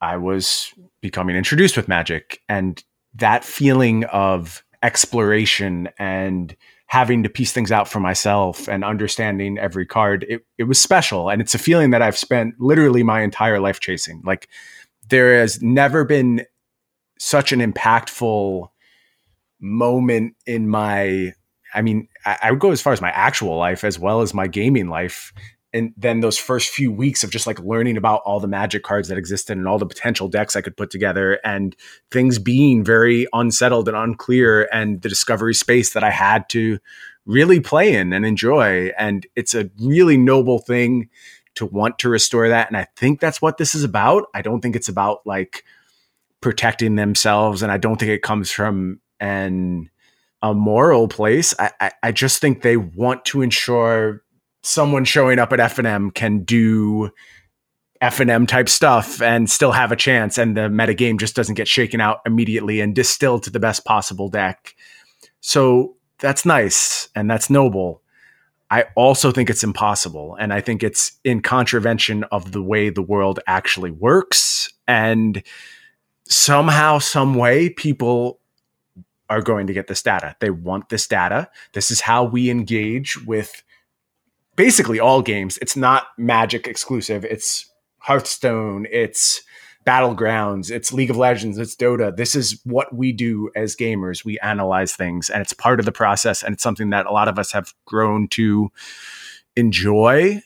I 0.00 0.16
was 0.16 0.72
becoming 1.00 1.34
introduced 1.34 1.76
with 1.76 1.88
magic 1.88 2.40
and 2.48 2.80
that 3.16 3.42
feeling 3.42 4.04
of 4.04 4.62
exploration 4.84 5.88
and 5.98 6.56
having 6.86 7.24
to 7.24 7.28
piece 7.28 7.50
things 7.50 7.72
out 7.72 7.88
for 7.88 7.98
myself 7.98 8.68
and 8.68 8.84
understanding 8.84 9.58
every 9.58 9.84
card 9.84 10.24
it, 10.28 10.46
it 10.58 10.64
was 10.64 10.80
special 10.80 11.28
and 11.28 11.42
it's 11.42 11.54
a 11.54 11.58
feeling 11.58 11.90
that 11.90 12.00
i've 12.00 12.16
spent 12.16 12.54
literally 12.60 13.02
my 13.02 13.22
entire 13.22 13.58
life 13.58 13.80
chasing 13.80 14.22
like 14.24 14.48
there 15.08 15.40
has 15.40 15.60
never 15.60 16.04
been 16.04 16.46
such 17.18 17.50
an 17.50 17.58
impactful 17.58 18.68
moment 19.60 20.34
in 20.46 20.68
my 20.68 21.34
i 21.74 21.82
mean 21.82 22.07
I, 22.24 22.38
I 22.42 22.50
would 22.50 22.60
go 22.60 22.70
as 22.70 22.80
far 22.80 22.92
as 22.92 23.00
my 23.00 23.10
actual 23.10 23.56
life 23.56 23.84
as 23.84 23.98
well 23.98 24.20
as 24.20 24.34
my 24.34 24.46
gaming 24.46 24.88
life. 24.88 25.32
And 25.72 25.92
then 25.98 26.20
those 26.20 26.38
first 26.38 26.70
few 26.70 26.90
weeks 26.90 27.22
of 27.22 27.30
just 27.30 27.46
like 27.46 27.60
learning 27.60 27.98
about 27.98 28.22
all 28.24 28.40
the 28.40 28.48
magic 28.48 28.82
cards 28.82 29.08
that 29.08 29.18
existed 29.18 29.58
and 29.58 29.68
all 29.68 29.78
the 29.78 29.86
potential 29.86 30.26
decks 30.28 30.56
I 30.56 30.62
could 30.62 30.76
put 30.76 30.90
together 30.90 31.40
and 31.44 31.76
things 32.10 32.38
being 32.38 32.82
very 32.84 33.26
unsettled 33.34 33.86
and 33.86 33.96
unclear 33.96 34.66
and 34.72 35.02
the 35.02 35.10
discovery 35.10 35.54
space 35.54 35.92
that 35.92 36.02
I 36.02 36.10
had 36.10 36.48
to 36.50 36.78
really 37.26 37.60
play 37.60 37.94
in 37.94 38.14
and 38.14 38.24
enjoy. 38.24 38.90
And 38.98 39.26
it's 39.36 39.54
a 39.54 39.70
really 39.78 40.16
noble 40.16 40.58
thing 40.58 41.10
to 41.56 41.66
want 41.66 41.98
to 41.98 42.08
restore 42.08 42.48
that. 42.48 42.68
And 42.68 42.76
I 42.76 42.86
think 42.96 43.20
that's 43.20 43.42
what 43.42 43.58
this 43.58 43.74
is 43.74 43.84
about. 43.84 44.24
I 44.32 44.40
don't 44.40 44.62
think 44.62 44.74
it's 44.74 44.88
about 44.88 45.26
like 45.26 45.64
protecting 46.40 46.94
themselves. 46.94 47.62
And 47.62 47.70
I 47.70 47.76
don't 47.76 47.98
think 47.98 48.10
it 48.10 48.22
comes 48.22 48.50
from 48.50 49.00
an 49.20 49.90
a 50.42 50.54
moral 50.54 51.08
place. 51.08 51.54
I, 51.58 51.70
I, 51.80 51.90
I 52.04 52.12
just 52.12 52.40
think 52.40 52.62
they 52.62 52.76
want 52.76 53.24
to 53.26 53.42
ensure 53.42 54.22
someone 54.62 55.04
showing 55.04 55.38
up 55.38 55.52
at 55.52 55.58
FNM 55.58 56.14
can 56.14 56.44
do 56.44 57.10
FNM 58.02 58.46
type 58.46 58.68
stuff 58.68 59.20
and 59.20 59.50
still 59.50 59.72
have 59.72 59.90
a 59.90 59.96
chance, 59.96 60.38
and 60.38 60.56
the 60.56 60.68
metagame 60.68 61.18
just 61.18 61.34
doesn't 61.34 61.56
get 61.56 61.66
shaken 61.66 62.00
out 62.00 62.20
immediately 62.24 62.80
and 62.80 62.94
distilled 62.94 63.42
to 63.44 63.50
the 63.50 63.60
best 63.60 63.84
possible 63.84 64.28
deck. 64.28 64.74
So 65.40 65.96
that's 66.18 66.44
nice 66.44 67.08
and 67.14 67.30
that's 67.30 67.50
noble. 67.50 68.02
I 68.70 68.84
also 68.96 69.32
think 69.32 69.48
it's 69.48 69.64
impossible. 69.64 70.36
And 70.38 70.52
I 70.52 70.60
think 70.60 70.82
it's 70.82 71.18
in 71.24 71.40
contravention 71.40 72.24
of 72.24 72.52
the 72.52 72.62
way 72.62 72.90
the 72.90 73.02
world 73.02 73.40
actually 73.46 73.90
works. 73.90 74.70
And 74.86 75.42
somehow, 76.28 76.98
some 76.98 77.34
way, 77.34 77.70
people 77.70 78.37
are 79.30 79.42
going 79.42 79.66
to 79.66 79.72
get 79.72 79.86
this 79.86 80.02
data. 80.02 80.36
They 80.40 80.50
want 80.50 80.88
this 80.88 81.06
data. 81.06 81.50
This 81.72 81.90
is 81.90 82.00
how 82.00 82.24
we 82.24 82.50
engage 82.50 83.22
with 83.26 83.62
basically 84.56 84.98
all 84.98 85.22
games. 85.22 85.58
It's 85.58 85.76
not 85.76 86.08
Magic 86.16 86.66
exclusive. 86.66 87.24
It's 87.24 87.70
Hearthstone. 87.98 88.86
It's 88.90 89.42
Battlegrounds. 89.86 90.70
It's 90.70 90.92
League 90.92 91.10
of 91.10 91.16
Legends. 91.16 91.58
It's 91.58 91.76
Dota. 91.76 92.14
This 92.14 92.34
is 92.34 92.60
what 92.64 92.94
we 92.94 93.12
do 93.12 93.50
as 93.56 93.76
gamers. 93.76 94.24
We 94.24 94.38
analyze 94.40 94.94
things, 94.94 95.30
and 95.30 95.40
it's 95.40 95.52
part 95.52 95.80
of 95.80 95.86
the 95.86 95.92
process. 95.92 96.42
And 96.42 96.54
it's 96.54 96.62
something 96.62 96.90
that 96.90 97.06
a 97.06 97.12
lot 97.12 97.28
of 97.28 97.38
us 97.38 97.52
have 97.52 97.72
grown 97.86 98.28
to 98.28 98.70
enjoy 99.56 100.42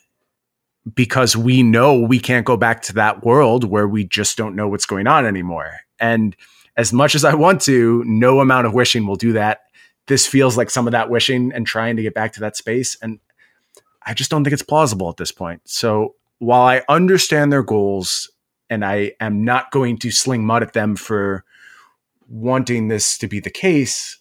because 0.95 1.37
we 1.37 1.63
know 1.63 1.99
we 1.99 2.19
can't 2.19 2.47
go 2.47 2.57
back 2.57 2.83
to 2.83 2.93
that 2.95 3.25
world 3.25 3.65
where 3.65 3.87
we 3.87 4.05
just 4.05 4.37
don't 4.37 4.57
know 4.57 4.69
what's 4.69 4.87
going 4.87 5.07
on 5.07 5.27
anymore. 5.27 5.81
And 6.01 6.37
as 6.77 6.93
much 6.93 7.15
as 7.15 7.25
I 7.25 7.35
want 7.35 7.61
to, 7.63 8.03
no 8.07 8.41
amount 8.41 8.67
of 8.67 8.75
wishing 8.75 9.07
will 9.07 9.17
do 9.17 9.33
that. 9.33 9.61
This 10.07 10.27
feels 10.27 10.57
like 10.57 10.71
some 10.71 10.87
of 10.87 10.93
that 10.93 11.11
wishing 11.11 11.53
and 11.53 11.67
trying 11.67 11.97
to 11.97 12.03
get 12.03 12.15
back 12.15 12.33
to 12.35 12.41
that 12.41 12.57
space. 12.57 12.97
And 13.01 13.21
I 14.05 14.15
just 14.15 14.31
don't 14.31 14.43
think 14.43 14.53
it's 14.53 14.63
plausible 14.63 15.09
at 15.09 15.17
this 15.17 15.33
point. 15.33 15.63
So 15.65 16.17
while 16.39 16.63
I 16.63 16.83
understand 16.89 17.53
their 17.53 17.63
goals 17.63 18.31
and 18.69 18.85
I 18.85 19.13
am 19.21 19.45
not 19.45 19.71
going 19.71 19.99
to 19.99 20.11
sling 20.11 20.45
mud 20.45 20.63
at 20.63 20.73
them 20.73 20.97
for 20.97 21.45
wanting 22.29 22.89
this 22.89 23.19
to 23.19 23.29
be 23.29 23.39
the 23.39 23.51
case, 23.51 24.19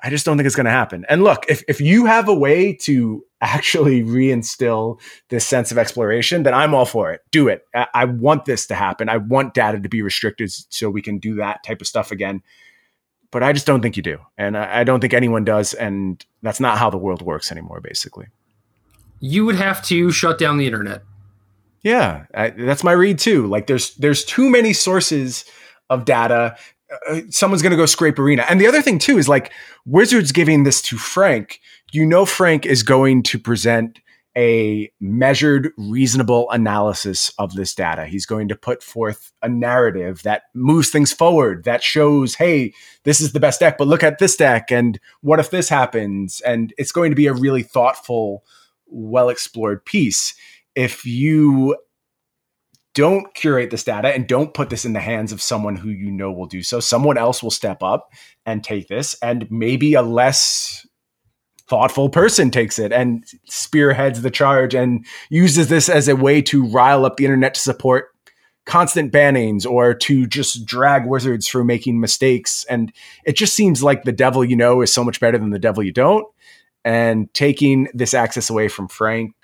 I 0.00 0.10
just 0.10 0.26
don't 0.26 0.36
think 0.36 0.46
it's 0.46 0.54
going 0.54 0.66
to 0.66 0.70
happen. 0.70 1.06
And 1.08 1.24
look, 1.24 1.46
if, 1.48 1.64
if 1.66 1.80
you 1.80 2.04
have 2.04 2.28
a 2.28 2.34
way 2.34 2.74
to 2.82 3.24
actually 3.44 4.02
reinstill 4.02 5.00
this 5.28 5.46
sense 5.46 5.70
of 5.70 5.78
exploration, 5.78 6.42
then 6.42 6.54
I'm 6.54 6.74
all 6.74 6.86
for 6.86 7.12
it. 7.12 7.20
Do 7.30 7.48
it. 7.48 7.64
I, 7.74 7.86
I, 7.94 8.04
want 8.06 8.44
this 8.44 8.66
to 8.66 8.74
happen. 8.74 9.08
I 9.08 9.18
want 9.18 9.54
data 9.54 9.78
to 9.80 9.88
be 9.88 10.02
restricted 10.02 10.50
so 10.50 10.90
we 10.90 11.02
can 11.02 11.18
do 11.18 11.36
that 11.36 11.62
type 11.64 11.80
of 11.80 11.86
stuff 11.86 12.10
again. 12.10 12.42
But 13.30 13.42
I 13.42 13.52
just 13.52 13.66
don't 13.66 13.82
think 13.82 13.96
you 13.96 14.02
do. 14.02 14.18
And 14.38 14.56
I, 14.56 14.80
I 14.80 14.84
don't 14.84 15.00
think 15.00 15.14
anyone 15.14 15.44
does. 15.44 15.74
And 15.74 16.24
that's 16.42 16.60
not 16.60 16.78
how 16.78 16.90
the 16.90 16.98
world 16.98 17.22
works 17.22 17.52
anymore, 17.52 17.80
basically. 17.80 18.26
You 19.20 19.44
would 19.44 19.56
have 19.56 19.84
to 19.86 20.10
shut 20.10 20.38
down 20.38 20.58
the 20.58 20.66
internet. 20.66 21.02
Yeah, 21.82 22.24
I, 22.34 22.50
that's 22.50 22.82
my 22.82 22.92
read 22.92 23.18
too. 23.18 23.46
Like 23.46 23.66
there's 23.66 23.94
there's 23.96 24.24
too 24.24 24.48
many 24.48 24.72
sources 24.72 25.44
of 25.90 26.06
data 26.06 26.56
uh, 27.08 27.20
someone's 27.30 27.62
going 27.62 27.70
to 27.72 27.76
go 27.76 27.86
scrape 27.86 28.18
arena. 28.18 28.44
And 28.48 28.60
the 28.60 28.66
other 28.66 28.82
thing 28.82 28.98
too 28.98 29.18
is 29.18 29.28
like 29.28 29.52
Wizards 29.84 30.32
giving 30.32 30.64
this 30.64 30.82
to 30.82 30.96
Frank. 30.98 31.60
You 31.92 32.06
know, 32.06 32.26
Frank 32.26 32.66
is 32.66 32.82
going 32.82 33.22
to 33.24 33.38
present 33.38 34.00
a 34.36 34.90
measured, 35.00 35.70
reasonable 35.76 36.50
analysis 36.50 37.32
of 37.38 37.54
this 37.54 37.74
data. 37.74 38.06
He's 38.06 38.26
going 38.26 38.48
to 38.48 38.56
put 38.56 38.82
forth 38.82 39.32
a 39.42 39.48
narrative 39.48 40.22
that 40.24 40.42
moves 40.54 40.90
things 40.90 41.12
forward, 41.12 41.64
that 41.64 41.82
shows, 41.82 42.34
hey, 42.34 42.74
this 43.04 43.20
is 43.20 43.32
the 43.32 43.40
best 43.40 43.60
deck, 43.60 43.78
but 43.78 43.86
look 43.86 44.02
at 44.02 44.18
this 44.18 44.36
deck, 44.36 44.72
and 44.72 44.98
what 45.20 45.38
if 45.38 45.50
this 45.50 45.68
happens? 45.68 46.40
And 46.40 46.74
it's 46.78 46.92
going 46.92 47.12
to 47.12 47.16
be 47.16 47.28
a 47.28 47.32
really 47.32 47.62
thoughtful, 47.62 48.44
well 48.86 49.28
explored 49.28 49.84
piece. 49.84 50.34
If 50.74 51.06
you 51.06 51.76
don't 52.94 53.34
curate 53.34 53.70
this 53.70 53.84
data 53.84 54.08
and 54.08 54.26
don't 54.26 54.54
put 54.54 54.70
this 54.70 54.84
in 54.84 54.92
the 54.92 55.00
hands 55.00 55.32
of 55.32 55.42
someone 55.42 55.76
who 55.76 55.90
you 55.90 56.10
know 56.10 56.32
will 56.32 56.46
do 56.46 56.62
so. 56.62 56.80
Someone 56.80 57.18
else 57.18 57.42
will 57.42 57.50
step 57.50 57.82
up 57.82 58.12
and 58.46 58.62
take 58.62 58.88
this, 58.88 59.14
and 59.20 59.50
maybe 59.50 59.94
a 59.94 60.02
less 60.02 60.86
thoughtful 61.66 62.08
person 62.08 62.50
takes 62.50 62.78
it 62.78 62.92
and 62.92 63.24
spearheads 63.46 64.22
the 64.22 64.30
charge 64.30 64.74
and 64.74 65.04
uses 65.30 65.68
this 65.68 65.88
as 65.88 66.08
a 66.08 66.16
way 66.16 66.42
to 66.42 66.66
rile 66.66 67.06
up 67.06 67.16
the 67.16 67.24
internet 67.24 67.54
to 67.54 67.60
support 67.60 68.10
constant 68.66 69.12
bannings 69.12 69.66
or 69.66 69.94
to 69.94 70.26
just 70.26 70.64
drag 70.64 71.06
wizards 71.06 71.48
for 71.48 71.64
making 71.64 72.00
mistakes. 72.00 72.64
And 72.68 72.92
it 73.24 73.36
just 73.36 73.54
seems 73.54 73.82
like 73.82 74.04
the 74.04 74.12
devil 74.12 74.44
you 74.44 74.56
know 74.56 74.82
is 74.82 74.92
so 74.92 75.04
much 75.04 75.20
better 75.20 75.38
than 75.38 75.50
the 75.50 75.58
devil 75.58 75.82
you 75.82 75.92
don't. 75.92 76.26
And 76.84 77.32
taking 77.32 77.88
this 77.94 78.14
access 78.14 78.50
away 78.50 78.68
from 78.68 78.88
Frank, 78.88 79.34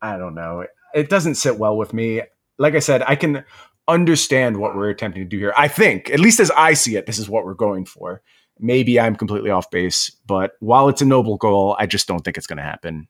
I 0.00 0.16
don't 0.16 0.34
know. 0.34 0.64
It 0.94 1.10
doesn't 1.10 1.34
sit 1.34 1.58
well 1.58 1.76
with 1.76 1.92
me 1.92 2.22
like 2.58 2.74
I 2.74 2.80
said, 2.80 3.02
I 3.06 3.16
can 3.16 3.44
understand 3.86 4.58
what 4.58 4.76
we're 4.76 4.90
attempting 4.90 5.22
to 5.22 5.28
do 5.28 5.38
here. 5.38 5.54
I 5.56 5.68
think, 5.68 6.10
at 6.10 6.20
least 6.20 6.40
as 6.40 6.50
I 6.50 6.74
see 6.74 6.96
it, 6.96 7.06
this 7.06 7.18
is 7.18 7.28
what 7.28 7.44
we're 7.44 7.54
going 7.54 7.86
for. 7.86 8.22
Maybe 8.60 8.98
I'm 8.98 9.16
completely 9.16 9.50
off 9.50 9.70
base, 9.70 10.10
but 10.26 10.52
while 10.60 10.88
it's 10.88 11.00
a 11.00 11.06
noble 11.06 11.36
goal, 11.36 11.76
I 11.78 11.86
just 11.86 12.08
don't 12.08 12.20
think 12.20 12.36
it's 12.36 12.46
going 12.46 12.56
to 12.58 12.62
happen. 12.62 13.08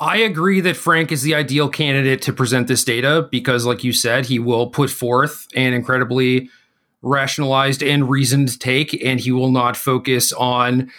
I 0.00 0.16
agree 0.16 0.60
that 0.62 0.76
Frank 0.76 1.12
is 1.12 1.22
the 1.22 1.34
ideal 1.34 1.68
candidate 1.68 2.22
to 2.22 2.32
present 2.32 2.66
this 2.66 2.82
data 2.82 3.28
because, 3.30 3.64
like 3.64 3.84
you 3.84 3.92
said, 3.92 4.26
he 4.26 4.40
will 4.40 4.68
put 4.68 4.90
forth 4.90 5.46
an 5.54 5.74
incredibly 5.74 6.48
rationalized 7.02 7.82
and 7.82 8.08
reasoned 8.08 8.58
take, 8.58 9.00
and 9.04 9.20
he 9.20 9.30
will 9.30 9.52
not 9.52 9.76
focus 9.76 10.32
on, 10.32 10.90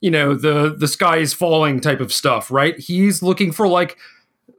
you 0.00 0.10
know, 0.10 0.34
the 0.34 0.74
the 0.76 0.88
sky 0.88 1.18
is 1.18 1.32
falling 1.32 1.80
type 1.80 2.00
of 2.00 2.12
stuff, 2.12 2.50
right? 2.50 2.78
He's 2.78 3.22
looking 3.22 3.52
for 3.52 3.68
like 3.68 3.96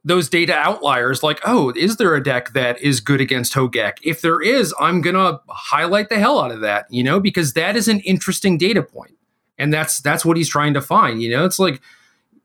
those 0.05 0.29
data 0.29 0.53
outliers 0.53 1.23
like, 1.23 1.39
oh, 1.45 1.71
is 1.75 1.97
there 1.97 2.13
a 2.15 2.23
deck 2.23 2.53
that 2.53 2.81
is 2.81 2.99
good 2.99 3.21
against 3.21 3.53
Hogak? 3.53 3.99
If 4.03 4.21
there 4.21 4.41
is, 4.41 4.73
I'm 4.79 5.01
going 5.01 5.15
to 5.15 5.39
highlight 5.47 6.09
the 6.09 6.19
hell 6.19 6.39
out 6.39 6.51
of 6.51 6.61
that, 6.61 6.87
you 6.89 7.03
know, 7.03 7.19
because 7.19 7.53
that 7.53 7.75
is 7.75 7.87
an 7.87 8.01
interesting 8.01 8.57
data 8.57 8.83
point. 8.83 9.15
And 9.57 9.71
that's 9.71 10.01
that's 10.01 10.25
what 10.25 10.35
he's 10.35 10.49
trying 10.49 10.73
to 10.73 10.81
find, 10.81 11.21
you 11.21 11.29
know. 11.29 11.45
It's 11.45 11.59
like 11.59 11.81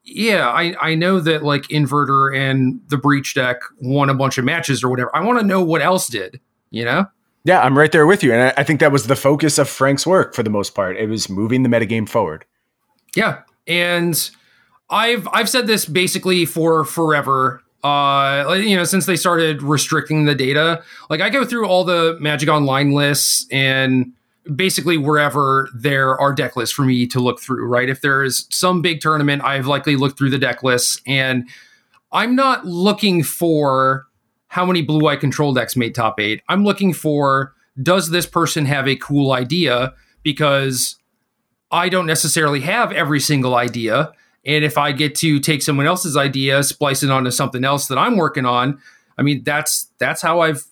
yeah, 0.04 0.48
I 0.48 0.74
I 0.80 0.94
know 0.94 1.20
that 1.20 1.42
like 1.42 1.62
Inverter 1.64 2.36
and 2.36 2.80
the 2.88 2.96
Breach 2.96 3.34
deck 3.34 3.60
won 3.80 4.10
a 4.10 4.14
bunch 4.14 4.38
of 4.38 4.44
matches 4.44 4.82
or 4.82 4.88
whatever. 4.88 5.14
I 5.14 5.20
want 5.20 5.38
to 5.40 5.46
know 5.46 5.62
what 5.62 5.82
else 5.82 6.08
did, 6.08 6.40
you 6.70 6.84
know? 6.84 7.06
Yeah, 7.44 7.60
I'm 7.60 7.78
right 7.78 7.92
there 7.92 8.06
with 8.06 8.22
you. 8.22 8.32
And 8.32 8.42
I, 8.42 8.60
I 8.60 8.64
think 8.64 8.80
that 8.80 8.92
was 8.92 9.06
the 9.06 9.16
focus 9.16 9.58
of 9.58 9.68
Frank's 9.68 10.06
work 10.06 10.34
for 10.34 10.42
the 10.42 10.50
most 10.50 10.74
part. 10.74 10.96
It 10.96 11.08
was 11.08 11.28
moving 11.28 11.62
the 11.62 11.68
metagame 11.68 12.08
forward. 12.08 12.44
Yeah. 13.14 13.42
And 13.66 14.30
I've 14.90 15.28
I've 15.32 15.48
said 15.48 15.66
this 15.66 15.84
basically 15.84 16.44
for 16.44 16.84
forever. 16.84 17.62
Uh, 17.84 18.54
you 18.58 18.76
know, 18.76 18.84
since 18.84 19.06
they 19.06 19.16
started 19.16 19.62
restricting 19.62 20.24
the 20.24 20.34
data, 20.34 20.82
like 21.10 21.20
I 21.20 21.30
go 21.30 21.44
through 21.44 21.66
all 21.66 21.84
the 21.84 22.16
Magic 22.20 22.48
Online 22.48 22.92
lists 22.92 23.46
and 23.52 24.12
basically 24.54 24.96
wherever 24.96 25.68
there 25.74 26.18
are 26.18 26.32
deck 26.32 26.56
lists 26.56 26.74
for 26.74 26.82
me 26.82 27.06
to 27.06 27.20
look 27.20 27.40
through. 27.40 27.66
Right, 27.66 27.88
if 27.88 28.00
there 28.00 28.24
is 28.24 28.46
some 28.50 28.82
big 28.82 29.00
tournament, 29.00 29.42
I've 29.42 29.66
likely 29.66 29.96
looked 29.96 30.18
through 30.18 30.30
the 30.30 30.38
deck 30.38 30.62
lists, 30.62 31.00
and 31.06 31.48
I'm 32.10 32.34
not 32.34 32.64
looking 32.66 33.22
for 33.22 34.06
how 34.48 34.64
many 34.64 34.82
blue 34.82 35.06
eye 35.06 35.16
control 35.16 35.52
decks 35.52 35.76
made 35.76 35.94
top 35.94 36.18
eight. 36.18 36.42
I'm 36.48 36.64
looking 36.64 36.92
for 36.92 37.54
does 37.80 38.10
this 38.10 38.26
person 38.26 38.64
have 38.66 38.88
a 38.88 38.96
cool 38.96 39.32
idea 39.32 39.94
because 40.22 40.96
I 41.70 41.88
don't 41.88 42.06
necessarily 42.06 42.60
have 42.60 42.90
every 42.90 43.20
single 43.20 43.54
idea 43.54 44.12
and 44.44 44.64
if 44.64 44.78
I 44.78 44.92
get 44.92 45.14
to 45.16 45.40
take 45.40 45.62
someone 45.62 45.86
else's 45.86 46.16
idea, 46.16 46.62
splice 46.62 47.02
it 47.02 47.10
onto 47.10 47.30
something 47.30 47.64
else 47.64 47.86
that 47.88 47.98
I'm 47.98 48.16
working 48.16 48.46
on, 48.46 48.80
I 49.16 49.22
mean 49.22 49.42
that's 49.42 49.88
that's 49.98 50.22
how 50.22 50.40
I've 50.40 50.64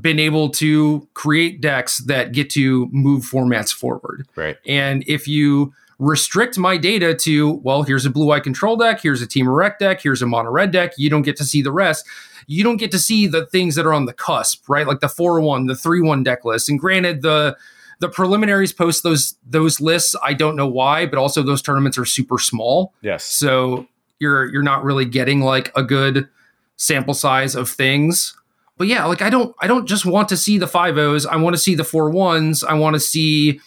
been 0.00 0.18
able 0.18 0.50
to 0.50 1.08
create 1.14 1.60
decks 1.60 1.98
that 1.98 2.32
get 2.32 2.50
to 2.50 2.88
move 2.92 3.24
formats 3.24 3.72
forward. 3.72 4.26
Right. 4.36 4.56
And 4.66 5.04
if 5.06 5.26
you 5.26 5.72
restrict 5.98 6.58
my 6.58 6.76
data 6.76 7.14
to, 7.14 7.52
well, 7.62 7.82
here's 7.82 8.04
a 8.04 8.10
blue 8.10 8.30
eye 8.30 8.40
control 8.40 8.76
deck, 8.76 9.00
here's 9.00 9.22
a 9.22 9.26
Temur 9.26 9.56
Rec 9.56 9.78
deck, 9.78 10.02
here's 10.02 10.20
a 10.20 10.26
mono 10.26 10.50
red 10.50 10.70
deck, 10.70 10.92
you 10.98 11.08
don't 11.08 11.22
get 11.22 11.36
to 11.36 11.44
see 11.44 11.62
the 11.62 11.72
rest. 11.72 12.06
You 12.46 12.62
don't 12.62 12.76
get 12.76 12.92
to 12.92 12.98
see 12.98 13.26
the 13.26 13.46
things 13.46 13.74
that 13.74 13.86
are 13.86 13.94
on 13.94 14.04
the 14.04 14.12
cusp, 14.12 14.68
right? 14.68 14.86
Like 14.86 15.00
the 15.00 15.08
4 15.08 15.40
1, 15.40 15.66
the 15.66 15.74
3 15.74 16.02
1 16.02 16.22
deck 16.22 16.44
list. 16.44 16.68
And 16.68 16.78
granted, 16.78 17.22
the 17.22 17.56
the 17.98 18.08
preliminaries 18.08 18.72
post 18.72 19.02
those 19.02 19.36
those 19.46 19.80
lists. 19.80 20.14
I 20.22 20.34
don't 20.34 20.56
know 20.56 20.66
why, 20.66 21.06
but 21.06 21.18
also 21.18 21.42
those 21.42 21.62
tournaments 21.62 21.98
are 21.98 22.04
super 22.04 22.38
small. 22.38 22.92
Yes. 23.02 23.24
So 23.24 23.86
you're 24.18 24.46
you're 24.46 24.62
not 24.62 24.84
really 24.84 25.04
getting 25.04 25.40
like 25.40 25.72
a 25.76 25.82
good 25.82 26.28
sample 26.76 27.14
size 27.14 27.54
of 27.54 27.68
things. 27.68 28.36
But 28.78 28.88
yeah, 28.88 29.04
like 29.06 29.22
I 29.22 29.30
don't 29.30 29.54
I 29.60 29.66
don't 29.66 29.86
just 29.86 30.04
want 30.04 30.28
to 30.28 30.36
see 30.36 30.58
the 30.58 30.66
five 30.66 30.98
O's. 30.98 31.26
I 31.26 31.36
want 31.36 31.54
to 31.54 31.60
see 31.60 31.74
the 31.74 31.84
four 31.84 32.10
ones. 32.10 32.62
I 32.62 32.74
want 32.74 32.94
to 32.94 33.00
see 33.00 33.60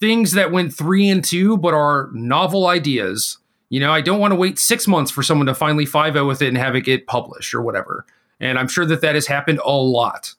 things 0.00 0.32
that 0.32 0.52
went 0.52 0.72
three 0.72 1.08
and 1.08 1.24
two, 1.24 1.56
but 1.56 1.74
are 1.74 2.10
novel 2.12 2.66
ideas. 2.66 3.38
You 3.70 3.80
know, 3.80 3.92
I 3.92 4.00
don't 4.00 4.20
want 4.20 4.32
to 4.32 4.36
wait 4.36 4.58
six 4.58 4.86
months 4.86 5.10
for 5.10 5.22
someone 5.22 5.46
to 5.46 5.54
finally 5.54 5.84
5 5.84 6.14
0 6.14 6.26
with 6.26 6.40
it 6.40 6.48
and 6.48 6.56
have 6.56 6.74
it 6.74 6.82
get 6.82 7.06
published 7.06 7.52
or 7.52 7.60
whatever. 7.60 8.06
And 8.40 8.58
I'm 8.58 8.68
sure 8.68 8.86
that 8.86 9.02
that 9.02 9.14
has 9.14 9.26
happened 9.26 9.60
a 9.64 9.72
lot. 9.72 10.34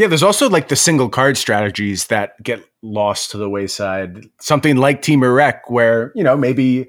Yeah, 0.00 0.06
there's 0.06 0.22
also 0.22 0.48
like 0.48 0.68
the 0.68 0.76
single 0.76 1.10
card 1.10 1.36
strategies 1.36 2.06
that 2.06 2.42
get 2.42 2.64
lost 2.80 3.32
to 3.32 3.36
the 3.36 3.50
wayside. 3.50 4.24
Something 4.40 4.78
like 4.78 5.02
Temur 5.02 5.36
Rec, 5.36 5.68
where, 5.68 6.10
you 6.14 6.24
know, 6.24 6.38
maybe 6.38 6.88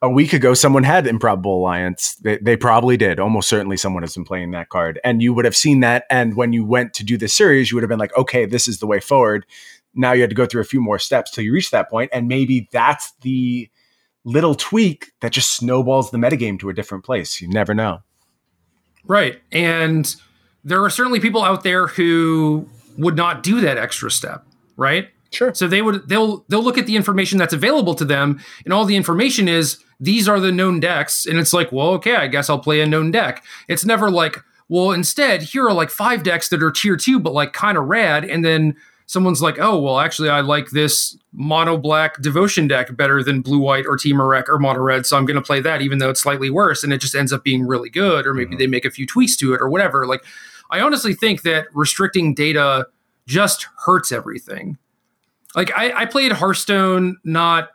a 0.00 0.08
week 0.08 0.32
ago 0.32 0.54
someone 0.54 0.84
had 0.84 1.08
Improbable 1.08 1.56
Alliance. 1.56 2.14
They, 2.22 2.38
they, 2.38 2.56
probably 2.56 2.96
did. 2.96 3.18
Almost 3.18 3.48
certainly 3.48 3.76
someone 3.76 4.04
has 4.04 4.14
been 4.14 4.24
playing 4.24 4.52
that 4.52 4.68
card. 4.68 5.00
And 5.02 5.20
you 5.20 5.34
would 5.34 5.44
have 5.44 5.56
seen 5.56 5.80
that. 5.80 6.04
And 6.08 6.36
when 6.36 6.52
you 6.52 6.64
went 6.64 6.94
to 6.94 7.04
do 7.04 7.18
this 7.18 7.34
series, 7.34 7.72
you 7.72 7.76
would 7.76 7.82
have 7.82 7.88
been 7.88 7.98
like, 7.98 8.16
okay, 8.16 8.46
this 8.46 8.68
is 8.68 8.78
the 8.78 8.86
way 8.86 9.00
forward. 9.00 9.44
Now 9.92 10.12
you 10.12 10.20
had 10.20 10.30
to 10.30 10.36
go 10.36 10.46
through 10.46 10.62
a 10.62 10.64
few 10.64 10.80
more 10.80 11.00
steps 11.00 11.32
till 11.32 11.42
you 11.42 11.52
reach 11.52 11.72
that 11.72 11.90
point. 11.90 12.10
And 12.12 12.28
maybe 12.28 12.68
that's 12.70 13.14
the 13.22 13.68
little 14.22 14.54
tweak 14.54 15.10
that 15.22 15.32
just 15.32 15.56
snowballs 15.56 16.12
the 16.12 16.18
metagame 16.18 16.60
to 16.60 16.68
a 16.68 16.72
different 16.72 17.02
place. 17.02 17.40
You 17.40 17.48
never 17.48 17.74
know. 17.74 18.04
Right. 19.08 19.42
And 19.50 20.14
there 20.64 20.82
are 20.82 20.90
certainly 20.90 21.20
people 21.20 21.42
out 21.42 21.62
there 21.62 21.86
who 21.86 22.68
would 22.98 23.16
not 23.16 23.42
do 23.42 23.60
that 23.60 23.76
extra 23.76 24.10
step, 24.10 24.44
right? 24.76 25.08
Sure. 25.30 25.52
So 25.52 25.66
they 25.66 25.82
would 25.82 26.08
they'll 26.08 26.44
they'll 26.48 26.62
look 26.62 26.78
at 26.78 26.86
the 26.86 26.96
information 26.96 27.38
that's 27.38 27.52
available 27.52 27.94
to 27.96 28.04
them, 28.04 28.40
and 28.64 28.72
all 28.72 28.84
the 28.84 28.96
information 28.96 29.48
is 29.48 29.82
these 30.00 30.28
are 30.28 30.40
the 30.40 30.52
known 30.52 30.80
decks, 30.80 31.26
and 31.26 31.38
it's 31.38 31.52
like, 31.52 31.72
well, 31.72 31.88
okay, 31.90 32.16
I 32.16 32.28
guess 32.28 32.48
I'll 32.48 32.58
play 32.58 32.80
a 32.80 32.86
known 32.86 33.10
deck. 33.10 33.44
It's 33.68 33.84
never 33.84 34.10
like, 34.10 34.42
well, 34.68 34.92
instead 34.92 35.42
here 35.42 35.66
are 35.66 35.72
like 35.72 35.90
five 35.90 36.22
decks 36.22 36.48
that 36.50 36.62
are 36.62 36.70
tier 36.70 36.96
two, 36.96 37.18
but 37.18 37.32
like 37.32 37.52
kind 37.52 37.76
of 37.76 37.86
rad, 37.86 38.24
and 38.24 38.44
then 38.44 38.76
someone's 39.06 39.42
like, 39.42 39.58
oh, 39.58 39.78
well, 39.78 39.98
actually, 39.98 40.28
I 40.28 40.40
like 40.40 40.70
this 40.70 41.16
mono 41.32 41.76
black 41.76 42.20
devotion 42.22 42.66
deck 42.66 42.96
better 42.96 43.22
than 43.22 43.42
blue 43.42 43.58
white 43.58 43.84
or 43.86 43.96
Temur 43.96 44.28
Rec 44.28 44.48
or 44.48 44.58
mono 44.58 44.80
red. 44.80 45.06
So 45.06 45.16
I'm 45.16 45.26
going 45.26 45.36
to 45.36 45.42
play 45.42 45.60
that, 45.60 45.82
even 45.82 45.98
though 45.98 46.10
it's 46.10 46.22
slightly 46.22 46.50
worse. 46.50 46.82
And 46.82 46.92
it 46.92 47.00
just 47.00 47.14
ends 47.14 47.32
up 47.32 47.44
being 47.44 47.66
really 47.66 47.90
good. 47.90 48.26
Or 48.26 48.34
maybe 48.34 48.50
mm-hmm. 48.50 48.58
they 48.58 48.66
make 48.66 48.84
a 48.84 48.90
few 48.90 49.06
tweaks 49.06 49.36
to 49.36 49.52
it 49.52 49.60
or 49.60 49.68
whatever. 49.68 50.06
Like, 50.06 50.24
I 50.70 50.80
honestly 50.80 51.14
think 51.14 51.42
that 51.42 51.66
restricting 51.74 52.34
data 52.34 52.86
just 53.26 53.68
hurts 53.84 54.12
everything. 54.12 54.78
Like 55.54 55.70
I, 55.76 55.92
I 56.02 56.06
played 56.06 56.32
Hearthstone 56.32 57.18
not 57.24 57.70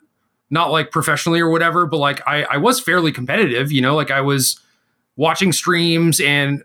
not 0.49 0.72
like 0.72 0.91
professionally 0.91 1.40
or 1.40 1.49
whatever, 1.49 1.86
but 1.86 1.98
like 1.98 2.28
I, 2.28 2.44
I 2.44 2.57
was 2.57 2.80
fairly 2.80 3.11
competitive, 3.11 3.72
you 3.72 3.82
know, 3.82 3.95
like 3.95 4.11
I 4.11 4.22
was 4.22 4.60
watching 5.16 5.52
streams 5.52 6.20
and 6.20 6.64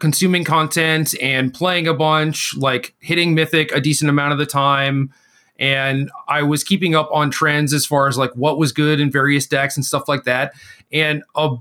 consuming 0.00 0.44
content 0.44 1.14
and 1.20 1.54
playing 1.54 1.86
a 1.86 1.94
bunch, 1.94 2.54
like 2.56 2.94
hitting 3.00 3.34
Mythic 3.34 3.72
a 3.72 3.80
decent 3.80 4.10
amount 4.10 4.32
of 4.32 4.38
the 4.38 4.46
time. 4.46 5.12
And 5.58 6.10
I 6.26 6.42
was 6.42 6.64
keeping 6.64 6.94
up 6.94 7.08
on 7.12 7.30
trends 7.30 7.72
as 7.72 7.84
far 7.86 8.08
as 8.08 8.16
like 8.16 8.32
what 8.32 8.58
was 8.58 8.72
good 8.72 8.98
in 8.98 9.10
various 9.10 9.46
decks 9.46 9.76
and 9.76 9.84
stuff 9.84 10.08
like 10.08 10.24
that. 10.24 10.54
And 10.90 11.22
a 11.36 11.56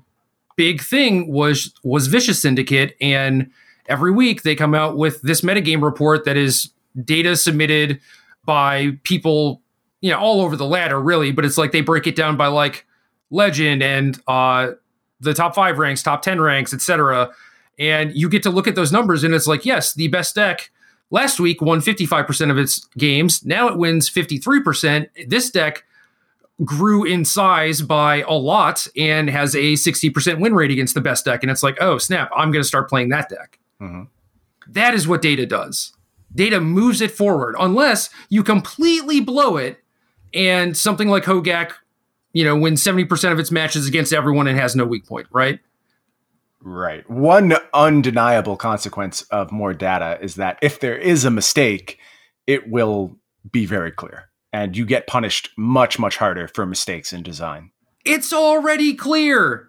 big 0.55 0.81
thing 0.81 1.31
was 1.31 1.73
was 1.83 2.07
Vicious 2.07 2.41
Syndicate. 2.41 2.95
And 3.01 3.51
every 3.89 4.11
week 4.11 4.43
they 4.43 4.55
come 4.55 4.73
out 4.73 4.97
with 4.97 5.21
this 5.21 5.41
metagame 5.41 5.81
report 5.81 6.25
that 6.25 6.37
is 6.37 6.69
data 7.03 7.35
submitted 7.35 7.99
by 8.45 8.91
people, 9.03 9.61
you 10.01 10.11
know, 10.11 10.19
all 10.19 10.41
over 10.41 10.55
the 10.55 10.65
ladder, 10.65 10.99
really. 10.99 11.31
But 11.31 11.45
it's 11.45 11.57
like 11.57 11.71
they 11.71 11.81
break 11.81 12.07
it 12.07 12.15
down 12.15 12.37
by 12.37 12.47
like 12.47 12.85
legend 13.29 13.83
and 13.83 14.21
uh 14.27 14.71
the 15.19 15.33
top 15.33 15.53
five 15.53 15.77
ranks, 15.77 16.01
top 16.01 16.21
10 16.21 16.39
ranks, 16.39 16.73
etc 16.73 17.29
and 17.79 18.13
you 18.15 18.29
get 18.29 18.43
to 18.43 18.49
look 18.49 18.67
at 18.67 18.75
those 18.75 18.91
numbers 18.91 19.23
and 19.23 19.33
it's 19.33 19.47
like 19.47 19.65
yes 19.65 19.93
the 19.93 20.09
best 20.09 20.35
deck 20.35 20.69
last 21.11 21.39
week 21.39 21.59
won 21.59 21.79
55% 21.79 22.51
of 22.51 22.59
its 22.59 22.85
games. 22.95 23.43
Now 23.43 23.67
it 23.67 23.77
wins 23.77 24.07
53% 24.09 25.07
this 25.27 25.49
deck 25.49 25.85
grew 26.63 27.05
in 27.05 27.25
size 27.25 27.81
by 27.81 28.17
a 28.23 28.33
lot 28.33 28.85
and 28.95 29.29
has 29.29 29.55
a 29.55 29.73
60% 29.73 30.39
win 30.39 30.53
rate 30.53 30.69
against 30.69 30.93
the 30.93 31.01
best 31.01 31.25
deck. 31.25 31.41
And 31.41 31.49
it's 31.49 31.63
like 31.63 31.77
oh 31.81 31.97
snap 31.97 32.29
i'm 32.35 32.51
going 32.51 32.61
to 32.61 32.67
start 32.67 32.89
playing 32.89 33.09
that 33.09 33.29
deck 33.29 33.58
mm-hmm. 33.81 34.03
that 34.67 34.93
is 34.93 35.07
what 35.07 35.21
data 35.21 35.45
does 35.45 35.93
data 36.33 36.59
moves 36.59 37.01
it 37.01 37.11
forward 37.11 37.55
unless 37.59 38.09
you 38.29 38.43
completely 38.43 39.19
blow 39.19 39.57
it 39.57 39.79
and 40.33 40.77
something 40.77 41.09
like 41.09 41.23
hogak 41.23 41.71
you 42.33 42.43
know 42.43 42.55
wins 42.55 42.83
70% 42.83 43.31
of 43.31 43.39
its 43.39 43.51
matches 43.51 43.87
against 43.87 44.13
everyone 44.13 44.47
and 44.47 44.59
has 44.59 44.75
no 44.75 44.85
weak 44.85 45.05
point 45.05 45.27
right 45.31 45.59
Right. 46.61 47.09
One 47.09 47.53
undeniable 47.73 48.57
consequence 48.57 49.21
of 49.23 49.51
more 49.51 49.73
data 49.73 50.19
is 50.21 50.35
that 50.35 50.59
if 50.61 50.79
there 50.79 50.97
is 50.97 51.23
a 51.23 51.31
mistake, 51.31 51.99
it 52.47 52.69
will 52.69 53.17
be 53.49 53.65
very 53.65 53.91
clear 53.91 54.29
and 54.51 54.75
you 54.75 54.85
get 54.85 55.07
punished 55.07 55.51
much, 55.57 55.99
much 55.99 56.17
harder 56.17 56.47
for 56.47 56.65
mistakes 56.65 57.13
in 57.13 57.23
design. 57.23 57.71
It's 58.05 58.33
already 58.33 58.93
clear. 58.93 59.68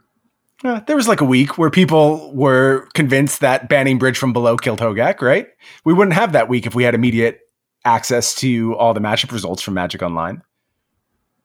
Uh, 0.62 0.80
there 0.86 0.96
was 0.96 1.08
like 1.08 1.20
a 1.20 1.24
week 1.24 1.56
where 1.56 1.70
people 1.70 2.32
were 2.34 2.86
convinced 2.92 3.40
that 3.40 3.68
banning 3.68 3.98
Bridge 3.98 4.18
from 4.18 4.32
Below 4.32 4.56
killed 4.56 4.78
Hogak, 4.78 5.22
right? 5.22 5.48
We 5.84 5.94
wouldn't 5.94 6.14
have 6.14 6.32
that 6.32 6.48
week 6.48 6.66
if 6.66 6.74
we 6.74 6.84
had 6.84 6.94
immediate 6.94 7.40
access 7.84 8.34
to 8.36 8.76
all 8.76 8.92
the 8.92 9.00
matchup 9.00 9.32
results 9.32 9.62
from 9.62 9.74
Magic 9.74 10.02
Online. 10.02 10.42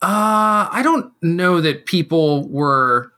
Uh, 0.02 0.68
I 0.70 0.82
don't 0.84 1.14
know 1.22 1.62
that 1.62 1.86
people 1.86 2.48
were 2.50 3.14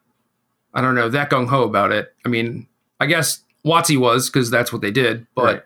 I 0.73 0.81
don't 0.81 0.93
know 0.93 1.09
that 1.09 1.31
gung 1.31 1.47
ho 1.47 1.63
about 1.63 1.91
it. 1.91 2.13
I 2.23 2.29
mean, 2.29 2.67
I 2.99 3.07
guess 3.07 3.41
WotC 3.65 3.97
was 3.97 4.29
because 4.29 4.51
that's 4.51 4.71
what 4.71 4.83
they 4.83 4.91
did, 4.91 5.25
but 5.33 5.43
right. 5.43 5.63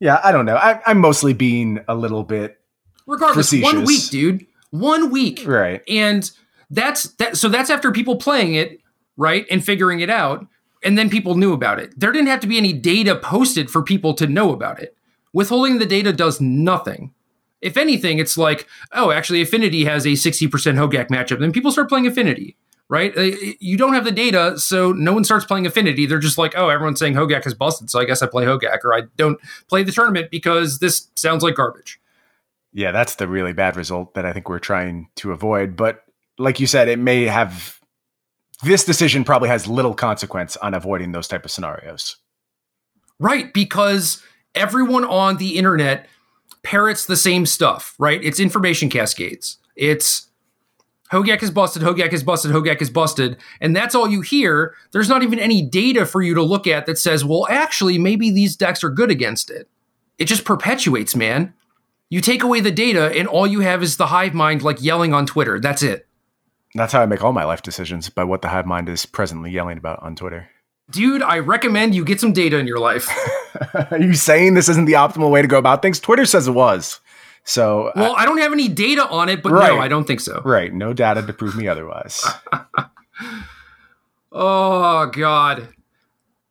yeah, 0.00 0.20
I 0.24 0.32
don't 0.32 0.46
know. 0.46 0.56
I, 0.56 0.80
am 0.90 0.98
mostly 0.98 1.32
being 1.32 1.78
a 1.86 1.94
little 1.94 2.24
bit 2.24 2.60
regardless. 3.06 3.50
Facetious. 3.50 3.72
One 3.72 3.84
week, 3.84 4.08
dude, 4.10 4.46
one 4.70 5.10
week, 5.10 5.44
right? 5.46 5.82
And 5.88 6.28
that's 6.70 7.04
that. 7.14 7.36
So 7.36 7.48
that's 7.48 7.70
after 7.70 7.92
people 7.92 8.16
playing 8.16 8.54
it, 8.54 8.80
right, 9.16 9.46
and 9.50 9.64
figuring 9.64 10.00
it 10.00 10.10
out, 10.10 10.46
and 10.82 10.98
then 10.98 11.10
people 11.10 11.34
knew 11.34 11.52
about 11.52 11.80
it. 11.80 11.98
There 11.98 12.12
didn't 12.12 12.28
have 12.28 12.40
to 12.40 12.46
be 12.46 12.58
any 12.58 12.72
data 12.72 13.16
posted 13.16 13.70
for 13.70 13.82
people 13.82 14.14
to 14.14 14.26
know 14.26 14.52
about 14.52 14.80
it. 14.80 14.96
Withholding 15.32 15.78
the 15.78 15.86
data 15.86 16.12
does 16.12 16.40
nothing. 16.40 17.12
If 17.60 17.76
anything, 17.76 18.18
it's 18.18 18.36
like, 18.36 18.68
oh, 18.92 19.10
actually, 19.10 19.40
Affinity 19.40 19.84
has 19.86 20.04
a 20.04 20.10
60% 20.10 20.50
Hogak 20.50 21.08
matchup. 21.08 21.40
Then 21.40 21.52
people 21.52 21.72
start 21.72 21.88
playing 21.88 22.06
Affinity 22.06 22.56
right? 22.88 23.16
Uh, 23.16 23.30
you 23.60 23.76
don't 23.76 23.94
have 23.94 24.04
the 24.04 24.12
data, 24.12 24.58
so 24.58 24.92
no 24.92 25.12
one 25.12 25.24
starts 25.24 25.44
playing 25.44 25.66
Affinity. 25.66 26.06
They're 26.06 26.18
just 26.18 26.38
like, 26.38 26.54
oh, 26.56 26.68
everyone's 26.68 26.98
saying 26.98 27.14
Hogak 27.14 27.46
is 27.46 27.54
busted, 27.54 27.90
so 27.90 28.00
I 28.00 28.04
guess 28.04 28.22
I 28.22 28.26
play 28.26 28.44
Hogak, 28.44 28.84
or 28.84 28.94
I 28.94 29.02
don't 29.16 29.38
play 29.68 29.82
the 29.82 29.92
tournament 29.92 30.30
because 30.30 30.78
this 30.78 31.08
sounds 31.14 31.42
like 31.42 31.54
garbage. 31.54 32.00
Yeah, 32.72 32.90
that's 32.90 33.14
the 33.16 33.28
really 33.28 33.52
bad 33.52 33.76
result 33.76 34.14
that 34.14 34.24
I 34.24 34.32
think 34.32 34.48
we're 34.48 34.58
trying 34.58 35.08
to 35.16 35.32
avoid. 35.32 35.76
But 35.76 36.04
like 36.38 36.58
you 36.60 36.66
said, 36.66 36.88
it 36.88 36.98
may 36.98 37.24
have 37.24 37.80
this 38.64 38.84
decision 38.84 39.24
probably 39.24 39.48
has 39.48 39.66
little 39.66 39.94
consequence 39.94 40.56
on 40.56 40.74
avoiding 40.74 41.12
those 41.12 41.28
type 41.28 41.44
of 41.44 41.50
scenarios. 41.50 42.16
Right, 43.18 43.52
because 43.54 44.22
everyone 44.54 45.04
on 45.04 45.36
the 45.36 45.56
internet 45.56 46.08
parrots 46.62 47.06
the 47.06 47.16
same 47.16 47.46
stuff, 47.46 47.94
right? 47.98 48.22
It's 48.24 48.40
information 48.40 48.88
cascades. 48.88 49.58
It's 49.76 50.28
Hogak 51.12 51.42
is 51.42 51.50
busted, 51.50 51.82
Hogak 51.82 52.12
is 52.12 52.24
busted, 52.24 52.50
Hogak 52.50 52.82
is 52.82 52.90
busted. 52.90 53.36
And 53.60 53.76
that's 53.76 53.94
all 53.94 54.08
you 54.08 54.22
hear. 54.22 54.74
There's 54.92 55.08
not 55.08 55.22
even 55.22 55.38
any 55.38 55.62
data 55.62 56.06
for 56.06 56.22
you 56.22 56.34
to 56.34 56.42
look 56.42 56.66
at 56.66 56.86
that 56.86 56.98
says, 56.98 57.24
well, 57.24 57.46
actually, 57.48 57.98
maybe 57.98 58.30
these 58.30 58.56
decks 58.56 58.82
are 58.82 58.90
good 58.90 59.10
against 59.10 59.50
it. 59.50 59.68
It 60.18 60.24
just 60.24 60.44
perpetuates, 60.44 61.14
man. 61.14 61.54
You 62.08 62.20
take 62.20 62.42
away 62.42 62.60
the 62.60 62.70
data, 62.70 63.12
and 63.16 63.28
all 63.28 63.46
you 63.46 63.60
have 63.60 63.82
is 63.82 63.96
the 63.96 64.06
hive 64.06 64.34
mind 64.34 64.62
like 64.62 64.82
yelling 64.82 65.12
on 65.12 65.26
Twitter. 65.26 65.60
That's 65.60 65.82
it. 65.82 66.06
That's 66.74 66.92
how 66.92 67.02
I 67.02 67.06
make 67.06 67.22
all 67.22 67.32
my 67.32 67.44
life 67.44 67.62
decisions 67.62 68.08
by 68.08 68.24
what 68.24 68.42
the 68.42 68.48
hive 68.48 68.66
mind 68.66 68.88
is 68.88 69.06
presently 69.06 69.50
yelling 69.50 69.78
about 69.78 70.02
on 70.02 70.16
Twitter. 70.16 70.48
Dude, 70.90 71.22
I 71.22 71.38
recommend 71.38 71.94
you 71.94 72.04
get 72.04 72.20
some 72.20 72.32
data 72.32 72.58
in 72.58 72.66
your 72.66 72.78
life. 72.78 73.08
are 73.90 74.00
you 74.00 74.14
saying 74.14 74.54
this 74.54 74.68
isn't 74.68 74.84
the 74.84 74.94
optimal 74.94 75.30
way 75.30 75.40
to 75.40 75.48
go 75.48 75.58
about 75.58 75.82
things? 75.82 76.00
Twitter 76.00 76.26
says 76.26 76.48
it 76.48 76.52
was. 76.52 77.00
So 77.44 77.88
uh, 77.88 77.92
well, 77.96 78.14
I, 78.16 78.22
I 78.22 78.24
don't 78.24 78.38
have 78.38 78.52
any 78.52 78.68
data 78.68 79.06
on 79.08 79.28
it, 79.28 79.42
but 79.42 79.52
right, 79.52 79.74
no, 79.74 79.78
I 79.78 79.88
don't 79.88 80.06
think 80.06 80.20
so. 80.20 80.42
Right, 80.44 80.72
no 80.72 80.92
data 80.92 81.22
to 81.22 81.32
prove 81.32 81.56
me 81.56 81.68
otherwise. 81.68 82.24
oh 84.32 85.06
God, 85.06 85.68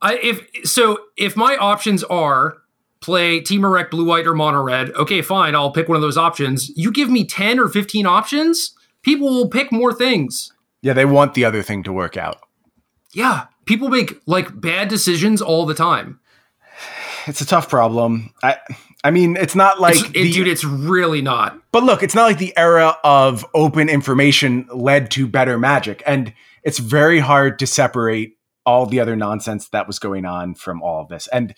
I 0.02 0.18
if 0.18 0.48
so 0.64 1.00
if 1.18 1.36
my 1.36 1.58
options 1.58 2.04
are 2.06 2.58
play 3.02 3.42
Temur 3.42 3.72
Rec, 3.72 3.90
Blue 3.90 4.06
White, 4.06 4.28
or 4.28 4.36
Mono 4.36 4.62
Red, 4.62 4.92
okay, 4.92 5.22
fine, 5.22 5.56
I'll 5.56 5.72
pick 5.72 5.90
one 5.90 5.96
of 5.96 6.04
those 6.04 6.18
options. 6.18 6.70
You 6.78 6.92
give 6.92 7.10
me 7.10 7.26
ten 7.26 7.60
or 7.60 7.68
fifteen 7.70 8.06
options, 8.06 8.76
people 9.04 9.30
will 9.30 9.50
pick 9.50 9.72
more 9.72 9.94
things. 9.94 10.52
Yeah, 10.82 10.94
they 10.94 11.06
want 11.06 11.34
the 11.34 11.46
other 11.46 11.62
thing 11.62 11.84
to 11.84 11.94
work 11.94 12.18
out. 12.18 12.40
Yeah, 13.14 13.46
people 13.66 13.90
make 13.90 14.22
like 14.26 14.60
bad 14.60 14.88
decisions 14.88 15.42
all 15.42 15.66
the 15.66 15.76
time. 15.76 16.20
It's 17.28 17.42
a 17.42 17.46
tough 17.46 17.70
problem. 17.70 18.34
I 18.42 18.58
I 19.04 19.12
mean, 19.12 19.36
it's 19.36 19.56
not 19.56 19.82
like 19.82 19.96
it's, 19.96 20.10
the, 20.12 20.32
dude, 20.32 20.48
it's 20.48 20.64
really 20.64 21.22
not. 21.22 21.60
But 21.72 21.84
look, 21.84 22.04
it's 22.04 22.16
not 22.16 22.24
like 22.24 22.38
the 22.38 22.58
era 22.58 22.96
of 23.04 23.46
open 23.54 23.90
information 23.90 24.68
led 24.74 25.12
to 25.12 25.28
better 25.28 25.60
magic, 25.60 26.02
and 26.06 26.34
it's 26.64 26.80
very 26.80 27.20
hard 27.20 27.60
to 27.60 27.68
separate 27.68 28.38
all 28.66 28.86
the 28.86 29.02
other 29.02 29.18
nonsense 29.18 29.68
that 29.70 29.88
was 29.88 30.00
going 30.00 30.26
on 30.26 30.56
from 30.56 30.82
all 30.82 31.02
of 31.02 31.10
this. 31.10 31.28
And 31.28 31.54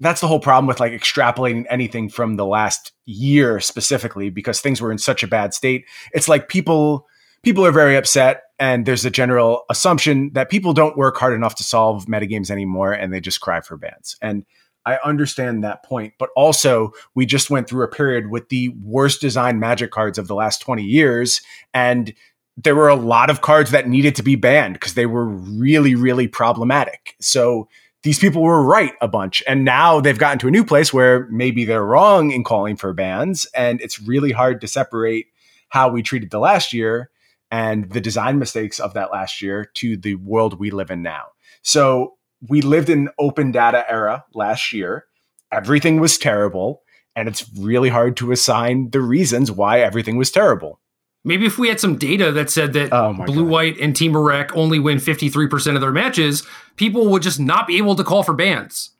that's 0.00 0.20
the 0.20 0.28
whole 0.28 0.40
problem 0.40 0.66
with 0.66 0.80
like 0.80 0.92
extrapolating 0.92 1.64
anything 1.70 2.08
from 2.08 2.36
the 2.36 2.46
last 2.46 2.92
year 3.06 3.60
specifically 3.60 4.30
because 4.30 4.60
things 4.60 4.80
were 4.80 4.92
in 4.92 4.98
such 4.98 5.22
a 5.22 5.28
bad 5.28 5.54
state. 5.54 5.84
It's 6.12 6.28
like 6.28 6.48
people 6.48 7.06
people 7.42 7.64
are 7.64 7.72
very 7.72 7.96
upset 7.96 8.42
and 8.58 8.86
there's 8.86 9.04
a 9.04 9.10
general 9.10 9.64
assumption 9.70 10.30
that 10.32 10.50
people 10.50 10.72
don't 10.72 10.96
work 10.96 11.16
hard 11.16 11.34
enough 11.34 11.54
to 11.56 11.62
solve 11.62 12.06
metagames 12.06 12.50
anymore 12.50 12.92
and 12.92 13.12
they 13.12 13.20
just 13.20 13.40
cry 13.40 13.60
for 13.60 13.76
bans. 13.76 14.16
And 14.22 14.44
I 14.86 14.98
understand 15.04 15.64
that 15.64 15.82
point, 15.84 16.14
but 16.18 16.30
also 16.36 16.92
we 17.14 17.26
just 17.26 17.50
went 17.50 17.68
through 17.68 17.84
a 17.84 17.88
period 17.88 18.30
with 18.30 18.48
the 18.48 18.70
worst 18.82 19.20
designed 19.20 19.60
magic 19.60 19.90
cards 19.90 20.18
of 20.18 20.26
the 20.26 20.34
last 20.34 20.60
20 20.60 20.82
years 20.82 21.40
and 21.72 22.12
there 22.56 22.76
were 22.76 22.88
a 22.88 22.94
lot 22.94 23.30
of 23.30 23.40
cards 23.40 23.72
that 23.72 23.88
needed 23.88 24.14
to 24.14 24.22
be 24.22 24.36
banned 24.36 24.74
because 24.74 24.94
they 24.94 25.06
were 25.06 25.26
really 25.26 25.94
really 25.94 26.28
problematic. 26.28 27.16
So 27.20 27.68
these 28.04 28.18
people 28.18 28.42
were 28.42 28.62
right 28.62 28.92
a 29.00 29.08
bunch 29.08 29.42
and 29.48 29.64
now 29.64 30.00
they've 30.00 30.18
gotten 30.18 30.38
to 30.38 30.48
a 30.48 30.52
new 30.52 30.64
place 30.64 30.92
where 30.92 31.26
maybe 31.30 31.64
they're 31.64 31.84
wrong 31.84 32.30
in 32.30 32.44
calling 32.44 32.76
for 32.76 32.92
bans 32.92 33.46
and 33.56 33.80
it's 33.80 34.00
really 34.00 34.30
hard 34.30 34.60
to 34.60 34.68
separate 34.68 35.26
how 35.70 35.88
we 35.88 36.02
treated 36.02 36.30
the 36.30 36.38
last 36.38 36.72
year 36.72 37.10
and 37.50 37.90
the 37.90 38.00
design 38.00 38.38
mistakes 38.38 38.80
of 38.80 38.94
that 38.94 39.12
last 39.12 39.40
year 39.40 39.64
to 39.74 39.96
the 39.96 40.16
world 40.16 40.58
we 40.58 40.70
live 40.70 40.90
in 40.90 41.02
now. 41.02 41.26
So 41.62 42.14
we 42.48 42.62
lived 42.62 42.88
in 42.88 43.00
an 43.00 43.08
open 43.18 43.52
data 43.52 43.84
era 43.88 44.24
last 44.34 44.72
year. 44.72 45.06
Everything 45.52 46.00
was 46.00 46.18
terrible, 46.18 46.82
and 47.14 47.28
it's 47.28 47.48
really 47.56 47.90
hard 47.90 48.16
to 48.18 48.32
assign 48.32 48.90
the 48.90 49.00
reasons 49.00 49.52
why 49.52 49.80
everything 49.80 50.16
was 50.16 50.30
terrible. 50.30 50.80
Maybe 51.24 51.46
if 51.46 51.58
we 51.58 51.68
had 51.68 51.80
some 51.80 51.96
data 51.96 52.30
that 52.32 52.50
said 52.50 52.74
that 52.74 52.92
oh 52.92 53.14
Blue 53.24 53.44
God. 53.44 53.50
White 53.50 53.80
and 53.80 53.94
Temur 53.94 54.24
Rec 54.24 54.54
only 54.54 54.78
win 54.78 54.98
53% 54.98 55.74
of 55.74 55.80
their 55.80 55.90
matches, 55.90 56.46
people 56.76 57.08
would 57.08 57.22
just 57.22 57.40
not 57.40 57.66
be 57.66 57.78
able 57.78 57.94
to 57.96 58.04
call 58.04 58.22
for 58.22 58.34
bans. 58.34 58.90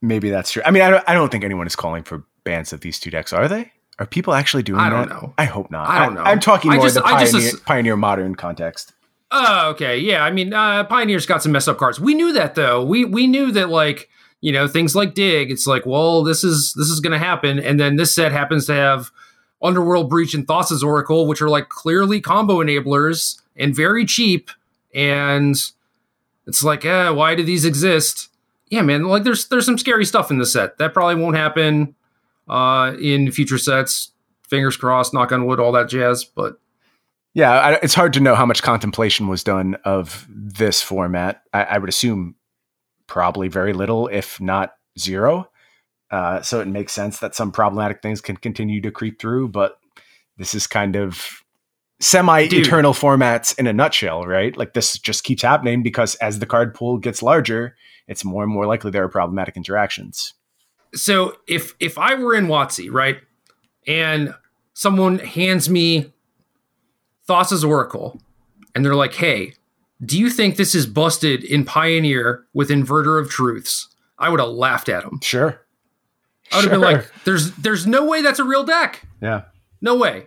Maybe 0.00 0.30
that's 0.30 0.52
true. 0.52 0.62
I 0.64 0.70
mean, 0.70 0.82
I 0.82 0.90
don't, 0.90 1.04
I 1.06 1.12
don't 1.12 1.30
think 1.30 1.44
anyone 1.44 1.66
is 1.66 1.76
calling 1.76 2.02
for 2.02 2.24
bans 2.44 2.72
of 2.72 2.80
these 2.80 2.98
two 2.98 3.10
decks, 3.10 3.34
are 3.34 3.46
they? 3.46 3.72
Are 3.98 4.06
people 4.06 4.32
actually 4.32 4.62
doing 4.62 4.78
that? 4.78 4.86
I 4.86 4.90
don't 4.90 5.08
that? 5.10 5.22
know. 5.22 5.34
I 5.36 5.44
hope 5.44 5.70
not. 5.70 5.86
I 5.86 6.06
don't 6.06 6.14
know. 6.14 6.22
I, 6.22 6.32
am 6.32 6.40
talking 6.40 6.72
more 6.72 6.82
just, 6.82 6.94
the 6.94 7.02
pioneer, 7.02 7.26
just, 7.26 7.64
pioneer 7.66 7.96
modern 7.96 8.34
context. 8.34 8.94
Oh, 9.30 9.68
okay. 9.72 9.98
Yeah. 9.98 10.24
I 10.24 10.30
mean, 10.30 10.54
uh, 10.54 10.84
Pioneer's 10.84 11.26
got 11.26 11.42
some 11.42 11.52
mess 11.52 11.68
up 11.68 11.76
cards. 11.76 12.00
We 12.00 12.14
knew 12.14 12.32
that 12.32 12.54
though. 12.54 12.82
We 12.82 13.04
we 13.04 13.26
knew 13.26 13.52
that 13.52 13.68
like 13.68 14.08
you 14.40 14.52
know, 14.52 14.66
things 14.66 14.94
like 14.94 15.14
dig. 15.14 15.50
It's 15.50 15.66
like, 15.66 15.84
well, 15.84 16.22
this 16.24 16.42
is 16.42 16.72
this 16.76 16.88
is 16.88 17.00
going 17.00 17.12
to 17.12 17.18
happen, 17.18 17.58
and 17.58 17.78
then 17.78 17.96
this 17.96 18.14
set 18.14 18.32
happens 18.32 18.66
to 18.66 18.74
have 18.74 19.10
Underworld 19.62 20.08
Breach 20.08 20.34
and 20.34 20.46
Thassa's 20.46 20.82
Oracle, 20.82 21.26
which 21.26 21.42
are 21.42 21.50
like 21.50 21.68
clearly 21.68 22.20
combo 22.20 22.56
enablers 22.56 23.40
and 23.56 23.74
very 23.74 24.06
cheap, 24.06 24.50
and 24.94 25.56
it's 26.46 26.62
like, 26.62 26.84
eh, 26.84 27.10
why 27.10 27.34
do 27.34 27.42
these 27.42 27.64
exist? 27.64 28.28
Yeah, 28.68 28.82
man, 28.82 29.04
like 29.04 29.24
there's 29.24 29.48
there's 29.48 29.66
some 29.66 29.78
scary 29.78 30.04
stuff 30.04 30.30
in 30.30 30.38
the 30.38 30.46
set 30.46 30.78
that 30.78 30.94
probably 30.94 31.22
won't 31.22 31.36
happen 31.36 31.94
uh, 32.48 32.94
in 33.00 33.30
future 33.30 33.58
sets. 33.58 34.12
Fingers 34.48 34.76
crossed, 34.76 35.14
knock 35.14 35.32
on 35.32 35.46
wood, 35.46 35.60
all 35.60 35.72
that 35.72 35.88
jazz. 35.88 36.24
But 36.24 36.58
yeah, 37.34 37.52
I, 37.52 37.72
it's 37.82 37.94
hard 37.94 38.12
to 38.14 38.20
know 38.20 38.34
how 38.34 38.46
much 38.46 38.62
contemplation 38.62 39.28
was 39.28 39.44
done 39.44 39.76
of 39.84 40.26
this 40.28 40.80
format. 40.80 41.42
I, 41.52 41.64
I 41.64 41.78
would 41.78 41.88
assume 41.88 42.34
probably 43.06 43.48
very 43.48 43.72
little, 43.72 44.08
if 44.08 44.40
not 44.40 44.74
zero. 44.98 45.49
Uh, 46.10 46.42
so 46.42 46.60
it 46.60 46.66
makes 46.66 46.92
sense 46.92 47.20
that 47.20 47.34
some 47.34 47.52
problematic 47.52 48.02
things 48.02 48.20
can 48.20 48.36
continue 48.36 48.80
to 48.80 48.90
creep 48.90 49.20
through, 49.20 49.48
but 49.48 49.78
this 50.36 50.54
is 50.54 50.66
kind 50.66 50.96
of 50.96 51.42
semi 52.00 52.40
eternal 52.40 52.92
formats 52.92 53.56
in 53.58 53.66
a 53.66 53.72
nutshell, 53.72 54.26
right? 54.26 54.56
Like 54.56 54.74
this 54.74 54.98
just 54.98 55.22
keeps 55.22 55.42
happening 55.42 55.82
because 55.82 56.16
as 56.16 56.38
the 56.38 56.46
card 56.46 56.74
pool 56.74 56.98
gets 56.98 57.22
larger, 57.22 57.76
it's 58.08 58.24
more 58.24 58.42
and 58.42 58.52
more 58.52 58.66
likely 58.66 58.90
there 58.90 59.04
are 59.04 59.08
problematic 59.08 59.56
interactions. 59.56 60.34
So 60.94 61.36
if 61.46 61.74
if 61.78 61.96
I 61.98 62.14
were 62.14 62.34
in 62.34 62.48
WotC, 62.48 62.90
right, 62.90 63.18
and 63.86 64.34
someone 64.74 65.20
hands 65.20 65.70
me 65.70 66.12
Thassa's 67.28 67.62
Oracle, 67.62 68.20
and 68.74 68.84
they're 68.84 68.96
like, 68.96 69.14
"Hey, 69.14 69.54
do 70.04 70.18
you 70.18 70.30
think 70.30 70.56
this 70.56 70.74
is 70.74 70.86
busted 70.86 71.44
in 71.44 71.64
Pioneer 71.64 72.46
with 72.52 72.70
Inverter 72.70 73.20
of 73.20 73.30
Truths?" 73.30 73.88
I 74.18 74.28
would 74.28 74.40
have 74.40 74.50
laughed 74.50 74.88
at 74.88 75.04
them. 75.04 75.20
Sure. 75.22 75.60
I 76.52 76.56
would 76.56 76.64
have 76.64 76.72
sure. 76.72 76.80
been 76.80 76.80
like, 76.80 77.12
"There's 77.24 77.52
there's 77.56 77.86
no 77.86 78.04
way 78.04 78.22
that's 78.22 78.38
a 78.38 78.44
real 78.44 78.64
deck. 78.64 79.02
Yeah, 79.20 79.42
no 79.80 79.96
way." 79.96 80.26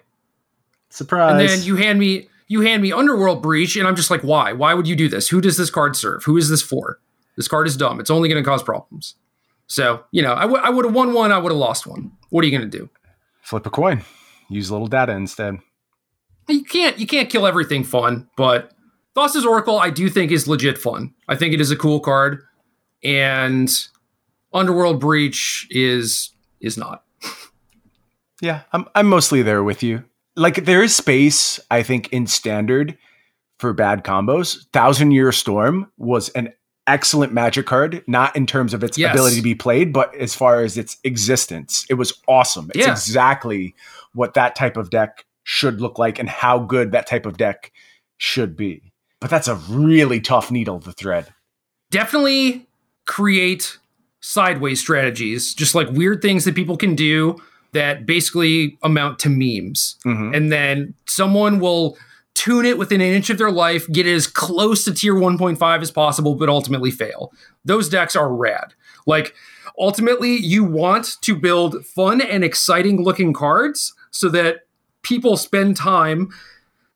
Surprise! 0.90 1.32
And 1.32 1.40
then 1.40 1.64
you 1.64 1.76
hand 1.76 2.00
me 2.00 2.30
you 2.48 2.62
hand 2.62 2.82
me 2.82 2.92
Underworld 2.92 3.42
Breach, 3.42 3.76
and 3.76 3.88
I'm 3.88 3.96
just 3.96 4.12
like, 4.12 4.22
"Why? 4.22 4.54
Why 4.54 4.74
would 4.74 4.88
you 4.88 4.96
do 4.96 5.10
this? 5.10 5.30
Who 5.30 5.42
does 5.42 5.58
this 5.58 5.70
card 5.70 5.96
serve? 5.96 6.24
Who 6.24 6.38
is 6.38 6.50
this 6.50 6.62
for? 6.62 7.00
This 7.36 7.48
card 7.48 7.68
is 7.68 7.76
dumb. 7.76 8.00
It's 8.00 8.12
only 8.12 8.30
going 8.30 8.42
to 8.42 8.48
cause 8.48 8.64
problems." 8.64 9.16
So 9.68 10.04
you 10.12 10.22
know, 10.22 10.34
I, 10.34 10.42
w- 10.42 10.62
I 10.62 10.70
would 10.70 10.86
have 10.86 10.94
won 10.94 11.14
one. 11.14 11.32
I 11.32 11.38
would 11.38 11.52
have 11.52 11.60
lost 11.60 11.88
one. 11.88 12.12
What 12.30 12.44
are 12.44 12.48
you 12.48 12.58
going 12.58 12.70
to 12.70 12.78
do? 12.78 12.90
Flip 13.42 13.66
a 13.66 13.70
coin. 13.70 14.04
Use 14.50 14.70
a 14.70 14.74
little 14.74 14.88
data 14.88 15.14
instead. 15.14 15.58
You 16.48 16.64
can't 16.64 17.00
you 17.00 17.08
can't 17.08 17.30
kill 17.30 17.48
everything 17.48 17.84
fun, 17.84 18.30
but 18.36 18.72
Thassa's 19.16 19.46
Oracle 19.46 19.80
I 19.80 19.90
do 19.90 20.10
think 20.10 20.32
is 20.32 20.48
legit 20.48 20.78
fun. 20.78 21.14
I 21.28 21.36
think 21.36 21.54
it 21.54 21.62
is 21.62 21.72
a 21.72 21.76
cool 21.76 22.00
card, 22.00 22.44
and 23.04 23.70
Underworld 24.54 25.00
Breach 25.00 25.68
is 25.70 26.32
is 26.60 26.78
not. 26.78 27.04
yeah, 28.42 28.62
I'm 28.72 28.88
I'm 28.96 29.08
mostly 29.08 29.42
there 29.42 29.64
with 29.64 29.84
you. 29.84 30.04
Like 30.36 30.66
there 30.66 30.84
is 30.84 30.96
space, 30.96 31.60
I 31.70 31.84
think, 31.84 32.12
in 32.12 32.28
standard 32.28 32.98
for 33.60 33.74
bad 33.74 34.04
combos. 34.04 34.68
Thousand 34.72 35.12
Year 35.12 35.32
Storm 35.32 35.92
was 35.98 36.30
an 36.30 36.54
excellent 36.88 37.34
magic 37.34 37.66
card, 37.66 38.04
not 38.08 38.36
in 38.36 38.46
terms 38.46 38.74
of 38.74 38.84
its 38.84 38.98
yes. 38.98 39.14
ability 39.14 39.38
to 39.38 39.42
be 39.42 39.56
played, 39.56 39.94
but 39.94 40.14
as 40.16 40.36
far 40.36 40.62
as 40.62 40.78
its 40.78 40.98
existence. 41.04 41.86
It 41.90 41.96
was 41.96 42.14
awesome. 42.28 42.72
It's 42.76 42.86
yeah. 42.86 42.92
exactly 42.92 43.76
what 44.14 44.34
that 44.34 44.56
type 44.56 44.78
of 44.78 44.90
deck 44.90 45.26
should 45.44 45.82
look 45.82 45.98
like 45.98 46.20
and 46.20 46.30
how 46.30 46.60
good 46.60 46.92
that 46.92 47.08
type 47.08 47.26
of 47.26 47.38
deck 47.38 47.72
should 48.18 48.56
be. 48.56 48.92
But 49.20 49.30
that's 49.30 49.48
a 49.48 49.56
really 49.56 50.20
tough 50.20 50.52
needle 50.52 50.80
to 50.82 50.92
thread. 50.92 51.34
Definitely 51.92 52.68
create 53.06 53.78
sideways 54.24 54.80
strategies, 54.80 55.54
just 55.54 55.76
like 55.76 55.90
weird 55.92 56.22
things 56.22 56.46
that 56.46 56.56
people 56.56 56.78
can 56.78 56.96
do 56.96 57.36
that 57.74 58.06
basically 58.06 58.78
amount 58.82 59.20
to 59.20 59.30
memes. 59.30 59.98
Mm-hmm. 60.06 60.34
And 60.34 60.52
then 60.52 60.94
someone 61.06 61.60
will 61.60 61.98
tune 62.34 62.66
it 62.66 62.78
within 62.78 63.02
an 63.02 63.14
inch 63.14 63.30
of 63.30 63.38
their 63.38 63.52
life, 63.52 63.86
get 63.92 64.08
it 64.08 64.14
as 64.14 64.26
close 64.26 64.86
to 64.86 64.94
tier 64.94 65.14
1.5 65.14 65.82
as 65.82 65.92
possible, 65.92 66.36
but 66.36 66.48
ultimately 66.48 66.90
fail. 66.90 67.34
Those 67.66 67.90
decks 67.90 68.16
are 68.16 68.34
rad. 68.34 68.74
Like, 69.06 69.36
ultimately, 69.78 70.38
you 70.38 70.64
want 70.64 71.22
to 71.22 71.36
build 71.36 71.86
fun 71.86 72.22
and 72.22 72.46
exciting 72.46 73.04
looking 73.04 73.34
cards 73.34 73.94
so 74.10 74.30
that 74.30 74.62
people 75.02 75.36
spend 75.36 75.76
time 75.76 76.30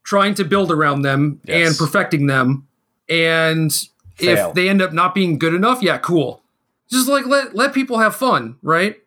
trying 0.03 0.33
to 0.35 0.45
build 0.45 0.71
around 0.71 1.01
them 1.01 1.41
yes. 1.43 1.67
and 1.67 1.77
perfecting 1.77 2.27
them. 2.27 2.65
And 3.09 3.73
Fail. 4.15 4.47
if 4.49 4.53
they 4.55 4.69
end 4.69 4.81
up 4.81 4.93
not 4.93 5.13
being 5.13 5.37
good 5.37 5.53
enough, 5.53 5.81
yeah, 5.81 5.97
cool 5.97 6.41
just 6.89 7.07
like 7.07 7.25
let 7.25 7.55
let 7.55 7.73
people 7.73 7.99
have 7.99 8.15
fun, 8.15 8.57
right? 8.61 8.97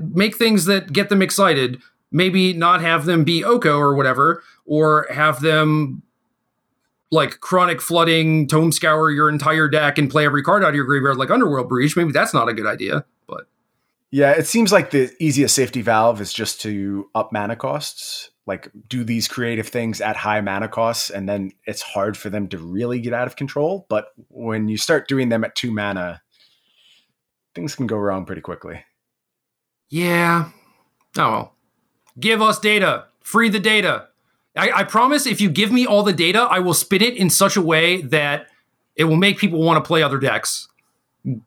Make 0.00 0.36
things 0.36 0.66
that 0.66 0.92
get 0.92 1.08
them 1.08 1.22
excited. 1.22 1.80
Maybe 2.12 2.52
not 2.52 2.80
have 2.80 3.04
them 3.04 3.24
be 3.24 3.44
Oko 3.44 3.78
or 3.78 3.94
whatever, 3.94 4.42
or 4.64 5.06
have 5.10 5.40
them 5.40 6.02
like 7.10 7.40
chronic 7.40 7.80
flooding, 7.80 8.46
tome 8.46 8.72
scour 8.72 9.10
your 9.10 9.28
entire 9.28 9.68
deck 9.68 9.98
and 9.98 10.10
play 10.10 10.24
every 10.24 10.42
card 10.42 10.62
out 10.62 10.70
of 10.70 10.74
your 10.74 10.84
graveyard 10.84 11.16
like 11.16 11.30
Underworld 11.30 11.68
Breach. 11.68 11.96
Maybe 11.96 12.12
that's 12.12 12.34
not 12.34 12.48
a 12.48 12.54
good 12.54 12.66
idea, 12.66 13.04
but 13.26 13.46
yeah, 14.10 14.32
it 14.32 14.46
seems 14.46 14.72
like 14.72 14.90
the 14.90 15.10
easiest 15.18 15.54
safety 15.54 15.82
valve 15.82 16.20
is 16.20 16.32
just 16.32 16.60
to 16.62 17.08
up 17.14 17.32
mana 17.32 17.56
costs, 17.56 18.30
like 18.46 18.70
do 18.88 19.04
these 19.04 19.28
creative 19.28 19.68
things 19.68 20.00
at 20.00 20.16
high 20.16 20.40
mana 20.40 20.68
costs, 20.68 21.10
and 21.10 21.28
then 21.28 21.52
it's 21.64 21.82
hard 21.82 22.16
for 22.16 22.30
them 22.30 22.48
to 22.48 22.58
really 22.58 23.00
get 23.00 23.12
out 23.12 23.26
of 23.26 23.36
control. 23.36 23.86
But 23.88 24.08
when 24.28 24.68
you 24.68 24.76
start 24.76 25.08
doing 25.08 25.28
them 25.28 25.44
at 25.44 25.54
two 25.54 25.72
mana, 25.72 26.22
things 27.54 27.74
can 27.74 27.86
go 27.86 27.96
wrong 27.96 28.24
pretty 28.24 28.40
quickly. 28.40 28.84
Yeah. 29.88 30.50
Oh 31.16 31.30
well. 31.30 31.54
Give 32.18 32.42
us 32.42 32.58
data. 32.58 33.06
Free 33.20 33.48
the 33.48 33.60
data. 33.60 34.08
I, 34.56 34.70
I, 34.80 34.84
promise 34.84 35.26
if 35.26 35.40
you 35.40 35.48
give 35.48 35.70
me 35.70 35.86
all 35.86 36.02
the 36.02 36.12
data, 36.12 36.40
I 36.40 36.58
will 36.58 36.74
spin 36.74 37.02
it 37.02 37.16
in 37.16 37.30
such 37.30 37.56
a 37.56 37.62
way 37.62 38.02
that 38.02 38.48
it 38.96 39.04
will 39.04 39.16
make 39.16 39.38
people 39.38 39.62
want 39.62 39.82
to 39.82 39.86
play 39.86 40.02
other 40.02 40.18
decks. 40.18 40.68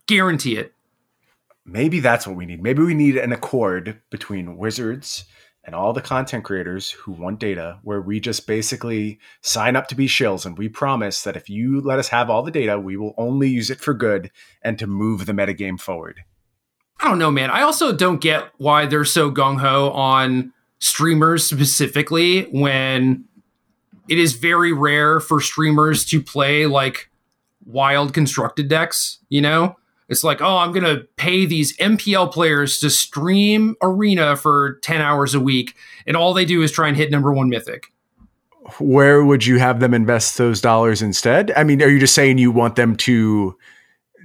Guarantee 0.07 0.55
it. 0.55 0.73
Maybe 1.65 1.99
that's 1.99 2.25
what 2.25 2.37
we 2.37 2.45
need. 2.45 2.63
Maybe 2.63 2.81
we 2.81 2.93
need 2.93 3.17
an 3.17 3.33
accord 3.33 3.99
between 4.09 4.57
Wizards 4.57 5.25
and 5.65 5.73
all 5.73 5.93
the 5.93 6.01
content 6.01 6.43
creators 6.43 6.91
who 6.91 7.11
want 7.11 7.39
data 7.39 7.79
where 7.83 8.01
we 8.01 8.19
just 8.19 8.47
basically 8.47 9.19
sign 9.41 9.75
up 9.75 9.87
to 9.87 9.95
be 9.95 10.07
shills 10.07 10.45
and 10.45 10.57
we 10.57 10.67
promise 10.67 11.23
that 11.23 11.37
if 11.37 11.49
you 11.49 11.79
let 11.81 11.99
us 11.99 12.09
have 12.09 12.29
all 12.29 12.43
the 12.43 12.51
data, 12.51 12.79
we 12.79 12.97
will 12.97 13.13
only 13.17 13.47
use 13.47 13.69
it 13.69 13.79
for 13.79 13.93
good 13.93 14.29
and 14.61 14.77
to 14.77 14.87
move 14.87 15.25
the 15.25 15.31
metagame 15.31 15.79
forward. 15.79 16.23
I 16.99 17.07
don't 17.07 17.19
know, 17.19 17.31
man. 17.31 17.49
I 17.49 17.61
also 17.61 17.95
don't 17.95 18.21
get 18.21 18.45
why 18.57 18.85
they're 18.85 19.05
so 19.05 19.31
gung 19.31 19.59
ho 19.59 19.89
on 19.91 20.53
streamers 20.79 21.45
specifically 21.45 22.43
when 22.43 23.25
it 24.09 24.19
is 24.19 24.33
very 24.33 24.73
rare 24.73 25.19
for 25.19 25.39
streamers 25.39 26.05
to 26.05 26.21
play 26.21 26.65
like 26.65 27.09
wild 27.65 28.13
constructed 28.13 28.67
decks, 28.67 29.19
you 29.29 29.41
know? 29.41 29.77
It's 30.13 30.23
like, 30.23 30.41
oh, 30.41 30.57
I'm 30.57 30.71
going 30.71 30.85
to 30.85 31.05
pay 31.17 31.45
these 31.45 31.75
MPL 31.77 32.31
players 32.31 32.79
to 32.79 32.89
stream 32.89 33.75
Arena 33.81 34.37
for 34.37 34.79
10 34.83 35.01
hours 35.01 35.35
a 35.35 35.41
week, 35.41 35.75
and 36.07 36.15
all 36.15 36.33
they 36.33 36.45
do 36.45 36.61
is 36.61 36.71
try 36.71 36.87
and 36.87 36.95
hit 36.95 37.11
number 37.11 37.33
one 37.33 37.49
mythic. 37.49 37.87
Where 38.79 39.25
would 39.25 39.45
you 39.45 39.59
have 39.59 39.81
them 39.81 39.93
invest 39.93 40.37
those 40.37 40.61
dollars 40.61 41.01
instead? 41.01 41.51
I 41.57 41.65
mean, 41.65 41.81
are 41.81 41.89
you 41.89 41.99
just 41.99 42.15
saying 42.15 42.37
you 42.37 42.51
want 42.51 42.77
them 42.77 42.95
to 42.97 43.57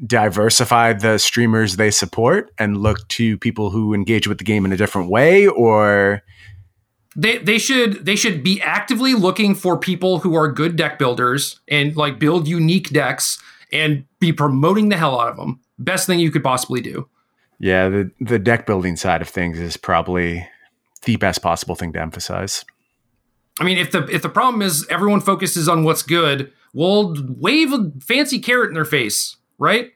diversify 0.06 0.92
the 0.92 1.18
streamers 1.18 1.76
they 1.76 1.90
support 1.90 2.52
and 2.58 2.76
look 2.76 3.06
to 3.08 3.36
people 3.38 3.70
who 3.70 3.94
engage 3.94 4.28
with 4.28 4.38
the 4.38 4.44
game 4.44 4.64
in 4.64 4.72
a 4.72 4.76
different 4.76 5.10
way 5.10 5.46
or 5.46 6.22
they 7.16 7.38
they 7.38 7.58
should 7.58 8.04
they 8.04 8.14
should 8.14 8.44
be 8.44 8.60
actively 8.62 9.14
looking 9.14 9.54
for 9.54 9.76
people 9.78 10.20
who 10.20 10.36
are 10.36 10.50
good 10.50 10.76
deck 10.76 10.98
builders 10.98 11.60
and 11.68 11.96
like 11.96 12.18
build 12.18 12.46
unique 12.46 12.90
decks 12.90 13.42
and 13.72 14.04
be 14.20 14.32
promoting 14.32 14.88
the 14.88 14.96
hell 14.96 15.20
out 15.20 15.30
of 15.30 15.36
them 15.36 15.60
best 15.78 16.06
thing 16.06 16.18
you 16.18 16.30
could 16.30 16.42
possibly 16.42 16.80
do. 16.80 17.08
Yeah, 17.58 17.88
the 17.88 18.10
the 18.20 18.38
deck 18.38 18.66
building 18.66 18.96
side 18.96 19.20
of 19.22 19.28
things 19.28 19.58
is 19.58 19.76
probably 19.76 20.48
the 21.04 21.16
best 21.16 21.42
possible 21.42 21.74
thing 21.74 21.92
to 21.92 22.00
emphasize. 22.00 22.64
I 23.60 23.64
mean, 23.64 23.78
if 23.78 23.90
the 23.90 24.04
if 24.06 24.22
the 24.22 24.28
problem 24.28 24.62
is 24.62 24.86
everyone 24.88 25.20
focuses 25.20 25.68
on 25.68 25.84
what's 25.84 26.02
good, 26.02 26.52
we'll 26.72 27.16
wave 27.28 27.72
a 27.72 27.90
fancy 28.00 28.38
carrot 28.38 28.68
in 28.68 28.74
their 28.74 28.84
face, 28.84 29.36
right? 29.58 29.90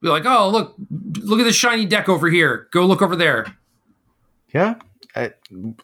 Be 0.00 0.08
like, 0.08 0.24
oh 0.24 0.48
look, 0.48 0.76
look 1.18 1.40
at 1.40 1.44
this 1.44 1.56
shiny 1.56 1.84
deck 1.84 2.08
over 2.08 2.28
here. 2.28 2.68
Go 2.72 2.86
look 2.86 3.02
over 3.02 3.16
there. 3.16 3.56
Yeah, 4.54 4.76
I, 5.16 5.32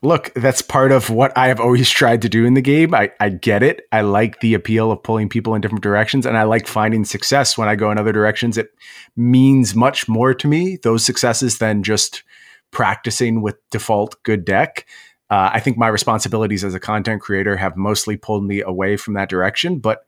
look, 0.02 0.32
that's 0.34 0.62
part 0.62 0.92
of 0.92 1.10
what 1.10 1.36
I 1.36 1.48
have 1.48 1.60
always 1.60 1.90
tried 1.90 2.22
to 2.22 2.28
do 2.28 2.44
in 2.44 2.54
the 2.54 2.62
game. 2.62 2.94
I, 2.94 3.10
I 3.18 3.30
get 3.30 3.62
it. 3.62 3.82
I 3.90 4.02
like 4.02 4.40
the 4.40 4.54
appeal 4.54 4.92
of 4.92 5.02
pulling 5.02 5.28
people 5.28 5.54
in 5.54 5.60
different 5.60 5.82
directions, 5.82 6.26
and 6.26 6.38
I 6.38 6.44
like 6.44 6.66
finding 6.66 7.04
success 7.04 7.58
when 7.58 7.68
I 7.68 7.74
go 7.74 7.90
in 7.90 7.98
other 7.98 8.12
directions. 8.12 8.56
It 8.56 8.70
means 9.16 9.74
much 9.74 10.08
more 10.08 10.32
to 10.34 10.46
me, 10.46 10.76
those 10.82 11.04
successes, 11.04 11.58
than 11.58 11.82
just 11.82 12.22
practicing 12.70 13.42
with 13.42 13.56
default 13.70 14.22
good 14.22 14.44
deck. 14.44 14.86
Uh, 15.28 15.50
I 15.52 15.60
think 15.60 15.76
my 15.76 15.88
responsibilities 15.88 16.62
as 16.62 16.74
a 16.74 16.80
content 16.80 17.20
creator 17.20 17.56
have 17.56 17.76
mostly 17.76 18.16
pulled 18.16 18.44
me 18.44 18.62
away 18.62 18.96
from 18.96 19.14
that 19.14 19.28
direction, 19.28 19.80
but 19.80 20.04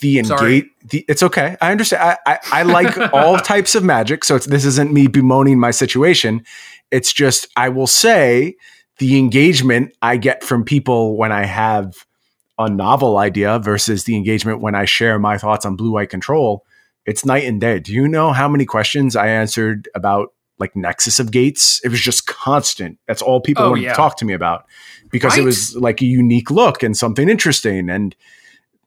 the 0.00 0.18
engage 0.18 0.64
the, 0.90 1.04
it's 1.06 1.22
okay 1.22 1.56
i 1.60 1.70
understand 1.70 2.02
i 2.02 2.16
i, 2.26 2.38
I 2.52 2.62
like 2.62 2.96
all 3.12 3.36
types 3.36 3.74
of 3.74 3.84
magic 3.84 4.24
so 4.24 4.38
this 4.38 4.64
isn't 4.64 4.90
me 4.90 5.06
bemoaning 5.06 5.60
my 5.60 5.70
situation 5.70 6.44
it's 6.90 7.12
just 7.12 7.48
i 7.56 7.68
will 7.68 7.86
say 7.86 8.54
the 8.98 9.18
engagement 9.18 9.92
i 10.02 10.16
get 10.16 10.42
from 10.42 10.64
people 10.64 11.16
when 11.16 11.32
i 11.32 11.44
have 11.44 12.06
a 12.58 12.70
novel 12.70 13.18
idea 13.18 13.58
versus 13.58 14.04
the 14.04 14.16
engagement 14.16 14.60
when 14.60 14.74
i 14.74 14.84
share 14.84 15.18
my 15.18 15.38
thoughts 15.38 15.66
on 15.66 15.76
blue 15.76 15.92
white 15.92 16.10
control 16.10 16.64
it's 17.04 17.24
night 17.24 17.44
and 17.44 17.60
day 17.60 17.78
do 17.78 17.92
you 17.92 18.08
know 18.08 18.32
how 18.32 18.48
many 18.48 18.64
questions 18.64 19.16
i 19.16 19.28
answered 19.28 19.88
about 19.94 20.32
like 20.58 20.74
nexus 20.74 21.18
of 21.18 21.30
gates 21.30 21.80
it 21.84 21.88
was 21.88 22.00
just 22.00 22.26
constant 22.26 22.98
that's 23.06 23.22
all 23.22 23.40
people 23.40 23.64
oh, 23.64 23.70
wanted 23.70 23.82
yeah. 23.82 23.90
to 23.90 23.96
talk 23.96 24.16
to 24.16 24.24
me 24.24 24.32
about 24.32 24.64
because 25.10 25.32
right? 25.32 25.42
it 25.42 25.44
was 25.44 25.76
like 25.76 26.00
a 26.00 26.06
unique 26.06 26.50
look 26.50 26.82
and 26.82 26.96
something 26.96 27.28
interesting 27.28 27.90
and 27.90 28.16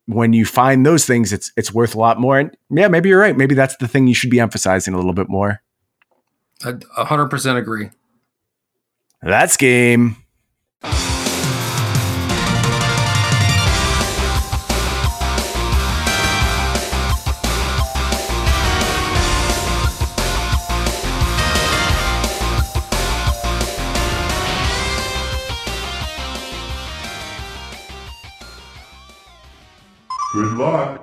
when 0.10 0.34
you 0.34 0.44
find 0.44 0.86
those 0.86 1.06
things, 1.06 1.32
it's 1.32 1.52
it's 1.56 1.72
worth 1.72 1.94
a 1.94 2.00
lot 2.00 2.20
more. 2.20 2.40
And 2.40 2.58
yeah, 2.72 2.88
maybe 2.88 3.10
you're 3.10 3.20
right. 3.20 3.38
Maybe 3.38 3.54
that's 3.54 3.78
the 3.78 3.88
thing 3.88 4.08
you 4.08 4.16
should 4.16 4.32
be 4.32 4.40
emphasizing 4.40 4.94
a 4.94 4.98
little 4.98 5.14
bit 5.14 5.30
more. 5.30 5.62
I 6.64 7.06
hundred 7.06 7.30
percent 7.30 7.58
agree. 7.58 7.90
That's 9.22 9.56
game. 9.56 10.18
Good 30.34 30.54
luck. 30.58 30.99